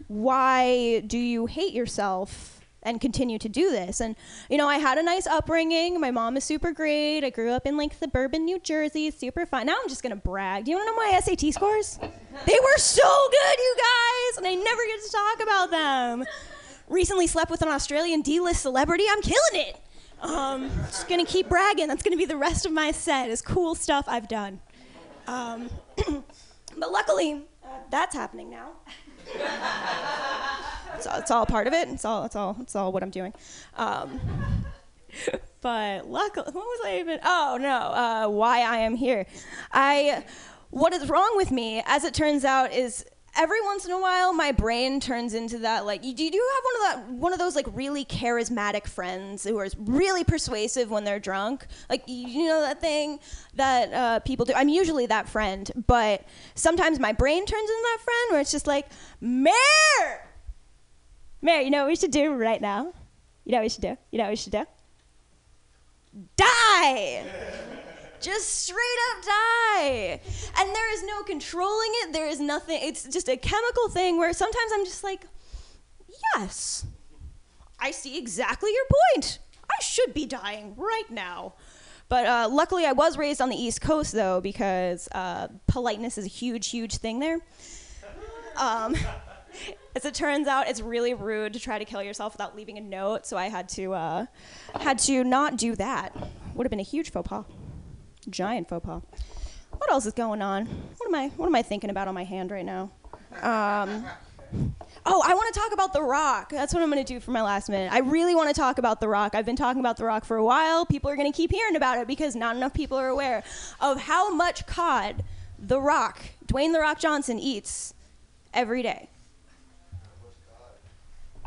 why 0.09 1.01
do 1.07 1.19
you 1.19 1.47
hate 1.47 1.73
yourself? 1.73 2.64
And 2.85 3.01
continue 3.01 3.39
to 3.39 3.49
do 3.49 3.71
this. 3.71 4.01
And 4.01 4.15
you 4.49 4.57
know, 4.57 4.69
I 4.69 4.79
had 4.79 4.99
a 4.99 5.03
nice 5.03 5.27
upbringing. 5.27 6.01
My 6.01 6.11
mom 6.11 6.37
is 6.37 6.45
super 6.45 6.73
great. 6.73 7.25
I 7.25 7.31
grew 7.31 7.51
up 7.51 7.67
in 7.67 7.77
like 7.77 7.95
suburban 7.95 8.45
New 8.45 8.59
Jersey, 8.59 9.11
super 9.11 9.47
fun. 9.47 9.67
Now 9.67 9.77
I'm 9.83 9.89
just 9.89 10.03
gonna 10.03 10.17
brag. 10.17 10.65
Do 10.65 10.71
you 10.71 10.77
want 10.77 10.89
to 10.89 10.93
know 10.93 10.97
my 10.97 11.21
SAT 11.21 11.55
scores? 11.55 11.99
They 12.01 12.59
were 12.61 12.79
so 12.79 13.03
good, 13.31 13.59
you 13.59 13.77
guys, 13.77 14.39
and 14.39 14.47
I 14.47 14.55
never 14.55 14.83
get 14.87 15.03
to 15.03 15.11
talk 15.13 15.43
about 15.43 15.71
them. 15.71 16.25
Recently 16.89 17.27
slept 17.27 17.51
with 17.51 17.63
an 17.63 17.69
Australian 17.69 18.21
D-list 18.21 18.61
celebrity. 18.61 19.05
I'm 19.11 19.23
killing 19.23 19.39
it. 19.55 19.81
Um, 20.21 20.71
just 20.87 21.09
gonna 21.09 21.25
keep 21.25 21.49
bragging. 21.49 21.89
That's 21.89 22.03
gonna 22.03 22.17
be 22.17 22.25
the 22.27 22.37
rest 22.37 22.67
of 22.67 22.73
my 22.73 22.93
set. 22.93 23.31
Is 23.31 23.43
cool 23.43 23.75
stuff 23.75 24.05
I've 24.09 24.29
done. 24.29 24.61
Um, 25.27 25.71
but 26.77 26.93
luckily, 26.93 27.43
uh, 27.65 27.69
that's 27.91 28.15
happening 28.15 28.51
now. 28.51 28.73
it's, 31.05 31.13
all, 31.13 31.21
it's 31.21 31.31
all 31.31 31.47
part 31.47 31.67
of 31.67 31.73
it. 31.73 31.89
It's 31.89 32.05
all 32.05 32.25
it's 32.25 32.37
all 32.37 32.57
it's 32.61 32.75
all 32.75 32.93
what 32.93 33.03
I'm 33.03 33.11
doing. 33.11 33.33
Um, 33.77 34.21
but 35.61 36.09
luckily, 36.09 36.47
what 36.47 36.55
was 36.55 36.81
I 36.85 36.99
even? 37.01 37.21
Oh 37.25 37.59
no, 37.61 37.77
uh, 37.77 38.29
why 38.29 38.61
I 38.61 38.79
am 38.79 38.95
here. 38.95 39.27
I 39.73 40.25
what 40.71 40.93
is 40.93 41.09
wrong 41.09 41.33
with 41.37 41.51
me, 41.51 41.83
as 41.87 42.05
it 42.05 42.15
turns 42.15 42.45
out, 42.45 42.73
is 42.73 43.05
every 43.37 43.61
once 43.63 43.85
in 43.85 43.91
a 43.91 44.01
while 44.01 44.33
my 44.33 44.53
brain 44.53 45.01
turns 45.01 45.35
into 45.35 45.59
that 45.59 45.85
like 45.85 46.05
you 46.05 46.15
do 46.15 46.23
you 46.23 46.51
have 46.55 46.65
one 46.65 46.77
of 46.77 47.09
that 47.09 47.15
one 47.21 47.33
of 47.33 47.39
those 47.39 47.57
like 47.57 47.67
really 47.73 48.05
charismatic 48.05 48.87
friends 48.87 49.43
who 49.45 49.59
are 49.59 49.69
really 49.79 50.23
persuasive 50.23 50.91
when 50.91 51.03
they're 51.03 51.19
drunk 51.19 51.67
like 51.91 52.05
you 52.07 52.29
you 52.29 52.49
know 52.49 52.61
that 52.61 52.81
thing 52.81 53.19
that 53.55 53.93
uh, 53.93 54.21
people 54.21 54.45
do 54.45 54.53
i'm 54.55 54.69
usually 54.69 55.07
that 55.07 55.29
friend 55.29 55.73
but 55.87 56.25
sometimes 56.55 57.01
my 57.01 57.13
brain 57.13 57.45
turns 57.45 57.71
into 57.71 57.83
that 57.83 57.99
friend 58.05 58.31
where 58.31 58.41
it's 58.41 58.53
just 58.53 58.67
like 58.67 58.87
mayor 59.21 59.55
mayor 61.45 61.61
you 61.61 61.71
know 61.71 61.83
what 61.83 61.89
we 61.89 61.97
should 61.97 62.11
do 62.11 62.35
right 62.35 62.61
now 62.61 62.93
you 63.45 63.53
know 63.53 63.59
what 63.59 63.65
we 63.65 63.69
should 63.69 63.83
do 63.83 63.97
you 64.11 64.19
know 64.19 64.25
what 64.25 64.31
we 64.31 64.37
should 64.37 64.53
do 64.53 64.65
die 66.37 67.25
just 68.25 68.65
straight 68.65 68.79
up 69.11 69.25
die. 69.25 70.21
And 70.59 70.75
there 70.75 70.95
is 70.95 71.05
no 71.05 71.23
controlling 71.23 71.91
it. 72.03 72.13
There 72.15 72.27
is 72.27 72.41
nothing. 72.41 72.79
It's 72.83 73.05
just 73.05 73.29
a 73.29 73.37
chemical 73.37 73.91
thing 73.91 74.17
where 74.17 74.33
sometimes 74.33 74.73
I'm 74.73 74.85
just 74.87 75.05
like, 75.05 75.27
yes, 76.35 76.87
I 77.79 77.91
see 77.91 78.17
exactly 78.17 78.71
your 78.73 78.85
point. 79.15 79.41
I 79.69 79.83
should 79.83 80.15
be 80.15 80.25
dying 80.25 80.75
right 80.77 81.11
now. 81.11 81.55
But 82.09 82.27
uh, 82.27 82.49
luckily, 82.51 82.87
I 82.87 82.93
was 82.93 83.19
raised 83.19 83.43
on 83.43 83.51
the 83.51 83.57
East 83.57 83.83
Coast, 83.83 84.13
though, 84.13 84.41
because 84.41 85.09
uh, 85.13 85.49
politeness 85.67 86.17
is 86.17 86.25
a 86.25 86.29
huge, 86.29 86.71
huge 86.71 86.97
thing 86.97 87.19
there. 87.19 87.41
Um, 88.57 88.97
as 89.95 90.05
it 90.05 90.15
turns 90.15 90.49
out, 90.49 90.69
it's 90.69 90.81
really 90.81 91.15
rude 91.15 91.53
to 91.53 91.61
try 91.61 91.79
to 91.79 91.85
kill 91.85 92.03
yourself 92.03 92.35
without 92.35 92.57
leaving 92.57 92.79
a 92.79 92.81
note, 92.81 93.27
so 93.27 93.37
I 93.37 93.49
had 93.49 93.69
to 93.71 93.95
uh, 93.95 94.27
had 94.81 94.99
to 95.01 95.25
not 95.25 95.57
do 95.57 95.77
that. 95.77 96.15
Would 96.55 96.65
have 96.65 96.71
been 96.71 96.81
a 96.81 96.83
huge 96.83 97.11
faux 97.11 97.29
pas 97.29 97.45
giant 98.29 98.69
faux 98.69 98.85
pas. 98.85 99.03
What 99.71 99.91
else 99.91 100.07
is 100.07 100.13
going 100.13 100.43
on? 100.43 100.67
What 100.67 101.09
am 101.09 101.15
I 101.15 101.29
what 101.37 101.47
am 101.47 101.55
I 101.55 101.63
thinking 101.63 101.91
about 101.91 102.09
on 102.09 102.15
my 102.15 102.25
hand 102.25 102.51
right 102.51 102.65
now? 102.65 102.91
Um, 103.43 104.05
oh, 105.05 105.23
I 105.25 105.35
want 105.35 105.53
to 105.53 105.61
talk 105.61 105.73
about 105.73 105.93
The 105.93 106.03
Rock. 106.03 106.51
That's 106.51 106.73
what 106.73 106.83
I'm 106.83 106.91
going 106.91 107.05
to 107.05 107.13
do 107.13 107.21
for 107.21 107.33
my 107.33 107.43
last 107.43 107.69
minute. 107.69 107.93
I 107.93 107.99
really 107.99 108.35
want 108.35 108.55
to 108.55 108.59
talk 108.59 108.79
about 108.79 109.01
The 109.01 109.09
Rock. 109.09 109.35
I've 109.35 109.47
been 109.47 109.57
talking 109.57 109.81
about 109.81 109.97
The 109.97 110.05
Rock 110.05 110.25
for 110.25 110.37
a 110.37 110.45
while. 110.45 110.87
People 110.87 111.11
are 111.11 111.17
going 111.17 111.31
to 111.31 111.37
keep 111.37 111.51
hearing 111.51 111.77
about 111.77 111.99
it 111.99 112.07
because 112.07 112.37
not 112.37 112.57
enough 112.57 112.73
people 112.73 112.97
are 112.99 113.09
aware 113.09 113.43
of 113.81 114.01
how 114.03 114.33
much 114.33 114.67
cod 114.67 115.25
The 115.59 115.81
Rock, 115.81 116.21
Dwayne 116.47 116.73
The 116.73 116.81
Rock 116.81 117.01
Johnson, 117.01 117.39
eats 117.39 117.95
every 118.53 118.83
day. 118.83 119.09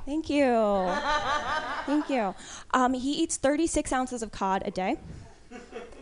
Thank 0.07 0.29
you. 0.29 0.89
Thank 1.85 2.09
you. 2.09 2.33
Um, 2.73 2.93
he 2.93 3.11
eats 3.11 3.35
36 3.35 3.91
ounces 3.91 4.23
of 4.23 4.31
cod 4.31 4.63
a 4.65 4.71
day 4.71 4.95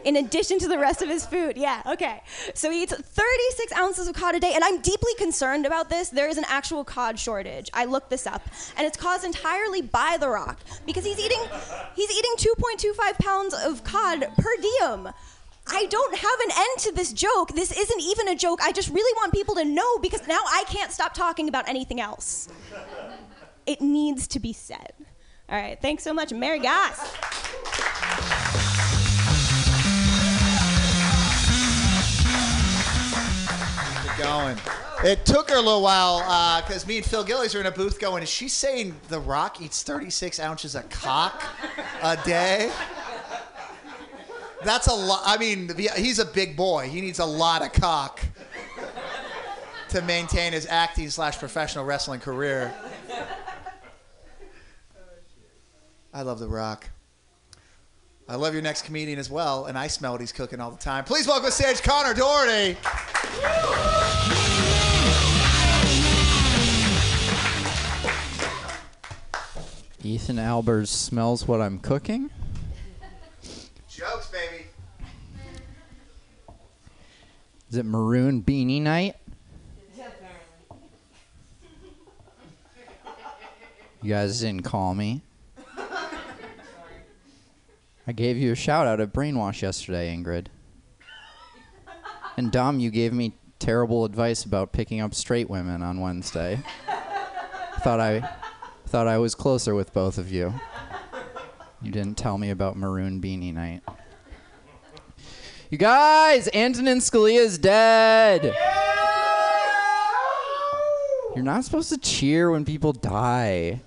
in 0.04 0.16
addition 0.18 0.60
to 0.60 0.68
the 0.68 0.78
rest 0.78 1.02
of 1.02 1.10
his 1.10 1.26
food. 1.26 1.58
Yeah, 1.58 1.82
okay. 1.88 2.22
So 2.54 2.70
he 2.70 2.84
eats 2.84 2.94
36 2.96 3.74
ounces 3.74 4.08
of 4.08 4.14
cod 4.14 4.36
a 4.36 4.40
day, 4.40 4.52
and 4.54 4.64
I'm 4.64 4.80
deeply 4.82 5.12
concerned 5.18 5.66
about 5.66 5.90
this. 5.90 6.10
There 6.10 6.30
is 6.30 6.38
an 6.38 6.46
actual 6.48 6.84
cod 6.84 7.18
shortage. 7.18 7.72
I 7.74 7.86
looked 7.86 8.12
this 8.12 8.28
up, 8.28 8.44
and 8.78 8.86
it's 8.86 8.96
caused 8.96 9.26
entirely 9.26 9.82
by 9.82 10.18
The 10.20 10.30
Rock 10.30 10.60
because 10.86 11.04
he's 11.04 11.20
eating 11.20 11.42
he's 11.96 12.12
eating 12.12 12.34
2.25 12.38 13.18
pounds 13.18 13.56
of 13.56 13.84
cod 13.84 14.28
per 14.38 14.56
diem. 14.62 15.10
I 15.68 15.88
don't 15.88 16.16
have 16.16 16.40
an 16.42 16.52
end 16.56 16.80
to 16.82 16.92
this 16.92 17.12
joke. 17.12 17.56
This 17.56 17.76
isn't 17.76 18.02
even 18.02 18.28
a 18.28 18.36
joke. 18.36 18.60
I 18.62 18.72
just 18.72 18.90
really 18.90 19.14
want 19.18 19.34
people 19.34 19.56
to 19.56 19.66
know 19.66 19.98
because 19.98 20.28
now 20.28 20.42
I 20.48 20.64
can't 20.68 20.92
stop 20.92 21.16
talking 21.16 21.50
about 21.50 21.68
anything 21.68 22.00
else. 22.00 22.50
It 23.66 23.82
needs 23.82 24.28
to 24.30 24.40
be 24.40 24.54
said. 24.54 24.94
All 25.50 25.60
right, 25.60 25.80
thanks 25.82 26.04
so 26.04 26.14
much, 26.14 26.32
Mary 26.34 26.60
Goss. 26.60 27.00
Going. 34.18 34.58
It 35.04 35.26
took 35.26 35.50
her 35.50 35.58
a 35.58 35.62
little 35.62 35.82
while 35.82 36.24
uh, 36.26 36.62
because 36.62 36.88
me 36.88 36.98
and 36.98 37.06
Phil 37.06 37.24
Gillis 37.24 37.54
are 37.54 37.60
in 37.60 37.66
a 37.66 37.72
booth 37.72 38.00
going, 38.00 38.24
is 38.24 38.30
she 38.30 38.48
saying 38.48 38.96
The 39.10 39.20
Rock 39.20 39.62
eats 39.62 39.84
36 39.84 40.40
ounces 40.40 40.74
of 40.74 40.90
cock 40.90 41.44
a 42.02 42.18
day? 42.18 42.72
That's 44.64 44.88
a 44.88 44.94
lot. 44.94 45.22
I 45.26 45.38
mean, 45.38 45.70
he's 45.96 46.18
a 46.20 46.26
big 46.26 46.56
boy. 46.56 46.88
He 46.88 47.02
needs 47.02 47.20
a 47.20 47.26
lot 47.26 47.62
of 47.62 47.72
cock 47.74 48.22
to 49.90 50.02
maintain 50.02 50.54
his 50.54 50.66
acting 50.66 51.10
slash 51.10 51.38
professional 51.38 51.86
wrestling 51.86 52.20
career. 52.20 52.74
I 56.16 56.22
love 56.22 56.40
The 56.40 56.48
Rock. 56.48 56.90
I 58.30 58.36
love 58.36 58.54
your 58.54 58.64
next 58.64 58.84
comedian 58.84 59.20
as 59.20 59.30
well, 59.30 59.66
and 59.66 59.78
I 59.78 59.88
smell 59.88 60.14
what 60.14 60.22
he's 60.22 60.32
cooking 60.32 60.62
all 60.62 60.72
the 60.72 60.78
time. 60.78 61.04
Please 61.04 61.28
welcome 61.28 61.48
to 61.48 61.52
stage 61.52 61.84
Connor 61.84 62.14
Doherty. 62.14 62.78
Ethan 70.06 70.38
Albers 70.38 70.88
smells 70.88 71.50
what 71.50 71.60
I'm 71.60 71.80
cooking. 71.80 72.30
Jokes, 73.90 74.32
baby. 74.32 74.68
Is 77.70 77.76
it 77.76 77.86
Maroon 77.86 78.42
Beanie 78.42 78.82
Night? 78.82 79.18
You 84.02 84.14
guys 84.14 84.40
didn't 84.40 84.64
call 84.64 84.96
me. 84.96 85.22
I 88.08 88.12
gave 88.12 88.38
you 88.38 88.52
a 88.52 88.56
shout 88.56 88.86
out 88.86 89.00
at 89.00 89.14
Brainwash 89.14 89.62
yesterday, 89.64 90.16
Ingrid. 90.16 90.48
And 92.38 92.52
Dom, 92.52 92.80
you 92.80 92.92
gave 92.92 93.14
me 93.14 93.36
terrible 93.58 94.06
advice 94.06 94.44
about 94.44 94.72
picking 94.72 95.02
up 95.02 95.16
straight 95.16 95.50
women 95.50 95.82
on 95.82 96.02
Wednesday. 96.02 96.60
thought 97.80 98.00
I 98.00 98.30
thought 98.86 99.08
I 99.08 99.18
was 99.18 99.34
closer 99.34 99.74
with 99.74 99.92
both 99.92 100.18
of 100.20 100.32
you. 100.32 100.54
You 101.82 101.92
didn't 101.92 102.16
tell 102.16 102.38
me 102.38 102.52
about 102.52 102.78
Maroon 102.78 103.20
Beanie 103.22 103.54
Night. 103.54 103.82
You 105.72 105.80
guys, 105.80 106.48
Antonin 106.54 107.00
Scalia 107.00 107.40
is 107.40 107.58
dead. 107.58 108.44
You're 111.36 111.44
not 111.44 111.66
supposed 111.66 111.90
to 111.90 111.98
cheer 111.98 112.52
when 112.52 112.66
people 112.66 112.94
die. 112.94 113.82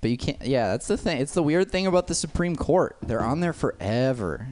But 0.00 0.10
you 0.10 0.16
can't. 0.16 0.40
Yeah, 0.42 0.68
that's 0.68 0.86
the 0.86 0.96
thing. 0.96 1.20
It's 1.20 1.34
the 1.34 1.42
weird 1.42 1.70
thing 1.72 1.86
about 1.86 2.06
the 2.06 2.14
Supreme 2.14 2.54
Court. 2.56 2.96
They're 3.02 3.22
on 3.22 3.40
there 3.40 3.52
forever. 3.52 4.46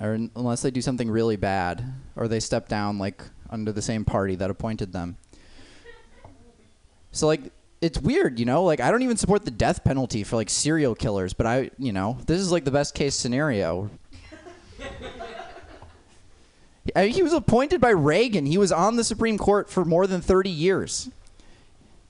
Or 0.00 0.12
unless 0.34 0.62
they 0.62 0.70
do 0.70 0.82
something 0.82 1.10
really 1.10 1.36
bad, 1.36 1.84
or 2.16 2.28
they 2.28 2.40
step 2.40 2.68
down 2.68 2.98
like 2.98 3.22
under 3.48 3.72
the 3.72 3.80
same 3.82 4.04
party 4.04 4.34
that 4.36 4.50
appointed 4.50 4.92
them. 4.92 5.16
So 7.12 7.26
like, 7.28 7.40
it's 7.80 7.98
weird, 7.98 8.38
you 8.38 8.44
know. 8.46 8.64
Like 8.64 8.80
I 8.80 8.90
don't 8.90 9.02
even 9.02 9.16
support 9.16 9.44
the 9.44 9.50
death 9.50 9.84
penalty 9.84 10.24
for 10.24 10.36
like 10.36 10.50
serial 10.50 10.94
killers, 10.94 11.32
but 11.32 11.46
I, 11.46 11.70
you 11.78 11.92
know, 11.92 12.18
this 12.26 12.40
is 12.40 12.50
like 12.52 12.64
the 12.64 12.70
best 12.72 12.94
case 12.94 13.14
scenario. 13.14 13.90
I- 16.96 17.06
He 17.08 17.22
was 17.22 17.32
appointed 17.32 17.80
by 17.80 17.90
Reagan. 17.90 18.46
He 18.46 18.58
was 18.58 18.72
on 18.72 18.96
the 18.96 19.04
Supreme 19.04 19.38
Court 19.38 19.70
for 19.70 19.84
more 19.84 20.06
than 20.06 20.20
30 20.20 20.50
years. 20.50 21.10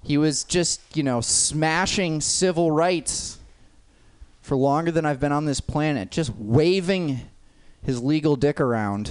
He 0.07 0.19
was 0.19 0.45
just, 0.45 0.97
you 0.97 1.03
know, 1.03 1.21
smashing 1.21 2.21
civil 2.21 2.71
rights 2.71 3.39
for 4.41 4.57
longer 4.57 4.93
than 4.93 5.05
I've 5.05 5.19
been 5.19 5.33
on 5.33 5.47
this 5.47 5.61
planet, 5.61 6.13
just 6.13 6.33
waving 6.37 7.23
his 7.83 8.01
legal 8.01 8.37
dick 8.37 8.61
around. 8.61 9.11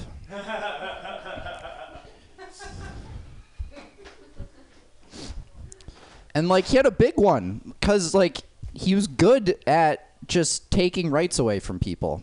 And 6.34 6.48
like 6.48 6.68
he 6.68 6.78
had 6.78 6.86
a 6.86 6.92
big 6.92 7.18
one 7.18 7.74
cuz 7.82 8.16
like 8.16 8.44
he 8.74 8.96
was 8.96 9.08
good 9.08 9.58
at 9.68 10.08
just 10.28 10.72
taking 10.72 11.12
rights 11.12 11.38
away 11.38 11.60
from 11.60 11.78
people. 11.78 12.22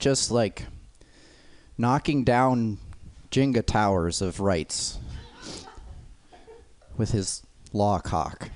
Just 0.00 0.32
like 0.32 0.66
knocking 1.78 2.24
down 2.24 2.78
Jenga 3.30 3.64
towers 3.64 4.20
of 4.20 4.40
rights 4.40 4.98
with 7.00 7.12
his 7.12 7.42
law 7.72 7.98
cock. 7.98 8.50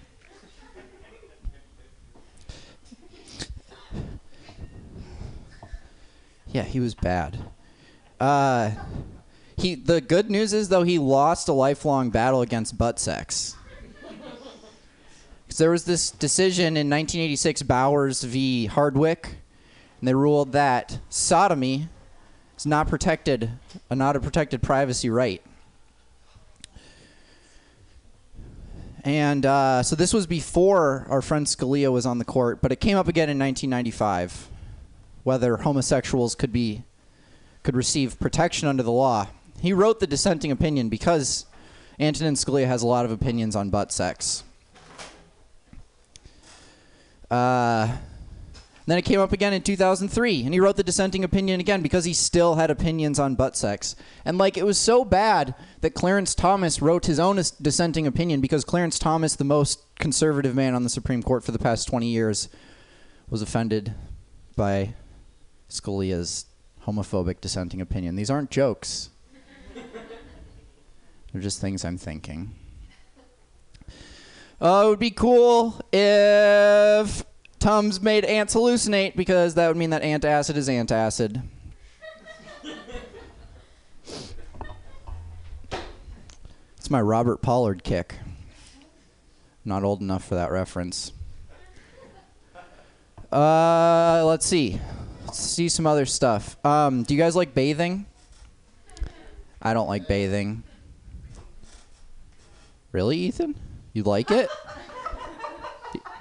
Yeah, 6.53 6.63
he 6.63 6.79
was 6.79 6.95
bad. 6.95 7.39
Uh, 8.21 8.73
he 9.57 9.75
the 9.75 10.01
good 10.01 10.31
news 10.31 10.53
is 10.53 10.69
though 10.69 10.83
he 10.83 10.99
lost 10.99 11.49
a 11.49 11.53
lifelong 11.53 12.11
battle 12.11 12.43
against 12.43 12.79
butt 12.79 13.01
sex. 13.01 13.57
'Cause 15.49 15.59
there 15.59 15.71
was 15.71 15.85
this 15.85 16.11
decision 16.11 16.77
in 16.77 16.89
1986, 16.89 17.63
Bowers 17.63 18.23
v. 18.25 18.67
Hardwick, 18.67 19.39
and 20.01 20.09
they 20.09 20.15
ruled 20.15 20.53
that 20.53 20.99
sodomy 21.09 21.89
is 22.59 22.67
not 22.67 22.89
protected, 22.89 23.53
not 23.91 24.17
a 24.17 24.21
protected 24.21 24.63
privacy 24.63 25.09
right. 25.09 25.43
And 29.05 29.45
uh, 29.45 29.83
so 29.83 29.95
this 29.95 30.15
was 30.15 30.27
before 30.27 31.07
our 31.11 31.21
friend 31.21 31.47
Scalia 31.47 31.93
was 31.93 32.07
on 32.07 32.17
the 32.17 32.25
court, 32.25 32.63
but 32.63 32.73
it 32.73 32.81
came 32.81 32.97
up 32.97 33.07
again 33.07 33.29
in 33.29 33.39
1995, 33.39 34.49
whether 35.25 35.59
homosexuals 35.59 36.35
could 36.35 36.53
be 36.53 36.85
could 37.63 37.77
receive 37.77 38.19
protection 38.19 38.69
under 38.69 38.83
the 38.83 38.93
law. 38.93 39.27
He 39.61 39.73
wrote 39.73 40.01
the 40.01 40.07
dissenting 40.07 40.51
opinion 40.51 40.89
because 40.89 41.47
Antonin 41.99 42.35
Scalia 42.35 42.67
has 42.67 42.83
a 42.83 42.87
lot 42.87 43.05
of 43.05 43.11
opinions 43.11 43.57
on 43.57 43.71
butt 43.71 43.93
sex. 43.93 44.43
Uh, 47.31 47.97
then 48.87 48.99
it 48.99 49.05
came 49.05 49.21
up 49.21 49.33
again 49.33 49.55
in 49.55 49.63
2003, 49.63 50.45
and 50.45 50.53
he 50.53 50.61
wrote 50.61 50.77
the 50.77 50.83
dissenting 50.83 51.25
opinion 51.25 51.59
again 51.59 51.81
because 51.81 52.05
he 52.05 52.13
still 52.13 52.57
had 52.57 52.71
opinions 52.71 53.19
on 53.19 53.35
butt 53.35 53.57
sex. 53.57 53.97
And 54.25 54.37
like 54.37 54.59
it 54.59 54.67
was 54.67 54.77
so 54.77 55.05
bad 55.05 55.55
that 55.81 55.95
Clarence 55.95 56.35
Thomas 56.35 56.83
wrote 56.83 57.07
his 57.07 57.19
own 57.19 57.37
dissenting 57.63 58.07
opinion 58.07 58.43
because 58.43 58.65
Clarence 58.65 58.99
Thomas, 58.99 59.37
the 59.37 59.45
most 59.45 59.81
conservative 59.99 60.55
man 60.55 60.75
on 60.75 60.83
the 60.83 60.91
Supreme 60.91 61.23
Court 61.23 61.43
for 61.43 61.53
the 61.53 61.59
past 61.59 61.89
20 61.89 62.07
years, 62.07 62.49
was 63.31 63.41
offended 63.41 63.95
by 64.55 64.95
Scalia's 65.71 66.45
homophobic 66.87 67.41
dissenting 67.41 67.81
opinion. 67.81 68.17
These 68.17 68.31
aren't 68.31 68.51
jokes. 68.51 69.09
They're 71.33 71.43
just 71.43 71.61
things 71.61 71.87
I'm 71.87 71.97
thinking. 71.97 72.55
Uh, 74.61 74.85
it 74.85 74.89
would 74.91 74.99
be 74.99 75.11
cool 75.11 75.81
if 75.93 77.25
Tums 77.65 78.03
made 78.03 78.27
ants 78.27 78.55
hallucinate 78.55 79.17
because 79.17 79.55
that 79.55 79.69
would 79.69 79.79
mean 79.79 79.89
that 79.89 80.03
antacid 80.03 80.57
is 80.57 80.69
antacid. 80.69 81.43
It's 86.77 86.91
my 86.91 87.01
Robert 87.01 87.41
Pollard 87.41 87.83
kick. 87.83 88.17
Not 89.65 89.83
old 89.83 90.03
enough 90.03 90.23
for 90.25 90.35
that 90.35 90.51
reference. 90.51 91.15
Uh, 93.33 94.23
let's 94.27 94.45
see. 94.45 94.79
Let's 95.25 95.41
see 95.41 95.71
some 95.71 95.87
other 95.87 96.05
stuff. 96.05 96.63
Um, 96.67 97.03
do 97.03 97.15
you 97.15 97.19
guys 97.19 97.35
like 97.35 97.55
bathing? 97.55 98.05
I 99.63 99.73
don't 99.73 99.89
like 99.89 100.07
bathing. 100.07 100.65
Really, 102.93 103.17
Ethan? 103.17 103.55
You 103.95 104.03
like 104.03 104.31
it? 104.31 104.51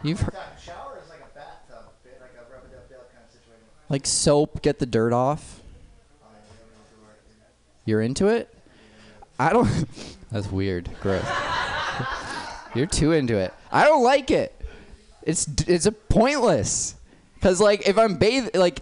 You've 0.04 0.20
heard, 0.20 0.36
Shower 0.62 1.00
is 1.02 1.10
like 1.10 1.22
a 1.22 1.34
bathtub, 1.34 1.86
bit 2.04 2.20
like 2.20 2.32
a 2.36 2.54
rub 2.54 2.66
it 2.70 2.76
up 2.76 2.90
dub 2.90 3.00
kind 3.14 3.24
of 3.26 3.32
situation. 3.32 3.64
Like 3.94 4.08
soap, 4.08 4.64
get 4.64 4.80
the 4.80 4.88
dirt 4.88 5.14
off. 5.14 5.62
You're 7.86 8.02
into 8.02 8.28
it? 8.28 8.50
I 9.38 9.54
don't. 9.54 9.70
That's 10.32 10.52
weird. 10.52 10.90
Gross. 11.00 11.24
You're 12.76 12.88
too 12.88 13.12
into 13.12 13.38
it. 13.38 13.54
I 13.72 13.86
don't 13.86 14.02
like 14.02 14.32
it. 14.32 14.60
It's 15.22 15.46
it's 15.68 15.86
a 15.86 15.92
pointless. 15.92 16.96
Cause 17.40 17.62
like 17.62 17.88
if 17.88 18.00
I'm 18.00 18.16
bath 18.16 18.56
like 18.56 18.80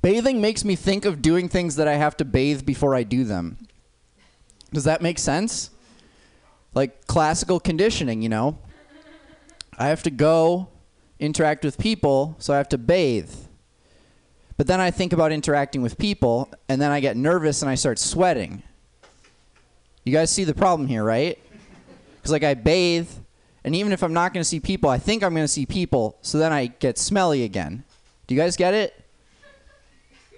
bathing 0.00 0.40
makes 0.40 0.64
me 0.64 0.76
think 0.76 1.04
of 1.04 1.20
doing 1.20 1.50
things 1.50 1.76
that 1.76 1.86
I 1.86 1.96
have 1.96 2.16
to 2.16 2.24
bathe 2.24 2.64
before 2.64 2.94
I 2.94 3.02
do 3.02 3.22
them. 3.22 3.58
Does 4.72 4.84
that 4.84 5.02
make 5.02 5.18
sense? 5.18 5.68
Like 6.72 7.06
classical 7.06 7.60
conditioning, 7.60 8.22
you 8.22 8.30
know. 8.30 8.56
I 9.76 9.88
have 9.88 10.02
to 10.04 10.10
go 10.10 10.68
interact 11.18 11.66
with 11.66 11.76
people, 11.76 12.34
so 12.38 12.54
I 12.54 12.56
have 12.56 12.70
to 12.70 12.78
bathe. 12.78 13.43
But 14.56 14.66
then 14.66 14.80
I 14.80 14.90
think 14.90 15.12
about 15.12 15.32
interacting 15.32 15.82
with 15.82 15.98
people, 15.98 16.48
and 16.68 16.80
then 16.80 16.90
I 16.90 17.00
get 17.00 17.16
nervous 17.16 17.62
and 17.62 17.70
I 17.70 17.74
start 17.74 17.98
sweating. 17.98 18.62
You 20.04 20.12
guys 20.12 20.30
see 20.30 20.44
the 20.44 20.54
problem 20.54 20.86
here, 20.86 21.02
right? 21.02 21.38
Because, 22.16 22.30
like, 22.30 22.44
I 22.44 22.54
bathe, 22.54 23.08
and 23.64 23.74
even 23.74 23.92
if 23.92 24.02
I'm 24.02 24.12
not 24.12 24.32
going 24.32 24.42
to 24.42 24.48
see 24.48 24.60
people, 24.60 24.90
I 24.90 24.98
think 24.98 25.24
I'm 25.24 25.34
going 25.34 25.44
to 25.44 25.48
see 25.48 25.66
people, 25.66 26.16
so 26.22 26.38
then 26.38 26.52
I 26.52 26.66
get 26.66 26.98
smelly 26.98 27.42
again. 27.42 27.84
Do 28.26 28.34
you 28.34 28.40
guys 28.40 28.56
get 28.56 28.74
it? 28.74 28.94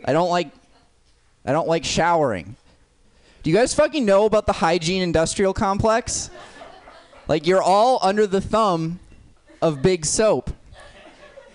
I 0.05 0.12
don't 0.12 0.30
like. 0.30 0.51
I 1.44 1.52
don't 1.52 1.68
like 1.68 1.84
showering. 1.84 2.56
Do 3.43 3.51
you 3.51 3.56
guys 3.56 3.74
fucking 3.74 4.05
know 4.05 4.24
about 4.24 4.47
the 4.47 4.52
hygiene 4.55 5.02
industrial 5.02 5.52
complex? 5.55 6.30
Like, 7.28 7.47
you're 7.47 7.62
all 7.62 7.98
under 8.02 8.26
the 8.26 8.40
thumb 8.40 8.98
of 9.62 9.82
big 9.82 10.05
soap. 10.05 10.51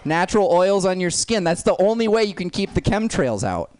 Natural 0.03 0.51
oils 0.51 0.85
on 0.85 0.99
your 0.99 1.11
skin. 1.11 1.43
That's 1.43 1.63
the 1.63 1.75
only 1.81 2.07
way 2.07 2.23
you 2.23 2.33
can 2.33 2.49
keep 2.49 2.73
the 2.73 2.81
chemtrails 2.81 3.43
out. 3.43 3.71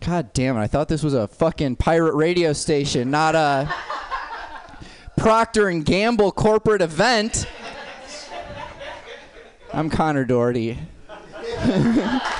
God 0.00 0.32
damn 0.32 0.56
it. 0.56 0.60
I 0.60 0.66
thought 0.66 0.88
this 0.88 1.02
was 1.02 1.14
a 1.14 1.28
fucking 1.28 1.76
pirate 1.76 2.14
radio 2.14 2.52
station, 2.52 3.10
not 3.10 3.34
a 3.34 3.72
Procter 5.16 5.68
and 5.68 5.84
Gamble 5.84 6.32
corporate 6.32 6.82
event. 6.82 7.46
I'm 9.72 9.90
Connor 9.90 10.24
Doherty. 10.24 10.78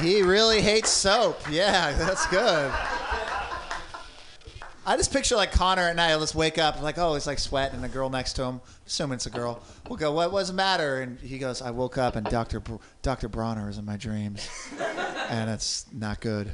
He 0.00 0.22
really 0.22 0.62
hates 0.62 0.90
soap. 0.90 1.40
Yeah, 1.50 1.92
that's 1.92 2.26
good. 2.28 2.72
I 4.88 4.96
just 4.96 5.12
picture 5.12 5.36
like 5.36 5.52
Connor 5.52 5.82
at 5.82 5.96
night. 5.96 6.08
He'll 6.08 6.20
just 6.20 6.34
wake 6.34 6.56
up 6.56 6.76
and 6.76 6.82
like, 6.82 6.96
oh, 6.96 7.12
he's 7.12 7.26
like 7.26 7.38
sweating, 7.38 7.76
and 7.76 7.84
a 7.84 7.88
girl 7.88 8.08
next 8.08 8.32
to 8.34 8.44
him. 8.44 8.62
Assuming 8.86 9.16
it's 9.16 9.26
a 9.26 9.30
girl. 9.30 9.60
We'll 9.86 9.98
go, 9.98 10.12
what 10.12 10.32
was 10.32 10.48
the 10.48 10.54
matter? 10.54 11.02
And 11.02 11.20
he 11.20 11.36
goes, 11.36 11.60
I 11.60 11.72
woke 11.72 11.98
up 11.98 12.16
and 12.16 12.26
Doctor 12.26 12.58
Br- 12.58 12.76
Doctor 13.02 13.28
Bronner 13.28 13.68
is 13.68 13.76
in 13.76 13.84
my 13.84 13.98
dreams, 13.98 14.48
and 15.28 15.50
it's 15.50 15.84
not 15.92 16.22
good. 16.22 16.48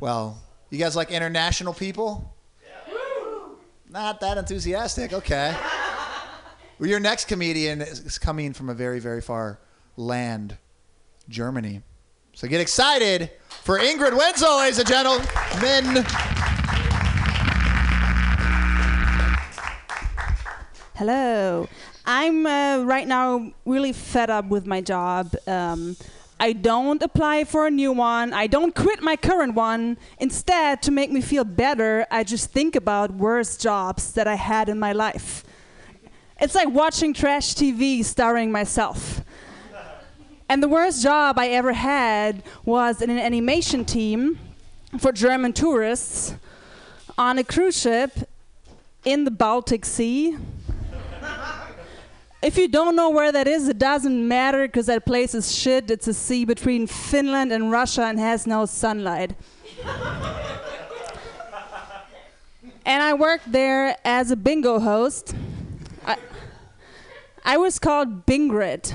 Well, 0.00 0.42
you 0.68 0.78
guys 0.78 0.94
like 0.94 1.10
international 1.10 1.72
people? 1.72 2.34
Not 3.88 4.20
that 4.20 4.36
enthusiastic. 4.36 5.14
Okay. 5.14 5.56
Well, 6.78 6.90
your 6.90 7.00
next 7.00 7.24
comedian 7.24 7.80
is 7.80 8.00
is 8.00 8.18
coming 8.18 8.52
from 8.52 8.68
a 8.68 8.74
very, 8.74 9.00
very 9.00 9.22
far 9.22 9.58
land, 9.96 10.58
Germany. 11.30 11.80
So 12.34 12.48
get 12.48 12.60
excited 12.60 13.30
for 13.48 13.78
Ingrid 13.78 14.14
Wenzel, 14.14 14.58
ladies 14.58 14.78
and 14.78 14.88
gentlemen. 14.88 16.04
Hello. 21.04 21.68
I'm 22.06 22.46
uh, 22.46 22.84
right 22.84 23.08
now 23.08 23.50
really 23.64 23.92
fed 23.92 24.30
up 24.30 24.44
with 24.44 24.66
my 24.66 24.80
job. 24.80 25.34
Um, 25.48 25.96
I 26.38 26.52
don't 26.52 27.02
apply 27.02 27.42
for 27.42 27.66
a 27.66 27.72
new 27.72 27.90
one. 27.90 28.32
I 28.32 28.46
don't 28.46 28.72
quit 28.72 29.02
my 29.02 29.16
current 29.16 29.54
one. 29.56 29.98
Instead, 30.20 30.80
to 30.82 30.92
make 30.92 31.10
me 31.10 31.20
feel 31.20 31.42
better, 31.42 32.06
I 32.08 32.22
just 32.22 32.52
think 32.52 32.76
about 32.76 33.10
worse 33.10 33.56
jobs 33.56 34.12
that 34.12 34.28
I 34.28 34.36
had 34.36 34.68
in 34.68 34.78
my 34.78 34.92
life. 34.92 35.42
It's 36.40 36.54
like 36.54 36.68
watching 36.68 37.12
trash 37.14 37.56
TV 37.56 38.04
starring 38.04 38.52
myself. 38.52 39.22
And 40.48 40.62
the 40.62 40.68
worst 40.68 41.02
job 41.02 41.36
I 41.36 41.48
ever 41.48 41.72
had 41.72 42.44
was 42.64 43.02
in 43.02 43.10
an 43.10 43.18
animation 43.18 43.84
team 43.84 44.38
for 45.00 45.10
German 45.10 45.52
tourists 45.52 46.36
on 47.18 47.38
a 47.38 47.42
cruise 47.42 47.76
ship 47.76 48.12
in 49.04 49.24
the 49.24 49.30
Baltic 49.30 49.84
Sea. 49.84 50.36
If 52.42 52.58
you 52.58 52.66
don't 52.66 52.96
know 52.96 53.08
where 53.10 53.30
that 53.30 53.46
is, 53.46 53.68
it 53.68 53.78
doesn't 53.78 54.26
matter 54.26 54.66
because 54.66 54.86
that 54.86 55.06
place 55.06 55.32
is 55.32 55.54
shit. 55.54 55.88
It's 55.92 56.08
a 56.08 56.14
sea 56.14 56.44
between 56.44 56.88
Finland 56.88 57.52
and 57.52 57.70
Russia 57.70 58.02
and 58.02 58.18
has 58.18 58.48
no 58.48 58.66
sunlight. 58.66 59.36
and 62.84 63.02
I 63.02 63.14
worked 63.14 63.52
there 63.52 63.96
as 64.04 64.32
a 64.32 64.36
bingo 64.36 64.80
host. 64.80 65.36
I, 66.04 66.16
I 67.44 67.58
was 67.58 67.78
called 67.78 68.26
Bingrid. 68.26 68.92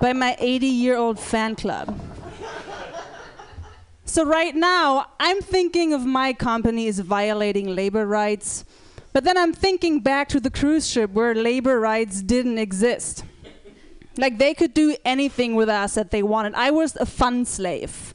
by 0.00 0.12
my 0.12 0.36
80 0.38 0.66
year 0.66 0.96
old 0.96 1.18
fan 1.18 1.56
club. 1.56 1.98
So, 4.12 4.26
right 4.26 4.54
now, 4.54 5.06
I'm 5.18 5.40
thinking 5.40 5.94
of 5.94 6.04
my 6.04 6.34
company 6.34 6.86
as 6.86 6.98
violating 6.98 7.74
labor 7.74 8.06
rights, 8.06 8.66
but 9.14 9.24
then 9.24 9.38
I'm 9.38 9.54
thinking 9.54 10.00
back 10.00 10.28
to 10.28 10.38
the 10.38 10.50
cruise 10.50 10.86
ship 10.86 11.12
where 11.12 11.34
labor 11.34 11.80
rights 11.80 12.20
didn't 12.20 12.58
exist. 12.58 13.24
Like, 14.18 14.36
they 14.36 14.52
could 14.52 14.74
do 14.74 14.94
anything 15.06 15.54
with 15.54 15.70
us 15.70 15.94
that 15.94 16.10
they 16.10 16.22
wanted. 16.22 16.52
I 16.52 16.70
was 16.70 16.94
a 16.96 17.06
fun 17.06 17.46
slave. 17.46 18.12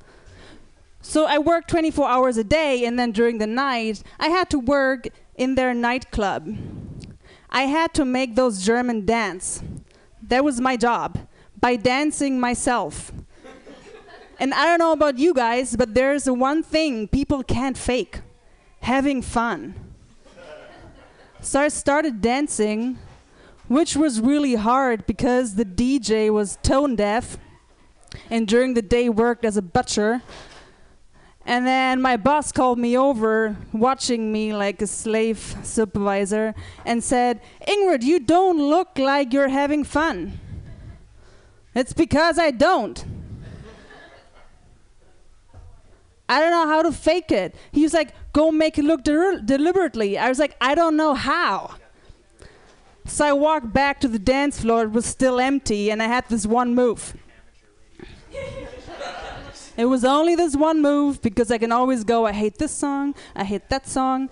So, 1.02 1.26
I 1.26 1.40
worked 1.40 1.68
24 1.72 2.08
hours 2.08 2.38
a 2.38 2.44
day, 2.44 2.86
and 2.86 3.00
then 3.00 3.12
during 3.12 3.40
the 3.40 3.48
night, 3.48 4.04
I 4.20 4.28
had 4.28 4.52
to 4.52 4.60
work 4.60 5.08
in 5.34 5.56
their 5.56 5.74
nightclub. 5.74 6.48
I 7.50 7.64
had 7.64 7.96
to 7.96 8.06
make 8.06 8.36
those 8.36 8.64
German 8.64 9.04
dance. 9.04 9.64
That 10.22 10.44
was 10.44 10.62
my 10.62 10.78
job, 10.78 11.18
by 11.60 11.76
dancing 11.76 12.40
myself. 12.40 13.12
And 14.40 14.54
I 14.54 14.66
don't 14.66 14.80
know 14.80 14.92
about 14.92 15.18
you 15.18 15.34
guys, 15.34 15.76
but 15.76 15.94
there's 15.94 16.30
one 16.30 16.62
thing 16.62 17.08
people 17.08 17.44
can't 17.44 17.78
fake 17.78 18.22
having 18.82 19.22
fun. 19.22 19.76
So 21.42 21.62
I 21.62 21.68
started 21.70 22.22
dancing, 22.22 22.98
which 23.68 23.96
was 23.96 24.22
really 24.22 24.56
hard 24.56 25.06
because 25.08 25.56
the 25.56 25.66
DJ 25.66 26.32
was 26.32 26.58
tone 26.62 26.96
deaf 26.96 27.38
and 28.30 28.48
during 28.48 28.74
the 28.74 28.82
day 28.82 29.10
worked 29.10 29.46
as 29.46 29.58
a 29.58 29.62
butcher. 29.62 30.22
And 31.46 31.66
then 31.66 32.02
my 32.02 32.18
boss 32.18 32.52
called 32.52 32.78
me 32.78 32.98
over, 32.98 33.56
watching 33.72 34.32
me 34.32 34.54
like 34.54 34.82
a 34.82 34.88
slave 34.88 35.56
supervisor, 35.64 36.54
and 36.86 37.02
said, 37.02 37.42
Ingrid, 37.66 38.04
you 38.04 38.20
don't 38.20 38.60
look 38.60 38.98
like 38.98 39.32
you're 39.32 39.48
having 39.48 39.86
fun. 39.86 40.40
It's 41.74 41.94
because 41.94 42.38
I 42.38 42.52
don't. 42.52 43.06
I 46.30 46.40
don't 46.42 46.52
know 46.52 46.68
how 46.68 46.82
to 46.82 46.92
fake 46.92 47.32
it. 47.32 47.56
He 47.72 47.84
was 47.84 47.94
like, 47.94 48.14
go 48.34 48.52
make 48.52 48.78
it 48.78 48.84
look 48.84 49.04
der- 49.04 49.40
deliberately. 49.40 50.18
I 50.18 50.30
was 50.30 50.40
like, 50.40 50.56
I 50.60 50.76
don't 50.76 50.98
know 50.98 51.14
how. 51.14 51.76
So 53.06 53.26
I 53.26 53.32
walked 53.32 53.72
back 53.72 54.02
to 54.02 54.08
the 54.10 54.20
dance 54.20 54.60
floor. 54.60 54.84
It 54.84 54.92
was 54.92 55.06
still 55.06 55.40
empty, 55.40 55.90
and 55.90 56.04
I 56.04 56.08
had 56.08 56.28
this 56.28 56.46
one 56.46 56.76
move. 56.76 57.16
it 59.78 59.86
was 59.86 60.04
only 60.04 60.36
this 60.36 60.56
one 60.56 60.82
move 60.82 61.22
because 61.22 61.50
I 61.50 61.58
can 61.58 61.72
always 61.72 62.04
go, 62.04 62.26
I 62.26 62.34
hate 62.34 62.58
this 62.58 62.74
song, 62.74 63.16
I 63.36 63.46
hate 63.46 63.70
that 63.70 63.88
song. 63.88 64.30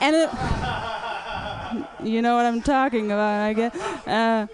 And 0.00 0.14
it. 0.14 0.30
you 2.02 2.22
know 2.22 2.36
what 2.36 2.46
I'm 2.46 2.62
talking 2.62 3.06
about, 3.06 3.42
I 3.42 3.52
guess. 3.52 3.74
Uh, 4.06 4.46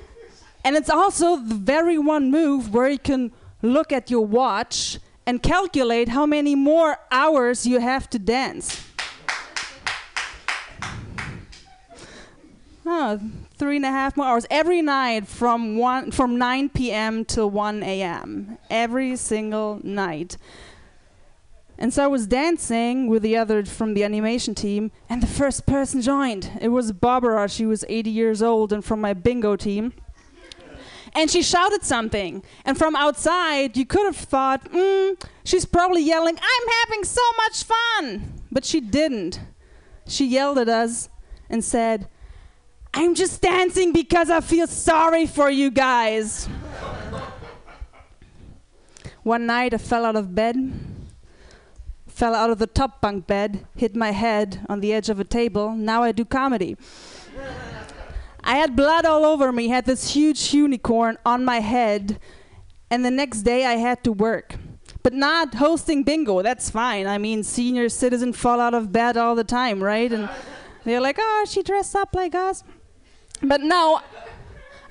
and 0.65 0.77
it's 0.77 0.91
also 0.91 1.37
the 1.37 1.55
very 1.55 1.99
one 1.99 2.31
move 2.31 2.73
where 2.73 2.89
you 2.89 2.99
can 2.99 3.33
look 3.63 3.93
at 3.93 4.11
your 4.11 4.25
watch 4.25 4.99
and 5.27 5.43
calculate 5.43 6.09
how 6.09 6.27
many 6.27 6.55
more 6.55 6.99
hours 7.11 7.67
you 7.67 7.81
have 7.81 8.09
to 8.11 8.19
dance. 8.19 8.85
Oh, 12.87 13.19
three 13.57 13.77
and 13.77 13.85
a 13.87 13.91
half 13.91 14.17
more 14.17 14.27
hours 14.27 14.47
every 14.51 14.83
night 14.83 15.27
from 15.27 15.79
one 15.79 16.11
from 16.11 16.37
9 16.37 16.69
p.m. 16.69 17.25
till 17.25 17.49
1 17.49 17.83
a.m. 17.83 18.59
Every 18.69 19.17
single 19.17 19.81
night. 19.83 20.37
And 21.79 21.93
so 21.93 22.05
I 22.05 22.07
was 22.07 22.27
dancing 22.27 23.09
with 23.09 23.23
the 23.23 23.37
other 23.37 23.65
from 23.65 23.95
the 23.95 24.05
animation 24.05 24.55
team, 24.55 24.93
and 25.09 25.23
the 25.23 25.27
first 25.27 25.67
person 25.67 26.03
joined. 26.03 26.51
It 26.61 26.69
was 26.69 26.93
Barbara. 26.93 27.49
She 27.49 27.67
was 27.67 27.85
80 27.89 28.11
years 28.11 28.43
old 28.43 28.73
and 28.73 28.85
from 28.85 29.01
my 29.01 29.13
bingo 29.15 29.57
team 29.57 29.93
and 31.15 31.31
she 31.31 31.43
shouted 31.43 31.85
something. 31.85 32.43
And 32.65 32.77
from 32.77 32.97
outside, 32.97 33.77
you 33.77 33.87
could 33.87 34.05
have 34.07 34.17
thought, 34.17 34.71
mm, 34.73 35.21
she's 35.45 35.65
probably 35.65 36.03
yelling, 36.03 36.37
I'm 36.37 36.69
having 36.83 37.05
so 37.05 37.23
much 37.37 37.65
fun. 37.65 38.43
But 38.51 38.65
she 38.65 38.81
didn't. 38.81 39.41
She 40.07 40.27
yelled 40.27 40.59
at 40.59 40.69
us 40.69 41.09
and 41.49 41.65
said, 41.65 42.09
I'm 42.93 43.15
just 43.15 43.41
dancing 43.41 43.93
because 43.93 44.31
I 44.31 44.41
feel 44.41 44.67
sorry 44.67 45.27
for 45.27 45.51
you 45.51 45.71
guys. 45.71 46.49
One 49.23 49.47
night, 49.47 49.73
I 49.73 49.79
fell 49.79 50.05
out 50.05 50.17
of 50.17 50.35
bed, 50.35 50.73
fell 52.07 52.35
out 52.35 52.51
of 52.51 52.59
the 52.59 52.67
top 52.67 53.01
bunk 53.01 53.27
bed, 53.27 53.67
hit 53.75 53.97
my 53.97 54.11
head 54.11 54.65
on 54.69 54.81
the 54.81 54.93
edge 54.93 55.09
of 55.09 55.19
a 55.19 55.25
table. 55.25 55.75
Now 55.75 56.03
I 56.03 56.13
do 56.13 56.25
comedy. 56.25 56.77
I 58.45 58.57
had 58.57 58.77
blood 58.77 59.07
all 59.07 59.25
over 59.25 59.51
me, 59.51 59.69
had 59.69 59.87
this 59.87 60.13
huge 60.13 60.53
unicorn 60.53 61.17
on 61.25 61.45
my 61.45 61.61
head, 61.61 62.21
and 62.91 63.05
the 63.05 63.11
next 63.11 63.43
day 63.43 63.65
I 63.65 63.77
had 63.77 64.05
to 64.05 64.13
work. 64.13 64.57
But 65.03 65.15
not 65.15 65.55
hosting 65.55 66.03
bingo, 66.03 66.43
that's 66.43 66.71
fine. 66.71 67.07
I 67.07 67.19
mean, 67.19 67.43
senior 67.43 67.89
citizens 67.89 68.37
fall 68.37 68.61
out 68.61 68.75
of 68.75 68.93
bed 68.93 69.17
all 69.17 69.35
the 69.35 69.45
time, 69.45 69.83
right? 69.83 70.13
And 70.13 70.29
they're 70.85 71.01
like, 71.01 71.17
oh, 71.19 71.47
she 71.49 71.63
dressed 71.63 71.97
up 71.97 72.15
like 72.15 72.35
us. 72.35 72.63
But 73.43 73.63
no, 73.63 74.01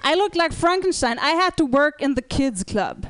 I 0.03 0.15
looked 0.15 0.35
like 0.35 0.51
Frankenstein. 0.51 1.19
I 1.19 1.31
had 1.31 1.55
to 1.57 1.65
work 1.65 2.01
in 2.01 2.15
the 2.15 2.21
kids' 2.21 2.63
club. 2.63 3.07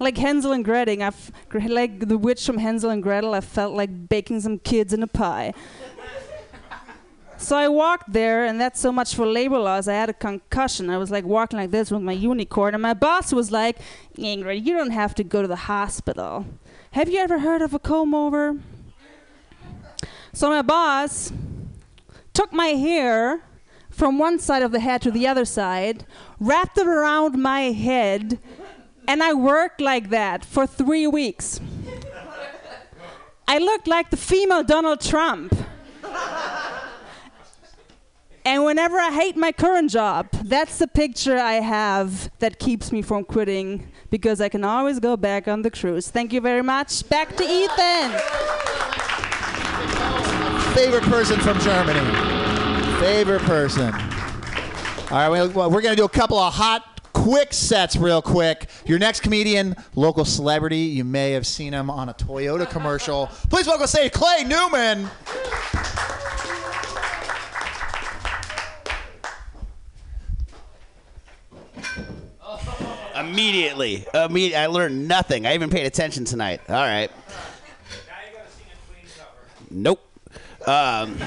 Like 0.00 0.16
Hansel 0.16 0.52
and 0.52 0.64
Gretel, 0.64 1.12
like 1.68 2.08
the 2.08 2.18
witch 2.18 2.46
from 2.46 2.58
Hansel 2.58 2.90
and 2.90 3.02
Gretel, 3.02 3.34
I 3.34 3.40
felt 3.40 3.74
like 3.74 4.08
baking 4.08 4.40
some 4.40 4.58
kids 4.58 4.92
in 4.92 5.02
a 5.02 5.08
pie. 5.08 5.52
So 7.38 7.56
I 7.56 7.68
walked 7.68 8.12
there, 8.12 8.44
and 8.44 8.60
that's 8.60 8.80
so 8.80 8.90
much 8.90 9.14
for 9.14 9.24
labor 9.24 9.58
laws. 9.58 9.86
I 9.86 9.94
had 9.94 10.10
a 10.10 10.12
concussion. 10.12 10.90
I 10.90 10.98
was 10.98 11.12
like 11.12 11.24
walking 11.24 11.58
like 11.58 11.70
this 11.70 11.90
with 11.90 12.02
my 12.02 12.12
unicorn, 12.12 12.74
and 12.74 12.82
my 12.82 12.94
boss 12.94 13.32
was 13.32 13.52
like, 13.52 13.78
Ingrid, 14.18 14.66
you 14.66 14.76
don't 14.76 14.90
have 14.90 15.14
to 15.14 15.24
go 15.24 15.40
to 15.40 15.48
the 15.48 15.56
hospital. 15.56 16.46
Have 16.90 17.08
you 17.08 17.20
ever 17.20 17.38
heard 17.38 17.62
of 17.62 17.72
a 17.72 17.78
comb 17.78 18.12
over? 18.12 18.58
So 20.32 20.50
my 20.50 20.62
boss 20.62 21.32
took 22.34 22.52
my 22.52 22.68
hair 22.68 23.42
from 23.88 24.18
one 24.18 24.40
side 24.40 24.62
of 24.62 24.72
the 24.72 24.80
head 24.80 25.00
to 25.02 25.10
the 25.12 25.26
other 25.26 25.44
side, 25.44 26.04
wrapped 26.40 26.76
it 26.76 26.86
around 26.88 27.40
my 27.40 27.72
head, 27.72 28.40
and 29.06 29.22
I 29.22 29.32
worked 29.32 29.80
like 29.80 30.10
that 30.10 30.44
for 30.44 30.66
three 30.66 31.06
weeks. 31.06 31.60
I 33.46 33.58
looked 33.58 33.86
like 33.86 34.10
the 34.10 34.16
female 34.16 34.64
Donald 34.64 35.00
Trump. 35.00 35.54
And 38.48 38.64
whenever 38.64 38.98
I 38.98 39.10
hate 39.10 39.36
my 39.36 39.52
current 39.52 39.90
job, 39.90 40.30
that's 40.32 40.78
the 40.78 40.88
picture 40.88 41.36
I 41.36 41.56
have 41.56 42.30
that 42.38 42.58
keeps 42.58 42.90
me 42.90 43.02
from 43.02 43.24
quitting 43.24 43.92
because 44.08 44.40
I 44.40 44.48
can 44.48 44.64
always 44.64 45.00
go 45.00 45.18
back 45.18 45.46
on 45.46 45.60
the 45.60 45.70
cruise. 45.70 46.08
Thank 46.08 46.32
you 46.32 46.40
very 46.40 46.62
much. 46.62 47.06
Back 47.10 47.36
to 47.36 47.44
Ethan. 47.44 48.10
Favorite 50.74 51.02
person 51.02 51.38
from 51.40 51.60
Germany. 51.60 52.00
Favorite 53.00 53.42
person. 53.42 53.92
All 55.10 55.28
right, 55.28 55.28
well, 55.28 55.70
we're 55.70 55.82
going 55.82 55.94
to 55.94 56.00
do 56.00 56.06
a 56.06 56.08
couple 56.08 56.38
of 56.38 56.54
hot, 56.54 57.02
quick 57.12 57.52
sets 57.52 57.96
real 57.96 58.22
quick. 58.22 58.70
Your 58.86 58.98
next 58.98 59.20
comedian, 59.20 59.76
local 59.94 60.24
celebrity. 60.24 60.78
You 60.78 61.04
may 61.04 61.32
have 61.32 61.46
seen 61.46 61.74
him 61.74 61.90
on 61.90 62.08
a 62.08 62.14
Toyota 62.14 62.66
commercial. 62.66 63.26
Please 63.50 63.66
welcome 63.66 63.86
stage 63.86 64.12
Clay 64.12 64.42
Newman. 64.44 65.10
Immediately, 73.20 74.06
I 74.14 74.66
learned 74.66 75.08
nothing. 75.08 75.46
I 75.46 75.54
even 75.54 75.70
paid 75.70 75.86
attention 75.86 76.24
tonight. 76.24 76.60
All 76.68 76.74
right. 76.74 77.10
Nope. 79.70 80.00
Um, 80.66 81.18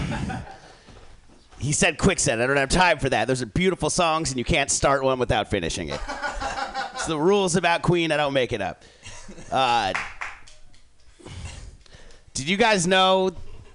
he 1.60 1.72
said 1.72 1.98
quick 1.98 2.20
set. 2.20 2.42
I 2.42 2.48
don't 2.48 2.58
have 2.58 2.70
time 2.70 3.00
for 3.00 3.10
that. 3.10 3.28
Those 3.28 3.42
are 3.42 3.46
beautiful 3.46 3.90
songs, 3.90 4.32
and 4.32 4.38
you 4.38 4.46
can't 4.46 4.72
start 4.72 5.04
one 5.04 5.20
without 5.20 5.50
finishing 5.50 5.90
it. 5.90 6.00
it's 6.94 7.06
the 7.06 7.18
rules 7.18 7.56
about 7.56 7.82
Queen. 7.82 8.12
I 8.12 8.18
don't 8.18 8.34
make 8.34 8.54
it 8.54 8.62
up. 8.62 8.84
Uh, 9.52 9.94
did 12.34 12.50
you 12.50 12.58
guys 12.58 12.88
know 12.88 13.32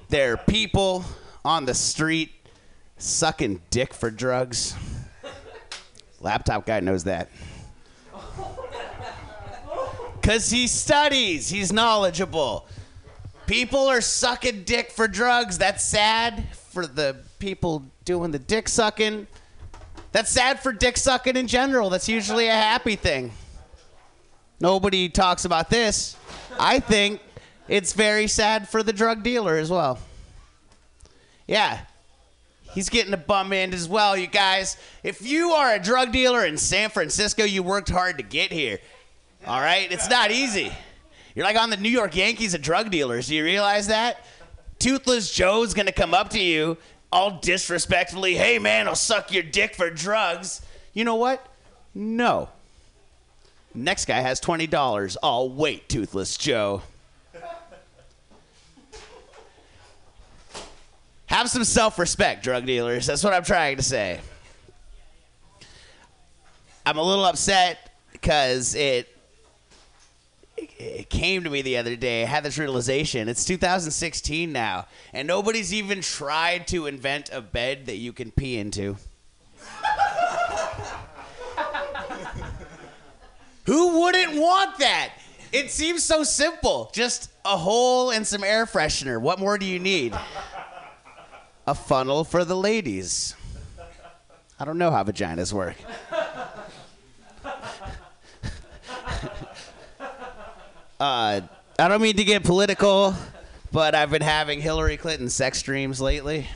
there 0.08 0.32
are 0.32 0.36
people 0.36 1.04
on 1.44 1.64
the 1.64 1.74
street 1.74 2.32
sucking 2.98 3.62
dick 3.70 3.94
for 3.94 4.10
drugs? 4.10 4.74
Laptop 6.20 6.66
guy 6.66 6.80
knows 6.80 7.04
that. 7.04 7.30
Because 10.26 10.50
he 10.50 10.66
studies, 10.66 11.48
he's 11.48 11.72
knowledgeable. 11.72 12.66
People 13.46 13.86
are 13.86 14.00
sucking 14.00 14.64
dick 14.64 14.90
for 14.90 15.06
drugs. 15.06 15.56
That's 15.56 15.84
sad 15.84 16.48
for 16.52 16.84
the 16.84 17.18
people 17.38 17.84
doing 18.04 18.32
the 18.32 18.40
dick 18.40 18.68
sucking. 18.68 19.28
That's 20.10 20.28
sad 20.28 20.58
for 20.58 20.72
dick 20.72 20.96
sucking 20.96 21.36
in 21.36 21.46
general. 21.46 21.90
That's 21.90 22.08
usually 22.08 22.48
a 22.48 22.54
happy 22.54 22.96
thing. 22.96 23.30
Nobody 24.58 25.08
talks 25.08 25.44
about 25.44 25.70
this. 25.70 26.16
I 26.58 26.80
think 26.80 27.20
it's 27.68 27.92
very 27.92 28.26
sad 28.26 28.68
for 28.68 28.82
the 28.82 28.92
drug 28.92 29.22
dealer 29.22 29.56
as 29.56 29.70
well. 29.70 30.00
Yeah. 31.46 31.82
He's 32.72 32.88
getting 32.88 33.14
a 33.14 33.16
bum 33.16 33.52
end 33.52 33.74
as 33.74 33.88
well, 33.88 34.16
you 34.16 34.26
guys. 34.26 34.76
If 35.04 35.24
you 35.24 35.52
are 35.52 35.76
a 35.76 35.78
drug 35.78 36.10
dealer 36.10 36.44
in 36.44 36.58
San 36.58 36.90
Francisco, 36.90 37.44
you 37.44 37.62
worked 37.62 37.90
hard 37.90 38.18
to 38.18 38.24
get 38.24 38.50
here. 38.50 38.80
All 39.46 39.60
right? 39.60 39.90
It's 39.92 40.10
not 40.10 40.30
easy. 40.30 40.72
You're 41.34 41.44
like 41.44 41.56
on 41.56 41.70
the 41.70 41.76
New 41.76 41.90
York 41.90 42.16
Yankees 42.16 42.54
of 42.54 42.62
drug 42.62 42.90
dealers. 42.90 43.28
Do 43.28 43.34
you 43.34 43.44
realize 43.44 43.86
that? 43.88 44.24
Toothless 44.78 45.30
Joe's 45.32 45.74
gonna 45.74 45.92
come 45.92 46.14
up 46.14 46.30
to 46.30 46.40
you 46.40 46.76
all 47.12 47.38
disrespectfully. 47.40 48.34
Hey 48.34 48.58
man, 48.58 48.88
I'll 48.88 48.94
suck 48.94 49.32
your 49.32 49.42
dick 49.42 49.74
for 49.74 49.90
drugs. 49.90 50.62
You 50.92 51.04
know 51.04 51.14
what? 51.14 51.46
No. 51.94 52.48
Next 53.74 54.06
guy 54.06 54.20
has 54.20 54.40
twenty 54.40 54.66
dollars. 54.66 55.16
I'll 55.22 55.48
wait, 55.48 55.88
Toothless 55.88 56.36
Joe. 56.36 56.82
Have 61.26 61.50
some 61.50 61.64
self-respect, 61.64 62.42
drug 62.42 62.66
dealers. 62.66 63.06
That's 63.06 63.22
what 63.22 63.34
I'm 63.34 63.44
trying 63.44 63.76
to 63.76 63.82
say. 63.82 64.20
I'm 66.86 66.96
a 66.96 67.02
little 67.02 67.24
upset 67.24 67.90
because 68.12 68.74
it 68.74 69.08
it 70.56 71.10
came 71.10 71.44
to 71.44 71.50
me 71.50 71.62
the 71.62 71.76
other 71.76 71.96
day. 71.96 72.22
I 72.22 72.26
had 72.26 72.44
this 72.44 72.58
realization. 72.58 73.28
It's 73.28 73.44
2016 73.44 74.52
now, 74.52 74.86
and 75.12 75.28
nobody's 75.28 75.72
even 75.72 76.00
tried 76.00 76.66
to 76.68 76.86
invent 76.86 77.30
a 77.32 77.40
bed 77.40 77.86
that 77.86 77.96
you 77.96 78.12
can 78.12 78.30
pee 78.30 78.58
into. 78.58 78.96
Who 83.64 84.00
wouldn't 84.00 84.34
want 84.40 84.78
that? 84.78 85.12
It 85.52 85.70
seems 85.70 86.04
so 86.04 86.22
simple. 86.22 86.90
Just 86.92 87.30
a 87.44 87.56
hole 87.56 88.10
and 88.10 88.26
some 88.26 88.44
air 88.44 88.66
freshener. 88.66 89.20
What 89.20 89.38
more 89.38 89.58
do 89.58 89.66
you 89.66 89.78
need? 89.78 90.16
A 91.66 91.74
funnel 91.74 92.24
for 92.24 92.44
the 92.44 92.56
ladies. 92.56 93.34
I 94.58 94.64
don't 94.64 94.78
know 94.78 94.90
how 94.90 95.02
vaginas 95.04 95.52
work. 95.52 95.76
Uh, 100.98 101.42
I 101.78 101.88
don't 101.88 102.00
mean 102.00 102.16
to 102.16 102.24
get 102.24 102.42
political, 102.42 103.14
but 103.70 103.94
I've 103.94 104.10
been 104.10 104.22
having 104.22 104.62
Hillary 104.62 104.96
Clinton 104.96 105.28
sex 105.28 105.60
dreams 105.60 106.00
lately. 106.00 106.46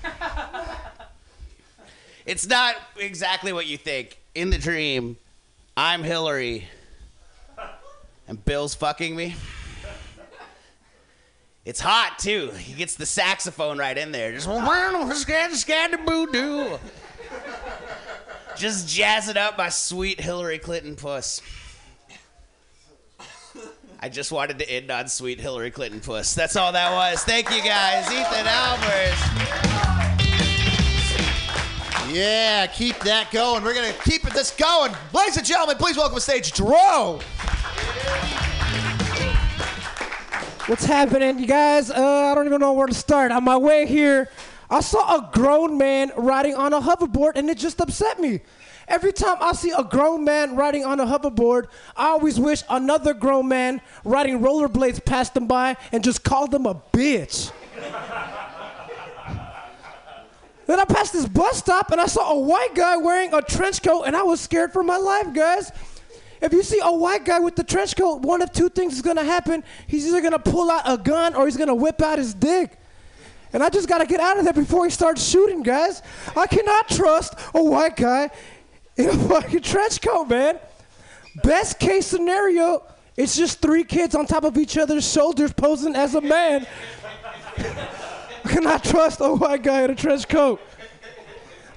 it's 2.25 2.47
not 2.47 2.75
exactly 2.99 3.53
what 3.53 3.67
you 3.67 3.77
think. 3.77 4.19
In 4.35 4.49
the 4.49 4.57
dream, 4.57 5.19
I'm 5.77 6.03
Hillary, 6.03 6.67
and 8.29 8.43
Bill's 8.43 8.75
fucking 8.75 9.15
me. 9.15 9.35
It's 11.67 11.81
hot 11.81 12.19
too. 12.19 12.51
He 12.53 12.73
gets 12.73 12.95
the 12.95 13.05
saxophone 13.05 13.77
right 13.77 13.99
in 13.99 14.11
there. 14.11 14.33
Just 14.33 14.49
just 18.57 18.89
jazz 18.89 19.29
it 19.29 19.37
up, 19.37 19.59
my 19.59 19.69
sweet 19.69 20.19
Hillary 20.19 20.59
Clinton 20.59 20.97
puss. 20.97 21.43
I 24.03 24.09
just 24.09 24.33
wanted 24.33 24.59
to 24.61 24.71
end 24.71 24.91
on 24.91 25.09
sweet 25.09 25.39
Hillary 25.39 25.71
Clinton 25.71 26.01
puss. 26.01 26.35
That's 26.35 26.57
all 26.57 26.73
that 26.73 26.91
was. 26.91 27.23
Thank 27.23 27.51
you 27.51 27.63
guys. 27.63 28.11
Ethan 28.11 28.47
Albers. 28.47 29.21
Yeah, 32.11 32.67
keep 32.69 32.99
that 33.01 33.31
going. 33.31 33.63
We're 33.63 33.75
going 33.75 33.93
to 33.93 33.99
keep 34.01 34.25
it 34.25 34.33
this 34.33 34.53
going. 34.53 34.95
Ladies 35.13 35.37
and 35.37 35.45
gentlemen, 35.45 35.77
please 35.77 35.99
welcome 35.99 36.15
to 36.17 36.21
stage 36.23 36.51
Dro. 36.53 37.21
What's 40.65 40.87
happening, 40.87 41.39
you 41.39 41.47
guys? 41.47 41.91
Uh, 41.91 42.31
I 42.31 42.35
don't 42.35 42.47
even 42.47 42.61
know 42.61 42.73
where 42.73 42.87
to 42.87 42.95
start. 42.95 43.33
On 43.33 43.45
my 43.45 43.59
way 43.59 43.85
here, 43.85 44.31
I 44.71 44.81
saw 44.81 45.17
a 45.17 45.31
grown 45.31 45.77
man 45.77 46.11
riding 46.17 46.55
on 46.55 46.73
a 46.73 46.81
hoverboard, 46.81 47.33
and 47.35 47.51
it 47.51 47.59
just 47.59 47.79
upset 47.83 48.19
me. 48.19 48.41
Every 48.91 49.13
time 49.13 49.37
I 49.41 49.53
see 49.53 49.71
a 49.71 49.85
grown 49.85 50.25
man 50.25 50.57
riding 50.57 50.85
on 50.85 50.99
a 50.99 51.07
hoverboard, 51.07 51.69
I 51.97 52.09
always 52.09 52.41
wish 52.41 52.65
another 52.69 53.15
grown 53.15 53.47
man 53.47 53.81
riding 54.03 54.41
rollerblades 54.41 55.05
passed 55.05 55.33
them 55.35 55.47
by 55.47 55.77
and 55.93 56.03
just 56.03 56.25
called 56.25 56.51
them 56.51 56.67
a 56.67 56.75
bitch. 56.75 57.53
then 60.67 60.81
I 60.81 60.85
passed 60.87 61.13
this 61.13 61.29
bus 61.29 61.59
stop 61.59 61.93
and 61.93 62.01
I 62.01 62.07
saw 62.07 62.33
a 62.33 62.41
white 62.41 62.75
guy 62.75 62.97
wearing 62.97 63.33
a 63.33 63.41
trench 63.41 63.81
coat, 63.81 64.03
and 64.03 64.17
I 64.17 64.25
was 64.25 64.41
scared 64.41 64.73
for 64.73 64.83
my 64.83 64.97
life, 64.97 65.33
guys. 65.33 65.71
If 66.43 66.53
you 66.53 66.65
see 66.65 66.81
a 66.83 66.93
white 66.93 67.25
guy 67.25 67.39
with 67.39 67.55
the 67.55 67.63
trench 67.63 67.95
coat, 67.95 68.23
one 68.23 68.43
of 68.43 68.51
two 68.51 68.71
things 68.71 68.95
is 68.95 69.03
gonna 69.03 69.23
happen. 69.23 69.63
He's 69.87 70.05
either 70.09 70.21
gonna 70.21 70.41
pull 70.41 70.69
out 70.69 70.83
a 70.87 70.99
gun 70.99 71.37
or 71.37 71.45
he's 71.45 71.57
gonna 71.57 71.77
whip 71.77 72.03
out 72.03 72.19
his 72.19 72.35
dick. 72.35 72.77
And 73.53 73.63
I 73.63 73.69
just 73.69 73.89
gotta 73.89 74.07
get 74.07 74.19
out 74.19 74.37
of 74.39 74.45
there 74.45 74.53
before 74.53 74.85
he 74.85 74.91
starts 74.91 75.25
shooting, 75.25 75.63
guys. 75.63 76.03
I 76.37 76.49
cannot 76.49 76.89
trust 76.89 77.35
a 77.55 77.63
white 77.63 77.95
guy 77.95 78.31
in 79.05 79.09
a 79.09 79.29
fucking 79.29 79.63
trench 79.63 80.03
coat, 80.03 80.27
man. 80.27 80.59
Best 81.43 81.79
case 81.79 82.07
scenario, 82.07 82.83
it's 83.17 83.35
just 83.35 83.61
three 83.61 83.85
kids 83.85 84.15
on 84.15 84.27
top 84.27 84.45
of 84.45 84.59
each 84.59 84.77
other's 84.77 85.11
shoulders 85.11 85.53
posing 85.53 85.97
as 85.97 86.15
a 86.15 86.21
man. 86.21 86.67
I 87.59 88.49
cannot 88.49 88.85
trust 88.85 89.21
a 89.21 89.29
white 89.29 89.63
guy 89.63 89.83
in 89.85 89.91
a 89.91 89.95
trench 89.95 90.29
coat. 90.29 90.61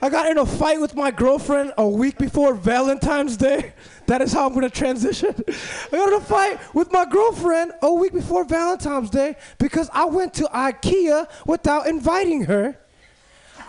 I 0.01 0.09
got 0.09 0.29
in 0.29 0.37
a 0.37 0.45
fight 0.45 0.81
with 0.81 0.95
my 0.95 1.11
girlfriend 1.11 1.71
a 1.77 1.87
week 1.87 2.17
before 2.17 2.53
Valentine's 2.53 3.37
Day. 3.37 3.73
That 4.05 4.21
is 4.21 4.33
how 4.33 4.45
I'm 4.45 4.53
gonna 4.53 4.69
transition. 4.69 5.33
I 5.37 5.95
got 5.95 6.09
in 6.09 6.15
a 6.15 6.19
fight 6.19 6.59
with 6.75 6.91
my 6.91 7.05
girlfriend 7.05 7.71
a 7.81 7.93
week 7.93 8.11
before 8.11 8.43
Valentine's 8.43 9.09
Day 9.09 9.37
because 9.59 9.89
I 9.93 10.03
went 10.03 10.33
to 10.33 10.43
IKEA 10.43 11.29
without 11.45 11.87
inviting 11.87 12.43
her. 12.43 12.77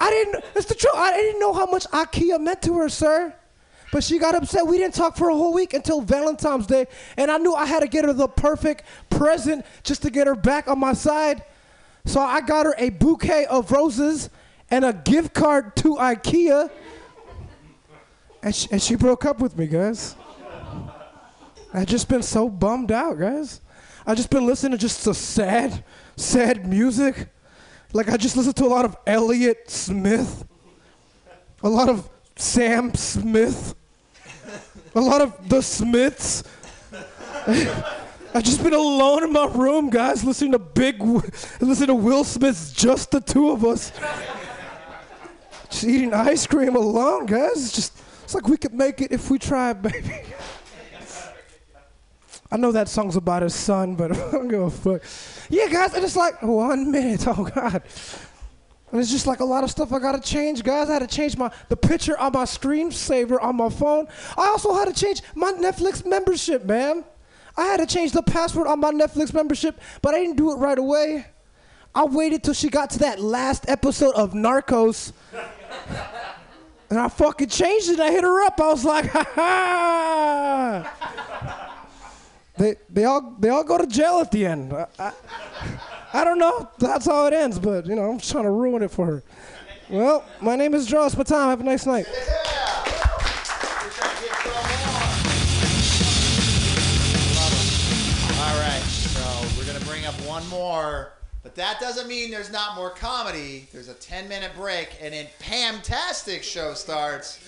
I 0.00 0.10
didn't, 0.10 0.44
it's 0.56 0.66
the 0.66 0.74
truth, 0.74 0.92
I 0.96 1.12
didn't 1.12 1.38
know 1.38 1.52
how 1.52 1.66
much 1.66 1.84
IKEA 1.84 2.40
meant 2.40 2.62
to 2.62 2.76
her, 2.78 2.88
sir. 2.88 3.32
But 3.94 4.02
she 4.02 4.18
got 4.18 4.34
upset. 4.34 4.66
We 4.66 4.76
didn't 4.76 4.94
talk 4.94 5.16
for 5.16 5.28
a 5.28 5.36
whole 5.36 5.54
week 5.54 5.72
until 5.72 6.00
Valentine's 6.00 6.66
Day, 6.66 6.86
and 7.16 7.30
I 7.30 7.38
knew 7.38 7.54
I 7.54 7.64
had 7.64 7.78
to 7.78 7.86
get 7.86 8.04
her 8.04 8.12
the 8.12 8.26
perfect 8.26 8.82
present 9.08 9.64
just 9.84 10.02
to 10.02 10.10
get 10.10 10.26
her 10.26 10.34
back 10.34 10.66
on 10.66 10.80
my 10.80 10.94
side. 10.94 11.44
So 12.04 12.20
I 12.20 12.40
got 12.40 12.66
her 12.66 12.74
a 12.76 12.90
bouquet 12.90 13.46
of 13.46 13.70
roses 13.70 14.30
and 14.68 14.84
a 14.84 14.92
gift 14.92 15.32
card 15.32 15.76
to 15.76 15.94
IKEA. 15.94 16.72
And 18.42 18.52
she, 18.52 18.68
and 18.72 18.82
she 18.82 18.96
broke 18.96 19.24
up 19.24 19.38
with 19.38 19.56
me, 19.56 19.68
guys. 19.68 20.16
I 21.72 21.84
just 21.84 22.08
been 22.08 22.24
so 22.24 22.48
bummed 22.48 22.90
out, 22.90 23.16
guys. 23.16 23.60
I 24.04 24.16
just 24.16 24.28
been 24.28 24.44
listening 24.44 24.72
to 24.72 24.78
just 24.78 25.02
so 25.02 25.12
sad, 25.12 25.84
sad 26.16 26.66
music. 26.66 27.28
Like 27.92 28.08
I 28.08 28.16
just 28.16 28.36
listened 28.36 28.56
to 28.56 28.64
a 28.64 28.66
lot 28.66 28.86
of 28.86 28.96
Elliott 29.06 29.70
Smith. 29.70 30.44
a 31.62 31.68
lot 31.68 31.88
of 31.88 32.10
Sam 32.36 32.92
Smith, 32.94 33.74
a 34.94 35.00
lot 35.00 35.20
of 35.20 35.48
the 35.48 35.60
Smiths. 35.62 36.44
I've 37.46 38.42
just 38.42 38.62
been 38.62 38.74
alone 38.74 39.24
in 39.24 39.32
my 39.32 39.46
room, 39.46 39.90
guys, 39.90 40.24
listening 40.24 40.52
to 40.52 40.58
big, 40.58 41.00
listening 41.02 41.88
to 41.88 41.94
Will 41.94 42.24
Smith's 42.24 42.72
"Just 42.72 43.10
the 43.10 43.20
Two 43.20 43.50
of 43.50 43.64
Us." 43.64 43.92
Just 45.70 45.84
eating 45.84 46.14
ice 46.14 46.46
cream 46.46 46.76
alone, 46.76 47.26
guys. 47.26 47.56
It's 47.56 47.72
just, 47.72 47.98
it's 48.22 48.34
like 48.34 48.48
we 48.48 48.56
could 48.56 48.74
make 48.74 49.00
it 49.00 49.12
if 49.12 49.30
we 49.30 49.38
tried, 49.38 49.82
baby. 49.82 50.22
I 52.50 52.56
know 52.56 52.70
that 52.72 52.88
song's 52.88 53.16
about 53.16 53.42
his 53.42 53.54
son, 53.54 53.96
but 53.96 54.12
I 54.16 54.30
don't 54.30 54.48
give 54.48 54.60
a 54.60 54.70
fuck. 54.70 55.02
Yeah, 55.50 55.68
guys, 55.68 55.94
I 55.94 56.00
just 56.00 56.16
like 56.16 56.40
one 56.42 56.90
minute. 56.90 57.26
Oh 57.26 57.44
God. 57.44 57.82
And 58.94 59.02
it's 59.02 59.10
just 59.10 59.26
like 59.26 59.40
a 59.40 59.44
lot 59.44 59.64
of 59.64 59.72
stuff 59.72 59.92
I 59.92 59.98
gotta 59.98 60.20
change, 60.20 60.62
guys. 60.62 60.88
I 60.88 60.92
had 60.92 60.98
to 61.00 61.08
change 61.08 61.36
my 61.36 61.50
the 61.68 61.76
picture 61.76 62.16
on 62.16 62.30
my 62.30 62.44
screensaver 62.44 63.42
on 63.42 63.56
my 63.56 63.68
phone. 63.68 64.06
I 64.38 64.46
also 64.46 64.72
had 64.72 64.84
to 64.84 64.94
change 64.94 65.20
my 65.34 65.50
Netflix 65.50 66.06
membership, 66.06 66.64
man. 66.64 67.04
I 67.56 67.64
had 67.64 67.78
to 67.78 67.86
change 67.86 68.12
the 68.12 68.22
password 68.22 68.68
on 68.68 68.78
my 68.78 68.92
Netflix 68.92 69.34
membership, 69.34 69.80
but 70.00 70.14
I 70.14 70.20
didn't 70.20 70.36
do 70.36 70.52
it 70.52 70.58
right 70.58 70.78
away. 70.78 71.26
I 71.92 72.04
waited 72.04 72.44
till 72.44 72.54
she 72.54 72.68
got 72.68 72.90
to 72.90 73.00
that 73.00 73.18
last 73.18 73.68
episode 73.68 74.14
of 74.14 74.32
Narcos. 74.32 75.10
and 76.88 76.96
I 76.96 77.08
fucking 77.08 77.48
changed 77.48 77.88
it. 77.88 77.98
I 77.98 78.12
hit 78.12 78.22
her 78.22 78.44
up. 78.44 78.60
I 78.60 78.68
was 78.68 78.84
like, 78.84 79.06
ha 79.10 79.26
ha. 79.34 80.90
They, 82.56 82.76
they 82.88 83.06
all 83.06 83.34
they 83.40 83.48
all 83.48 83.64
go 83.64 83.76
to 83.76 83.88
jail 83.88 84.20
at 84.20 84.30
the 84.30 84.46
end. 84.46 84.72
I, 84.72 84.86
I, 85.00 85.12
I 86.14 86.22
don't 86.22 86.38
know. 86.38 86.70
That's 86.78 87.06
how 87.06 87.26
it 87.26 87.32
ends, 87.32 87.58
but 87.58 87.86
you 87.86 87.96
know, 87.96 88.08
I'm 88.08 88.18
just 88.18 88.30
trying 88.30 88.44
to 88.44 88.50
ruin 88.50 88.84
it 88.84 88.92
for 88.92 89.04
her. 89.04 89.22
Well, 89.90 90.24
my 90.40 90.54
name 90.54 90.72
is 90.72 90.86
Joe 90.86 91.08
Spatam. 91.08 91.48
Have 91.48 91.60
a 91.60 91.64
nice 91.64 91.86
night. 91.86 92.06
All 98.38 98.60
right, 98.60 98.82
so 98.84 99.58
we're 99.58 99.66
gonna 99.66 99.84
bring 99.84 100.06
up 100.06 100.14
one 100.24 100.46
more, 100.48 101.14
but 101.42 101.56
that 101.56 101.80
doesn't 101.80 102.06
mean 102.06 102.30
there's 102.30 102.52
not 102.52 102.76
more 102.76 102.90
comedy. 102.90 103.66
There's 103.72 103.88
a 103.88 103.94
10 103.94 104.28
minute 104.28 104.52
break, 104.54 104.96
and 105.02 105.12
then 105.12 105.26
Pamtastic 105.40 106.44
show 106.44 106.74
starts 106.74 107.40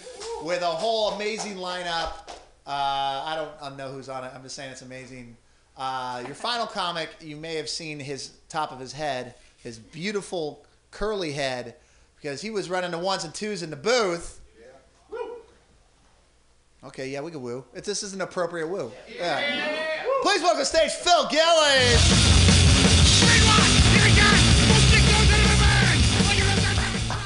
with 0.43 0.63
a 0.63 0.67
whole 0.67 1.11
amazing 1.13 1.57
lineup. 1.57 2.31
Uh, 2.67 3.23
I 3.27 3.35
don't 3.37 3.51
I 3.63 3.69
don't 3.69 3.79
know 3.79 3.93
who's 3.93 4.09
on 4.09 4.25
it. 4.25 4.33
I'm 4.35 4.43
just 4.43 4.57
saying 4.57 4.73
it's 4.73 4.83
amazing. 4.83 5.37
Uh, 5.77 6.23
your 6.27 6.35
final 6.35 6.67
comic, 6.67 7.11
you 7.21 7.37
may 7.37 7.55
have 7.57 7.69
seen 7.69 7.99
his 7.99 8.33
top 8.49 8.73
of 8.73 8.81
his 8.81 8.93
head, 8.93 9.35
his 9.63 9.79
beautiful 9.79 10.65
curly 10.91 11.33
head, 11.33 11.75
because 12.17 12.41
he 12.41 12.51
was 12.51 12.71
running 12.71 12.91
the 12.91 12.99
ones 12.99 13.25
and 13.25 13.35
twos 13.35 13.63
in 13.63 13.71
the 13.71 13.77
booth. 13.77 14.41
Okay, 16.85 17.09
yeah, 17.09 17.21
we 17.21 17.31
can 17.31 17.43
woo. 17.43 17.65
It's, 17.75 17.87
this 17.87 18.03
is 18.03 18.15
an 18.15 18.21
appropriate 18.21 18.69
woo. 18.69 18.93
Yeah. 19.19 19.41
Please 20.23 20.41
welcome 20.41 20.61
to 20.61 20.65
stage 20.65 20.93
Phil 20.93 21.29
Gillis. 21.29 22.36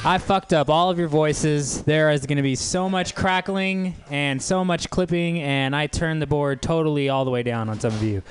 I 0.02 0.16
fucked 0.16 0.54
up 0.54 0.70
all 0.70 0.88
of 0.88 0.98
your 0.98 1.08
voices. 1.08 1.82
There 1.82 2.10
is 2.10 2.24
going 2.24 2.38
to 2.38 2.42
be 2.42 2.54
so 2.54 2.88
much 2.88 3.14
crackling 3.14 3.94
and 4.10 4.40
so 4.40 4.64
much 4.64 4.88
clipping, 4.88 5.42
and 5.42 5.76
I 5.76 5.88
turned 5.88 6.22
the 6.22 6.26
board 6.26 6.62
totally 6.62 7.10
all 7.10 7.26
the 7.26 7.30
way 7.30 7.42
down 7.42 7.68
on 7.68 7.78
some 7.78 7.92
of 7.92 8.02
you. 8.02 8.22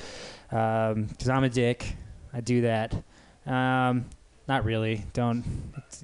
Because 0.49 1.29
I'm 1.29 1.43
a 1.43 1.49
dick. 1.49 1.95
I 2.33 2.41
do 2.41 2.61
that. 2.61 2.95
Um, 3.45 4.05
not 4.47 4.65
really. 4.65 5.05
Don't. 5.13 5.43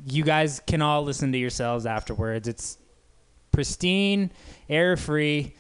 You 0.06 0.24
guys 0.24 0.62
can 0.68 0.84
all 0.84 1.04
listen 1.04 1.32
to 1.32 1.38
yourselves 1.40 1.88
afterwards. 1.88 2.48
It's 2.48 2.78
pristine, 3.52 4.30
error 4.70 4.98
free, 4.98 5.56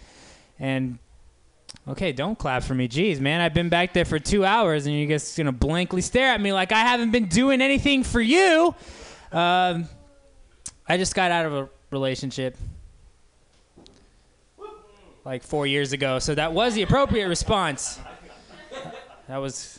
and. 0.60 0.99
Okay, 1.88 2.14
don't 2.14 2.38
clap 2.38 2.64
for 2.64 2.73
me. 2.73 2.88
Jeez, 2.88 3.19
man, 3.19 3.41
I've 3.41 3.53
been 3.53 3.69
back 3.69 3.94
there 3.94 4.06
for 4.06 4.18
two 4.18 4.45
hours, 4.45 4.86
and 4.86 4.95
you 4.95 5.07
guys 5.07 5.36
gonna 5.36 5.52
blankly 5.52 6.02
stare 6.02 6.30
at 6.30 6.41
me 6.41 6.53
like 6.53 6.72
I 6.72 6.80
haven't 6.82 7.11
been 7.11 7.27
doing 7.27 7.60
anything 7.61 8.03
for 8.03 8.22
you. 8.22 8.73
Um, 9.36 9.90
I 10.88 10.95
just 10.95 11.14
got 11.14 11.30
out 11.30 11.45
of 11.45 11.53
a 11.53 11.70
relationship 11.91 12.56
like 15.26 15.44
four 15.44 15.68
years 15.68 15.91
ago, 15.91 16.20
so 16.20 16.36
that 16.36 16.53
was 16.53 16.74
the 16.74 16.84
appropriate 16.84 17.28
response. 17.28 17.99
That 19.28 19.38
was. 19.38 19.78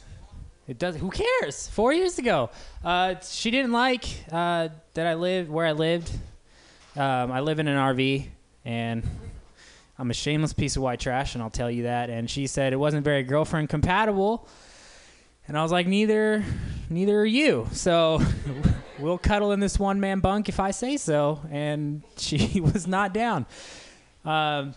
It 0.69 0.79
does. 0.79 0.97
Who 0.97 1.11
cares? 1.11 1.69
Four 1.69 1.95
years 1.95 2.19
ago, 2.19 2.51
uh, 2.85 3.15
she 3.23 3.51
didn't 3.51 3.73
like 3.73 4.05
uh, 4.31 4.69
that 4.93 5.07
I 5.07 5.15
lived 5.15 5.49
where 5.49 5.65
I 5.65 5.73
lived. 5.73 6.11
Um, 6.95 7.33
I 7.33 7.41
live 7.41 7.59
in 7.59 7.67
an 7.67 7.79
RV, 7.79 8.27
and 8.67 9.09
I'm 9.99 10.11
a 10.11 10.15
shameless 10.15 10.53
piece 10.53 10.77
of 10.77 10.83
white 10.83 11.01
trash, 11.01 11.35
and 11.35 11.43
I'll 11.43 11.49
tell 11.49 11.71
you 11.71 11.85
that. 11.85 12.11
And 12.11 12.29
she 12.29 12.47
said 12.47 12.75
it 12.75 12.77
wasn't 12.77 13.05
very 13.05 13.23
girlfriend 13.23 13.71
compatible, 13.71 14.47
and 15.49 15.57
I 15.57 15.63
was 15.63 15.73
like, 15.73 15.87
neither, 15.87 16.45
neither 16.91 17.21
are 17.21 17.27
you. 17.27 17.69
So 17.73 18.21
we'll 18.99 19.19
cuddle 19.19 19.53
in 19.53 19.61
this 19.61 19.79
one 19.79 20.01
man 20.01 20.21
bunk 20.21 20.49
if 20.49 20.59
I 20.59 20.73
say 20.73 20.97
so. 20.97 21.41
And 21.51 22.03
she 22.17 22.61
was 22.61 22.87
not 22.87 23.15
down. 23.15 23.47
Um, 24.25 24.75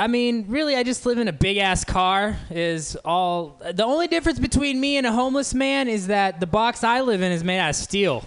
I 0.00 0.06
mean, 0.06 0.44
really, 0.46 0.76
I 0.76 0.84
just 0.84 1.06
live 1.06 1.18
in 1.18 1.26
a 1.26 1.32
big 1.32 1.56
ass 1.56 1.84
car. 1.84 2.38
Is 2.50 2.94
all 3.04 3.60
the 3.72 3.84
only 3.84 4.06
difference 4.06 4.38
between 4.38 4.80
me 4.80 4.96
and 4.96 5.04
a 5.04 5.12
homeless 5.12 5.54
man 5.54 5.88
is 5.88 6.06
that 6.06 6.38
the 6.38 6.46
box 6.46 6.84
I 6.84 7.00
live 7.00 7.20
in 7.20 7.32
is 7.32 7.42
made 7.42 7.58
out 7.58 7.70
of 7.70 7.76
steel, 7.76 8.24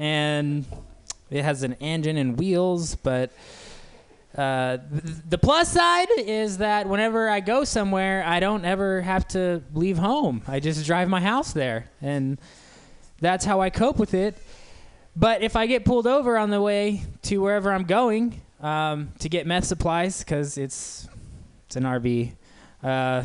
and 0.00 0.64
it 1.30 1.44
has 1.44 1.62
an 1.62 1.74
engine 1.74 2.16
and 2.16 2.36
wheels. 2.36 2.96
But 2.96 3.30
uh, 4.36 4.78
the 5.28 5.38
plus 5.38 5.72
side 5.72 6.08
is 6.18 6.58
that 6.58 6.86
whenever 6.86 7.28
I 7.28 7.40
go 7.40 7.64
somewhere, 7.64 8.22
I 8.22 8.38
don't 8.38 8.66
ever 8.66 9.00
have 9.00 9.26
to 9.28 9.62
leave 9.72 9.96
home. 9.96 10.42
I 10.46 10.60
just 10.60 10.84
drive 10.84 11.08
my 11.08 11.20
house 11.20 11.54
there, 11.54 11.90
and 12.02 12.38
that's 13.18 13.46
how 13.46 13.62
I 13.62 13.70
cope 13.70 13.98
with 13.98 14.12
it. 14.12 14.36
But 15.16 15.42
if 15.42 15.56
I 15.56 15.66
get 15.66 15.86
pulled 15.86 16.06
over 16.06 16.36
on 16.36 16.50
the 16.50 16.60
way 16.60 17.02
to 17.22 17.38
wherever 17.38 17.72
I'm 17.72 17.84
going 17.84 18.42
um, 18.60 19.08
to 19.20 19.30
get 19.30 19.46
meth 19.46 19.64
supplies, 19.64 20.18
because 20.18 20.58
it's 20.58 21.08
it's 21.64 21.76
an 21.76 21.84
RV, 21.84 22.32
uh, 22.82 22.86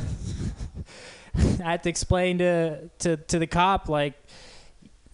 I 1.35 1.71
have 1.71 1.81
to 1.81 1.89
explain 1.89 2.37
to, 2.37 2.89
to 2.99 3.17
to 3.17 3.37
the 3.37 3.47
cop 3.47 3.89
like, 3.89 4.13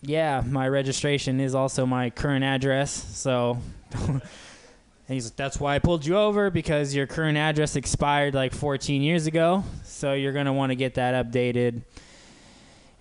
yeah, 0.03 0.43
my 0.45 0.67
registration 0.67 1.39
is 1.39 1.55
also 1.55 1.87
my 1.87 2.11
current 2.11 2.43
address, 2.43 2.91
so. 2.91 3.57
And 5.07 5.13
he's 5.13 5.27
like, 5.27 5.37
that's 5.37 5.57
why 5.57 5.75
I 5.75 5.79
pulled 5.79 6.05
you 6.05 6.17
over 6.17 6.49
because 6.49 6.93
your 6.93 7.07
current 7.07 7.37
address 7.37 7.77
expired 7.77 8.33
like 8.33 8.53
14 8.53 9.01
years 9.01 9.25
ago. 9.25 9.63
So 9.83 10.11
you're 10.11 10.33
going 10.33 10.47
to 10.47 10.53
want 10.53 10.71
to 10.71 10.75
get 10.75 10.95
that 10.95 11.25
updated. 11.25 11.83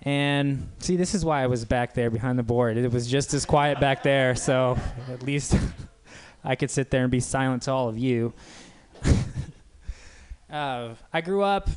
And 0.03 0.69
see, 0.79 0.95
this 0.95 1.17
is 1.17 1.25
why 1.25 1.43
I 1.43 1.49
was 1.49 1.65
back 1.65 1.95
there 1.95 2.09
behind 2.11 2.39
the 2.39 2.45
board. 2.45 2.77
It 2.77 2.93
was 2.93 3.09
just 3.09 3.35
as 3.35 3.45
quiet 3.45 3.81
back 3.81 4.05
there. 4.05 4.37
So 4.37 4.79
at 5.09 5.25
least 5.25 5.57
I 6.45 6.55
could 6.55 6.71
sit 6.71 6.93
there 6.93 7.03
and 7.03 7.11
be 7.11 7.19
silent 7.19 7.65
to 7.65 7.73
all 7.73 7.89
of 7.89 7.99
you. 7.99 8.33
uh, 10.51 10.91
I 11.13 11.21
grew 11.23 11.43
up 11.43 11.69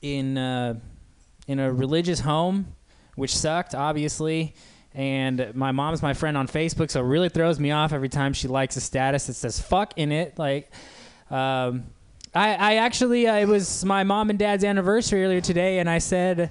in, 0.00 0.36
uh, 0.36 0.80
in 1.46 1.60
a 1.60 1.72
religious 1.72 2.18
home, 2.18 2.74
which 3.14 3.36
sucked, 3.36 3.76
obviously 3.76 4.56
and 4.94 5.54
my 5.54 5.72
mom's 5.72 6.02
my 6.02 6.14
friend 6.14 6.36
on 6.36 6.46
Facebook, 6.46 6.90
so 6.90 7.00
it 7.00 7.06
really 7.06 7.28
throws 7.28 7.58
me 7.58 7.70
off 7.70 7.92
every 7.92 8.08
time 8.08 8.32
she 8.32 8.48
likes 8.48 8.76
a 8.76 8.80
status 8.80 9.26
that 9.26 9.34
says 9.34 9.60
"fuck" 9.60 9.94
in 9.96 10.12
it. 10.12 10.38
Like, 10.38 10.70
um, 11.30 11.84
I, 12.34 12.54
I 12.54 12.74
actually 12.76 13.26
uh, 13.26 13.36
it 13.36 13.48
was 13.48 13.84
my 13.84 14.04
mom 14.04 14.30
and 14.30 14.38
dad's 14.38 14.64
anniversary 14.64 15.24
earlier 15.24 15.40
today, 15.40 15.78
and 15.78 15.88
I 15.88 15.98
said 15.98 16.50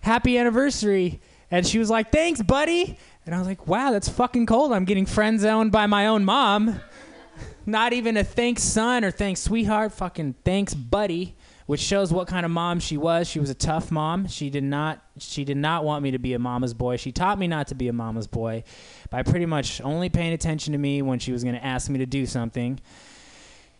"Happy 0.00 0.38
anniversary," 0.38 1.20
and 1.50 1.66
she 1.66 1.78
was 1.78 1.90
like, 1.90 2.10
"Thanks, 2.10 2.42
buddy," 2.42 2.98
and 3.26 3.34
I 3.34 3.38
was 3.38 3.46
like, 3.46 3.66
"Wow, 3.66 3.90
that's 3.90 4.08
fucking 4.08 4.46
cold. 4.46 4.72
I'm 4.72 4.84
getting 4.84 5.06
friend 5.06 5.38
zoned 5.38 5.70
by 5.70 5.86
my 5.86 6.06
own 6.06 6.24
mom. 6.24 6.80
Not 7.66 7.92
even 7.92 8.16
a 8.16 8.24
thanks, 8.24 8.62
son, 8.62 9.04
or 9.04 9.10
thanks, 9.10 9.40
sweetheart. 9.40 9.92
Fucking 9.92 10.36
thanks, 10.44 10.72
buddy." 10.72 11.36
Which 11.68 11.80
shows 11.80 12.10
what 12.10 12.26
kind 12.26 12.46
of 12.46 12.50
mom 12.50 12.80
she 12.80 12.96
was. 12.96 13.28
She 13.28 13.38
was 13.38 13.50
a 13.50 13.54
tough 13.54 13.90
mom. 13.90 14.26
She 14.26 14.48
did 14.48 14.64
not 14.64 15.02
she 15.18 15.44
did 15.44 15.58
not 15.58 15.84
want 15.84 16.02
me 16.02 16.12
to 16.12 16.18
be 16.18 16.32
a 16.32 16.38
mama's 16.38 16.72
boy. 16.72 16.96
She 16.96 17.12
taught 17.12 17.38
me 17.38 17.46
not 17.46 17.66
to 17.66 17.74
be 17.74 17.88
a 17.88 17.92
mama's 17.92 18.26
boy 18.26 18.64
by 19.10 19.22
pretty 19.22 19.44
much 19.44 19.82
only 19.82 20.08
paying 20.08 20.32
attention 20.32 20.72
to 20.72 20.78
me 20.78 21.02
when 21.02 21.18
she 21.18 21.30
was 21.30 21.44
going 21.44 21.56
to 21.56 21.62
ask 21.62 21.90
me 21.90 21.98
to 21.98 22.06
do 22.06 22.24
something. 22.24 22.80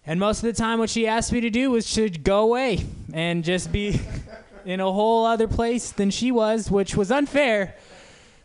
And 0.04 0.20
most 0.20 0.42
of 0.42 0.42
the 0.42 0.52
time 0.52 0.80
what 0.80 0.90
she 0.90 1.06
asked 1.06 1.32
me 1.32 1.40
to 1.40 1.48
do 1.48 1.70
was 1.70 1.90
to 1.94 2.10
go 2.10 2.42
away 2.42 2.84
and 3.14 3.42
just 3.42 3.72
be 3.72 3.98
in 4.66 4.80
a 4.80 4.92
whole 4.92 5.24
other 5.24 5.48
place 5.48 5.90
than 5.90 6.10
she 6.10 6.30
was, 6.30 6.70
which 6.70 6.94
was 6.94 7.10
unfair. 7.10 7.74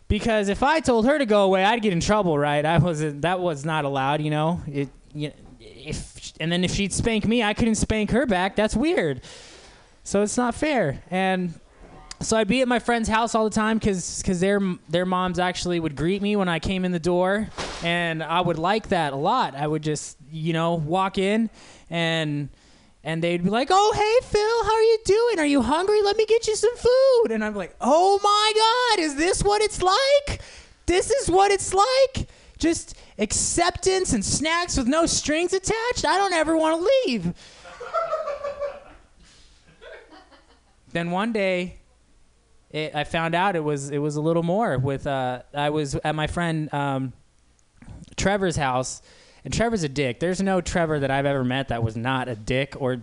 Because 0.08 0.48
if 0.48 0.64
I 0.64 0.80
told 0.80 1.06
her 1.06 1.18
to 1.18 1.26
go 1.26 1.44
away, 1.44 1.66
I'd 1.66 1.82
get 1.82 1.92
in 1.92 2.00
trouble, 2.00 2.40
right? 2.40 2.66
I 2.66 2.78
wasn't 2.78 3.24
that 3.24 3.42
was 3.42 3.66
not 3.66 3.84
allowed, 3.84 4.22
you 4.22 4.30
know. 4.30 4.62
It 4.68 4.88
you 5.14 5.28
if 5.28 5.34
and 6.40 6.52
then 6.52 6.64
if 6.64 6.72
she'd 6.72 6.94
spank 6.94 7.26
me, 7.28 7.44
I 7.44 7.54
couldn't 7.54 7.76
spank 7.76 8.12
her 8.12 8.26
back. 8.26 8.56
That's 8.56 8.76
weird. 8.76 9.22
So 10.04 10.22
it's 10.22 10.38
not 10.38 10.56
fair. 10.56 11.02
And 11.10 11.54
so 12.24 12.38
I'd 12.38 12.48
be 12.48 12.62
at 12.62 12.68
my 12.68 12.80
friend's 12.80 13.10
house 13.10 13.36
all 13.36 13.44
the 13.44 13.56
time 13.56 13.78
because 13.78 14.24
their 14.40 14.60
their 14.90 15.06
moms 15.06 15.40
actually 15.40 15.80
would 15.80 15.96
greet 15.96 16.22
me 16.22 16.36
when 16.36 16.50
I 16.50 16.60
came 16.60 16.86
in 16.86 16.92
the 16.92 17.00
door, 17.00 17.50
and 17.84 18.24
I 18.24 18.42
would 18.42 18.58
like 18.58 18.90
that 18.90 19.14
a 19.14 19.18
lot. 19.18 19.56
I 19.56 19.68
would 19.68 19.84
just 19.84 20.18
you 20.32 20.54
know 20.54 20.76
walk 20.76 21.18
in, 21.18 21.50
and 21.90 22.50
and 23.04 23.22
they'd 23.22 23.44
be 23.44 23.50
like, 23.50 23.68
"Oh 23.72 23.94
hey 23.94 24.28
Phil, 24.28 24.64
how 24.64 24.74
are 24.74 24.82
you 24.82 24.98
doing? 25.06 25.40
Are 25.40 25.46
you 25.46 25.62
hungry? 25.62 26.02
Let 26.02 26.16
me 26.18 26.26
get 26.26 26.48
you 26.48 26.56
some 26.56 26.76
food." 26.78 27.32
And 27.32 27.44
I'm 27.44 27.56
like, 27.56 27.76
"Oh 27.82 28.20
my 28.24 28.96
God, 28.98 29.04
is 29.04 29.16
this 29.16 29.44
what 29.44 29.62
it's 29.62 29.82
like? 29.82 30.42
This 30.86 31.12
is 31.12 31.30
what 31.30 31.52
it's 31.52 31.74
like? 31.74 32.28
Just 32.58 32.96
acceptance 33.18 34.14
and 34.14 34.24
snacks 34.24 34.78
with 34.78 34.88
no 34.88 35.06
strings 35.06 35.54
attached? 35.54 36.06
I 36.06 36.18
don't 36.18 36.34
ever 36.34 36.56
want 36.58 36.82
to 36.82 36.90
leave." 37.08 37.34
then 40.94 41.10
one 41.12 41.34
day 41.34 41.76
it, 42.74 42.96
I 42.96 43.04
found 43.04 43.36
out 43.36 43.56
it 43.56 43.64
was 43.64 43.92
it 43.92 44.00
was 44.00 44.16
a 44.16 44.22
little 44.22 44.44
more. 44.44 44.78
With 44.78 45.08
uh, 45.08 45.44
I 45.54 45.70
was 45.70 45.96
at 45.96 46.16
my 46.16 46.28
friend 46.28 46.74
um, 46.74 47.14
Trevor's 48.18 48.56
house, 48.56 49.02
and 49.46 49.54
Trevor's 49.54 49.84
a 49.84 49.90
dick. 49.90 50.20
There's 50.20 50.42
no 50.42 50.60
Trevor 50.60 51.00
that 51.00 51.12
I've 51.12 51.28
ever 51.28 51.44
met 51.44 51.70
that 51.70 51.84
was 51.84 51.96
not 51.96 52.28
a 52.28 52.36
dick 52.36 52.76
or 52.80 52.98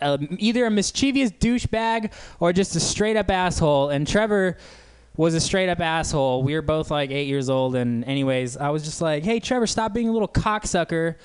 uh, 0.00 0.18
either 0.38 0.66
a 0.66 0.70
mischievous 0.70 1.30
douchebag 1.30 2.12
or 2.38 2.52
just 2.52 2.76
a 2.76 2.80
straight 2.80 3.16
up 3.16 3.30
asshole. 3.30 3.88
And 3.88 4.06
Trevor 4.06 4.58
was 5.18 5.34
a 5.34 5.40
straight 5.40 5.68
up 5.68 5.80
asshole. 5.80 6.44
We 6.44 6.54
were 6.54 6.62
both 6.62 6.90
like 6.90 7.10
eight 7.10 7.26
years 7.26 7.50
old, 7.50 7.74
and 7.74 8.04
anyways, 8.04 8.56
I 8.56 8.70
was 8.70 8.84
just 8.84 9.02
like, 9.02 9.24
"Hey, 9.24 9.40
Trevor, 9.40 9.66
stop 9.66 9.92
being 9.92 10.08
a 10.08 10.12
little 10.12 10.28
cocksucker." 10.28 11.16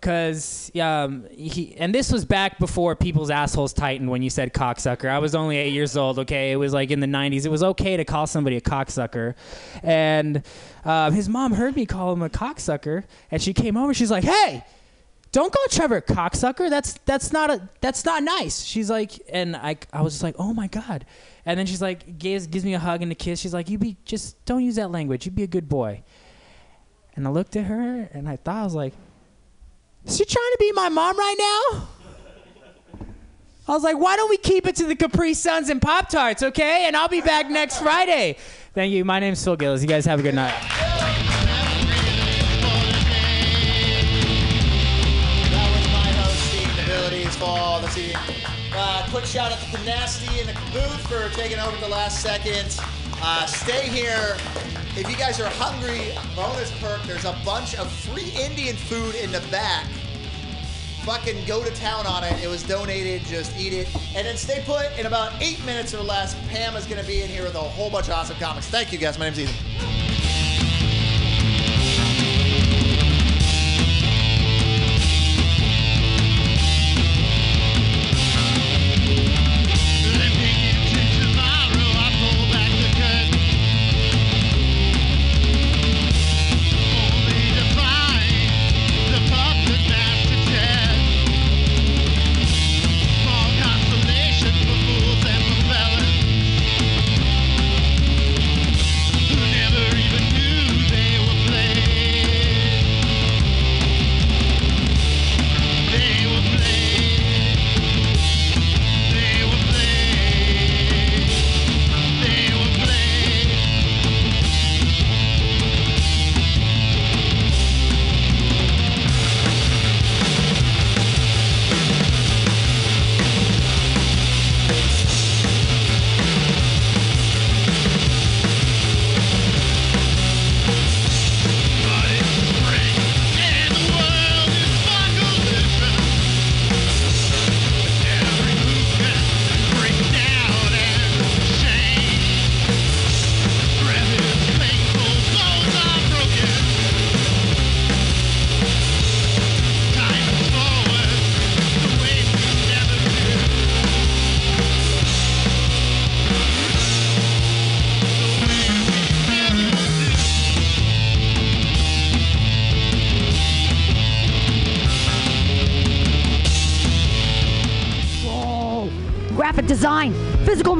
Cause 0.00 0.70
um, 0.80 1.26
he 1.32 1.74
and 1.76 1.92
this 1.92 2.12
was 2.12 2.24
back 2.24 2.60
before 2.60 2.94
people's 2.94 3.30
assholes 3.30 3.72
tightened 3.72 4.08
when 4.08 4.22
you 4.22 4.30
said 4.30 4.52
cocksucker. 4.52 5.08
I 5.08 5.18
was 5.18 5.34
only 5.34 5.56
eight 5.56 5.72
years 5.72 5.96
old. 5.96 6.20
Okay, 6.20 6.52
it 6.52 6.56
was 6.56 6.72
like 6.72 6.92
in 6.92 7.00
the 7.00 7.08
'90s. 7.08 7.46
It 7.46 7.48
was 7.48 7.64
okay 7.64 7.96
to 7.96 8.04
call 8.04 8.28
somebody 8.28 8.56
a 8.56 8.60
cocksucker, 8.60 9.34
and 9.82 10.44
um, 10.84 11.14
his 11.14 11.28
mom 11.28 11.52
heard 11.52 11.74
me 11.74 11.84
call 11.84 12.12
him 12.12 12.22
a 12.22 12.28
cocksucker, 12.28 13.04
and 13.32 13.42
she 13.42 13.52
came 13.52 13.76
over. 13.76 13.92
She's 13.92 14.10
like, 14.10 14.22
"Hey, 14.22 14.62
don't 15.32 15.52
call 15.52 15.64
Trevor 15.70 16.00
cocksucker. 16.00 16.70
That's 16.70 16.94
that's 17.04 17.32
not 17.32 17.50
a 17.50 17.68
that's 17.80 18.04
not 18.04 18.22
nice." 18.22 18.62
She's 18.62 18.90
like, 18.90 19.12
and 19.30 19.56
I 19.56 19.76
I 19.92 20.02
was 20.02 20.14
just 20.14 20.22
like, 20.22 20.36
"Oh 20.38 20.52
my 20.54 20.68
god," 20.68 21.06
and 21.44 21.58
then 21.58 21.66
she's 21.66 21.82
like 21.82 22.18
gives 22.18 22.46
gives 22.46 22.64
me 22.64 22.74
a 22.74 22.78
hug 22.78 23.02
and 23.02 23.12
a 23.12 23.14
kiss. 23.14 23.40
She's 23.40 23.54
like, 23.54 23.68
"You 23.68 23.78
be 23.78 23.96
just 24.04 24.44
don't 24.44 24.64
use 24.64 24.76
that 24.76 24.90
language. 24.90 25.26
You 25.26 25.32
be 25.32 25.42
a 25.44 25.48
good 25.48 25.68
boy." 25.68 26.02
And 27.16 27.26
I 27.26 27.30
looked 27.30 27.56
at 27.56 27.64
her 27.64 28.08
and 28.12 28.28
I 28.28 28.36
thought 28.36 28.56
I 28.56 28.64
was 28.64 28.74
like. 28.74 28.94
Is 30.06 30.16
she 30.16 30.24
trying 30.24 30.52
to 30.52 30.56
be 30.58 30.72
my 30.72 30.88
mom 30.88 31.18
right 31.18 31.68
now? 31.72 31.88
I 33.68 33.72
was 33.72 33.82
like, 33.82 33.98
why 33.98 34.16
don't 34.16 34.30
we 34.30 34.38
keep 34.38 34.66
it 34.66 34.76
to 34.76 34.86
the 34.86 34.96
Capri 34.96 35.34
Suns 35.34 35.68
and 35.68 35.82
Pop 35.82 36.08
Tarts, 36.08 36.42
okay? 36.42 36.86
And 36.86 36.96
I'll 36.96 37.08
be 37.08 37.20
back 37.20 37.50
next 37.50 37.80
Friday. 37.80 38.38
Thank 38.72 38.92
you. 38.92 39.04
My 39.04 39.20
name's 39.20 39.44
Phil 39.44 39.56
Gillis. 39.56 39.82
You 39.82 39.88
guys 39.88 40.06
have 40.06 40.20
a 40.20 40.22
good 40.22 40.34
night. 40.34 41.26
Uh, 47.40 49.06
quick 49.10 49.24
shout 49.24 49.52
out 49.52 49.58
to 49.58 49.72
the 49.72 49.84
Nasty 49.84 50.40
and 50.40 50.48
the 50.48 50.54
booth 50.72 51.06
for 51.08 51.28
taking 51.36 51.58
over 51.58 51.76
the 51.78 51.88
last 51.88 52.20
second. 52.22 52.78
Uh, 53.22 53.46
stay 53.46 53.88
here. 53.88 54.36
If 54.96 55.08
you 55.08 55.16
guys 55.16 55.40
are 55.40 55.48
hungry, 55.50 56.12
bonus 56.34 56.72
perk, 56.80 57.02
there's 57.04 57.24
a 57.24 57.36
bunch 57.44 57.76
of 57.76 57.90
free 57.90 58.32
Indian 58.40 58.76
food 58.76 59.14
in 59.14 59.30
the 59.30 59.40
back. 59.50 59.86
Fucking 61.04 61.44
go 61.46 61.64
to 61.64 61.70
town 61.76 62.06
on 62.06 62.24
it. 62.24 62.42
It 62.42 62.48
was 62.48 62.62
donated. 62.62 63.22
Just 63.22 63.58
eat 63.58 63.72
it. 63.72 63.88
And 64.14 64.26
then 64.26 64.36
stay 64.36 64.62
put. 64.66 64.86
In 64.98 65.06
about 65.06 65.32
eight 65.40 65.64
minutes 65.64 65.94
or 65.94 66.02
less, 66.02 66.34
Pam 66.48 66.76
is 66.76 66.86
going 66.86 67.00
to 67.00 67.06
be 67.06 67.22
in 67.22 67.28
here 67.28 67.44
with 67.44 67.54
a 67.54 67.60
whole 67.60 67.88
bunch 67.88 68.08
of 68.08 68.14
awesome 68.14 68.36
comics. 68.36 68.66
Thank 68.66 68.92
you, 68.92 68.98
guys. 68.98 69.18
My 69.18 69.26
name's 69.26 69.40
Ethan. 69.40 70.67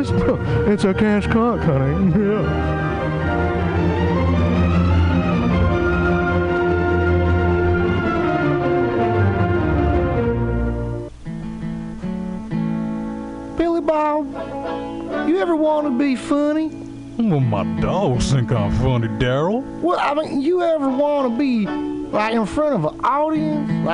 it's 0.00 0.84
a 0.84 0.92
cash 0.92 1.26
cock, 1.28 1.60
honey. 1.60 2.12
Yeah. 2.24 2.84
Billy 13.56 13.80
Bob, 13.80 14.26
you 15.28 15.38
ever 15.38 15.54
want 15.54 15.86
to 15.86 15.98
be 15.98 16.16
funny? 16.16 16.68
Well, 17.18 17.38
my 17.40 17.62
dogs 17.80 18.32
think 18.32 18.50
I'm 18.50 18.72
funny, 18.72 19.06
Daryl. 19.06 19.62
Well, 19.80 19.98
I 20.00 20.14
mean, 20.14 20.40
you 20.40 20.62
ever 20.62 20.88
want 20.88 21.32
to 21.32 21.38
be 21.38 21.66
like 21.66 22.34
in 22.34 22.46
front 22.46 22.74
of 22.74 22.92
an 22.92 23.00
audience, 23.04 23.70
like 23.70 23.92